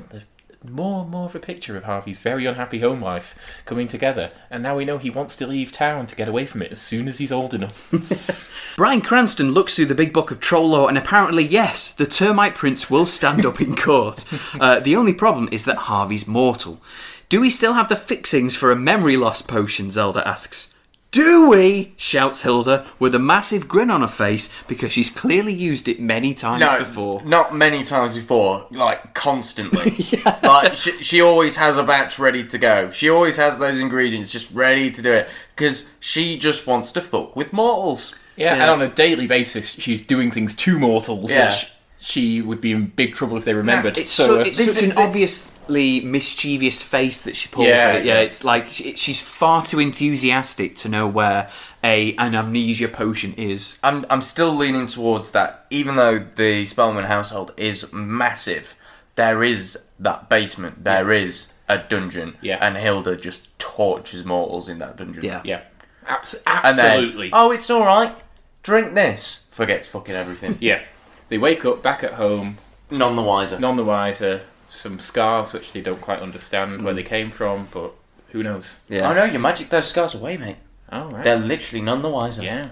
there's 0.62 0.72
and 0.74 1.10
more 1.10 1.26
of 1.26 1.36
a 1.36 1.39
picture 1.39 1.78
of 1.78 1.86
Harvey's 1.86 2.20
very 2.20 2.45
unhappy 2.45 2.80
home 2.80 3.01
life 3.01 3.36
coming 3.66 3.88
together, 3.88 4.32
and 4.49 4.62
now 4.62 4.76
we 4.76 4.86
know 4.86 4.97
he 4.97 5.10
wants 5.10 5.36
to 5.38 5.47
leave 5.47 5.72
town 5.72 6.05
to 6.07 6.16
get 6.16 6.28
away 6.28 6.45
from 6.45 6.62
it 6.62 6.72
as 6.72 6.82
soon 6.82 7.07
as 7.07 7.18
he's 7.18 7.32
old 7.32 7.53
enough. 7.53 8.74
Bryan 8.76 9.01
Cranston 9.01 9.51
looks 9.51 9.76
through 9.76 9.86
the 9.86 9.95
big 9.95 10.12
book 10.12 10.32
of 10.32 10.39
troll 10.39 10.70
law, 10.70 10.88
and 10.88 10.97
apparently, 10.97 11.43
yes, 11.43 11.91
the 11.91 12.05
termite 12.05 12.55
prince 12.55 12.89
will 12.89 13.05
stand 13.05 13.45
up 13.45 13.62
in 13.62 13.76
court. 13.76 14.26
Uh, 14.60 14.80
the 14.80 14.95
only 14.95 15.14
problem 15.14 15.47
is 15.51 15.64
that 15.66 15.78
Harvey's 15.78 16.28
mortal. 16.28 16.82
Do 17.30 17.39
we 17.39 17.49
still 17.49 17.74
have 17.74 17.88
the 17.88 17.95
fixings 17.95 18.55
for 18.55 18.72
a 18.72 18.76
memory 18.76 19.16
loss 19.16 19.41
potion? 19.41 19.91
Zelda 19.91 20.28
asks. 20.28 20.74
Do 21.12 21.49
we? 21.49 21.93
shouts 21.97 22.43
Hilda 22.43 22.86
with 22.99 23.16
a 23.16 23.20
massive 23.20 23.68
grin 23.68 23.89
on 23.89 24.01
her 24.01 24.07
face 24.07 24.49
because 24.68 24.91
she's 24.91 25.10
clearly 25.10 25.53
used 25.53 25.88
it 25.88 25.99
many 25.99 26.36
times 26.36 26.62
No, 26.62 26.78
before. 26.80 27.24
not 27.24 27.55
many 27.55 27.84
times 27.84 28.16
before, 28.16 28.68
like 28.72 29.14
constantly. 29.16 29.95
Like 30.43 30.76
she, 30.76 30.91
she 31.03 31.22
always 31.22 31.57
has 31.57 31.78
a 31.78 31.84
batch 31.84 32.20
ready 32.20 32.43
to 32.45 32.57
go. 32.57 32.91
She 32.91 33.10
always 33.10 33.38
has 33.38 33.57
those 33.60 33.80
ingredients 33.80 34.32
just 34.32 34.51
ready 34.51 34.89
to 34.91 35.01
do 35.01 35.12
it 35.14 35.30
because 35.55 35.89
she 35.99 36.38
just 36.38 36.68
wants 36.68 36.91
to 36.93 37.01
fuck 37.01 37.36
with 37.36 37.53
mortals. 37.53 38.16
Yeah, 38.36 38.55
Yeah. 38.55 38.62
and 38.62 38.70
on 38.72 38.82
a 38.82 38.88
daily 38.88 39.26
basis, 39.28 39.70
she's 39.70 40.01
doing 40.01 40.30
things 40.32 40.53
to 40.55 40.78
mortals, 40.80 41.32
Yeah. 41.32 41.49
which 41.49 41.68
she 42.02 42.41
would 42.41 42.62
be 42.62 42.72
in 42.72 42.88
big 42.88 43.14
trouble 43.14 43.38
if 43.38 43.45
they 43.45 43.54
remembered. 43.54 43.97
It's, 43.97 44.12
so, 44.12 44.36
so, 44.36 44.41
it's 44.41 44.58
this 44.58 44.76
such 44.76 44.84
is 44.84 44.89
an 44.89 44.95
the- 44.95 45.02
obviously 45.02 46.00
mischievous 46.02 46.82
face 46.82 47.22
that 47.22 47.36
she 47.36 47.47
pulls. 47.50 47.68
Yeah, 47.68 47.74
at 47.76 47.95
it. 47.97 48.06
yeah, 48.06 48.14
yeah. 48.16 48.20
it's 48.22 48.43
like 48.43 48.68
she, 48.68 48.95
she's 48.95 49.22
far 49.22 49.66
too 49.66 49.80
enthusiastic 49.80 50.76
to 50.78 50.89
know 50.89 51.08
where 51.08 51.50
a 51.84 52.16
an 52.16 52.36
amnesia 52.36 52.88
potion 52.88 53.34
is. 53.34 53.78
I'm 53.84 54.06
I'm 54.10 54.22
still 54.22 54.54
leaning 54.54 54.88
towards 54.88 55.32
that. 55.32 55.66
Even 55.70 55.95
though 55.97 56.20
the 56.20 56.66
Spellman 56.66 57.06
household 57.06 57.54
is 57.58 57.91
massive, 57.93 58.76
there 59.16 59.43
is 59.43 59.78
that 60.00 60.30
basement. 60.30 60.84
There 60.84 61.12
is 61.12 61.47
a 61.68 61.78
dungeon. 61.78 62.36
Yeah. 62.41 62.58
And 62.62 62.78
Hilda 62.78 63.16
just 63.18 63.47
tortures 63.60 64.26
mortals 64.26 64.70
in 64.70 64.78
that 64.80 64.97
dungeon. 64.97 65.24
Yeah. 65.24 65.41
yeah, 65.43 65.62
Abs- 66.08 66.34
And 66.47 66.78
then, 66.80 66.86
absolutely. 66.86 67.30
oh, 67.34 67.52
it's 67.52 67.70
all 67.70 67.86
right. 67.86 68.16
Drink 68.64 68.95
this. 68.95 69.45
Forgets 69.52 69.88
fucking 69.88 70.16
everything. 70.16 70.58
Yeah, 70.62 70.82
they 71.30 71.38
wake 71.38 71.63
up 71.65 71.82
back 71.82 72.03
at 72.03 72.13
home, 72.13 72.57
None 72.91 73.15
the 73.15 73.21
wiser. 73.21 73.59
none 73.59 73.75
the 73.75 73.84
wiser. 73.86 74.41
Some 74.69 74.99
scars 74.99 75.53
which 75.53 75.71
they 75.73 75.82
don't 75.82 76.01
quite 76.01 76.19
understand 76.19 76.80
Mm. 76.80 76.84
where 76.84 76.93
they 76.93 77.03
came 77.03 77.32
from, 77.32 77.67
but 77.71 77.93
who 78.30 78.43
knows? 78.43 78.80
Yeah. 78.89 79.09
Oh 79.09 79.13
no, 79.13 79.23
you 79.25 79.39
magic 79.39 79.69
those 79.69 79.88
scars 79.88 80.13
away, 80.13 80.38
mate. 80.38 80.57
Oh 80.91 81.09
right. 81.09 81.23
They're 81.23 81.38
literally 81.38 81.82
none 81.82 82.01
the 82.01 82.09
wiser. 82.09 82.43
yeah. 82.43 82.69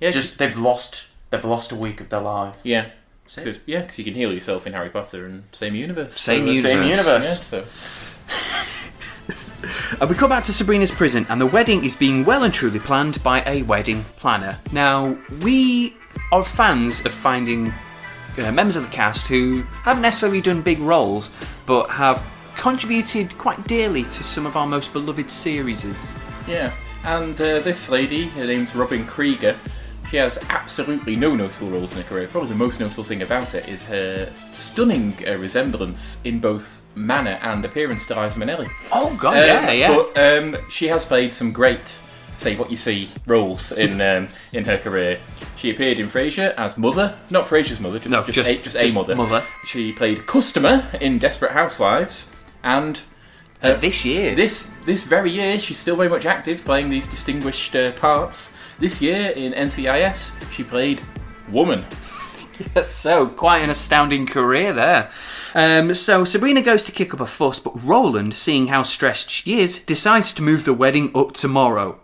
Yeah. 0.00 0.10
Just 0.10 0.38
they've 0.38 0.56
lost. 0.58 1.04
They've 1.30 1.44
lost 1.44 1.70
a 1.72 1.76
week 1.76 2.00
of 2.00 2.08
their 2.08 2.20
life. 2.20 2.56
yeah. 2.62 2.90
That's 3.24 3.38
it. 3.38 3.44
Cause, 3.44 3.58
yeah, 3.64 3.82
because 3.82 3.96
you 3.98 4.04
can 4.04 4.14
heal 4.14 4.32
yourself 4.32 4.66
in 4.66 4.72
Harry 4.72 4.90
Potter 4.90 5.24
and 5.24 5.44
same 5.52 5.76
universe. 5.76 6.18
Same 6.20 6.48
uh, 6.48 6.52
universe. 6.52 6.62
Same 6.64 6.82
universe. 6.82 7.24
Yeah, 7.24 7.34
so 7.34 7.64
Uh, 10.00 10.06
we 10.08 10.14
come 10.16 10.30
back 10.30 10.42
to 10.44 10.52
Sabrina's 10.52 10.90
prison, 10.90 11.24
and 11.28 11.40
the 11.40 11.46
wedding 11.46 11.84
is 11.84 11.94
being 11.94 12.24
well 12.24 12.42
and 12.42 12.52
truly 12.52 12.80
planned 12.80 13.22
by 13.22 13.42
a 13.46 13.62
wedding 13.62 14.04
planner. 14.16 14.58
Now, 14.72 15.16
we 15.42 15.94
are 16.32 16.42
fans 16.42 17.04
of 17.04 17.12
finding 17.12 17.72
members 18.52 18.76
of 18.76 18.84
the 18.84 18.90
cast 18.90 19.26
who 19.28 19.62
haven't 19.82 20.02
necessarily 20.02 20.40
done 20.40 20.60
big 20.62 20.78
roles, 20.80 21.30
but 21.66 21.88
have 21.90 22.24
contributed 22.56 23.36
quite 23.38 23.66
dearly 23.66 24.02
to 24.04 24.22
some 24.24 24.46
of 24.46 24.56
our 24.56 24.66
most 24.66 24.92
beloved 24.92 25.30
series. 25.30 26.12
Yeah, 26.46 26.72
and 27.04 27.34
uh, 27.40 27.60
this 27.60 27.88
lady, 27.88 28.28
her 28.28 28.46
name's 28.46 28.74
Robin 28.74 29.06
Krieger. 29.06 29.58
She 30.10 30.16
has 30.16 30.38
absolutely 30.48 31.14
no 31.14 31.36
notable 31.36 31.68
roles 31.70 31.92
in 31.92 31.98
her 32.02 32.08
career. 32.08 32.26
Probably 32.26 32.48
the 32.50 32.56
most 32.56 32.80
notable 32.80 33.04
thing 33.04 33.22
about 33.22 33.54
it 33.54 33.68
is 33.68 33.84
her 33.84 34.30
stunning 34.50 35.16
uh, 35.28 35.36
resemblance 35.36 36.18
in 36.24 36.40
both 36.40 36.82
manner 36.96 37.38
and 37.42 37.64
appearance 37.64 38.04
to 38.06 38.20
Liza 38.20 38.38
Minnelli. 38.38 38.68
Oh 38.92 39.14
God, 39.20 39.36
Um, 39.36 39.44
yeah, 39.44 39.70
yeah. 39.70 39.94
But 39.94 40.18
um, 40.18 40.56
she 40.68 40.88
has 40.88 41.04
played 41.04 41.30
some 41.30 41.52
great, 41.52 42.00
say 42.40 42.56
what 42.56 42.70
you 42.70 42.76
see, 42.76 43.10
roles 43.26 43.72
in 43.72 44.00
um, 44.10 44.26
in 44.52 44.64
her 44.64 44.78
career. 44.78 45.18
She 45.56 45.70
appeared 45.70 45.98
in 45.98 46.08
Frasier 46.08 46.54
as 46.56 46.78
mother, 46.78 47.18
not 47.30 47.44
Frasier's 47.44 47.80
mother, 47.80 47.98
just 47.98 48.10
No, 48.10 48.22
just, 48.24 48.36
just- 48.36 48.50
a, 48.50 48.62
just 48.62 48.76
a 48.76 48.80
just 48.82 48.94
mother. 48.94 49.14
mother. 49.14 49.44
She 49.66 49.92
played 49.92 50.26
customer 50.26 50.86
in 51.00 51.18
Desperate 51.18 51.52
Housewives, 51.52 52.30
and 52.62 53.00
Uh, 53.62 53.74
this 53.74 54.06
year, 54.06 54.34
this 54.34 54.68
this 54.86 55.04
very 55.04 55.30
year, 55.30 55.58
she's 55.58 55.78
still 55.78 55.94
very 55.96 56.08
much 56.08 56.24
active, 56.24 56.64
playing 56.64 56.88
these 56.90 57.06
distinguished 57.06 57.76
uh, 57.76 57.92
parts. 58.00 58.56
This 58.78 59.02
year 59.02 59.28
in 59.36 59.52
NCIS, 59.52 60.32
she 60.50 60.64
played 60.64 60.98
woman. 61.52 61.84
so 62.84 63.26
quite 63.26 63.62
an 63.62 63.68
astounding 63.68 64.26
career 64.26 64.72
there. 64.72 65.10
Um, 65.54 65.94
so 65.94 66.24
Sabrina 66.24 66.62
goes 66.62 66.82
to 66.84 66.92
kick 66.92 67.12
up 67.12 67.20
a 67.20 67.26
fuss, 67.26 67.60
but 67.60 67.74
Roland, 67.84 68.32
seeing 68.34 68.68
how 68.68 68.82
stressed 68.82 69.28
she 69.28 69.60
is, 69.60 69.78
decides 69.84 70.32
to 70.34 70.42
move 70.42 70.64
the 70.64 70.72
wedding 70.74 71.10
up 71.14 71.32
tomorrow. 71.32 71.98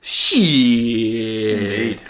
Shit. 0.00 0.40
Indeed. 1.58 2.00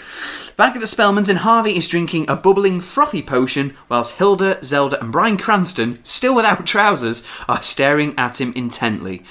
Back 0.57 0.75
at 0.75 0.81
the 0.81 0.87
Spellmans, 0.87 1.29
and 1.29 1.39
Harvey 1.39 1.75
is 1.77 1.87
drinking 1.87 2.25
a 2.29 2.35
bubbling, 2.35 2.81
frothy 2.81 3.21
potion, 3.21 3.75
whilst 3.89 4.15
Hilda, 4.15 4.63
Zelda, 4.63 4.99
and 5.01 5.11
Bryan 5.11 5.37
Cranston, 5.37 5.99
still 6.03 6.35
without 6.35 6.65
trousers, 6.67 7.23
are 7.49 7.63
staring 7.63 8.13
at 8.17 8.39
him 8.39 8.53
intently. 8.55 9.23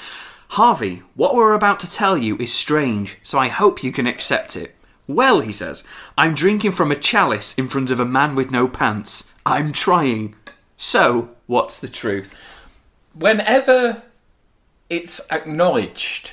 Harvey, 0.48 1.02
what 1.14 1.34
we're 1.34 1.54
about 1.54 1.78
to 1.80 1.90
tell 1.90 2.16
you 2.16 2.36
is 2.38 2.52
strange, 2.52 3.18
so 3.22 3.38
I 3.38 3.48
hope 3.48 3.84
you 3.84 3.92
can 3.92 4.06
accept 4.06 4.56
it. 4.56 4.74
Well, 5.06 5.40
he 5.40 5.52
says, 5.52 5.84
I'm 6.18 6.34
drinking 6.34 6.72
from 6.72 6.90
a 6.90 6.96
chalice 6.96 7.54
in 7.54 7.68
front 7.68 7.90
of 7.90 8.00
a 8.00 8.04
man 8.04 8.34
with 8.34 8.50
no 8.50 8.66
pants. 8.66 9.28
I'm 9.46 9.72
trying. 9.72 10.34
So, 10.76 11.30
what's 11.46 11.80
the 11.80 11.88
truth? 11.88 12.36
whenever 13.14 14.02
it's 14.88 15.20
acknowledged, 15.30 16.32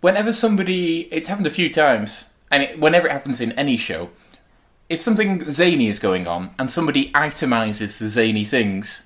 whenever 0.00 0.32
somebody, 0.32 1.08
it's 1.12 1.28
happened 1.28 1.46
a 1.46 1.50
few 1.50 1.72
times, 1.72 2.32
and 2.50 2.62
it, 2.62 2.80
whenever 2.80 3.08
it 3.08 3.12
happens 3.12 3.40
in 3.40 3.52
any 3.52 3.76
show, 3.76 4.10
if 4.88 5.02
something 5.02 5.50
zany 5.52 5.88
is 5.88 5.98
going 5.98 6.26
on 6.26 6.54
and 6.58 6.70
somebody 6.70 7.10
itemizes 7.10 7.98
the 7.98 8.08
zany 8.08 8.44
things, 8.44 9.02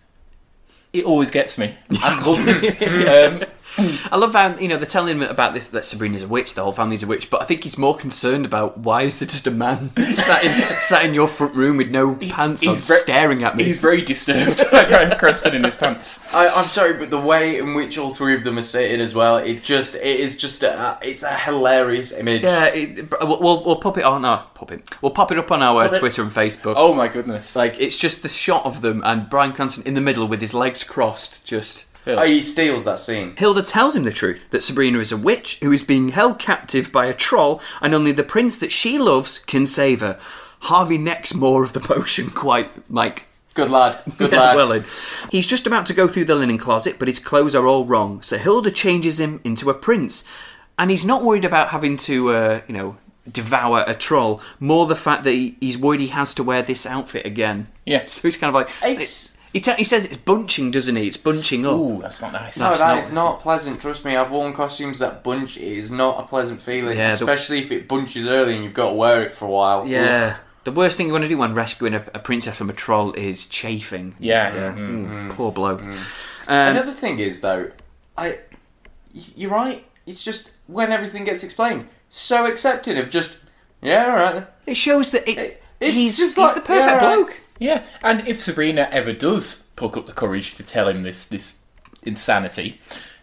it 0.92 1.04
always 1.04 1.30
gets 1.30 1.58
me. 1.58 1.74
I 1.90 2.24
love 2.24 2.44
this. 2.44 2.80
um, 3.08 3.44
I 3.78 4.16
love 4.16 4.34
how 4.34 4.56
you 4.56 4.68
know 4.68 4.76
they're 4.76 4.86
telling 4.86 5.16
him 5.16 5.22
about 5.22 5.54
this 5.54 5.68
that 5.68 5.84
Sabrina's 5.84 6.22
a 6.22 6.28
witch, 6.28 6.54
the 6.54 6.62
whole 6.62 6.72
family's 6.72 7.02
a 7.02 7.06
witch, 7.06 7.30
but 7.30 7.42
I 7.42 7.44
think 7.44 7.64
he's 7.64 7.78
more 7.78 7.96
concerned 7.96 8.44
about 8.44 8.78
why 8.78 9.02
is 9.02 9.18
there 9.18 9.28
just 9.28 9.46
a 9.46 9.50
man 9.50 9.90
sat 10.10 10.44
in, 10.44 10.52
sat 10.78 11.04
in 11.04 11.14
your 11.14 11.28
front 11.28 11.54
room 11.54 11.76
with 11.78 11.90
no 11.90 12.14
pants 12.14 12.66
on, 12.66 12.74
he's 12.74 13.00
staring 13.00 13.42
at 13.42 13.56
me. 13.56 13.64
he's 13.64 13.78
very 13.78 14.02
disturbed 14.02 14.64
by 14.70 14.84
Bryan 14.84 15.18
Cranston 15.18 15.54
in 15.54 15.64
his 15.64 15.76
pants. 15.76 16.20
I, 16.34 16.48
I'm 16.48 16.66
sorry, 16.66 16.94
but 16.94 17.10
the 17.10 17.20
way 17.20 17.58
in 17.58 17.74
which 17.74 17.96
all 17.98 18.12
three 18.12 18.34
of 18.34 18.44
them 18.44 18.58
are 18.58 18.62
stated 18.62 19.00
as 19.00 19.14
well, 19.14 19.38
it 19.38 19.62
just 19.62 19.94
it 19.94 20.20
is 20.20 20.36
just 20.36 20.62
a 20.62 20.98
it's 21.02 21.22
a 21.22 21.34
hilarious 21.36 22.12
image. 22.12 22.42
yeah, 22.42 22.66
it, 22.66 23.10
we'll, 23.22 23.40
we'll 23.40 23.64
we'll 23.64 23.76
pop 23.76 23.96
it 23.98 24.04
on 24.04 24.24
our 24.24 24.44
pop 24.54 24.70
it. 24.72 24.88
We'll 25.00 25.12
pop 25.12 25.32
it 25.32 25.38
up 25.38 25.50
on 25.50 25.62
our 25.62 25.84
Pop 25.84 25.94
it. 25.94 25.98
Twitter 25.98 26.22
and 26.22 26.30
Facebook. 26.30 26.74
Oh 26.76 26.94
my 26.94 27.08
goodness. 27.08 27.56
Like 27.56 27.80
it's 27.80 27.96
just 27.96 28.22
the 28.22 28.28
shot 28.28 28.64
of 28.66 28.82
them 28.82 29.02
and 29.04 29.30
Bryan 29.30 29.52
Cranston 29.52 29.86
in 29.86 29.94
the 29.94 30.00
middle 30.00 30.28
with 30.28 30.40
his 30.40 30.52
legs 30.54 30.84
crossed, 30.84 31.44
just. 31.44 31.84
He 32.04 32.40
steals 32.40 32.84
that 32.84 32.98
scene. 32.98 33.34
Hilda 33.36 33.62
tells 33.62 33.94
him 33.96 34.04
the 34.04 34.10
truth 34.10 34.48
that 34.50 34.62
Sabrina 34.64 34.98
is 34.98 35.12
a 35.12 35.16
witch 35.16 35.58
who 35.62 35.70
is 35.72 35.84
being 35.84 36.10
held 36.10 36.38
captive 36.38 36.90
by 36.90 37.06
a 37.06 37.14
troll, 37.14 37.60
and 37.80 37.94
only 37.94 38.12
the 38.12 38.22
prince 38.24 38.58
that 38.58 38.72
she 38.72 38.98
loves 38.98 39.38
can 39.38 39.66
save 39.66 40.00
her. 40.00 40.18
Harvey 40.60 40.98
necks 40.98 41.34
more 41.34 41.62
of 41.64 41.72
the 41.72 41.80
potion, 41.94 42.30
quite 42.30 42.70
like 42.90 43.26
Good 43.54 43.68
lad. 43.70 44.00
Good 44.16 44.32
lad. 44.32 44.56
well 44.56 44.68
then. 44.68 44.84
He's 45.30 45.46
just 45.46 45.66
about 45.66 45.84
to 45.86 45.94
go 45.94 46.08
through 46.08 46.24
the 46.24 46.34
linen 46.34 46.56
closet, 46.58 46.96
but 46.98 47.06
his 47.08 47.18
clothes 47.18 47.54
are 47.54 47.66
all 47.66 47.84
wrong. 47.84 48.22
So 48.22 48.38
Hilda 48.38 48.70
changes 48.70 49.20
him 49.20 49.40
into 49.44 49.68
a 49.68 49.74
prince, 49.74 50.24
and 50.78 50.90
he's 50.90 51.04
not 51.04 51.22
worried 51.22 51.44
about 51.44 51.68
having 51.68 51.96
to, 51.98 52.30
uh, 52.30 52.60
you 52.66 52.74
know, 52.74 52.96
devour 53.30 53.84
a 53.86 53.94
troll. 53.94 54.40
More 54.58 54.86
the 54.86 54.96
fact 54.96 55.24
that 55.24 55.32
he, 55.32 55.56
he's 55.60 55.76
worried 55.76 56.00
he 56.00 56.06
has 56.08 56.32
to 56.34 56.42
wear 56.42 56.62
this 56.62 56.86
outfit 56.86 57.26
again. 57.26 57.66
Yeah. 57.84 58.04
So 58.08 58.22
he's 58.22 58.36
kind 58.38 58.48
of 58.48 58.54
like. 58.54 58.70
It's- 58.82 59.31
He, 59.52 59.60
te- 59.60 59.74
he 59.76 59.84
says 59.84 60.06
it's 60.06 60.16
bunching, 60.16 60.70
doesn't 60.70 60.96
he? 60.96 61.06
It's 61.06 61.16
bunching 61.18 61.66
up. 61.66 61.74
Ooh, 61.74 62.00
that's 62.00 62.22
not 62.22 62.32
nice. 62.32 62.58
no, 62.58 62.66
That's 62.68 62.78
that 62.80 62.88
not- 62.94 62.98
is 62.98 63.12
not 63.12 63.40
pleasant. 63.40 63.80
Trust 63.80 64.04
me, 64.04 64.16
I've 64.16 64.30
worn 64.30 64.52
costumes 64.54 64.98
that 65.00 65.22
bunch. 65.22 65.56
It 65.58 65.62
is 65.62 65.90
not 65.90 66.18
a 66.20 66.26
pleasant 66.26 66.60
feeling, 66.60 66.96
Yeah, 66.96 67.08
the- 67.10 67.14
especially 67.16 67.58
if 67.58 67.70
it 67.70 67.86
bunches 67.86 68.26
early 68.28 68.54
and 68.54 68.64
you've 68.64 68.72
got 68.74 68.88
to 68.88 68.94
wear 68.94 69.22
it 69.22 69.32
for 69.32 69.44
a 69.44 69.50
while. 69.50 69.86
Yeah. 69.86 70.36
The 70.64 70.72
worst 70.72 70.96
thing 70.96 71.08
you 71.08 71.12
want 71.12 71.24
to 71.24 71.28
do 71.28 71.36
when 71.36 71.54
rescuing 71.54 71.92
a, 71.92 72.04
a 72.14 72.18
princess 72.18 72.56
from 72.56 72.70
a 72.70 72.72
troll 72.72 73.12
is 73.12 73.46
chafing. 73.46 74.14
Yeah. 74.18 74.54
Yeah. 74.54 74.72
mhm. 74.72 75.08
Mm, 75.10 75.30
Poor 75.32 75.50
bloke. 75.52 75.80
Um, 75.82 75.96
Another 76.48 76.92
thing 76.92 77.18
is 77.18 77.40
though, 77.40 77.70
I, 78.16 78.38
y- 79.14 79.22
you're 79.36 79.50
right. 79.50 79.84
It's 80.06 80.22
just 80.22 80.50
when 80.66 80.92
everything 80.92 81.24
gets 81.24 81.42
explained, 81.44 81.88
so 82.08 82.46
accepting 82.46 82.96
of 82.98 83.10
just 83.10 83.36
yeah, 83.82 84.04
all 84.06 84.12
right. 84.16 84.34
Then. 84.34 84.46
it 84.66 84.76
shows 84.76 85.12
that 85.12 85.28
it's, 85.28 85.38
It- 85.40 85.62
it's 85.80 85.94
he's, 85.94 86.16
just 86.16 86.36
he's 86.36 86.44
like- 86.44 86.54
the 86.54 86.60
perfect 86.62 87.02
yeah, 87.02 87.06
right. 87.08 87.16
bloke. 87.26 87.40
Yeah, 87.62 87.84
and 88.02 88.26
if 88.26 88.42
Sabrina 88.42 88.88
ever 88.90 89.12
does 89.12 89.64
pluck 89.76 89.96
up 89.96 90.06
the 90.06 90.12
courage 90.12 90.54
to 90.56 90.62
tell 90.62 90.88
him 90.88 91.02
this 91.02 91.24
this 91.24 91.54
insanity, 92.02 92.80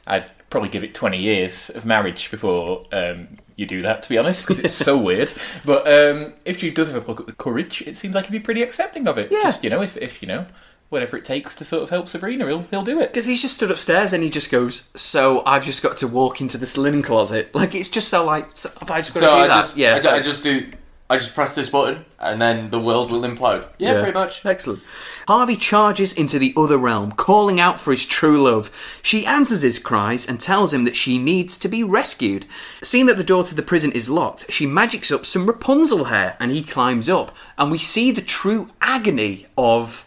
I'd 0.07 0.31
probably 0.49 0.69
give 0.69 0.83
it 0.83 0.93
twenty 0.93 1.17
years 1.19 1.69
of 1.69 1.85
marriage 1.85 2.31
before 2.31 2.85
um, 2.91 3.37
you 3.55 3.65
do 3.65 3.81
that. 3.81 4.03
To 4.03 4.09
be 4.09 4.17
honest, 4.17 4.45
because 4.45 4.59
it's 4.59 4.73
so 4.73 4.97
weird. 5.07 5.31
But 5.65 5.87
um, 5.87 6.33
if 6.45 6.59
she 6.59 6.71
does 6.71 6.89
ever 6.89 7.01
pluck 7.01 7.19
up 7.21 7.27
the 7.27 7.33
courage, 7.33 7.81
it 7.83 7.97
seems 7.97 8.15
like 8.15 8.25
he'd 8.27 8.31
be 8.31 8.39
pretty 8.39 8.61
accepting 8.63 9.07
of 9.07 9.17
it. 9.17 9.31
Yeah. 9.31 9.43
Just, 9.43 9.63
you 9.63 9.69
know, 9.69 9.81
if 9.81 9.97
if 9.97 10.21
you 10.21 10.27
know 10.27 10.45
whatever 10.89 11.15
it 11.15 11.23
takes 11.23 11.53
to 11.53 11.63
sort 11.63 11.83
of 11.83 11.89
help 11.91 12.07
Sabrina, 12.07 12.47
he'll 12.47 12.63
he'll 12.71 12.83
do 12.83 12.99
it. 12.99 13.13
Because 13.13 13.25
he's 13.27 13.41
just 13.41 13.55
stood 13.55 13.69
upstairs 13.71 14.13
and 14.13 14.23
he 14.23 14.29
just 14.29 14.49
goes, 14.49 14.89
"So 14.95 15.43
I've 15.45 15.65
just 15.65 15.83
got 15.83 15.97
to 15.97 16.07
walk 16.07 16.41
into 16.41 16.57
this 16.57 16.77
linen 16.77 17.03
closet." 17.03 17.53
Like 17.53 17.75
it's 17.75 17.89
just 17.89 18.07
so 18.07 18.25
like, 18.25 18.47
so 18.55 18.71
have 18.79 18.89
I 18.89 19.01
just 19.01 19.13
got 19.13 19.19
So 19.19 19.29
to 19.29 19.35
do 19.35 19.41
I 19.43 19.47
that? 19.47 19.61
just 19.61 19.77
yeah, 19.77 20.01
I, 20.03 20.15
I 20.15 20.21
just 20.21 20.43
do. 20.43 20.71
I 21.12 21.18
just 21.18 21.34
press 21.34 21.55
this 21.55 21.70
button 21.72 22.05
and 22.20 22.39
then 22.39 22.70
the 22.70 22.80
world 22.80 23.10
will 23.10 23.22
implode. 23.22 23.66
Yeah, 23.80 23.93
Yeah. 23.93 24.01
pretty 24.01 24.14
much. 24.18 24.45
Excellent. 24.45 24.82
Harvey 25.28 25.55
charges 25.57 26.14
into 26.14 26.38
the 26.38 26.53
other 26.55 26.78
realm, 26.78 27.12
calling 27.14 27.60
out 27.60 27.80
for 27.80 27.91
his 27.91 28.05
true 28.05 28.39
love. 28.39 28.70
She 29.01 29.26
answers 29.26 29.62
his 29.64 29.80
cries 29.80 30.26
and 30.28 30.39
tells 30.39 30.72
him 30.72 30.84
that 30.84 30.95
she 30.95 31.18
needs 31.18 31.57
to 31.60 31.68
be 31.68 31.84
rescued. 31.84 32.45
Seeing 32.84 33.07
that 33.07 33.18
the 33.18 33.24
door 33.24 33.43
to 33.45 33.55
the 33.55 33.64
prison 33.64 33.91
is 33.93 34.07
locked, 34.10 34.51
she 34.51 34.68
magics 34.68 35.12
up 35.12 35.26
some 35.26 35.47
Rapunzel 35.47 36.05
hair 36.05 36.38
and 36.39 36.51
he 36.51 36.62
climbs 36.64 37.10
up. 37.10 37.36
And 37.57 37.72
we 37.72 37.80
see 37.80 38.12
the 38.12 38.22
true 38.22 38.68
agony 38.82 39.47
of 39.57 40.05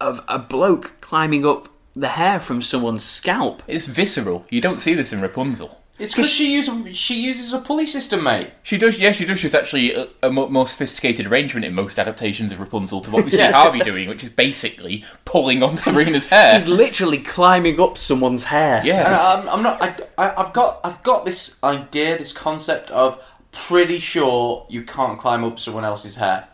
of 0.00 0.24
a 0.28 0.38
bloke 0.38 0.92
climbing 1.00 1.44
up 1.44 1.68
the 1.96 2.08
hair 2.10 2.38
from 2.38 2.62
someone's 2.62 3.02
scalp. 3.02 3.62
It's 3.66 3.86
visceral. 3.86 4.46
You 4.48 4.60
don't 4.60 4.80
see 4.80 4.94
this 4.94 5.12
in 5.12 5.20
Rapunzel. 5.20 5.80
It's 5.98 6.12
because 6.14 6.30
she 6.30 6.52
uses 6.54 6.96
she 6.96 7.20
uses 7.20 7.52
a 7.52 7.58
pulley 7.58 7.84
system, 7.86 8.22
mate. 8.22 8.50
She 8.62 8.78
does, 8.78 8.98
yeah, 8.98 9.10
she 9.12 9.24
does. 9.24 9.38
She's 9.40 9.54
actually 9.54 9.94
a, 9.94 10.08
a 10.22 10.30
mo- 10.30 10.48
more 10.48 10.66
sophisticated 10.66 11.26
arrangement 11.26 11.64
in 11.64 11.74
most 11.74 11.98
adaptations 11.98 12.52
of 12.52 12.60
Rapunzel 12.60 13.00
to 13.00 13.10
what 13.10 13.24
we 13.24 13.30
see 13.32 13.38
Yeah. 13.38 13.52
Harvey 13.52 13.80
doing, 13.80 14.08
which 14.08 14.22
is 14.22 14.30
basically 14.30 15.04
pulling 15.24 15.62
on 15.62 15.76
Serena's 15.76 16.28
hair. 16.28 16.52
He's 16.54 16.68
literally 16.68 17.18
climbing 17.18 17.80
up 17.80 17.98
someone's 17.98 18.44
hair. 18.44 18.80
Yeah. 18.84 19.06
And 19.06 19.14
I'm, 19.14 19.48
I'm 19.56 19.62
not. 19.62 19.82
I, 19.82 19.96
I, 20.16 20.44
I've 20.44 20.52
got 20.52 20.80
I've 20.84 21.02
got 21.02 21.24
this 21.24 21.56
idea, 21.64 22.16
this 22.16 22.32
concept 22.32 22.90
of 22.92 23.20
pretty 23.50 23.98
sure 23.98 24.66
you 24.70 24.84
can't 24.84 25.18
climb 25.18 25.42
up 25.42 25.58
someone 25.58 25.84
else's 25.84 26.14
hair. 26.16 26.46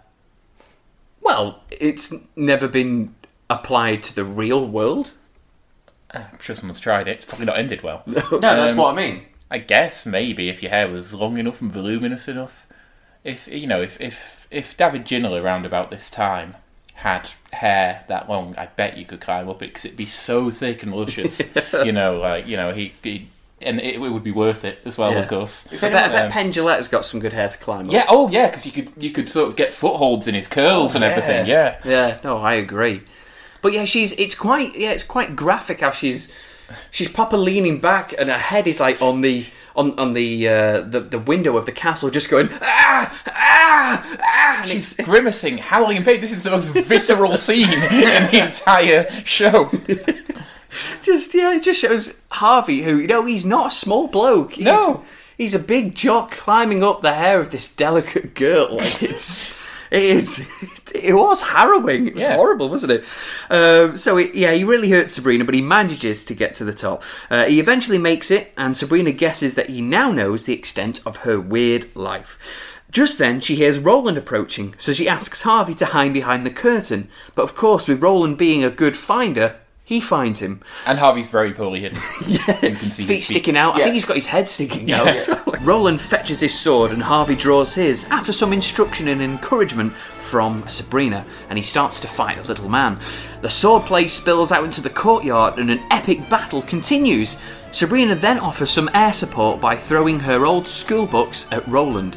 Well, 1.20 1.60
it's 1.70 2.12
never 2.36 2.68
been 2.68 3.14
applied 3.50 4.02
to 4.04 4.14
the 4.14 4.24
real 4.24 4.66
world. 4.66 5.12
I'm 6.12 6.38
sure 6.40 6.54
someone's 6.54 6.80
tried 6.80 7.08
it. 7.08 7.16
It's 7.16 7.24
probably 7.24 7.46
not 7.46 7.58
ended 7.58 7.82
well. 7.82 8.02
No, 8.06 8.38
that's 8.40 8.72
Um, 8.72 8.76
what 8.78 8.92
I 8.92 8.96
mean. 8.96 9.26
I 9.50 9.58
guess 9.58 10.04
maybe 10.06 10.48
if 10.48 10.62
your 10.62 10.70
hair 10.70 10.88
was 10.88 11.12
long 11.14 11.38
enough 11.38 11.60
and 11.60 11.72
voluminous 11.72 12.28
enough. 12.28 12.66
If 13.22 13.48
you 13.48 13.66
know, 13.66 13.80
if 13.82 14.00
if 14.00 14.46
if 14.50 14.76
David 14.76 15.04
Ginola 15.06 15.42
around 15.42 15.64
about 15.64 15.90
this 15.90 16.10
time 16.10 16.56
had 16.94 17.30
hair 17.52 18.04
that 18.08 18.28
long, 18.28 18.54
I 18.56 18.66
bet 18.66 18.96
you 18.96 19.04
could 19.06 19.20
climb 19.20 19.48
up 19.48 19.62
it 19.62 19.66
because 19.68 19.84
it'd 19.86 19.96
be 19.96 20.06
so 20.06 20.50
thick 20.50 20.82
and 20.82 20.94
luscious. 20.94 21.40
you 21.72 21.92
know, 21.92 22.18
like 22.20 22.46
you 22.46 22.56
know, 22.56 22.72
he, 22.72 22.92
he 23.02 23.28
and 23.62 23.80
it, 23.80 23.94
it 23.94 23.98
would 23.98 24.22
be 24.24 24.30
worth 24.32 24.64
it 24.64 24.78
as 24.84 24.98
well, 24.98 25.12
Yeah. 25.12 25.20
of 25.20 25.28
course. 25.28 25.66
I 25.72 25.76
bet, 25.88 25.94
I 25.94 26.08
bet 26.12 26.24
Um, 26.26 26.30
Penn 26.32 26.52
Jillette's 26.52 26.88
got 26.88 27.04
some 27.06 27.18
good 27.20 27.32
hair 27.32 27.48
to 27.48 27.56
climb 27.56 27.86
up. 27.86 27.92
Yeah. 27.92 28.04
Oh, 28.08 28.28
yeah. 28.28 28.48
Because 28.48 28.66
you 28.66 28.72
could 28.72 28.90
you 28.98 29.10
could 29.10 29.28
sort 29.30 29.48
of 29.48 29.56
get 29.56 29.72
footholds 29.72 30.28
in 30.28 30.34
his 30.34 30.46
curls 30.48 30.94
Oh, 30.94 30.96
and 30.98 31.02
yeah. 31.04 31.08
everything. 31.10 31.46
Yeah. 31.46 31.78
Yeah, 31.84 32.18
no, 32.24 32.36
I 32.38 32.54
agree. 32.54 33.02
But 33.62 33.72
yeah, 33.72 33.86
she's 33.86 34.12
it's 34.12 34.34
quite 34.34 34.76
yeah, 34.76 34.90
it's 34.90 35.04
quite 35.04 35.34
graphic 35.34 35.80
how 35.80 35.90
she's 35.92 36.30
she's 36.90 37.08
proper 37.08 37.36
leaning 37.36 37.80
back 37.80 38.14
and 38.18 38.28
her 38.28 38.38
head 38.38 38.66
is 38.68 38.80
like 38.80 39.00
on 39.02 39.20
the 39.20 39.46
on 39.76 39.98
on 39.98 40.12
the 40.12 40.48
uh, 40.48 40.80
the 40.82 41.00
the 41.00 41.18
window 41.18 41.56
of 41.56 41.66
the 41.66 41.72
castle, 41.72 42.08
just 42.10 42.30
going 42.30 42.48
ah 42.62 43.22
ah 43.26 44.16
ah. 44.22 44.60
And 44.62 44.70
She's 44.70 44.98
it's, 44.98 45.06
grimacing, 45.08 45.58
howling 45.58 45.96
in 45.96 46.04
pain. 46.04 46.20
This 46.20 46.32
is 46.32 46.42
the 46.44 46.50
most 46.50 46.68
visceral 46.68 47.36
scene 47.36 47.72
in 47.72 47.80
the 48.30 48.44
entire 48.46 49.10
show. 49.24 49.70
just 51.02 51.34
yeah, 51.34 51.54
it 51.54 51.62
just 51.62 51.80
shows 51.80 52.14
Harvey, 52.30 52.82
who 52.82 52.96
you 52.98 53.06
know 53.06 53.24
he's 53.26 53.44
not 53.44 53.68
a 53.68 53.70
small 53.74 54.06
bloke. 54.08 54.52
He's, 54.52 54.64
No. 54.64 55.04
he's 55.36 55.54
a 55.54 55.58
big 55.58 55.94
jock 55.94 56.30
climbing 56.30 56.82
up 56.84 57.02
the 57.02 57.14
hair 57.14 57.40
of 57.40 57.50
this 57.50 57.68
delicate 57.68 58.34
girl. 58.34 58.76
Like 58.76 59.02
it's. 59.02 59.52
It 59.90 60.02
is. 60.02 60.46
It 60.94 61.14
was 61.14 61.42
harrowing. 61.42 62.06
It 62.08 62.14
was 62.14 62.22
Yeah. 62.22 62.36
horrible, 62.36 62.68
wasn't 62.68 62.92
it? 62.92 63.04
Um, 63.50 63.96
so 63.96 64.16
it, 64.16 64.34
yeah, 64.34 64.52
he 64.52 64.64
really 64.64 64.90
hurts 64.90 65.14
Sabrina, 65.14 65.44
but 65.44 65.54
he 65.54 65.60
manages 65.62 66.24
to 66.24 66.34
get 66.34 66.54
to 66.54 66.64
the 66.64 66.72
top. 66.72 67.02
Uh, 67.30 67.44
he 67.46 67.58
eventually 67.60 67.98
makes 67.98 68.30
it, 68.30 68.52
and 68.56 68.76
Sabrina 68.76 69.12
guesses 69.12 69.54
that 69.54 69.68
he 69.70 69.80
now 69.80 70.12
knows 70.12 70.44
the 70.44 70.54
extent 70.54 71.00
of 71.04 71.18
her 71.18 71.40
weird 71.40 71.94
life. 71.96 72.38
Just 72.90 73.18
then, 73.18 73.40
she 73.40 73.56
hears 73.56 73.80
Roland 73.80 74.16
approaching, 74.16 74.74
so 74.78 74.92
she 74.92 75.08
asks 75.08 75.42
Harvey 75.42 75.74
to 75.74 75.86
hide 75.86 76.12
behind 76.12 76.46
the 76.46 76.50
curtain. 76.50 77.08
But 77.34 77.42
of 77.42 77.56
course, 77.56 77.88
with 77.88 78.00
Roland 78.00 78.38
being 78.38 78.62
a 78.62 78.70
good 78.70 78.96
finder, 78.96 79.56
he 79.86 80.00
finds 80.00 80.38
him. 80.38 80.60
And 80.86 80.98
Harvey's 81.00 81.28
very 81.28 81.52
poorly 81.52 81.80
hidden. 81.80 81.98
yeah. 82.26 82.64
You 82.64 82.76
can 82.76 82.90
see 82.92 83.04
feet 83.04 83.16
his 83.18 83.26
sticking 83.26 83.56
out. 83.56 83.74
I 83.74 83.82
think 83.82 83.94
he's 83.94 84.04
got 84.06 84.14
his 84.14 84.26
head 84.26 84.48
sticking 84.48 84.90
out. 84.92 85.28
Roland 85.62 86.00
fetches 86.00 86.40
his 86.40 86.58
sword 86.58 86.90
and 86.92 87.02
Harvey 87.02 87.34
draws 87.36 87.74
his 87.74 88.04
after 88.06 88.32
some 88.32 88.52
instruction 88.52 89.08
and 89.08 89.20
encouragement 89.20 89.92
from 90.24 90.66
Sabrina, 90.68 91.24
and 91.48 91.58
he 91.58 91.64
starts 91.64 92.00
to 92.00 92.08
fight 92.08 92.42
the 92.42 92.48
little 92.48 92.68
man. 92.68 92.98
The 93.42 93.48
swordplay 93.48 94.08
spills 94.08 94.50
out 94.50 94.64
into 94.64 94.80
the 94.80 94.90
courtyard 94.90 95.58
and 95.58 95.70
an 95.70 95.80
epic 95.90 96.28
battle 96.28 96.62
continues. 96.62 97.36
Sabrina 97.70 98.14
then 98.14 98.38
offers 98.38 98.70
some 98.70 98.90
air 98.94 99.12
support 99.12 99.60
by 99.60 99.76
throwing 99.76 100.20
her 100.20 100.46
old 100.46 100.66
school 100.66 101.06
books 101.06 101.46
at 101.52 101.66
Roland. 101.68 102.16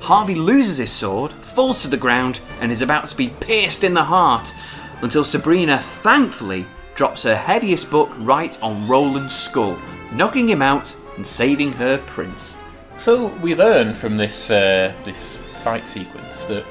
Harvey 0.00 0.34
loses 0.34 0.76
his 0.76 0.92
sword, 0.92 1.32
falls 1.32 1.82
to 1.82 1.88
the 1.88 1.96
ground, 1.96 2.40
and 2.60 2.70
is 2.70 2.82
about 2.82 3.08
to 3.08 3.16
be 3.16 3.28
pierced 3.28 3.82
in 3.82 3.94
the 3.94 4.04
heart 4.04 4.54
until 5.02 5.24
Sabrina 5.24 5.78
thankfully 5.78 6.66
drops 6.94 7.22
her 7.24 7.36
heaviest 7.36 7.90
book 7.90 8.10
right 8.18 8.60
on 8.62 8.86
Roland's 8.86 9.34
skull, 9.34 9.78
knocking 10.12 10.48
him 10.48 10.62
out 10.62 10.94
and 11.16 11.26
saving 11.26 11.72
her 11.72 11.98
prince. 11.98 12.56
So 12.96 13.26
we 13.38 13.54
learn 13.54 13.94
from 13.94 14.16
this 14.16 14.50
uh, 14.50 14.94
this 15.04 15.36
fight 15.62 15.86
sequence 15.86 16.44
that 16.44 16.64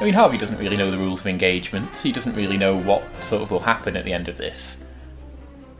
I 0.00 0.04
mean 0.04 0.14
Harvey 0.14 0.38
doesn't 0.38 0.58
really 0.58 0.76
know 0.76 0.90
the 0.90 0.98
rules 0.98 1.20
of 1.20 1.26
engagement. 1.26 1.96
He 1.96 2.12
doesn't 2.12 2.34
really 2.34 2.56
know 2.56 2.76
what 2.76 3.02
sort 3.22 3.42
of 3.42 3.50
will 3.50 3.60
happen 3.60 3.96
at 3.96 4.04
the 4.04 4.12
end 4.12 4.28
of 4.28 4.36
this. 4.36 4.78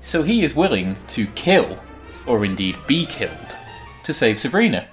So 0.03 0.23
he 0.23 0.45
is 0.45 0.55
willing 0.55 0.97
to 1.09 1.27
kill, 1.29 1.79
or 2.27 2.45
indeed 2.45 2.77
be 2.87 3.07
killed, 3.07 3.33
to 4.05 4.13
save 4.15 4.39
Sabrina. 4.39 4.87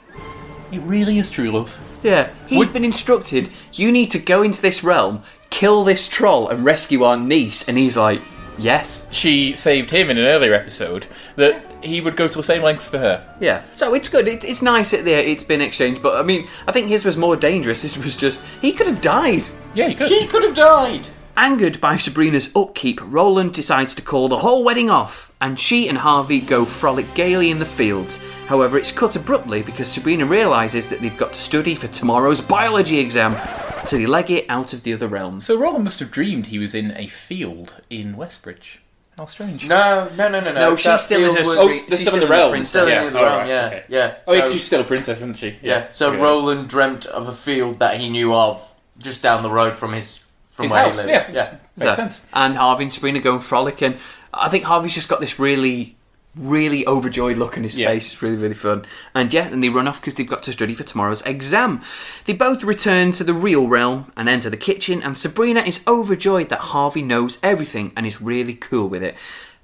It 0.71 0.79
really 0.79 1.19
is 1.19 1.29
true 1.29 1.51
love. 1.51 1.77
Yeah, 2.01 2.29
he's 2.47 2.57
Would- 2.59 2.73
been 2.73 2.85
instructed, 2.85 3.49
you 3.73 3.91
need 3.91 4.09
to 4.11 4.19
go 4.19 4.41
into 4.41 4.61
this 4.61 4.83
realm, 4.83 5.21
kill 5.49 5.83
this 5.83 6.07
troll, 6.07 6.47
and 6.49 6.65
rescue 6.65 7.03
our 7.03 7.17
niece. 7.17 7.67
And 7.67 7.77
he's 7.77 7.95
like, 7.97 8.21
yes. 8.57 9.07
She 9.11 9.53
saved 9.53 9.91
him 9.91 10.09
in 10.09 10.17
an 10.17 10.25
earlier 10.25 10.53
episode 10.53 11.05
that 11.35 11.61
he 11.83 12.01
would 12.01 12.15
go 12.15 12.27
to 12.27 12.37
the 12.37 12.43
same 12.43 12.61
lengths 12.61 12.87
for 12.87 12.97
her. 12.97 13.35
Yeah, 13.39 13.63
so 13.75 13.93
it's 13.93 14.09
good. 14.09 14.27
It, 14.27 14.43
it's 14.43 14.61
nice 14.61 14.91
that 14.91 15.05
there 15.05 15.19
it's 15.19 15.43
been 15.43 15.61
exchanged, 15.61 16.01
but 16.01 16.17
I 16.17 16.23
mean, 16.23 16.47
I 16.67 16.71
think 16.71 16.87
his 16.87 17.05
was 17.05 17.17
more 17.17 17.35
dangerous. 17.35 17.81
This 17.81 17.97
was 17.97 18.15
just 18.15 18.41
he 18.61 18.71
could 18.71 18.87
have 18.87 19.01
died. 19.01 19.43
Yeah, 19.73 19.87
he 19.87 19.95
could. 19.95 20.07
She 20.07 20.27
could 20.27 20.43
have 20.43 20.55
died. 20.55 21.09
Angered 21.37 21.79
by 21.79 21.95
Sabrina's 21.95 22.51
upkeep, 22.55 22.99
Roland 23.01 23.53
decides 23.53 23.95
to 23.95 24.01
call 24.01 24.27
the 24.27 24.39
whole 24.39 24.65
wedding 24.65 24.89
off, 24.89 25.31
and 25.39 25.57
she 25.57 25.87
and 25.87 25.99
Harvey 25.99 26.41
go 26.41 26.65
frolic 26.65 27.11
gaily 27.13 27.49
in 27.49 27.59
the 27.59 27.65
fields. 27.65 28.19
However, 28.47 28.77
it's 28.77 28.91
cut 28.91 29.15
abruptly 29.15 29.63
because 29.63 29.89
Sabrina 29.89 30.25
realizes 30.25 30.89
that 30.89 30.99
they've 30.99 31.15
got 31.15 31.31
to 31.33 31.41
study 31.41 31.73
for 31.73 31.87
tomorrow's 31.87 32.41
biology 32.41 32.99
exam, 32.99 33.37
so 33.85 33.97
they 33.97 34.05
leg 34.05 34.29
it 34.29 34.45
out 34.49 34.73
of 34.73 34.83
the 34.83 34.91
other 34.93 35.07
realms. 35.07 35.45
So 35.45 35.57
Roland 35.57 35.85
must 35.85 36.01
have 36.01 36.11
dreamed 36.11 36.47
he 36.47 36.59
was 36.59 36.75
in 36.75 36.91
a 36.97 37.07
field 37.07 37.81
in 37.89 38.17
Westbridge. 38.17 38.80
How 39.21 39.27
strange. 39.27 39.67
No, 39.67 40.09
no, 40.17 40.29
no, 40.29 40.39
no, 40.39 40.51
no. 40.51 40.69
No, 40.71 40.75
she's 40.75 40.99
still 41.01 41.29
in 41.29 41.35
her 41.35 41.41
was- 41.43 41.55
Oh, 41.55 41.67
they're 41.67 41.75
She's 41.77 41.77
still 41.77 41.91
in 41.91 41.91
the 41.91 41.97
still 41.97 42.13
in 42.15 42.19
the 42.21 42.27
realm. 42.27 42.49
princess. 42.49 42.69
Still 42.69 42.89
Yeah, 42.89 43.03
in 43.03 43.13
the 43.13 43.19
all 43.19 43.25
realm, 43.25 43.37
right, 43.41 43.47
yeah, 43.47 43.65
okay. 43.67 43.83
yeah. 43.87 44.15
Oh, 44.25 44.33
yeah, 44.33 44.49
she's 44.49 44.63
still 44.65 44.81
a 44.81 44.83
princess, 44.83 45.19
isn't 45.19 45.37
she? 45.37 45.59
Yeah, 45.61 45.91
so 45.91 46.09
Okay. 46.11 46.19
Roland 46.21 46.69
dreamt 46.69 47.05
of 47.05 47.27
a 47.27 47.33
field 47.33 47.77
that 47.77 47.97
he 47.99 48.09
knew 48.09 48.33
of 48.33 48.67
just 48.97 49.21
down 49.21 49.43
the 49.43 49.51
road 49.51 49.77
from 49.77 49.93
his 49.93 50.21
from 50.49 50.63
His 50.63 50.71
where 50.71 50.85
house, 50.85 50.99
he 50.99 51.05
lives. 51.05 51.25
yeah. 51.29 51.31
yeah. 51.35 51.53
Makes 51.77 51.91
So- 51.91 51.95
sense. 52.01 52.25
And 52.33 52.57
Harvey 52.57 52.85
and 52.85 52.91
Sabrina 52.93 53.19
go 53.19 53.37
frolicking. 53.37 53.99
I 54.33 54.49
think 54.49 54.63
Harvey's 54.63 54.95
just 54.95 55.07
got 55.07 55.19
this 55.19 55.37
really, 55.37 55.95
really 56.35 56.87
overjoyed 56.87 57.37
look 57.37 57.57
on 57.57 57.63
his 57.63 57.77
Yeah. 57.77 57.87
face. 57.87 58.13
It's 58.13 58.21
really, 58.21 58.37
really 58.37 58.53
fun. 58.53 58.85
And 59.13 59.33
yeah, 59.33 59.47
and 59.47 59.61
they 59.61 59.69
run 59.69 59.87
off 59.87 59.99
because 59.99 60.15
they've 60.15 60.25
got 60.27 60.43
to 60.43 60.53
study 60.53 60.73
for 60.73 60.83
tomorrow's 60.83 61.21
exam. 61.23 61.81
They 62.25 62.33
both 62.33 62.63
return 62.63 63.11
to 63.13 63.23
the 63.23 63.33
real 63.33 63.67
realm 63.67 64.11
and 64.15 64.29
enter 64.29 64.49
the 64.49 64.57
kitchen, 64.57 65.03
and 65.03 65.17
Sabrina 65.17 65.59
is 65.61 65.81
overjoyed 65.87 66.49
that 66.49 66.59
Harvey 66.59 67.01
knows 67.01 67.37
everything 67.43 67.91
and 67.97 68.05
is 68.05 68.21
really 68.21 68.53
cool 68.53 68.87
with 68.87 69.03
it. 69.03 69.15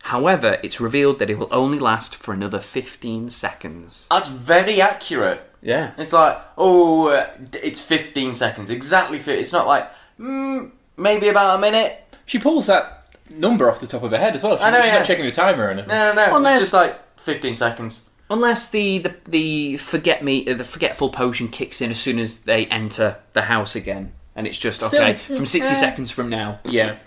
However, 0.04 0.58
it's 0.64 0.80
revealed 0.80 1.20
that 1.20 1.30
it 1.30 1.38
will 1.38 1.50
only 1.52 1.80
last 1.80 2.16
for 2.16 2.34
another 2.34 2.60
15 2.60 3.30
seconds. 3.30 4.06
That's 4.10 4.30
very 4.30 4.80
accurate. 4.82 5.42
Yeah. 5.62 5.92
It's 5.98 6.14
like, 6.14 6.38
oh, 6.58 7.08
uh, 7.10 7.28
it's 7.62 7.82
15 7.82 8.36
seconds. 8.36 8.70
Exactly. 8.70 9.20
fi- 9.20 9.32
It's 9.34 9.52
not 9.52 9.68
like, 9.68 9.90
mm, 10.20 10.72
maybe 10.96 11.28
about 11.30 11.58
a 11.58 11.62
minute. 11.62 12.04
She 12.26 12.40
pulls 12.40 12.68
that 12.68 12.97
number 13.30 13.70
off 13.70 13.80
the 13.80 13.88
top 13.88 14.04
of 14.04 14.12
her 14.12 14.18
head 14.18 14.36
as 14.36 14.44
well. 14.44 14.58
She, 14.58 14.64
I 14.64 14.70
know, 14.72 14.82
she's 14.82 14.92
yeah. 14.92 14.98
not 15.00 15.08
checking 15.08 15.26
the 15.26 15.32
timer 15.32 15.66
or 15.66 15.70
anything. 15.72 15.90
No, 15.90 16.14
no, 16.14 16.28
no. 16.28 16.36
Unless- 16.38 16.62
It's 16.62 16.72
just 16.72 16.74
like 16.74 17.20
15 17.20 17.56
seconds. 17.56 18.02
Unless 18.30 18.70
the, 18.70 18.98
the, 19.00 19.16
the 19.30 19.78
forget 19.78 20.22
me 20.24 20.46
uh, 20.50 20.54
the 20.54 20.66
forgetful 20.66 21.12
potion 21.12 21.48
kicks 21.48 21.80
in 21.82 21.92
as 21.92 21.98
soon 22.00 22.20
as 22.20 22.42
they 22.42 22.66
enter 22.66 23.18
the 23.32 23.44
house 23.44 23.74
again, 23.74 24.12
and 24.36 24.46
it's 24.46 24.58
just 24.58 24.82
Still, 24.82 25.02
okay 25.02 25.14
from 25.18 25.46
sixty 25.46 25.72
yeah. 25.72 25.80
seconds 25.80 26.12
from 26.12 26.28
now. 26.30 26.60
Yeah. 26.66 26.98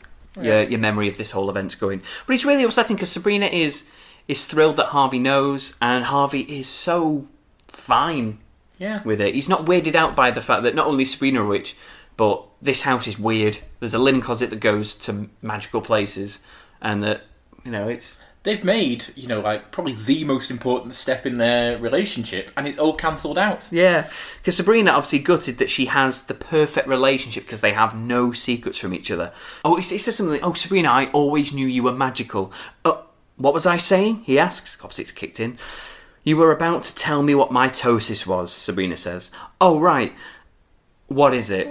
Your 0.40 0.62
your 0.62 0.78
memory 0.78 1.08
of 1.08 1.18
this 1.18 1.32
whole 1.32 1.50
event's 1.50 1.74
going, 1.74 2.02
but 2.26 2.34
it's 2.34 2.46
really 2.46 2.62
upsetting 2.64 2.96
because 2.96 3.10
Sabrina 3.12 3.44
is 3.46 3.84
is 4.28 4.46
thrilled 4.46 4.76
that 4.76 4.86
Harvey 4.86 5.18
knows, 5.18 5.74
and 5.82 6.04
Harvey 6.06 6.40
is 6.40 6.66
so 6.68 7.26
fine 7.68 8.38
Yeah. 8.78 9.02
with 9.02 9.20
it. 9.20 9.34
He's 9.34 9.48
not 9.48 9.66
weirded 9.66 9.94
out 9.94 10.16
by 10.16 10.30
the 10.30 10.40
fact 10.40 10.62
that 10.62 10.74
not 10.74 10.86
only 10.86 11.02
is 11.02 11.10
Sabrina 11.12 11.42
a 11.42 11.46
witch, 11.46 11.76
but 12.16 12.46
this 12.60 12.82
house 12.82 13.06
is 13.06 13.18
weird. 13.18 13.58
There's 13.78 13.94
a 13.94 13.98
linen 13.98 14.20
closet 14.20 14.50
that 14.50 14.60
goes 14.60 14.94
to 14.96 15.28
magical 15.42 15.80
places, 15.80 16.40
and 16.80 17.02
that 17.02 17.22
you 17.64 17.70
know 17.70 17.88
it's 17.88 18.18
They've 18.42 18.64
made, 18.64 19.04
you 19.14 19.28
know, 19.28 19.40
like 19.40 19.70
probably 19.70 19.92
the 19.92 20.24
most 20.24 20.50
important 20.50 20.94
step 20.94 21.26
in 21.26 21.36
their 21.36 21.76
relationship, 21.76 22.50
and 22.56 22.66
it's 22.66 22.78
all 22.78 22.94
cancelled 22.94 23.36
out. 23.36 23.68
Yeah, 23.70 24.08
because 24.38 24.56
Sabrina 24.56 24.92
obviously 24.92 25.18
gutted 25.18 25.58
that 25.58 25.68
she 25.68 25.86
has 25.86 26.24
the 26.24 26.32
perfect 26.32 26.88
relationship 26.88 27.44
because 27.44 27.60
they 27.60 27.74
have 27.74 27.94
no 27.94 28.32
secrets 28.32 28.78
from 28.78 28.94
each 28.94 29.10
other. 29.10 29.32
Oh, 29.62 29.76
he 29.76 29.82
says 29.82 30.16
something 30.16 30.32
like, 30.32 30.42
"Oh, 30.42 30.54
Sabrina, 30.54 30.88
I 30.88 31.10
always 31.10 31.52
knew 31.52 31.66
you 31.66 31.82
were 31.82 31.92
magical." 31.92 32.50
Uh, 32.82 33.02
what 33.36 33.52
was 33.52 33.66
I 33.66 33.76
saying? 33.76 34.22
He 34.24 34.38
asks. 34.38 34.78
Obviously, 34.80 35.02
it's 35.02 35.12
kicked 35.12 35.38
in. 35.38 35.58
You 36.24 36.38
were 36.38 36.50
about 36.50 36.82
to 36.84 36.94
tell 36.94 37.22
me 37.22 37.34
what 37.34 37.50
mitosis 37.50 38.26
was, 38.26 38.52
Sabrina 38.52 38.96
says. 38.96 39.30
Oh, 39.60 39.78
right. 39.78 40.14
What 41.08 41.34
is 41.34 41.50
it? 41.50 41.68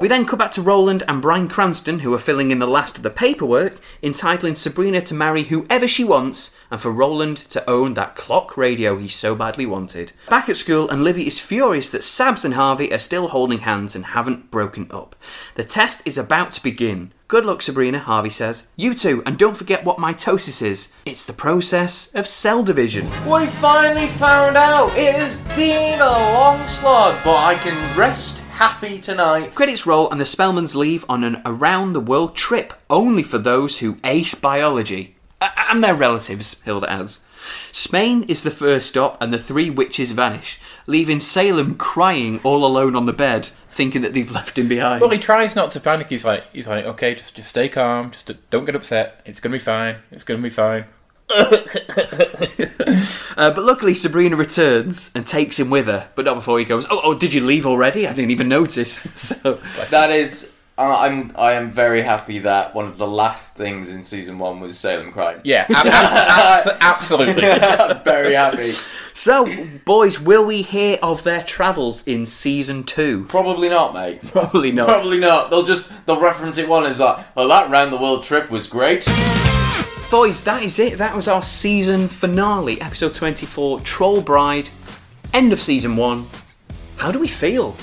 We 0.00 0.08
then 0.08 0.24
cut 0.26 0.38
back 0.38 0.52
to 0.52 0.62
Roland 0.62 1.02
and 1.06 1.20
Bryan 1.20 1.48
Cranston, 1.48 1.98
who 1.98 2.14
are 2.14 2.18
filling 2.18 2.50
in 2.50 2.60
the 2.60 2.66
last 2.66 2.96
of 2.96 3.02
the 3.02 3.10
paperwork, 3.10 3.78
entitling 4.02 4.54
Sabrina 4.54 5.02
to 5.02 5.14
marry 5.14 5.44
whoever 5.44 5.86
she 5.86 6.02
wants 6.04 6.56
and 6.70 6.80
for 6.80 6.90
Roland 6.90 7.36
to 7.50 7.68
own 7.68 7.94
that 7.94 8.14
clock 8.14 8.56
radio 8.56 8.96
he 8.96 9.08
so 9.08 9.34
badly 9.34 9.66
wanted. 9.66 10.12
Back 10.30 10.48
at 10.48 10.56
school, 10.56 10.88
and 10.88 11.04
Libby 11.04 11.26
is 11.26 11.40
furious 11.40 11.90
that 11.90 12.02
Sabs 12.02 12.44
and 12.44 12.54
Harvey 12.54 12.92
are 12.92 12.98
still 12.98 13.28
holding 13.28 13.60
hands 13.60 13.94
and 13.94 14.06
haven't 14.06 14.50
broken 14.50 14.86
up. 14.90 15.14
The 15.56 15.64
test 15.64 16.00
is 16.06 16.16
about 16.16 16.52
to 16.52 16.62
begin. 16.62 17.12
Good 17.28 17.44
luck, 17.44 17.60
Sabrina, 17.60 17.98
Harvey 17.98 18.30
says. 18.30 18.68
You 18.74 18.94
too, 18.94 19.22
and 19.26 19.36
don't 19.36 19.54
forget 19.54 19.84
what 19.84 19.98
mitosis 19.98 20.62
is. 20.62 20.90
It's 21.04 21.26
the 21.26 21.34
process 21.34 22.10
of 22.14 22.26
cell 22.26 22.62
division. 22.62 23.04
We 23.28 23.46
finally 23.46 24.06
found 24.06 24.56
out. 24.56 24.96
It 24.96 25.14
has 25.14 25.34
been 25.54 26.00
a 26.00 26.10
long 26.10 26.66
slog, 26.66 27.22
but 27.22 27.36
I 27.36 27.56
can 27.56 27.98
rest 27.98 28.38
happy 28.38 28.98
tonight. 28.98 29.54
Credits 29.54 29.84
roll 29.84 30.10
and 30.10 30.18
the 30.18 30.24
Spellmans 30.24 30.74
leave 30.74 31.04
on 31.06 31.22
an 31.22 31.42
around 31.44 31.92
the 31.92 32.00
world 32.00 32.34
trip 32.34 32.72
only 32.88 33.22
for 33.22 33.36
those 33.36 33.80
who 33.80 33.98
ace 34.04 34.34
biology. 34.34 35.14
And 35.42 35.84
their 35.84 35.94
relatives, 35.94 36.58
Hilda 36.62 36.90
adds. 36.90 37.24
Spain 37.72 38.24
is 38.24 38.42
the 38.42 38.50
first 38.50 38.88
stop 38.88 39.20
and 39.20 39.30
the 39.32 39.38
three 39.38 39.68
witches 39.68 40.12
vanish, 40.12 40.58
leaving 40.86 41.20
Salem 41.20 41.76
crying 41.76 42.40
all 42.42 42.64
alone 42.64 42.96
on 42.96 43.04
the 43.04 43.12
bed, 43.12 43.50
thinking 43.78 44.02
that 44.02 44.12
they've 44.12 44.30
left 44.30 44.58
him 44.58 44.66
behind. 44.66 45.00
Well, 45.00 45.08
he 45.08 45.18
tries 45.18 45.54
not 45.54 45.70
to 45.70 45.80
panic. 45.80 46.08
He's 46.08 46.24
like, 46.24 46.42
he's 46.52 46.66
like, 46.66 46.84
okay, 46.84 47.14
just 47.14 47.36
just 47.36 47.48
stay 47.48 47.68
calm. 47.68 48.10
Just 48.10 48.30
don't 48.50 48.64
get 48.64 48.74
upset. 48.74 49.22
It's 49.24 49.38
gonna 49.38 49.52
be 49.52 49.60
fine. 49.60 49.98
It's 50.10 50.24
gonna 50.24 50.42
be 50.42 50.50
fine. 50.50 50.84
Uh, 53.38 53.52
but 53.52 53.62
luckily, 53.62 53.94
Sabrina 53.94 54.34
returns 54.34 55.12
and 55.14 55.24
takes 55.24 55.60
him 55.60 55.70
with 55.70 55.86
her, 55.86 56.10
but 56.16 56.24
not 56.24 56.34
before 56.34 56.58
he 56.58 56.64
goes, 56.64 56.88
Oh, 56.90 57.00
oh 57.04 57.14
did 57.14 57.32
you 57.32 57.40
leave 57.40 57.66
already? 57.66 58.04
I 58.04 58.12
didn't 58.12 58.32
even 58.32 58.48
notice. 58.48 58.92
so, 59.14 59.60
That 59.90 60.10
is. 60.10 60.50
Uh, 60.78 60.96
I'm 60.96 61.32
I 61.36 61.54
am 61.54 61.70
very 61.70 62.02
happy 62.02 62.38
that 62.40 62.72
one 62.74 62.84
of 62.86 62.98
the 62.98 63.06
last 63.06 63.54
things 63.56 63.92
in 63.92 64.04
season 64.04 64.38
one 64.38 64.60
was 64.60 64.78
Salem 64.78 65.10
crying. 65.10 65.40
Yeah, 65.42 65.66
ab- 65.70 65.86
ab- 65.88 66.60
abso- 66.66 66.78
absolutely. 66.80 67.44
I'm 67.50 68.04
very 68.04 68.34
happy. 68.34 68.70
so, 69.12 69.52
boys, 69.84 70.20
will 70.20 70.44
we 70.44 70.62
hear 70.62 70.96
of 71.02 71.24
their 71.24 71.42
travels 71.42 72.06
in 72.06 72.24
season 72.24 72.84
two? 72.84 73.24
Probably 73.24 73.68
not, 73.68 73.92
mate. 73.92 74.22
Probably 74.32 74.70
not. 74.70 74.86
Probably 74.88 75.18
not. 75.18 75.50
They'll 75.50 75.64
just 75.64 75.90
they'll 76.06 76.20
reference 76.20 76.58
it 76.58 76.68
one 76.68 76.84
as 76.86 77.00
like, 77.00 77.26
well, 77.34 77.48
that 77.48 77.70
round 77.70 77.92
the 77.92 77.96
world 77.98 78.22
trip 78.22 78.48
was 78.48 78.68
great. 78.68 79.04
Boys, 80.12 80.42
that 80.44 80.62
is 80.62 80.78
it. 80.78 80.96
That 80.98 81.14
was 81.16 81.26
our 81.28 81.42
season 81.42 82.08
finale, 82.08 82.80
episode 82.80 83.14
24, 83.14 83.80
Troll 83.80 84.22
Bride, 84.22 84.70
end 85.34 85.52
of 85.52 85.60
season 85.60 85.96
one. 85.96 86.28
How 86.96 87.10
do 87.12 87.18
we 87.18 87.28
feel? 87.28 87.76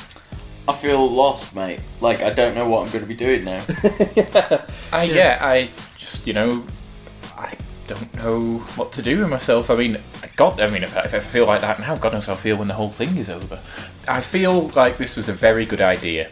I 0.67 0.73
feel 0.73 1.07
lost, 1.09 1.55
mate. 1.55 1.79
Like 2.01 2.21
I 2.21 2.31
don't 2.31 2.55
know 2.55 2.67
what 2.67 2.85
I'm 2.85 2.91
going 2.91 3.03
to 3.03 3.07
be 3.07 3.13
doing 3.15 3.43
now. 3.43 3.63
I 4.91 5.03
yeah, 5.03 5.37
I 5.41 5.69
just 5.97 6.25
you 6.25 6.33
know, 6.33 6.65
I 7.37 7.55
don't 7.87 8.13
know 8.15 8.57
what 8.75 8.91
to 8.93 9.01
do 9.01 9.19
with 9.19 9.29
myself. 9.29 9.69
I 9.69 9.75
mean, 9.75 9.99
God, 10.35 10.59
I 10.59 10.69
mean, 10.69 10.83
if 10.83 10.95
I, 10.97 11.01
if 11.01 11.13
I 11.13 11.19
feel 11.19 11.45
like 11.45 11.61
that 11.61 11.79
now, 11.79 11.95
God 11.95 12.13
knows 12.13 12.25
how 12.25 12.33
I 12.33 12.37
feel 12.37 12.57
when 12.57 12.67
the 12.67 12.73
whole 12.73 12.89
thing 12.89 13.17
is 13.17 13.29
over. 13.29 13.59
I 14.07 14.21
feel 14.21 14.69
like 14.69 14.97
this 14.97 15.15
was 15.15 15.29
a 15.29 15.33
very 15.33 15.65
good 15.65 15.81
idea. 15.81 16.29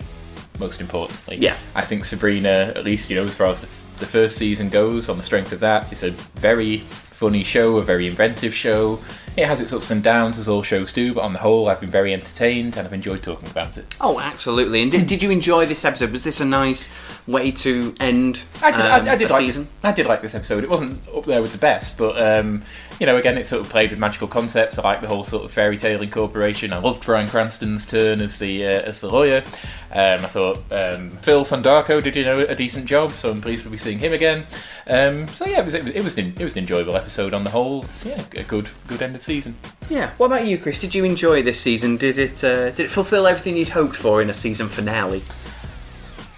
Most 0.60 0.82
importantly, 0.82 1.38
Yeah. 1.38 1.58
I 1.74 1.82
think 1.82 2.06
Sabrina, 2.06 2.74
at 2.76 2.84
least 2.86 3.10
you 3.10 3.16
know, 3.16 3.24
as 3.26 3.36
far 3.36 3.48
as 3.48 3.62
the, 3.62 3.68
the 4.00 4.06
first 4.06 4.38
season 4.38 4.70
goes, 4.70 5.10
on 5.10 5.18
the 5.18 5.24
strength 5.24 5.52
of 5.52 5.60
that, 5.62 5.92
it's 5.92 6.04
a 6.04 6.12
very 6.36 6.80
funny 6.80 7.44
show, 7.44 7.78
a 7.78 7.82
very 7.82 8.06
inventive 8.08 8.54
show. 8.54 9.00
It 9.36 9.46
has 9.48 9.62
its 9.62 9.74
ups 9.74 9.90
and 9.90 10.04
downs, 10.04 10.38
as 10.38 10.48
all 10.48 10.64
shows 10.64 10.92
do, 10.92 11.14
but 11.14 11.22
on 11.22 11.34
the 11.34 11.40
whole, 11.40 11.68
I've 11.68 11.80
been 11.80 11.90
very 11.90 12.14
entertained 12.14 12.78
and 12.78 12.88
I've 12.88 12.94
enjoyed 12.94 13.24
talking 13.24 13.50
about 13.50 13.78
it. 13.78 13.96
Oh, 14.00 14.20
absolutely. 14.20 14.82
And 14.82 14.92
did, 14.92 15.08
did 15.08 15.24
you 15.24 15.32
enjoy 15.32 15.66
this 15.66 15.84
episode? 15.84 16.12
Was 16.12 16.24
this 16.24 16.40
a 16.40 16.46
nice 16.46 16.90
way 17.26 17.52
to 17.52 17.96
end 18.00 18.42
I 18.62 18.72
did, 18.72 18.82
um, 18.82 18.92
I, 18.92 19.12
I 19.12 19.16
did 19.16 19.30
a 19.30 19.34
like 19.34 19.42
season? 19.42 19.64
This, 19.64 19.72
I 19.84 19.92
did 19.92 20.06
like 20.06 20.22
this 20.22 20.36
episode. 20.36 20.64
It 20.64 20.70
wasn't 20.70 21.08
up 21.10 21.26
there 21.26 21.42
with 21.42 21.52
the 21.52 21.58
best, 21.58 21.98
but 21.98 22.22
um, 22.22 22.64
you 23.00 23.06
know, 23.06 23.18
again, 23.18 23.38
it 23.38 23.48
sort 23.48 23.66
of 23.66 23.70
played 23.70 23.90
with 23.90 24.00
magical 24.00 24.28
concepts. 24.28 24.78
I 24.78 24.84
like 24.84 25.02
the 25.02 25.08
whole 25.08 25.24
sort 25.24 25.44
of 25.44 25.52
fairy 25.52 25.78
tale 25.78 26.02
incorporation. 26.02 26.72
I 26.74 26.78
loved 26.78 27.04
Bryan 27.04 27.28
Cranston's 27.28 27.86
turn 27.86 28.22
as 28.22 28.38
the 28.38 28.66
uh, 28.66 28.82
as 28.82 29.00
the 29.00 29.10
lawyer. 29.10 29.44
Um, 29.92 30.24
I 30.24 30.28
thought 30.28 30.58
um, 30.72 31.10
Phil 31.22 31.46
Fondacaro 31.46 32.04
did 32.04 32.16
you 32.16 32.24
know 32.24 32.38
a 32.38 32.56
decent 32.56 32.86
job, 32.86 33.12
so 33.12 33.32
I'm 33.32 33.42
pleased 33.42 33.64
to 33.64 33.70
be 33.70 33.78
seeing 33.78 34.00
him 34.00 34.14
again. 34.14 34.46
Um, 34.88 35.28
so 35.30 35.46
yeah, 35.46 35.60
it 35.60 35.66
was 35.66 35.74
it 35.74 35.84
was 35.84 35.94
it 35.94 36.04
was, 36.04 36.18
an, 36.18 36.34
it 36.38 36.44
was 36.44 36.54
an 36.54 36.60
enjoyable 36.60 36.96
episode 36.96 37.34
on 37.34 37.44
the 37.44 37.50
whole. 37.50 37.86
Yeah, 38.04 38.24
a 38.36 38.44
good 38.44 38.70
good 38.88 39.02
end 39.02 39.16
of 39.16 39.23
season. 39.24 39.56
Yeah. 39.90 40.12
What 40.18 40.28
about 40.28 40.46
you, 40.46 40.58
Chris? 40.58 40.80
Did 40.82 40.94
you 40.94 41.04
enjoy 41.04 41.42
this 41.42 41.60
season? 41.60 41.98
Did 41.98 42.18
it 42.18 42.44
uh, 42.44 42.70
did 42.72 42.80
it 42.82 42.90
fulfil 42.90 43.26
everything 43.28 43.58
you'd 43.58 43.70
hoped 43.70 43.96
for 43.96 44.22
in 44.22 44.30
a 44.30 44.34
season 44.34 44.70
finale? 44.70 45.24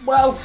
Well, 0.05 0.39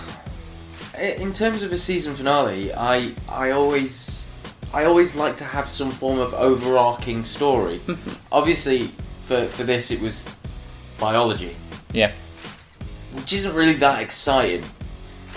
in 0.98 1.32
terms 1.32 1.62
of 1.62 1.72
a 1.72 1.78
season 1.78 2.14
finale, 2.14 2.72
I 2.74 3.14
I 3.28 3.50
always 3.50 4.26
I 4.72 4.84
always 4.84 5.14
like 5.14 5.36
to 5.38 5.44
have 5.44 5.68
some 5.68 5.90
form 5.90 6.18
of 6.18 6.34
overarching 6.34 7.24
story. 7.24 7.80
Obviously, 8.32 8.90
for 9.26 9.46
for 9.46 9.64
this 9.64 9.90
it 9.90 10.00
was 10.00 10.34
biology, 10.98 11.56
Yeah, 11.92 12.12
which 13.14 13.32
isn't 13.32 13.54
really 13.54 13.74
that 13.74 14.00
exciting. 14.02 14.64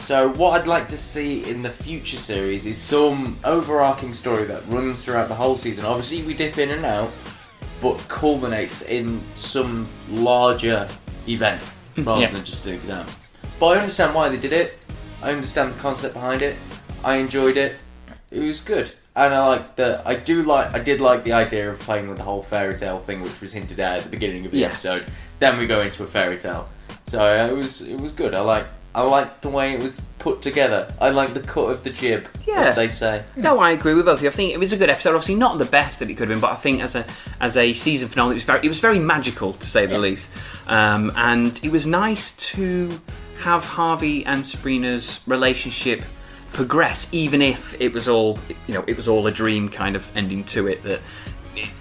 So 0.03 0.27
what 0.33 0.59
I'd 0.59 0.67
like 0.67 0.89
to 0.89 0.97
see 0.97 1.49
in 1.49 1.61
the 1.61 1.69
future 1.69 2.17
series 2.17 2.65
is 2.65 2.77
some 2.77 3.39
overarching 3.45 4.13
story 4.13 4.43
that 4.45 4.67
runs 4.67 5.01
throughout 5.03 5.29
the 5.29 5.35
whole 5.35 5.55
season. 5.55 5.85
Obviously, 5.85 6.23
we 6.23 6.33
dip 6.33 6.57
in 6.57 6.71
and 6.71 6.83
out, 6.85 7.09
but 7.81 7.97
culminates 8.09 8.81
in 8.81 9.21
some 9.35 9.87
larger 10.09 10.89
event 11.27 11.61
mm, 11.95 12.05
rather 12.05 12.21
Yeah. 12.21 12.31
than 12.31 12.43
just 12.43 12.65
an 12.65 12.73
exam. 12.73 13.05
But 13.61 13.77
I 13.77 13.79
understand 13.79 14.13
why 14.13 14.27
they 14.27 14.35
did 14.37 14.51
it. 14.51 14.77
I 15.21 15.31
understand 15.31 15.73
the 15.73 15.79
concept 15.79 16.15
behind 16.15 16.41
it. 16.41 16.57
I 17.05 17.15
enjoyed 17.15 17.55
it. 17.55 17.75
It 18.29 18.39
was 18.39 18.59
good, 18.59 18.91
and 19.15 19.33
I 19.33 19.47
like 19.47 19.77
the. 19.77 20.01
I 20.05 20.15
do 20.15 20.43
like. 20.43 20.73
I 20.73 20.79
did 20.79 20.99
like 20.99 21.23
the 21.23 21.31
idea 21.31 21.69
of 21.71 21.79
playing 21.79 22.09
with 22.09 22.17
the 22.17 22.23
whole 22.23 22.43
fairy 22.43 22.75
tale 22.75 22.99
thing, 22.99 23.21
which 23.21 23.39
was 23.39 23.53
hinted 23.53 23.79
at 23.79 23.99
at 23.99 24.03
the 24.03 24.09
beginning 24.09 24.45
of 24.45 24.51
the 24.51 24.57
Yes. 24.57 24.83
episode. 24.85 25.05
Then 25.39 25.57
we 25.57 25.65
go 25.65 25.79
into 25.81 26.03
a 26.03 26.07
fairy 26.07 26.37
tale. 26.37 26.67
So 27.05 27.23
it 27.49 27.55
was. 27.55 27.81
It 27.81 28.01
was 28.01 28.11
good. 28.11 28.33
I 28.35 28.41
like. 28.41 28.65
I 28.95 29.01
like 29.03 29.41
the 29.41 29.49
way 29.49 29.73
it 29.73 29.81
was 29.81 30.01
put 30.19 30.41
together. 30.41 30.93
I 31.01 31.09
like 31.09 31.33
the 31.33 31.39
cut 31.39 31.71
of 31.71 31.83
the 31.83 31.89
jib, 31.89 32.27
Yeah. 32.45 32.61
as 32.61 32.75
they 32.75 32.87
say. 32.87 33.23
No, 33.35 33.59
I 33.59 33.71
agree 33.71 33.93
with 33.95 34.05
both 34.05 34.19
of 34.19 34.23
you. 34.23 34.29
I 34.29 34.31
think 34.31 34.53
it 34.53 34.59
was 34.59 34.71
a 34.71 34.77
good 34.77 34.89
episode. 34.89 35.09
Obviously, 35.15 35.35
not 35.35 35.57
the 35.57 35.65
best 35.65 35.99
that 35.99 36.09
it 36.09 36.13
could 36.13 36.29
have 36.29 36.35
been, 36.35 36.39
but 36.41 36.51
I 36.51 36.55
think 36.55 36.81
as 36.81 36.93
a 36.95 37.05
as 37.41 37.57
a 37.57 37.73
season 37.73 38.07
finale, 38.07 38.31
it 38.31 38.33
was 38.35 38.43
very 38.43 38.59
it 38.63 38.67
was 38.67 38.79
very 38.79 38.99
magical 38.99 39.53
to 39.53 39.67
say 39.67 39.85
the 39.87 39.97
least. 39.97 40.29
Um, 40.67 41.11
and 41.15 41.59
it 41.63 41.71
was 41.71 41.85
nice 41.87 42.33
to 42.53 43.01
have 43.39 43.65
Harvey 43.65 44.25
and 44.25 44.45
Sabrina's 44.45 45.19
relationship 45.27 46.01
progress, 46.53 47.07
even 47.11 47.41
if 47.41 47.75
it 47.81 47.91
was 47.93 48.07
all 48.07 48.37
you 48.67 48.75
know, 48.75 48.83
it 48.87 48.95
was 48.95 49.07
all 49.07 49.25
a 49.27 49.31
dream 49.31 49.69
kind 49.69 49.95
of 49.95 50.09
ending 50.15 50.43
to 50.45 50.67
it. 50.67 50.83
That 50.83 51.01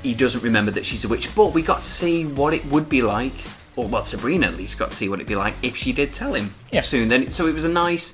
he 0.03 0.15
doesn't 0.15 0.43
remember 0.43 0.71
that 0.73 0.85
she's 0.87 1.05
a 1.05 1.09
witch, 1.09 1.29
but 1.35 1.53
we 1.53 1.61
got 1.63 1.83
to 1.83 1.91
see 1.91 2.25
what 2.25 2.55
it 2.55 2.65
would 2.67 2.89
be 2.89 3.03
like. 3.03 3.35
Or 3.77 3.89
well, 3.89 4.05
Sabrina 4.05 4.47
at 4.49 4.57
least 4.57 4.79
got 4.79 4.91
to 4.91 4.95
see 4.97 5.09
what 5.09 5.19
it'd 5.19 5.29
be 5.29 5.37
like 5.37 5.55
if 5.63 5.77
she 5.77 5.93
did 5.93 6.13
tell 6.13 6.35
him 6.35 6.55
Yeah. 6.71 6.83
soon. 6.83 7.09
Then, 7.09 7.31
so 7.31 7.47
it 7.47 7.55
was 7.55 7.65
a 7.65 7.69
nice 7.71 8.13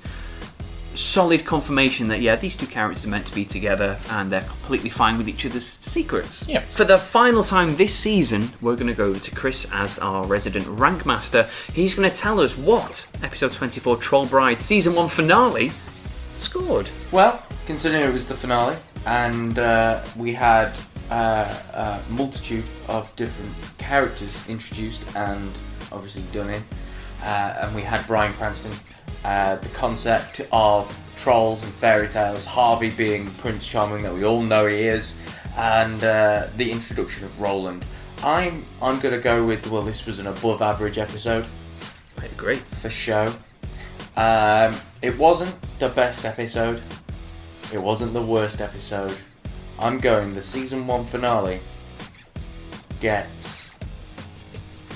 solid 0.95 1.45
confirmation 1.45 2.07
that 2.09 2.19
yeah, 2.19 2.35
these 2.35 2.57
two 2.57 2.65
characters 2.65 3.05
are 3.05 3.09
meant 3.09 3.25
to 3.25 3.33
be 3.35 3.45
together 3.45 3.97
and 4.09 4.31
they're 4.31 4.41
completely 4.41 4.89
fine 4.89 5.17
with 5.17 5.29
each 5.29 5.45
other's 5.45 5.65
secrets. 5.65 6.47
Yeah. 6.47 6.61
For 6.71 6.83
the 6.83 6.97
final 6.97 7.43
time 7.43 7.75
this 7.75 7.93
season, 7.95 8.51
we're 8.61 8.75
going 8.75 8.87
to 8.87 8.93
go 8.93 9.05
over 9.05 9.19
to 9.19 9.31
Chris 9.31 9.67
as 9.71 9.99
our 9.99 10.25
resident 10.25 10.67
rank 10.67 11.05
master. 11.05 11.47
He's 11.73 11.93
going 11.93 12.09
to 12.09 12.15
tell 12.15 12.39
us 12.41 12.57
what 12.57 13.07
episode 13.21 13.51
24 13.51 13.97
Troll 13.97 14.25
Bride 14.25 14.61
season 14.61 14.95
1 14.95 15.07
finale 15.09 15.71
scored. 16.35 16.89
Well, 17.11 17.43
considering 17.65 18.03
it 18.09 18.13
was 18.13 18.27
the 18.27 18.35
finale, 18.35 18.77
and 19.05 19.59
uh, 19.59 20.01
we 20.17 20.33
had 20.33 20.73
uh, 21.09 21.53
a 21.73 22.11
multitude 22.11 22.63
of 22.87 23.13
different 23.15 23.53
characters 23.77 24.47
introduced 24.47 25.01
and 25.15 25.51
obviously 25.91 26.23
done 26.31 26.49
in, 26.49 26.63
uh, 27.23 27.59
and 27.61 27.75
we 27.75 27.81
had 27.81 28.05
Bryan 28.07 28.33
Cranston, 28.33 28.71
uh, 29.25 29.55
the 29.55 29.69
concept 29.69 30.41
of 30.51 30.97
trolls 31.17 31.63
and 31.63 31.73
fairy 31.73 32.07
tales, 32.07 32.45
Harvey 32.45 32.91
being 32.91 33.29
Prince 33.31 33.67
Charming 33.67 34.03
that 34.03 34.13
we 34.13 34.23
all 34.23 34.41
know 34.41 34.67
he 34.67 34.83
is, 34.83 35.15
and 35.57 36.03
uh, 36.03 36.47
the 36.57 36.71
introduction 36.71 37.25
of 37.25 37.39
Roland. 37.41 37.85
I'm 38.23 38.65
I'm 38.81 38.99
gonna 38.99 39.17
go 39.17 39.45
with 39.45 39.67
well, 39.67 39.81
this 39.81 40.05
was 40.05 40.19
an 40.19 40.27
above 40.27 40.61
average 40.61 40.97
episode 40.97 41.47
I 42.17 42.25
agree. 42.25 42.55
for 42.55 42.89
show. 42.89 43.33
Um, 44.17 44.75
it 45.01 45.17
wasn't 45.17 45.55
the 45.79 45.89
best 45.89 46.25
episode. 46.25 46.81
It 47.71 47.77
wasn't 47.81 48.13
the 48.13 48.21
worst 48.21 48.59
episode. 48.59 49.17
I'm 49.79 49.97
going 49.97 50.33
the 50.35 50.41
season 50.41 50.85
one 50.87 51.03
finale 51.05 51.61
gets 52.99 53.71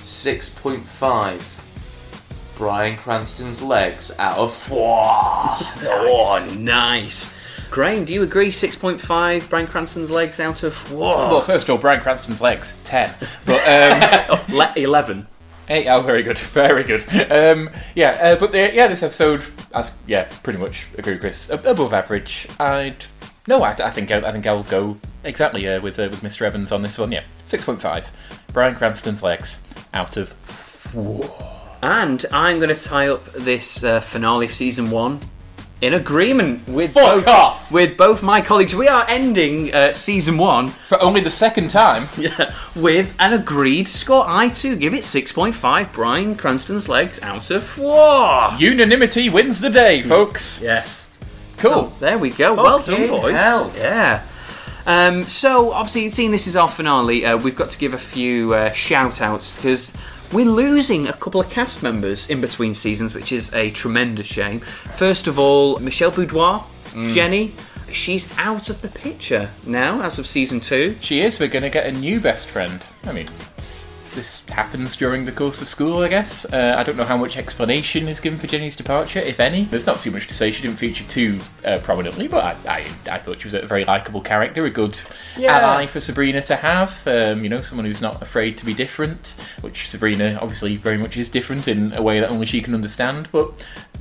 6.5 0.04 2.58
Bryan 2.58 2.98
Cranston's 2.98 3.62
legs 3.62 4.12
out 4.20 4.38
of 4.38 4.68
Oh, 4.72 6.56
nice. 6.58 7.34
Graham, 7.72 8.06
do 8.06 8.14
you 8.14 8.22
agree? 8.24 8.52
6.5 8.52 9.50
Bryan 9.50 9.68
Cranston's 9.68 10.12
legs 10.12 10.40
out 10.40 10.64
of 10.64 10.74
four. 10.76 11.16
Well, 11.16 11.42
first 11.42 11.66
of 11.68 11.72
all, 11.72 11.78
Bryan 11.80 12.02
Cranston's 12.02 12.42
legs 12.42 12.78
ten, 12.84 13.12
but 13.46 13.62
um, 13.68 14.40
Le- 14.56 14.74
11. 14.76 15.28
Hey, 15.68 15.88
oh, 15.88 16.02
very 16.02 16.22
good, 16.24 16.38
very 16.54 16.84
good. 16.84 17.04
Um, 17.32 17.70
yeah, 17.96 18.10
uh, 18.22 18.36
but 18.36 18.52
the, 18.52 18.72
yeah, 18.74 18.88
this 18.88 19.02
episode, 19.02 19.44
as 19.74 19.92
yeah, 20.06 20.26
pretty 20.44 20.60
much 20.60 20.86
agree, 20.98 21.18
Chris. 21.18 21.50
Above 21.50 21.94
average. 21.94 22.48
I'd 22.60 23.06
no, 23.48 23.62
I, 23.64 23.72
I 23.72 23.90
think 23.92 24.12
I, 24.12 24.18
I 24.18 24.32
think 24.32 24.46
I'll 24.48 24.64
go 24.64 24.98
exactly 25.24 25.68
uh, 25.68 25.82
with 25.82 26.00
uh, 26.00 26.08
with 26.10 26.22
Mr. 26.22 26.42
Evans 26.46 26.72
on 26.72 26.82
this 26.82 26.98
one. 26.98 27.12
Yeah, 27.12 27.24
six 27.46 27.64
point 27.66 27.82
five. 27.82 28.12
Bryan 28.54 28.76
Cranston's 28.76 29.24
legs 29.24 29.60
out 29.94 30.18
of. 30.18 30.30
four. 30.30 31.30
And 31.82 32.26
I'm 32.32 32.60
going 32.60 32.70
to 32.70 32.80
tie 32.80 33.10
up 33.10 33.26
this 33.34 33.84
uh, 33.84 34.00
finale 34.00 34.46
of 34.46 34.54
season 34.54 34.90
one 34.90 35.20
in 35.82 35.96
agreement 35.96 36.66
with 36.66 36.94
Fuck 36.94 37.26
both, 37.26 37.28
off! 37.28 37.72
with 37.72 37.98
both 37.98 38.24
my 38.24 38.40
colleagues. 38.42 38.74
We 38.74 38.88
are 38.88 39.06
ending 39.10 39.74
uh, 39.76 39.92
season 39.92 40.38
one 40.38 40.70
For 40.70 41.02
only 41.02 41.20
the 41.20 41.30
second 41.30 41.70
time. 41.72 42.08
yeah, 42.18 42.56
with 42.74 43.14
an 43.20 43.34
agreed 43.34 43.90
score. 43.90 44.24
I 44.26 44.48
too 44.48 44.78
give 44.78 44.94
it 44.94 45.04
6.5 45.04 45.92
Bryan 45.92 46.36
Cranston's 46.36 46.88
legs 46.88 47.22
out 47.22 47.52
of 47.52 47.64
four. 47.66 48.52
Unanimity 48.58 49.28
wins 49.30 49.60
the 49.60 49.70
day, 49.70 50.02
folks. 50.04 50.62
Yes. 50.62 51.10
Cool. 51.64 51.90
So, 51.90 51.94
there 52.00 52.18
we 52.18 52.30
go. 52.30 52.56
well 52.56 52.80
done, 52.84 53.08
boys. 53.08 53.36
hell. 53.36 53.72
Yeah. 53.76 54.24
Um, 54.86 55.24
so, 55.24 55.72
obviously, 55.72 56.10
seeing 56.10 56.32
this 56.32 56.46
is 56.46 56.56
our 56.58 56.68
finale, 56.68 57.26
uh, 57.26 57.38
we've 57.38 57.56
got 57.56 57.70
to 57.70 57.78
give 57.78 57.94
a 57.94 57.98
few 57.98 58.54
uh, 58.54 58.72
shout 58.74 59.22
outs 59.22 59.56
because 59.56 59.94
we're 60.34 60.46
losing 60.46 61.08
a 61.08 61.14
couple 61.14 61.40
of 61.40 61.50
cast 61.50 61.82
members 61.82 62.30
in 62.30 62.42
between 62.42 62.74
seasons, 62.76 63.14
which 63.14 63.32
is 63.32 63.54
a 63.54 63.72
tremendous 63.72 64.28
shame. 64.28 64.60
First 64.60 65.28
of 65.28 65.40
all, 65.40 65.80
Michelle 65.80 66.12
Beaudoin, 66.12 66.64
Jenny, 67.14 67.54
she's 67.92 68.28
out 68.38 68.70
of 68.70 68.82
the 68.82 68.90
picture 68.90 69.50
now 69.66 70.02
as 70.02 70.20
of 70.20 70.28
season 70.28 70.60
two. 70.60 70.98
She 71.02 71.22
is. 71.22 71.40
We're 71.40 71.48
going 71.48 71.64
to 71.64 71.70
get 71.70 71.86
a 71.86 71.92
new 71.92 72.20
best 72.20 72.48
friend. 72.50 72.84
I 73.06 73.14
mean, 73.14 73.28
this 74.16 74.42
happens 74.50 74.96
during 74.96 75.26
the 75.26 75.32
course 75.32 75.62
of 75.62 75.68
school, 75.68 76.00
I 76.00 76.08
guess. 76.08 76.46
Uh, 76.46 76.76
I 76.78 76.84
don't 76.84 76.96
know 76.98 77.04
how 77.04 77.18
much 77.18 77.38
explanation 77.38 78.08
is 78.08 78.20
given 78.20 78.40
for 78.40 78.48
Jenny's 78.48 78.76
departure, 78.76 79.20
if 79.20 79.40
any. 79.40 79.64
There's 79.66 79.86
not 79.86 80.02
too 80.02 80.12
much 80.12 80.28
to 80.28 80.34
say. 80.34 80.52
She 80.52 80.62
didn't 80.62 80.78
feature 80.78 81.04
too 81.06 81.40
uh, 81.66 81.80
prominently, 81.84 82.28
but 82.28 82.44
I, 82.66 82.72
I, 82.80 82.80
I 83.12 83.18
thought 83.18 83.42
she 83.42 83.48
was 83.48 83.54
a 83.54 83.66
very 83.66 83.86
likable 83.86 84.22
character, 84.22 84.64
a 84.66 84.70
good 84.70 85.00
Yeah. 85.38 85.58
ally 85.58 85.88
for 85.88 86.00
Sabrina 86.00 86.42
to 86.44 86.56
have. 86.56 87.06
Um, 87.08 87.44
you 87.44 87.50
know, 87.50 87.62
someone 87.62 87.86
who's 87.86 88.02
not 88.02 88.22
afraid 88.22 88.58
to 88.58 88.66
be 88.66 88.74
different, 88.74 89.36
which 89.62 89.90
Sabrina 89.90 90.38
obviously 90.42 90.76
very 90.78 90.98
much 90.98 91.18
is 91.18 91.30
different 91.30 91.68
in 91.68 91.94
a 91.94 92.02
way 92.02 92.20
that 92.20 92.30
only 92.30 92.46
she 92.46 92.62
can 92.62 92.74
understand. 92.76 93.30
But 93.32 93.52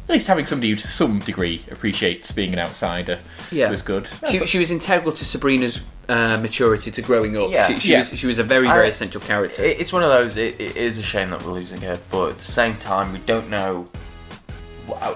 at 0.08 0.10
least 0.10 0.26
having 0.26 0.46
somebody 0.46 0.70
who, 0.70 0.76
to 0.76 0.88
some 0.88 1.20
degree, 1.20 1.64
appreciates 1.70 2.32
being 2.32 2.52
an 2.52 2.58
outsider 2.58 3.20
Yeah. 3.50 3.70
was 3.70 3.82
good. 3.82 4.08
She, 4.28 4.46
she 4.46 4.58
was 4.58 4.70
integral 4.70 5.12
to 5.12 5.24
Sabrina's 5.24 5.80
uh, 6.08 6.36
maturity 6.38 6.90
to 6.90 7.00
growing 7.00 7.36
up. 7.36 7.48
Yeah. 7.50 7.68
She, 7.68 7.78
she 7.78 7.92
Yeah. 7.92 7.98
was 7.98 8.18
she 8.18 8.26
was 8.26 8.40
a 8.40 8.42
very 8.42 8.66
very 8.66 8.86
I- 8.86 8.88
essential 8.88 9.20
character. 9.20 9.62
It's 9.62 9.92
one 9.92 10.01
of 10.02 10.10
those. 10.10 10.36
It, 10.36 10.60
it 10.60 10.76
is 10.76 10.98
a 10.98 11.02
shame 11.02 11.30
that 11.30 11.42
we're 11.42 11.52
losing 11.52 11.80
her, 11.82 11.98
but 12.10 12.30
at 12.30 12.38
the 12.38 12.44
same 12.44 12.76
time, 12.78 13.12
we 13.12 13.18
don't 13.20 13.48
know. 13.50 13.88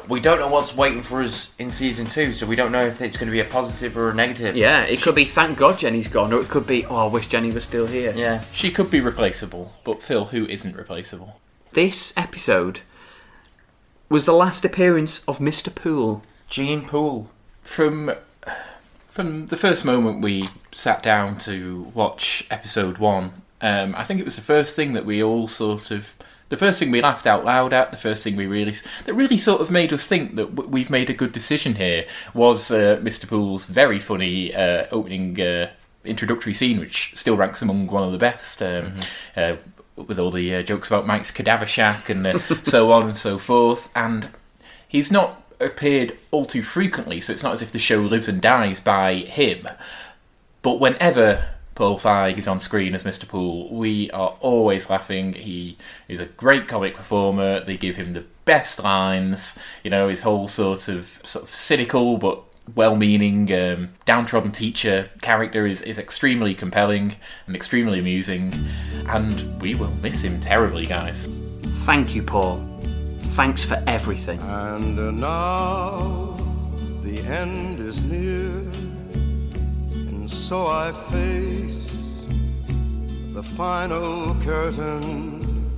We 0.08 0.20
don't 0.20 0.38
know 0.38 0.48
what's 0.48 0.74
waiting 0.76 1.02
for 1.02 1.22
us 1.22 1.52
in 1.58 1.70
season 1.70 2.06
two, 2.06 2.32
so 2.32 2.46
we 2.46 2.56
don't 2.56 2.72
know 2.72 2.84
if 2.86 3.00
it's 3.00 3.16
going 3.16 3.26
to 3.26 3.32
be 3.32 3.40
a 3.40 3.44
positive 3.44 3.96
or 3.96 4.10
a 4.10 4.14
negative. 4.14 4.56
yeah, 4.56 4.82
it 4.82 5.02
could 5.02 5.14
be 5.14 5.24
thank 5.24 5.58
God 5.58 5.78
Jenny's 5.78 6.08
gone, 6.08 6.32
or 6.32 6.40
it 6.40 6.48
could 6.48 6.66
be 6.66 6.86
oh 6.86 7.08
I 7.08 7.10
wish 7.10 7.26
Jenny 7.26 7.50
was 7.50 7.64
still 7.64 7.86
here. 7.86 8.12
Yeah. 8.16 8.44
She 8.52 8.70
could 8.70 8.90
be 8.90 9.00
replaceable, 9.00 9.72
but 9.84 10.00
Phil, 10.02 10.26
who 10.26 10.46
isn't 10.46 10.76
replaceable? 10.76 11.40
This 11.72 12.12
episode 12.16 12.80
was 14.08 14.24
the 14.24 14.32
last 14.32 14.64
appearance 14.64 15.24
of 15.28 15.38
Mr. 15.40 15.74
Pool. 15.74 16.22
Gene 16.48 16.86
Pool. 16.86 17.30
From 17.62 18.12
From 19.10 19.48
the 19.48 19.56
first 19.56 19.84
moment 19.84 20.22
we 20.22 20.48
sat 20.72 21.02
down 21.02 21.38
to 21.38 21.90
watch 21.92 22.46
episode 22.50 22.98
one, 22.98 23.42
um, 23.60 23.94
I 23.96 24.04
think 24.04 24.20
it 24.20 24.24
was 24.24 24.36
the 24.36 24.42
first 24.42 24.76
thing 24.76 24.92
that 24.92 25.04
we 25.04 25.22
all 25.22 25.48
sort 25.48 25.90
of. 25.90 26.14
The 26.48 26.56
first 26.56 26.78
thing 26.78 26.92
we 26.92 27.00
laughed 27.00 27.26
out 27.26 27.44
loud 27.44 27.72
at, 27.72 27.90
the 27.90 27.96
first 27.96 28.22
thing 28.22 28.36
we 28.36 28.46
really 28.46 28.74
that 29.04 29.14
really 29.14 29.38
sort 29.38 29.60
of 29.60 29.68
made 29.68 29.92
us 29.92 30.06
think 30.06 30.36
that 30.36 30.54
w- 30.54 30.70
we've 30.70 30.90
made 30.90 31.10
a 31.10 31.12
good 31.12 31.32
decision 31.32 31.74
here 31.74 32.06
was 32.34 32.70
uh, 32.70 33.00
Mr. 33.02 33.26
Pool's 33.26 33.66
very 33.66 33.98
funny 33.98 34.54
uh, 34.54 34.86
opening 34.92 35.40
uh, 35.40 35.70
introductory 36.04 36.54
scene, 36.54 36.78
which 36.78 37.12
still 37.16 37.36
ranks 37.36 37.62
among 37.62 37.88
one 37.88 38.04
of 38.04 38.12
the 38.12 38.18
best. 38.18 38.62
Um, 38.62 38.94
uh, 39.36 39.56
with 39.96 40.18
all 40.18 40.30
the 40.30 40.56
uh, 40.56 40.62
jokes 40.62 40.88
about 40.88 41.06
Mike's 41.06 41.30
cadaver 41.30 41.66
shack 41.66 42.10
and 42.10 42.26
uh, 42.26 42.38
so 42.62 42.92
on 42.92 43.04
and 43.08 43.16
so 43.16 43.38
forth, 43.38 43.88
and 43.96 44.28
he's 44.86 45.10
not 45.10 45.42
appeared 45.58 46.16
all 46.30 46.44
too 46.44 46.62
frequently, 46.62 47.20
so 47.20 47.32
it's 47.32 47.42
not 47.42 47.54
as 47.54 47.62
if 47.62 47.72
the 47.72 47.78
show 47.78 48.00
lives 48.00 48.28
and 48.28 48.40
dies 48.40 48.78
by 48.78 49.14
him. 49.14 49.66
But 50.62 50.80
whenever 50.80 51.48
Paul 51.76 51.98
Feig 51.98 52.38
is 52.38 52.48
on 52.48 52.58
screen 52.58 52.94
as 52.94 53.04
Mr. 53.04 53.28
Pool, 53.28 53.72
we 53.72 54.10
are 54.10 54.34
always 54.40 54.90
laughing. 54.90 55.34
He 55.34 55.76
is 56.08 56.18
a 56.18 56.24
great 56.26 56.66
comic 56.66 56.96
performer. 56.96 57.60
They 57.60 57.76
give 57.76 57.96
him 57.96 58.12
the 58.12 58.24
best 58.46 58.82
lines. 58.82 59.58
You 59.84 59.90
know, 59.90 60.08
his 60.08 60.22
whole 60.22 60.48
sort 60.48 60.88
of 60.88 61.20
sort 61.22 61.44
of 61.44 61.52
cynical 61.52 62.16
but 62.16 62.42
well-meaning, 62.74 63.52
um, 63.52 63.90
downtrodden 64.06 64.52
teacher 64.52 65.08
character 65.20 65.66
is, 65.66 65.82
is 65.82 65.98
extremely 65.98 66.54
compelling 66.54 67.14
and 67.46 67.54
extremely 67.54 67.98
amusing, 67.98 68.52
and 69.08 69.60
we 69.60 69.74
will 69.74 69.92
miss 70.02 70.22
him 70.22 70.40
terribly, 70.40 70.86
guys. 70.86 71.28
Thank 71.84 72.14
you, 72.14 72.22
Paul. 72.22 72.56
Thanks 73.34 73.62
for 73.62 73.80
everything. 73.86 74.40
And 74.40 74.98
uh, 74.98 75.10
now 75.10 76.36
the 77.02 77.20
end 77.20 77.80
is 77.80 78.02
near, 78.02 78.65
and 80.26 80.34
so 80.34 80.66
I 80.66 80.90
face 80.90 81.88
the 83.32 83.44
final 83.44 84.34
curtain. 84.42 85.70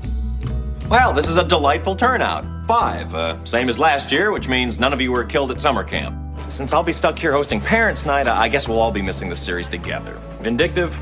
Well, 0.88 1.12
this 1.12 1.28
is 1.28 1.36
a 1.36 1.44
delightful 1.44 1.94
turnout. 1.94 2.46
Five, 2.66 3.14
uh, 3.14 3.44
same 3.44 3.68
as 3.68 3.78
last 3.78 4.10
year, 4.10 4.32
which 4.32 4.48
means 4.48 4.78
none 4.78 4.94
of 4.94 5.02
you 5.02 5.12
were 5.12 5.24
killed 5.24 5.50
at 5.50 5.60
summer 5.60 5.84
camp. 5.84 6.16
Since 6.50 6.72
I'll 6.72 6.82
be 6.82 6.94
stuck 6.94 7.18
here 7.18 7.30
hosting 7.30 7.60
Parents' 7.60 8.06
Night, 8.06 8.26
I 8.26 8.48
guess 8.48 8.66
we'll 8.66 8.80
all 8.80 8.90
be 8.90 9.02
missing 9.02 9.28
the 9.28 9.36
series 9.36 9.68
together. 9.68 10.14
Vindictive? 10.40 10.96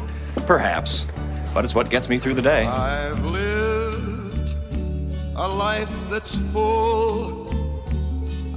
Perhaps. 0.49 1.07
But 1.55 1.65
it's 1.65 1.75
what 1.75 1.89
gets 1.89 2.09
me 2.09 2.19
through 2.19 2.35
the 2.35 2.43
day. 2.43 2.65
I've 2.65 3.25
lived 3.25 4.57
a 5.37 5.47
life 5.47 6.11
that's 6.11 6.35
full. 6.51 7.49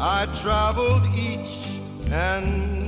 I 0.01 0.25
traveled 0.35 1.05
each 1.15 1.79
and 2.09 2.78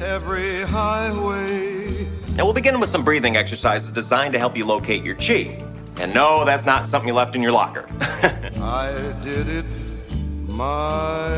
every 0.00 0.62
highway. 0.62 2.06
Now, 2.34 2.44
we'll 2.44 2.54
begin 2.54 2.78
with 2.78 2.90
some 2.90 3.04
breathing 3.04 3.36
exercises 3.36 3.90
designed 3.92 4.32
to 4.34 4.38
help 4.38 4.56
you 4.56 4.64
locate 4.64 5.04
your 5.04 5.16
chi. 5.16 5.62
And 5.96 6.14
no, 6.14 6.44
that's 6.44 6.64
not 6.64 6.86
something 6.86 7.08
you 7.08 7.14
left 7.14 7.34
in 7.34 7.42
your 7.42 7.50
locker. 7.50 7.86
I 8.00 9.14
did 9.20 9.48
it 9.48 9.66
my 10.46 11.28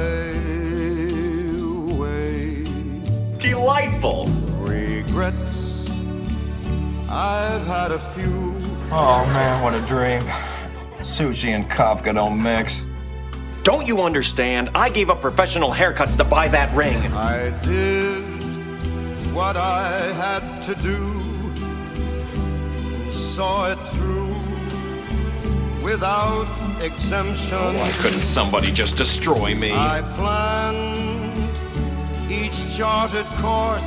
way. 1.99 2.65
Delightful! 3.39 4.27
Regrets, 4.59 5.89
I've 7.09 7.67
had 7.67 7.93
a 7.93 7.99
few. 7.99 8.55
Oh 8.93 9.25
man, 9.33 9.63
what 9.63 9.75
a 9.75 9.81
dream. 9.87 10.21
Sushi 10.99 11.49
and 11.49 11.69
Kafka 11.71 12.15
don't 12.15 12.43
mix. 12.43 12.85
Don't 13.63 13.87
you 13.87 14.03
understand? 14.03 14.71
I 14.75 14.91
gave 14.91 15.09
up 15.09 15.21
professional 15.21 15.71
haircuts 15.71 16.17
to 16.19 16.25
buy 16.25 16.49
that 16.49 16.75
ring. 16.75 16.97
I 17.13 17.51
did 17.65 18.30
what 19.33 19.57
I 19.57 20.13
had 20.13 20.61
to 20.63 20.75
do, 20.83 21.21
saw 23.11 23.71
it 23.71 23.77
through 23.77 24.35
without 25.83 26.47
exemption. 26.83 27.59
Why 27.59 27.93
couldn't 27.99 28.23
somebody 28.23 28.73
just 28.73 28.97
destroy 28.97 29.55
me? 29.55 29.73
I 29.73 30.03
planned 30.17 31.51
each 32.31 32.77
charted 32.77 33.27
course. 33.27 33.83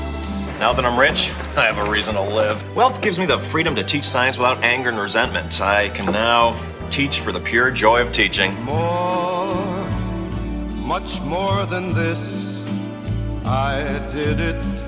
Now 0.60 0.72
that 0.74 0.86
I'm 0.86 0.98
rich, 1.00 1.32
I 1.58 1.66
have 1.66 1.78
a 1.78 1.90
reason 1.90 2.16
to 2.16 2.22
live. 2.22 2.64
Wealth 2.76 3.02
gives 3.02 3.20
me 3.20 3.26
the 3.26 3.40
freedom 3.40 3.76
to 3.76 3.84
teach 3.84 4.06
science 4.06 4.38
without 4.38 4.64
anger 4.64 4.90
and 4.90 5.00
resentment. 5.00 5.60
I 5.60 5.90
can 5.90 6.06
now 6.12 6.60
teach 6.90 7.20
for 7.20 7.32
the 7.32 7.40
pure 7.40 7.70
joy 7.72 8.02
of 8.02 8.12
teaching. 8.12 8.54
More, 8.64 9.56
much 10.86 11.20
more 11.22 11.66
than 11.66 11.94
this. 11.94 12.20
I 13.46 14.00
did 14.14 14.40
it 14.40 14.83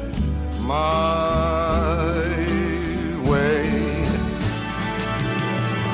my 0.65 2.17
way. 3.29 4.05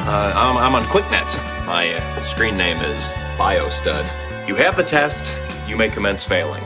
Uh, 0.07 0.34
I'm, 0.35 0.57
I'm 0.57 0.76
on 0.76 0.84
QuickNet. 0.84 1.65
My 1.65 1.93
uh, 1.93 2.23
screen 2.23 2.57
name 2.57 2.77
is 2.77 3.11
BioStud. 3.38 4.48
You 4.48 4.56
have 4.56 4.77
the 4.77 4.84
test, 4.84 5.34
you 5.68 5.76
may 5.76 5.89
commence 5.89 6.23
failing. 6.23 6.64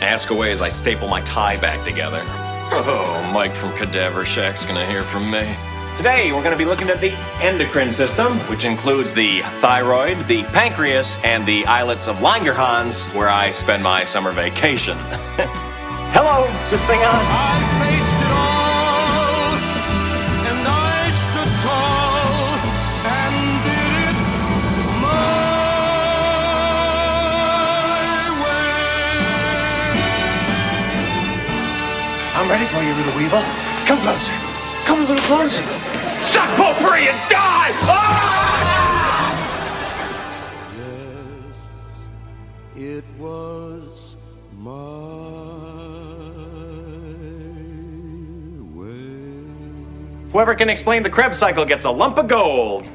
Ask 0.00 0.30
away 0.30 0.52
as 0.52 0.62
I 0.62 0.68
staple 0.68 1.08
my 1.08 1.20
tie 1.22 1.56
back 1.56 1.84
together. 1.84 2.22
Oh, 2.70 3.30
Mike 3.34 3.54
from 3.54 3.76
Cadaver 3.76 4.24
Shack's 4.24 4.64
gonna 4.64 4.86
hear 4.86 5.02
from 5.02 5.30
me. 5.30 5.56
Today, 5.96 6.32
we're 6.32 6.44
gonna 6.44 6.56
be 6.56 6.64
looking 6.64 6.90
at 6.90 7.00
the 7.00 7.10
endocrine 7.42 7.92
system, 7.92 8.38
which 8.50 8.64
includes 8.64 9.12
the 9.12 9.40
thyroid, 9.60 10.28
the 10.28 10.44
pancreas, 10.44 11.18
and 11.24 11.44
the 11.44 11.66
islets 11.66 12.06
of 12.06 12.16
Langerhans, 12.18 13.12
where 13.14 13.28
I 13.28 13.50
spend 13.50 13.82
my 13.82 14.04
summer 14.04 14.30
vacation. 14.30 14.96
Hello, 16.16 16.48
is 16.64 16.70
this 16.70 16.84
thing 16.88 17.00
on? 17.04 17.04
I 17.12 17.60
faced 17.84 18.16
it 18.16 18.32
all, 18.32 19.60
and 20.48 20.64
I 20.64 21.12
stood 21.12 21.52
tall 21.60 22.56
and 23.04 23.36
did 23.68 23.92
it 24.08 24.16
my 25.04 25.28
way. 28.40 28.72
I'm 32.40 32.48
ready 32.48 32.64
for 32.72 32.80
you, 32.80 32.96
little 32.96 33.12
weevil. 33.12 33.44
Come 33.84 34.00
closer. 34.00 34.32
Come 34.88 35.04
a 35.04 35.12
little 35.12 35.26
closer. 35.28 35.64
Suck 36.24 36.48
potpourri 36.56 37.12
and 37.12 37.17
Whoever 50.38 50.54
can 50.54 50.70
explain 50.70 51.02
the 51.02 51.10
Krebs 51.10 51.36
cycle 51.36 51.64
gets 51.64 51.84
a 51.84 51.90
lump 51.90 52.16
of 52.16 52.28
gold. 52.28 52.86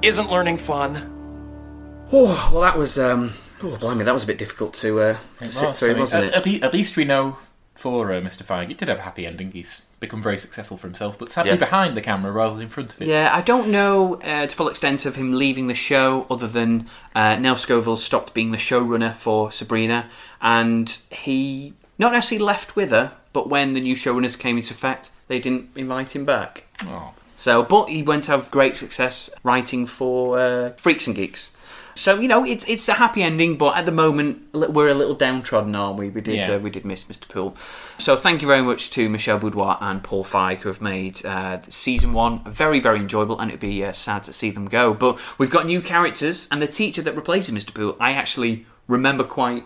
Isn't 0.00 0.30
learning 0.30 0.56
fun? 0.56 2.06
Oh, 2.10 2.48
well, 2.50 2.62
that 2.62 2.78
was 2.78 2.98
um. 2.98 3.34
Oh, 3.62 3.76
blimey, 3.76 4.04
that 4.04 4.14
was 4.14 4.24
a 4.24 4.26
bit 4.26 4.38
difficult 4.38 4.72
to 4.76 4.98
uh, 4.98 5.16
to 5.40 5.46
sit 5.46 5.66
was, 5.66 5.78
through, 5.78 5.88
I 5.88 5.92
mean, 5.92 6.00
wasn't 6.00 6.34
at, 6.34 6.46
it? 6.46 6.62
At, 6.62 6.72
least 6.72 6.96
we 6.96 7.04
know 7.04 7.36
for 7.74 8.10
uh, 8.10 8.22
Mr. 8.22 8.44
Feig, 8.44 8.70
it 8.70 8.78
did 8.78 8.88
have 8.88 8.96
a 8.96 9.02
happy 9.02 9.26
ending. 9.26 9.52
He's 9.52 9.82
become 10.00 10.22
very 10.22 10.38
successful 10.38 10.78
for 10.78 10.86
himself, 10.86 11.18
but 11.18 11.30
sadly 11.30 11.50
Yeah. 11.50 11.56
behind 11.58 11.98
the 11.98 12.00
camera 12.00 12.32
rather 12.32 12.54
than 12.54 12.62
in 12.62 12.70
front 12.70 12.94
of 12.94 13.02
it. 13.02 13.06
Yeah, 13.06 13.28
I 13.30 13.42
don't 13.42 13.68
know 13.68 14.14
uh, 14.22 14.46
to 14.46 14.56
full 14.56 14.70
extent 14.70 15.04
of 15.04 15.16
him 15.16 15.34
leaving 15.34 15.66
the 15.66 15.74
show, 15.74 16.26
other 16.30 16.48
than 16.48 16.86
uh, 17.14 17.36
Nell 17.36 17.56
Scovell 17.56 17.98
stopped 17.98 18.32
being 18.32 18.52
the 18.52 18.56
showrunner 18.56 19.14
for 19.14 19.52
Sabrina, 19.52 20.08
and 20.40 20.96
he 21.10 21.74
not 22.00 22.12
necessarily 22.12 22.44
left 22.44 22.74
with 22.74 22.90
her, 22.90 23.12
but 23.32 23.48
when 23.48 23.74
the 23.74 23.80
new 23.80 23.94
showrunners 23.94 24.36
came 24.38 24.56
into 24.56 24.72
effect, 24.74 25.10
they 25.28 25.38
didn't 25.38 25.68
invite 25.76 26.16
him 26.16 26.24
back. 26.24 26.64
Oh. 26.84 27.12
So, 27.36 27.62
but 27.62 27.88
he 27.88 28.02
went 28.02 28.24
to 28.24 28.32
have 28.32 28.50
great 28.50 28.76
success 28.76 29.30
writing 29.44 29.86
for 29.86 30.38
uh, 30.38 30.70
Freaks 30.76 31.06
and 31.06 31.14
Geeks. 31.14 31.52
So 31.94 32.18
you 32.18 32.28
know, 32.28 32.44
it's 32.44 32.66
it's 32.68 32.88
a 32.88 32.94
happy 32.94 33.22
ending, 33.22 33.56
but 33.58 33.76
at 33.76 33.84
the 33.84 33.92
moment 33.92 34.46
we're 34.54 34.88
a 34.88 34.94
little 34.94 35.14
downtrodden, 35.14 35.74
aren't 35.74 35.98
we? 35.98 36.08
We 36.08 36.20
did 36.20 36.36
Yeah. 36.36 36.52
uh, 36.54 36.58
we 36.58 36.70
did 36.70 36.84
miss 36.84 37.04
Mr. 37.04 37.28
Pool. 37.28 37.56
So 37.98 38.16
thank 38.16 38.40
you 38.42 38.48
very 38.48 38.62
much 38.62 38.90
to 38.90 39.08
Michelle 39.08 39.38
Beaudoin 39.40 39.76
and 39.80 40.02
Paul 40.02 40.24
Feig 40.24 40.58
who 40.58 40.68
have 40.70 40.80
made 40.80 41.24
uh, 41.26 41.58
season 41.68 42.12
one 42.14 42.42
very 42.44 42.80
very 42.80 43.00
enjoyable, 43.00 43.38
and 43.38 43.50
it'd 43.50 43.60
be 43.60 43.84
uh, 43.84 43.92
sad 43.92 44.22
to 44.24 44.32
see 44.32 44.50
them 44.50 44.66
go. 44.66 44.94
But 44.94 45.18
we've 45.38 45.50
got 45.50 45.66
new 45.66 45.80
characters, 45.82 46.48
and 46.50 46.62
the 46.62 46.68
teacher 46.68 47.02
that 47.02 47.14
replaces 47.16 47.54
Mr. 47.54 47.74
Pool, 47.74 47.96
I 48.00 48.12
actually 48.12 48.64
remember 48.86 49.24
quite 49.24 49.64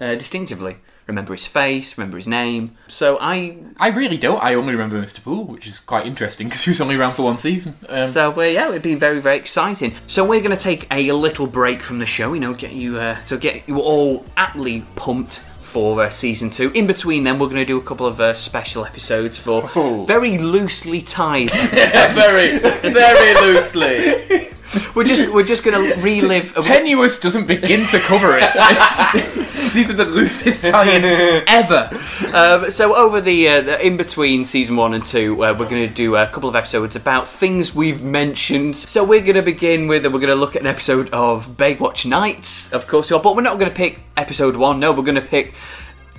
uh, 0.00 0.14
distinctively. 0.14 0.76
Remember 1.06 1.32
his 1.34 1.46
face, 1.46 1.98
remember 1.98 2.16
his 2.16 2.26
name. 2.26 2.76
So 2.88 3.18
I 3.20 3.56
I 3.78 3.88
really 3.88 4.16
don't. 4.16 4.42
I 4.42 4.54
only 4.54 4.72
remember 4.72 5.00
Mr. 5.02 5.22
Pool, 5.22 5.44
which 5.44 5.66
is 5.66 5.78
quite 5.78 6.06
interesting 6.06 6.48
because 6.48 6.62
he 6.62 6.70
was 6.70 6.80
only 6.80 6.96
around 6.96 7.12
for 7.12 7.24
one 7.24 7.38
season. 7.38 7.74
Um, 7.90 8.06
So 8.06 8.32
uh, 8.34 8.42
yeah, 8.42 8.68
it'd 8.70 8.82
be 8.82 8.94
very 8.94 9.20
very 9.20 9.36
exciting. 9.36 9.92
So 10.06 10.24
we're 10.24 10.40
going 10.40 10.56
to 10.56 10.62
take 10.62 10.86
a 10.90 11.12
little 11.12 11.46
break 11.46 11.82
from 11.82 11.98
the 11.98 12.06
show, 12.06 12.32
you 12.32 12.40
know, 12.40 12.54
get 12.54 12.72
you 12.72 12.98
uh, 12.98 13.16
to 13.26 13.36
get 13.36 13.68
you 13.68 13.80
all 13.80 14.24
aptly 14.36 14.82
pumped 14.96 15.40
for 15.60 16.02
uh, 16.02 16.08
season 16.08 16.48
two. 16.50 16.70
In 16.74 16.86
between, 16.86 17.24
then 17.24 17.38
we're 17.38 17.48
going 17.48 17.56
to 17.60 17.64
do 17.66 17.76
a 17.76 17.82
couple 17.82 18.06
of 18.06 18.20
uh, 18.20 18.32
special 18.34 18.86
episodes 18.86 19.36
for 19.36 19.68
Oh. 19.74 20.04
very 20.06 20.38
loosely 20.38 21.02
tied. 21.02 21.50
yeah, 21.54 22.14
very, 22.14 22.58
very 22.92 23.34
loosely. 23.46 24.50
we're 24.94 25.04
just 25.04 25.32
we're 25.32 25.44
just 25.44 25.64
gonna 25.64 25.94
relive. 25.98 26.54
Tenuous 26.54 27.18
doesn't 27.18 27.46
begin 27.46 27.86
to 27.88 27.98
cover 27.98 28.38
it. 28.40 28.44
These 29.74 29.90
are 29.90 29.94
the 29.94 30.04
loosest 30.04 30.64
tie-ins. 30.64 31.44
ever. 31.48 31.90
Um, 32.32 32.70
so 32.70 32.94
over 32.94 33.20
the, 33.20 33.48
uh, 33.48 33.60
the 33.62 33.84
in 33.84 33.96
between 33.96 34.44
season 34.44 34.76
one 34.76 34.94
and 34.94 35.04
two, 35.04 35.34
uh, 35.44 35.52
we're 35.52 35.68
going 35.68 35.88
to 35.88 35.92
do 35.92 36.14
a 36.14 36.28
couple 36.28 36.48
of 36.48 36.54
episodes 36.54 36.94
about 36.94 37.26
things 37.26 37.74
we've 37.74 38.00
mentioned. 38.00 38.76
So 38.76 39.02
we're 39.02 39.20
going 39.22 39.34
to 39.34 39.42
begin 39.42 39.88
with, 39.88 40.04
we're 40.04 40.12
going 40.20 40.26
to 40.28 40.36
look 40.36 40.54
at 40.54 40.62
an 40.62 40.68
episode 40.68 41.10
of 41.12 41.56
Baywatch 41.56 42.06
Nights, 42.06 42.72
of 42.72 42.86
course, 42.86 43.10
we 43.10 43.16
are, 43.16 43.22
but 43.22 43.34
we're 43.34 43.42
not 43.42 43.58
going 43.58 43.68
to 43.68 43.74
pick 43.76 44.00
episode 44.16 44.54
one. 44.54 44.78
No, 44.78 44.92
we're 44.92 45.02
going 45.02 45.16
to 45.16 45.20
pick 45.22 45.54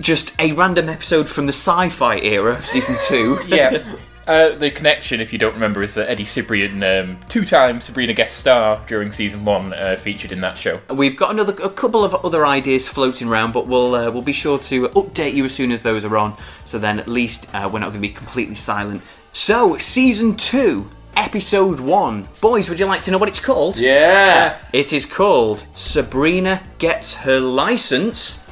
just 0.00 0.34
a 0.38 0.52
random 0.52 0.90
episode 0.90 1.26
from 1.26 1.46
the 1.46 1.52
sci-fi 1.52 2.18
era 2.18 2.56
of 2.56 2.66
season 2.66 2.96
two. 3.00 3.40
yeah. 3.46 3.82
Uh, 4.26 4.50
the 4.56 4.70
connection, 4.70 5.20
if 5.20 5.32
you 5.32 5.38
don't 5.38 5.54
remember, 5.54 5.82
is 5.82 5.94
that 5.94 6.10
Eddie 6.10 6.24
Cibrian, 6.24 6.82
um, 6.82 7.18
two-time 7.28 7.80
Sabrina 7.80 8.12
guest 8.12 8.36
star 8.36 8.82
during 8.88 9.12
season 9.12 9.44
one, 9.44 9.72
uh, 9.72 9.96
featured 9.96 10.32
in 10.32 10.40
that 10.40 10.58
show. 10.58 10.80
We've 10.90 11.16
got 11.16 11.30
another 11.30 11.52
a 11.62 11.70
couple 11.70 12.04
of 12.04 12.14
other 12.24 12.44
ideas 12.44 12.88
floating 12.88 13.28
around, 13.28 13.52
but 13.52 13.66
we'll 13.66 13.94
uh, 13.94 14.10
we'll 14.10 14.22
be 14.22 14.32
sure 14.32 14.58
to 14.58 14.88
update 14.88 15.34
you 15.34 15.44
as 15.44 15.54
soon 15.54 15.70
as 15.70 15.82
those 15.82 16.04
are 16.04 16.16
on. 16.16 16.36
So 16.64 16.78
then 16.78 16.98
at 16.98 17.06
least 17.08 17.46
uh, 17.54 17.70
we're 17.72 17.78
not 17.78 17.90
going 17.90 18.02
to 18.02 18.08
be 18.08 18.10
completely 18.10 18.56
silent. 18.56 19.02
So 19.32 19.78
season 19.78 20.36
two, 20.36 20.88
episode 21.16 21.80
one. 21.80 22.28
Boys, 22.40 22.68
would 22.68 22.78
you 22.78 22.86
like 22.86 23.02
to 23.02 23.10
know 23.10 23.18
what 23.18 23.28
it's 23.28 23.40
called? 23.40 23.78
Yeah. 23.78 24.58
It 24.72 24.92
is 24.92 25.06
called 25.06 25.66
Sabrina 25.74 26.62
Gets 26.78 27.14
Her 27.14 27.40
License, 27.40 28.45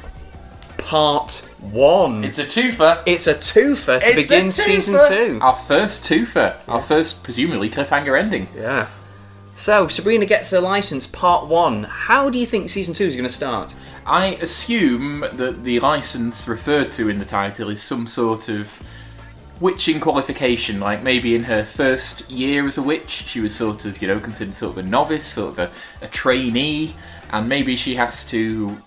Part 0.85 1.49
One. 1.61 2.23
It's 2.23 2.37
a 2.37 2.45
twofer. 2.45 3.01
It's 3.07 3.25
a 3.25 3.33
twofer 3.33 3.99
to 3.99 4.05
It's 4.05 4.29
a 4.31 4.35
begin 4.35 4.51
season 4.51 4.93
twofer. 4.95 5.07
two. 5.07 5.39
Our 5.41 5.55
first 5.55 6.03
twofer, 6.03 6.57
our 6.67 6.79
first 6.79 7.23
presumably 7.23 7.71
cliffhanger 7.71 8.17
ending. 8.17 8.47
Yeah. 8.55 8.87
So 9.55 9.87
Sabrina 9.87 10.27
Gets 10.27 10.51
Her 10.51 10.59
License, 10.59 11.07
Part 11.07 11.47
One. 11.47 11.85
How 11.85 12.29
do 12.29 12.37
you 12.37 12.45
think 12.45 12.69
season 12.69 12.93
two 12.93 13.05
is 13.05 13.15
going 13.15 13.27
to 13.27 13.33
start? 13.33 13.73
I 14.05 14.35
assume 14.35 15.21
that 15.31 15.63
the 15.63 15.79
license 15.79 16.47
referred 16.47 16.91
to 16.93 17.09
in 17.09 17.17
the 17.17 17.25
title 17.25 17.69
is 17.71 17.81
some 17.81 18.05
sort 18.05 18.47
of 18.47 18.83
witching 19.59 19.99
qualification, 19.99 20.79
like 20.79 21.01
maybe 21.01 21.33
in 21.33 21.45
her 21.45 21.63
first 21.63 22.29
year 22.29 22.67
as 22.67 22.77
a 22.77 22.83
witch, 22.83 23.09
she 23.09 23.39
was 23.39 23.55
sort 23.55 23.85
of, 23.85 24.01
you 24.01 24.07
know, 24.07 24.19
considered 24.19 24.53
sort 24.53 24.73
of 24.73 24.85
a 24.85 24.87
novice, 24.87 25.25
sort 25.25 25.53
of 25.53 25.59
a, 25.59 25.71
a 26.03 26.07
trainee, 26.09 26.93
and 27.31 27.49
maybe 27.49 27.75
she 27.75 27.95
has 27.95 28.23
to 28.25 28.77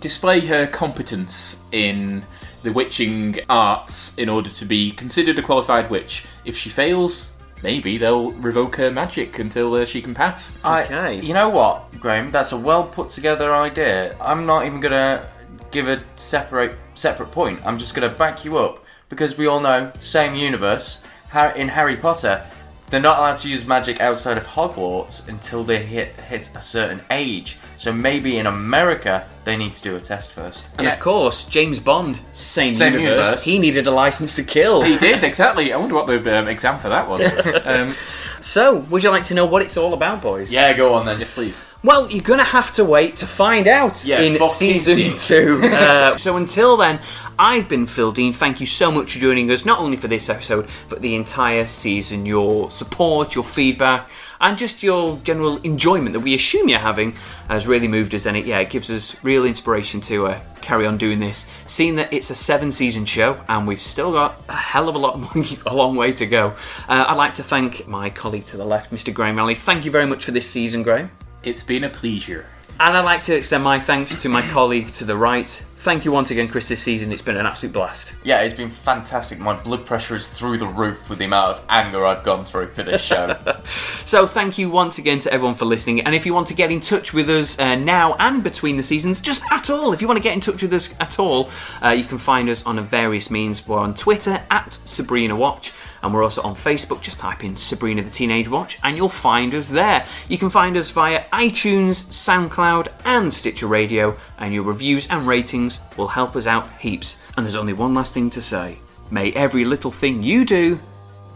display 0.00 0.40
her 0.40 0.66
competence 0.66 1.58
in 1.72 2.24
the 2.62 2.72
witching 2.72 3.38
arts 3.48 4.12
in 4.18 4.28
order 4.28 4.48
to 4.50 4.64
be 4.64 4.90
considered 4.92 5.38
a 5.38 5.42
qualified 5.42 5.90
witch. 5.90 6.24
If 6.44 6.56
she 6.56 6.70
fails, 6.70 7.30
maybe 7.62 7.98
they'll 7.98 8.32
revoke 8.32 8.76
her 8.76 8.90
magic 8.90 9.38
until 9.38 9.74
uh, 9.74 9.84
she 9.84 10.02
can 10.02 10.14
pass. 10.14 10.58
I, 10.64 10.84
Okay. 10.84 11.20
You 11.20 11.34
know 11.34 11.48
what, 11.48 11.90
Graham? 12.00 12.30
That's 12.30 12.52
a 12.52 12.56
well 12.58 12.84
put 12.84 13.08
together 13.10 13.54
idea. 13.54 14.16
I'm 14.20 14.44
not 14.46 14.66
even 14.66 14.80
gonna 14.80 15.28
give 15.70 15.88
a 15.88 16.02
separate 16.16 16.76
separate 16.94 17.30
point. 17.30 17.60
I'm 17.64 17.78
just 17.78 17.94
gonna 17.94 18.08
back 18.08 18.44
you 18.44 18.58
up 18.58 18.84
because 19.08 19.38
we 19.38 19.46
all 19.46 19.60
know 19.60 19.92
same 20.00 20.34
universe. 20.34 21.00
Har- 21.30 21.54
In 21.56 21.68
Harry 21.68 21.96
Potter, 21.96 22.44
they're 22.90 23.00
not 23.00 23.18
allowed 23.18 23.36
to 23.38 23.48
use 23.48 23.66
magic 23.66 24.00
outside 24.00 24.38
of 24.38 24.46
Hogwarts 24.46 25.28
until 25.28 25.62
they 25.62 25.82
hit 25.82 26.08
hit 26.20 26.50
a 26.56 26.62
certain 26.62 27.02
age. 27.10 27.58
So 27.78 27.92
maybe 27.92 28.36
in 28.38 28.46
America 28.46 29.24
they 29.44 29.56
need 29.56 29.72
to 29.72 29.80
do 29.82 29.96
a 29.96 30.00
test 30.00 30.32
first. 30.32 30.66
And 30.76 30.86
Yeah. 30.86 30.92
of 30.94 31.00
course, 31.00 31.44
James 31.44 31.78
Bond, 31.78 32.18
same, 32.32 32.74
Same 32.74 32.92
universe, 32.94 33.16
universe. 33.18 33.44
He 33.44 33.58
needed 33.58 33.86
a 33.86 33.90
license 33.90 34.34
to 34.34 34.42
kill. 34.42 34.82
He 34.82 34.98
did, 34.98 35.22
exactly. 35.24 35.72
I 35.72 35.76
wonder 35.78 35.94
what 35.94 36.06
the 36.06 36.38
um, 36.38 36.48
exam 36.48 36.78
for 36.78 36.90
that 36.90 37.08
was. 37.08 37.22
Um, 37.64 37.94
So, 38.40 38.76
would 38.90 39.02
you 39.02 39.10
like 39.10 39.24
to 39.26 39.34
know 39.34 39.46
what 39.46 39.62
it's 39.62 39.76
all 39.76 39.94
about, 39.94 40.22
boys? 40.22 40.52
Yeah, 40.52 40.72
go 40.74 40.94
on 40.94 41.06
then. 41.06 41.18
yes, 41.18 41.32
please. 41.32 41.64
Well, 41.82 42.08
you're 42.10 42.22
gonna 42.22 42.44
have 42.44 42.70
to 42.72 42.84
wait 42.84 43.16
to 43.16 43.26
find 43.26 43.66
out 43.66 44.04
Yeah, 44.04 44.20
in 44.20 44.34
fucking 44.34 44.48
season 44.50 44.96
dick. 44.96 45.18
two. 45.18 45.60
Uh, 45.72 46.16
so 46.16 46.36
until 46.36 46.76
then, 46.76 47.00
I've 47.38 47.68
been 47.68 47.86
Phil 47.86 48.12
Dean. 48.12 48.32
Thank 48.32 48.60
you 48.60 48.66
so 48.66 48.92
much 48.92 49.14
for 49.14 49.18
joining 49.18 49.50
us, 49.50 49.64
not 49.64 49.78
only 49.80 49.96
for 49.96 50.06
this 50.08 50.28
episode, 50.28 50.68
but 50.88 51.00
the 51.02 51.14
entire 51.16 51.66
season. 51.68 52.26
Your 52.26 52.70
support, 52.70 53.34
your 53.34 53.44
feedback, 53.44 54.08
and 54.40 54.56
just 54.56 54.82
your 54.82 55.18
general 55.24 55.56
enjoyment 55.58 56.12
that 56.12 56.20
we 56.20 56.34
assume 56.34 56.68
you're 56.68 56.78
having 56.78 57.12
has 57.48 57.66
really 57.66 57.88
moved 57.88 58.14
us. 58.14 58.26
And 58.26 58.36
it, 58.36 58.46
yeah, 58.46 58.58
it 58.58 58.70
gives 58.70 58.90
us 58.90 59.16
real 59.24 59.44
inspiration 59.44 60.00
to 60.02 60.28
uh, 60.28 60.40
carry 60.60 60.86
on 60.86 60.98
doing 60.98 61.20
this. 61.20 61.46
Seeing 61.66 61.96
that 61.96 62.12
it's 62.12 62.30
a 62.30 62.34
seven-season 62.34 63.04
show 63.06 63.40
and 63.48 63.66
we've 63.66 63.80
still 63.80 64.12
got 64.12 64.40
a 64.48 64.56
hell 64.56 64.88
of 64.88 64.94
a 64.94 64.98
lot, 64.98 65.36
a 65.66 65.74
long 65.74 65.96
way 65.96 66.12
to 66.12 66.26
go. 66.26 66.54
Uh, 66.88 67.04
I'd 67.08 67.16
like 67.16 67.34
to 67.34 67.42
thank 67.42 67.88
my 67.88 68.10
colleague 68.10 68.46
to 68.46 68.56
the 68.56 68.64
left, 68.64 68.92
Mr. 68.92 69.12
Graham 69.12 69.36
Raleigh. 69.36 69.54
Thank 69.54 69.84
you 69.84 69.90
very 69.90 70.06
much 70.06 70.24
for 70.24 70.30
this 70.30 70.48
season, 70.48 70.82
Graham. 70.82 71.10
It's 71.42 71.62
been 71.62 71.84
a 71.84 71.90
pleasure. 71.90 72.46
And 72.80 72.96
I'd 72.96 73.04
like 73.04 73.24
to 73.24 73.36
extend 73.36 73.64
my 73.64 73.80
thanks 73.80 74.20
to 74.22 74.28
my 74.28 74.42
colleague 74.50 74.92
to 74.94 75.04
the 75.04 75.16
right. 75.16 75.62
Thank 75.80 76.04
you 76.04 76.10
once 76.10 76.32
again, 76.32 76.48
Chris, 76.48 76.66
this 76.66 76.82
season. 76.82 77.12
It's 77.12 77.22
been 77.22 77.36
an 77.36 77.46
absolute 77.46 77.72
blast. 77.72 78.12
Yeah, 78.24 78.40
it's 78.40 78.52
been 78.52 78.68
fantastic. 78.68 79.38
My 79.38 79.54
blood 79.54 79.86
pressure 79.86 80.16
is 80.16 80.28
through 80.28 80.58
the 80.58 80.66
roof 80.66 81.08
with 81.08 81.20
the 81.20 81.26
amount 81.26 81.56
of 81.56 81.64
anger 81.68 82.04
I've 82.04 82.24
gone 82.24 82.44
through 82.44 82.72
for 82.72 82.82
this 82.82 83.00
show. 83.00 83.36
So, 84.04 84.26
thank 84.26 84.56
you 84.56 84.70
once 84.70 84.96
again 84.96 85.18
to 85.20 85.32
everyone 85.32 85.54
for 85.54 85.66
listening. 85.66 86.00
And 86.00 86.14
if 86.14 86.24
you 86.24 86.32
want 86.32 86.46
to 86.46 86.54
get 86.54 86.72
in 86.72 86.80
touch 86.80 87.12
with 87.12 87.28
us 87.28 87.58
uh, 87.58 87.74
now 87.74 88.14
and 88.18 88.42
between 88.42 88.78
the 88.78 88.82
seasons, 88.82 89.20
just 89.20 89.42
at 89.50 89.68
all, 89.68 89.92
if 89.92 90.00
you 90.00 90.08
want 90.08 90.16
to 90.16 90.22
get 90.22 90.32
in 90.32 90.40
touch 90.40 90.62
with 90.62 90.72
us 90.72 90.94
at 90.98 91.18
all, 91.18 91.50
uh, 91.84 91.90
you 91.90 92.04
can 92.04 92.16
find 92.16 92.48
us 92.48 92.64
on 92.64 92.78
a 92.78 92.82
various 92.82 93.30
means. 93.30 93.68
We're 93.68 93.78
on 93.78 93.94
Twitter 93.94 94.42
at 94.50 94.72
Sabrina 94.72 95.36
Watch, 95.36 95.74
and 96.02 96.14
we're 96.14 96.22
also 96.22 96.40
on 96.40 96.54
Facebook. 96.54 97.02
Just 97.02 97.18
type 97.18 97.44
in 97.44 97.56
Sabrina 97.56 98.02
the 98.02 98.10
Teenage 98.10 98.48
Watch, 98.48 98.78
and 98.82 98.96
you'll 98.96 99.10
find 99.10 99.54
us 99.54 99.68
there. 99.68 100.06
You 100.28 100.38
can 100.38 100.48
find 100.48 100.74
us 100.78 100.88
via 100.88 101.24
iTunes, 101.24 102.04
SoundCloud, 102.06 102.88
and 103.04 103.30
Stitcher 103.30 103.66
Radio, 103.66 104.16
and 104.38 104.54
your 104.54 104.62
reviews 104.62 105.06
and 105.08 105.26
ratings 105.26 105.67
will 105.96 106.08
help 106.08 106.36
us 106.36 106.46
out 106.46 106.68
heaps. 106.78 107.16
And 107.36 107.44
there's 107.44 107.54
only 107.54 107.72
one 107.72 107.94
last 107.94 108.14
thing 108.14 108.30
to 108.30 108.42
say 108.42 108.78
may 109.10 109.32
every 109.32 109.64
little 109.64 109.90
thing 109.90 110.22
you 110.22 110.44
do 110.44 110.78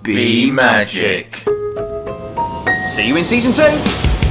be, 0.02 0.14
Be 0.14 0.50
magic. 0.50 1.44
See 2.88 3.06
you 3.06 3.16
in 3.16 3.24
season 3.24 3.52
two. 3.52 4.21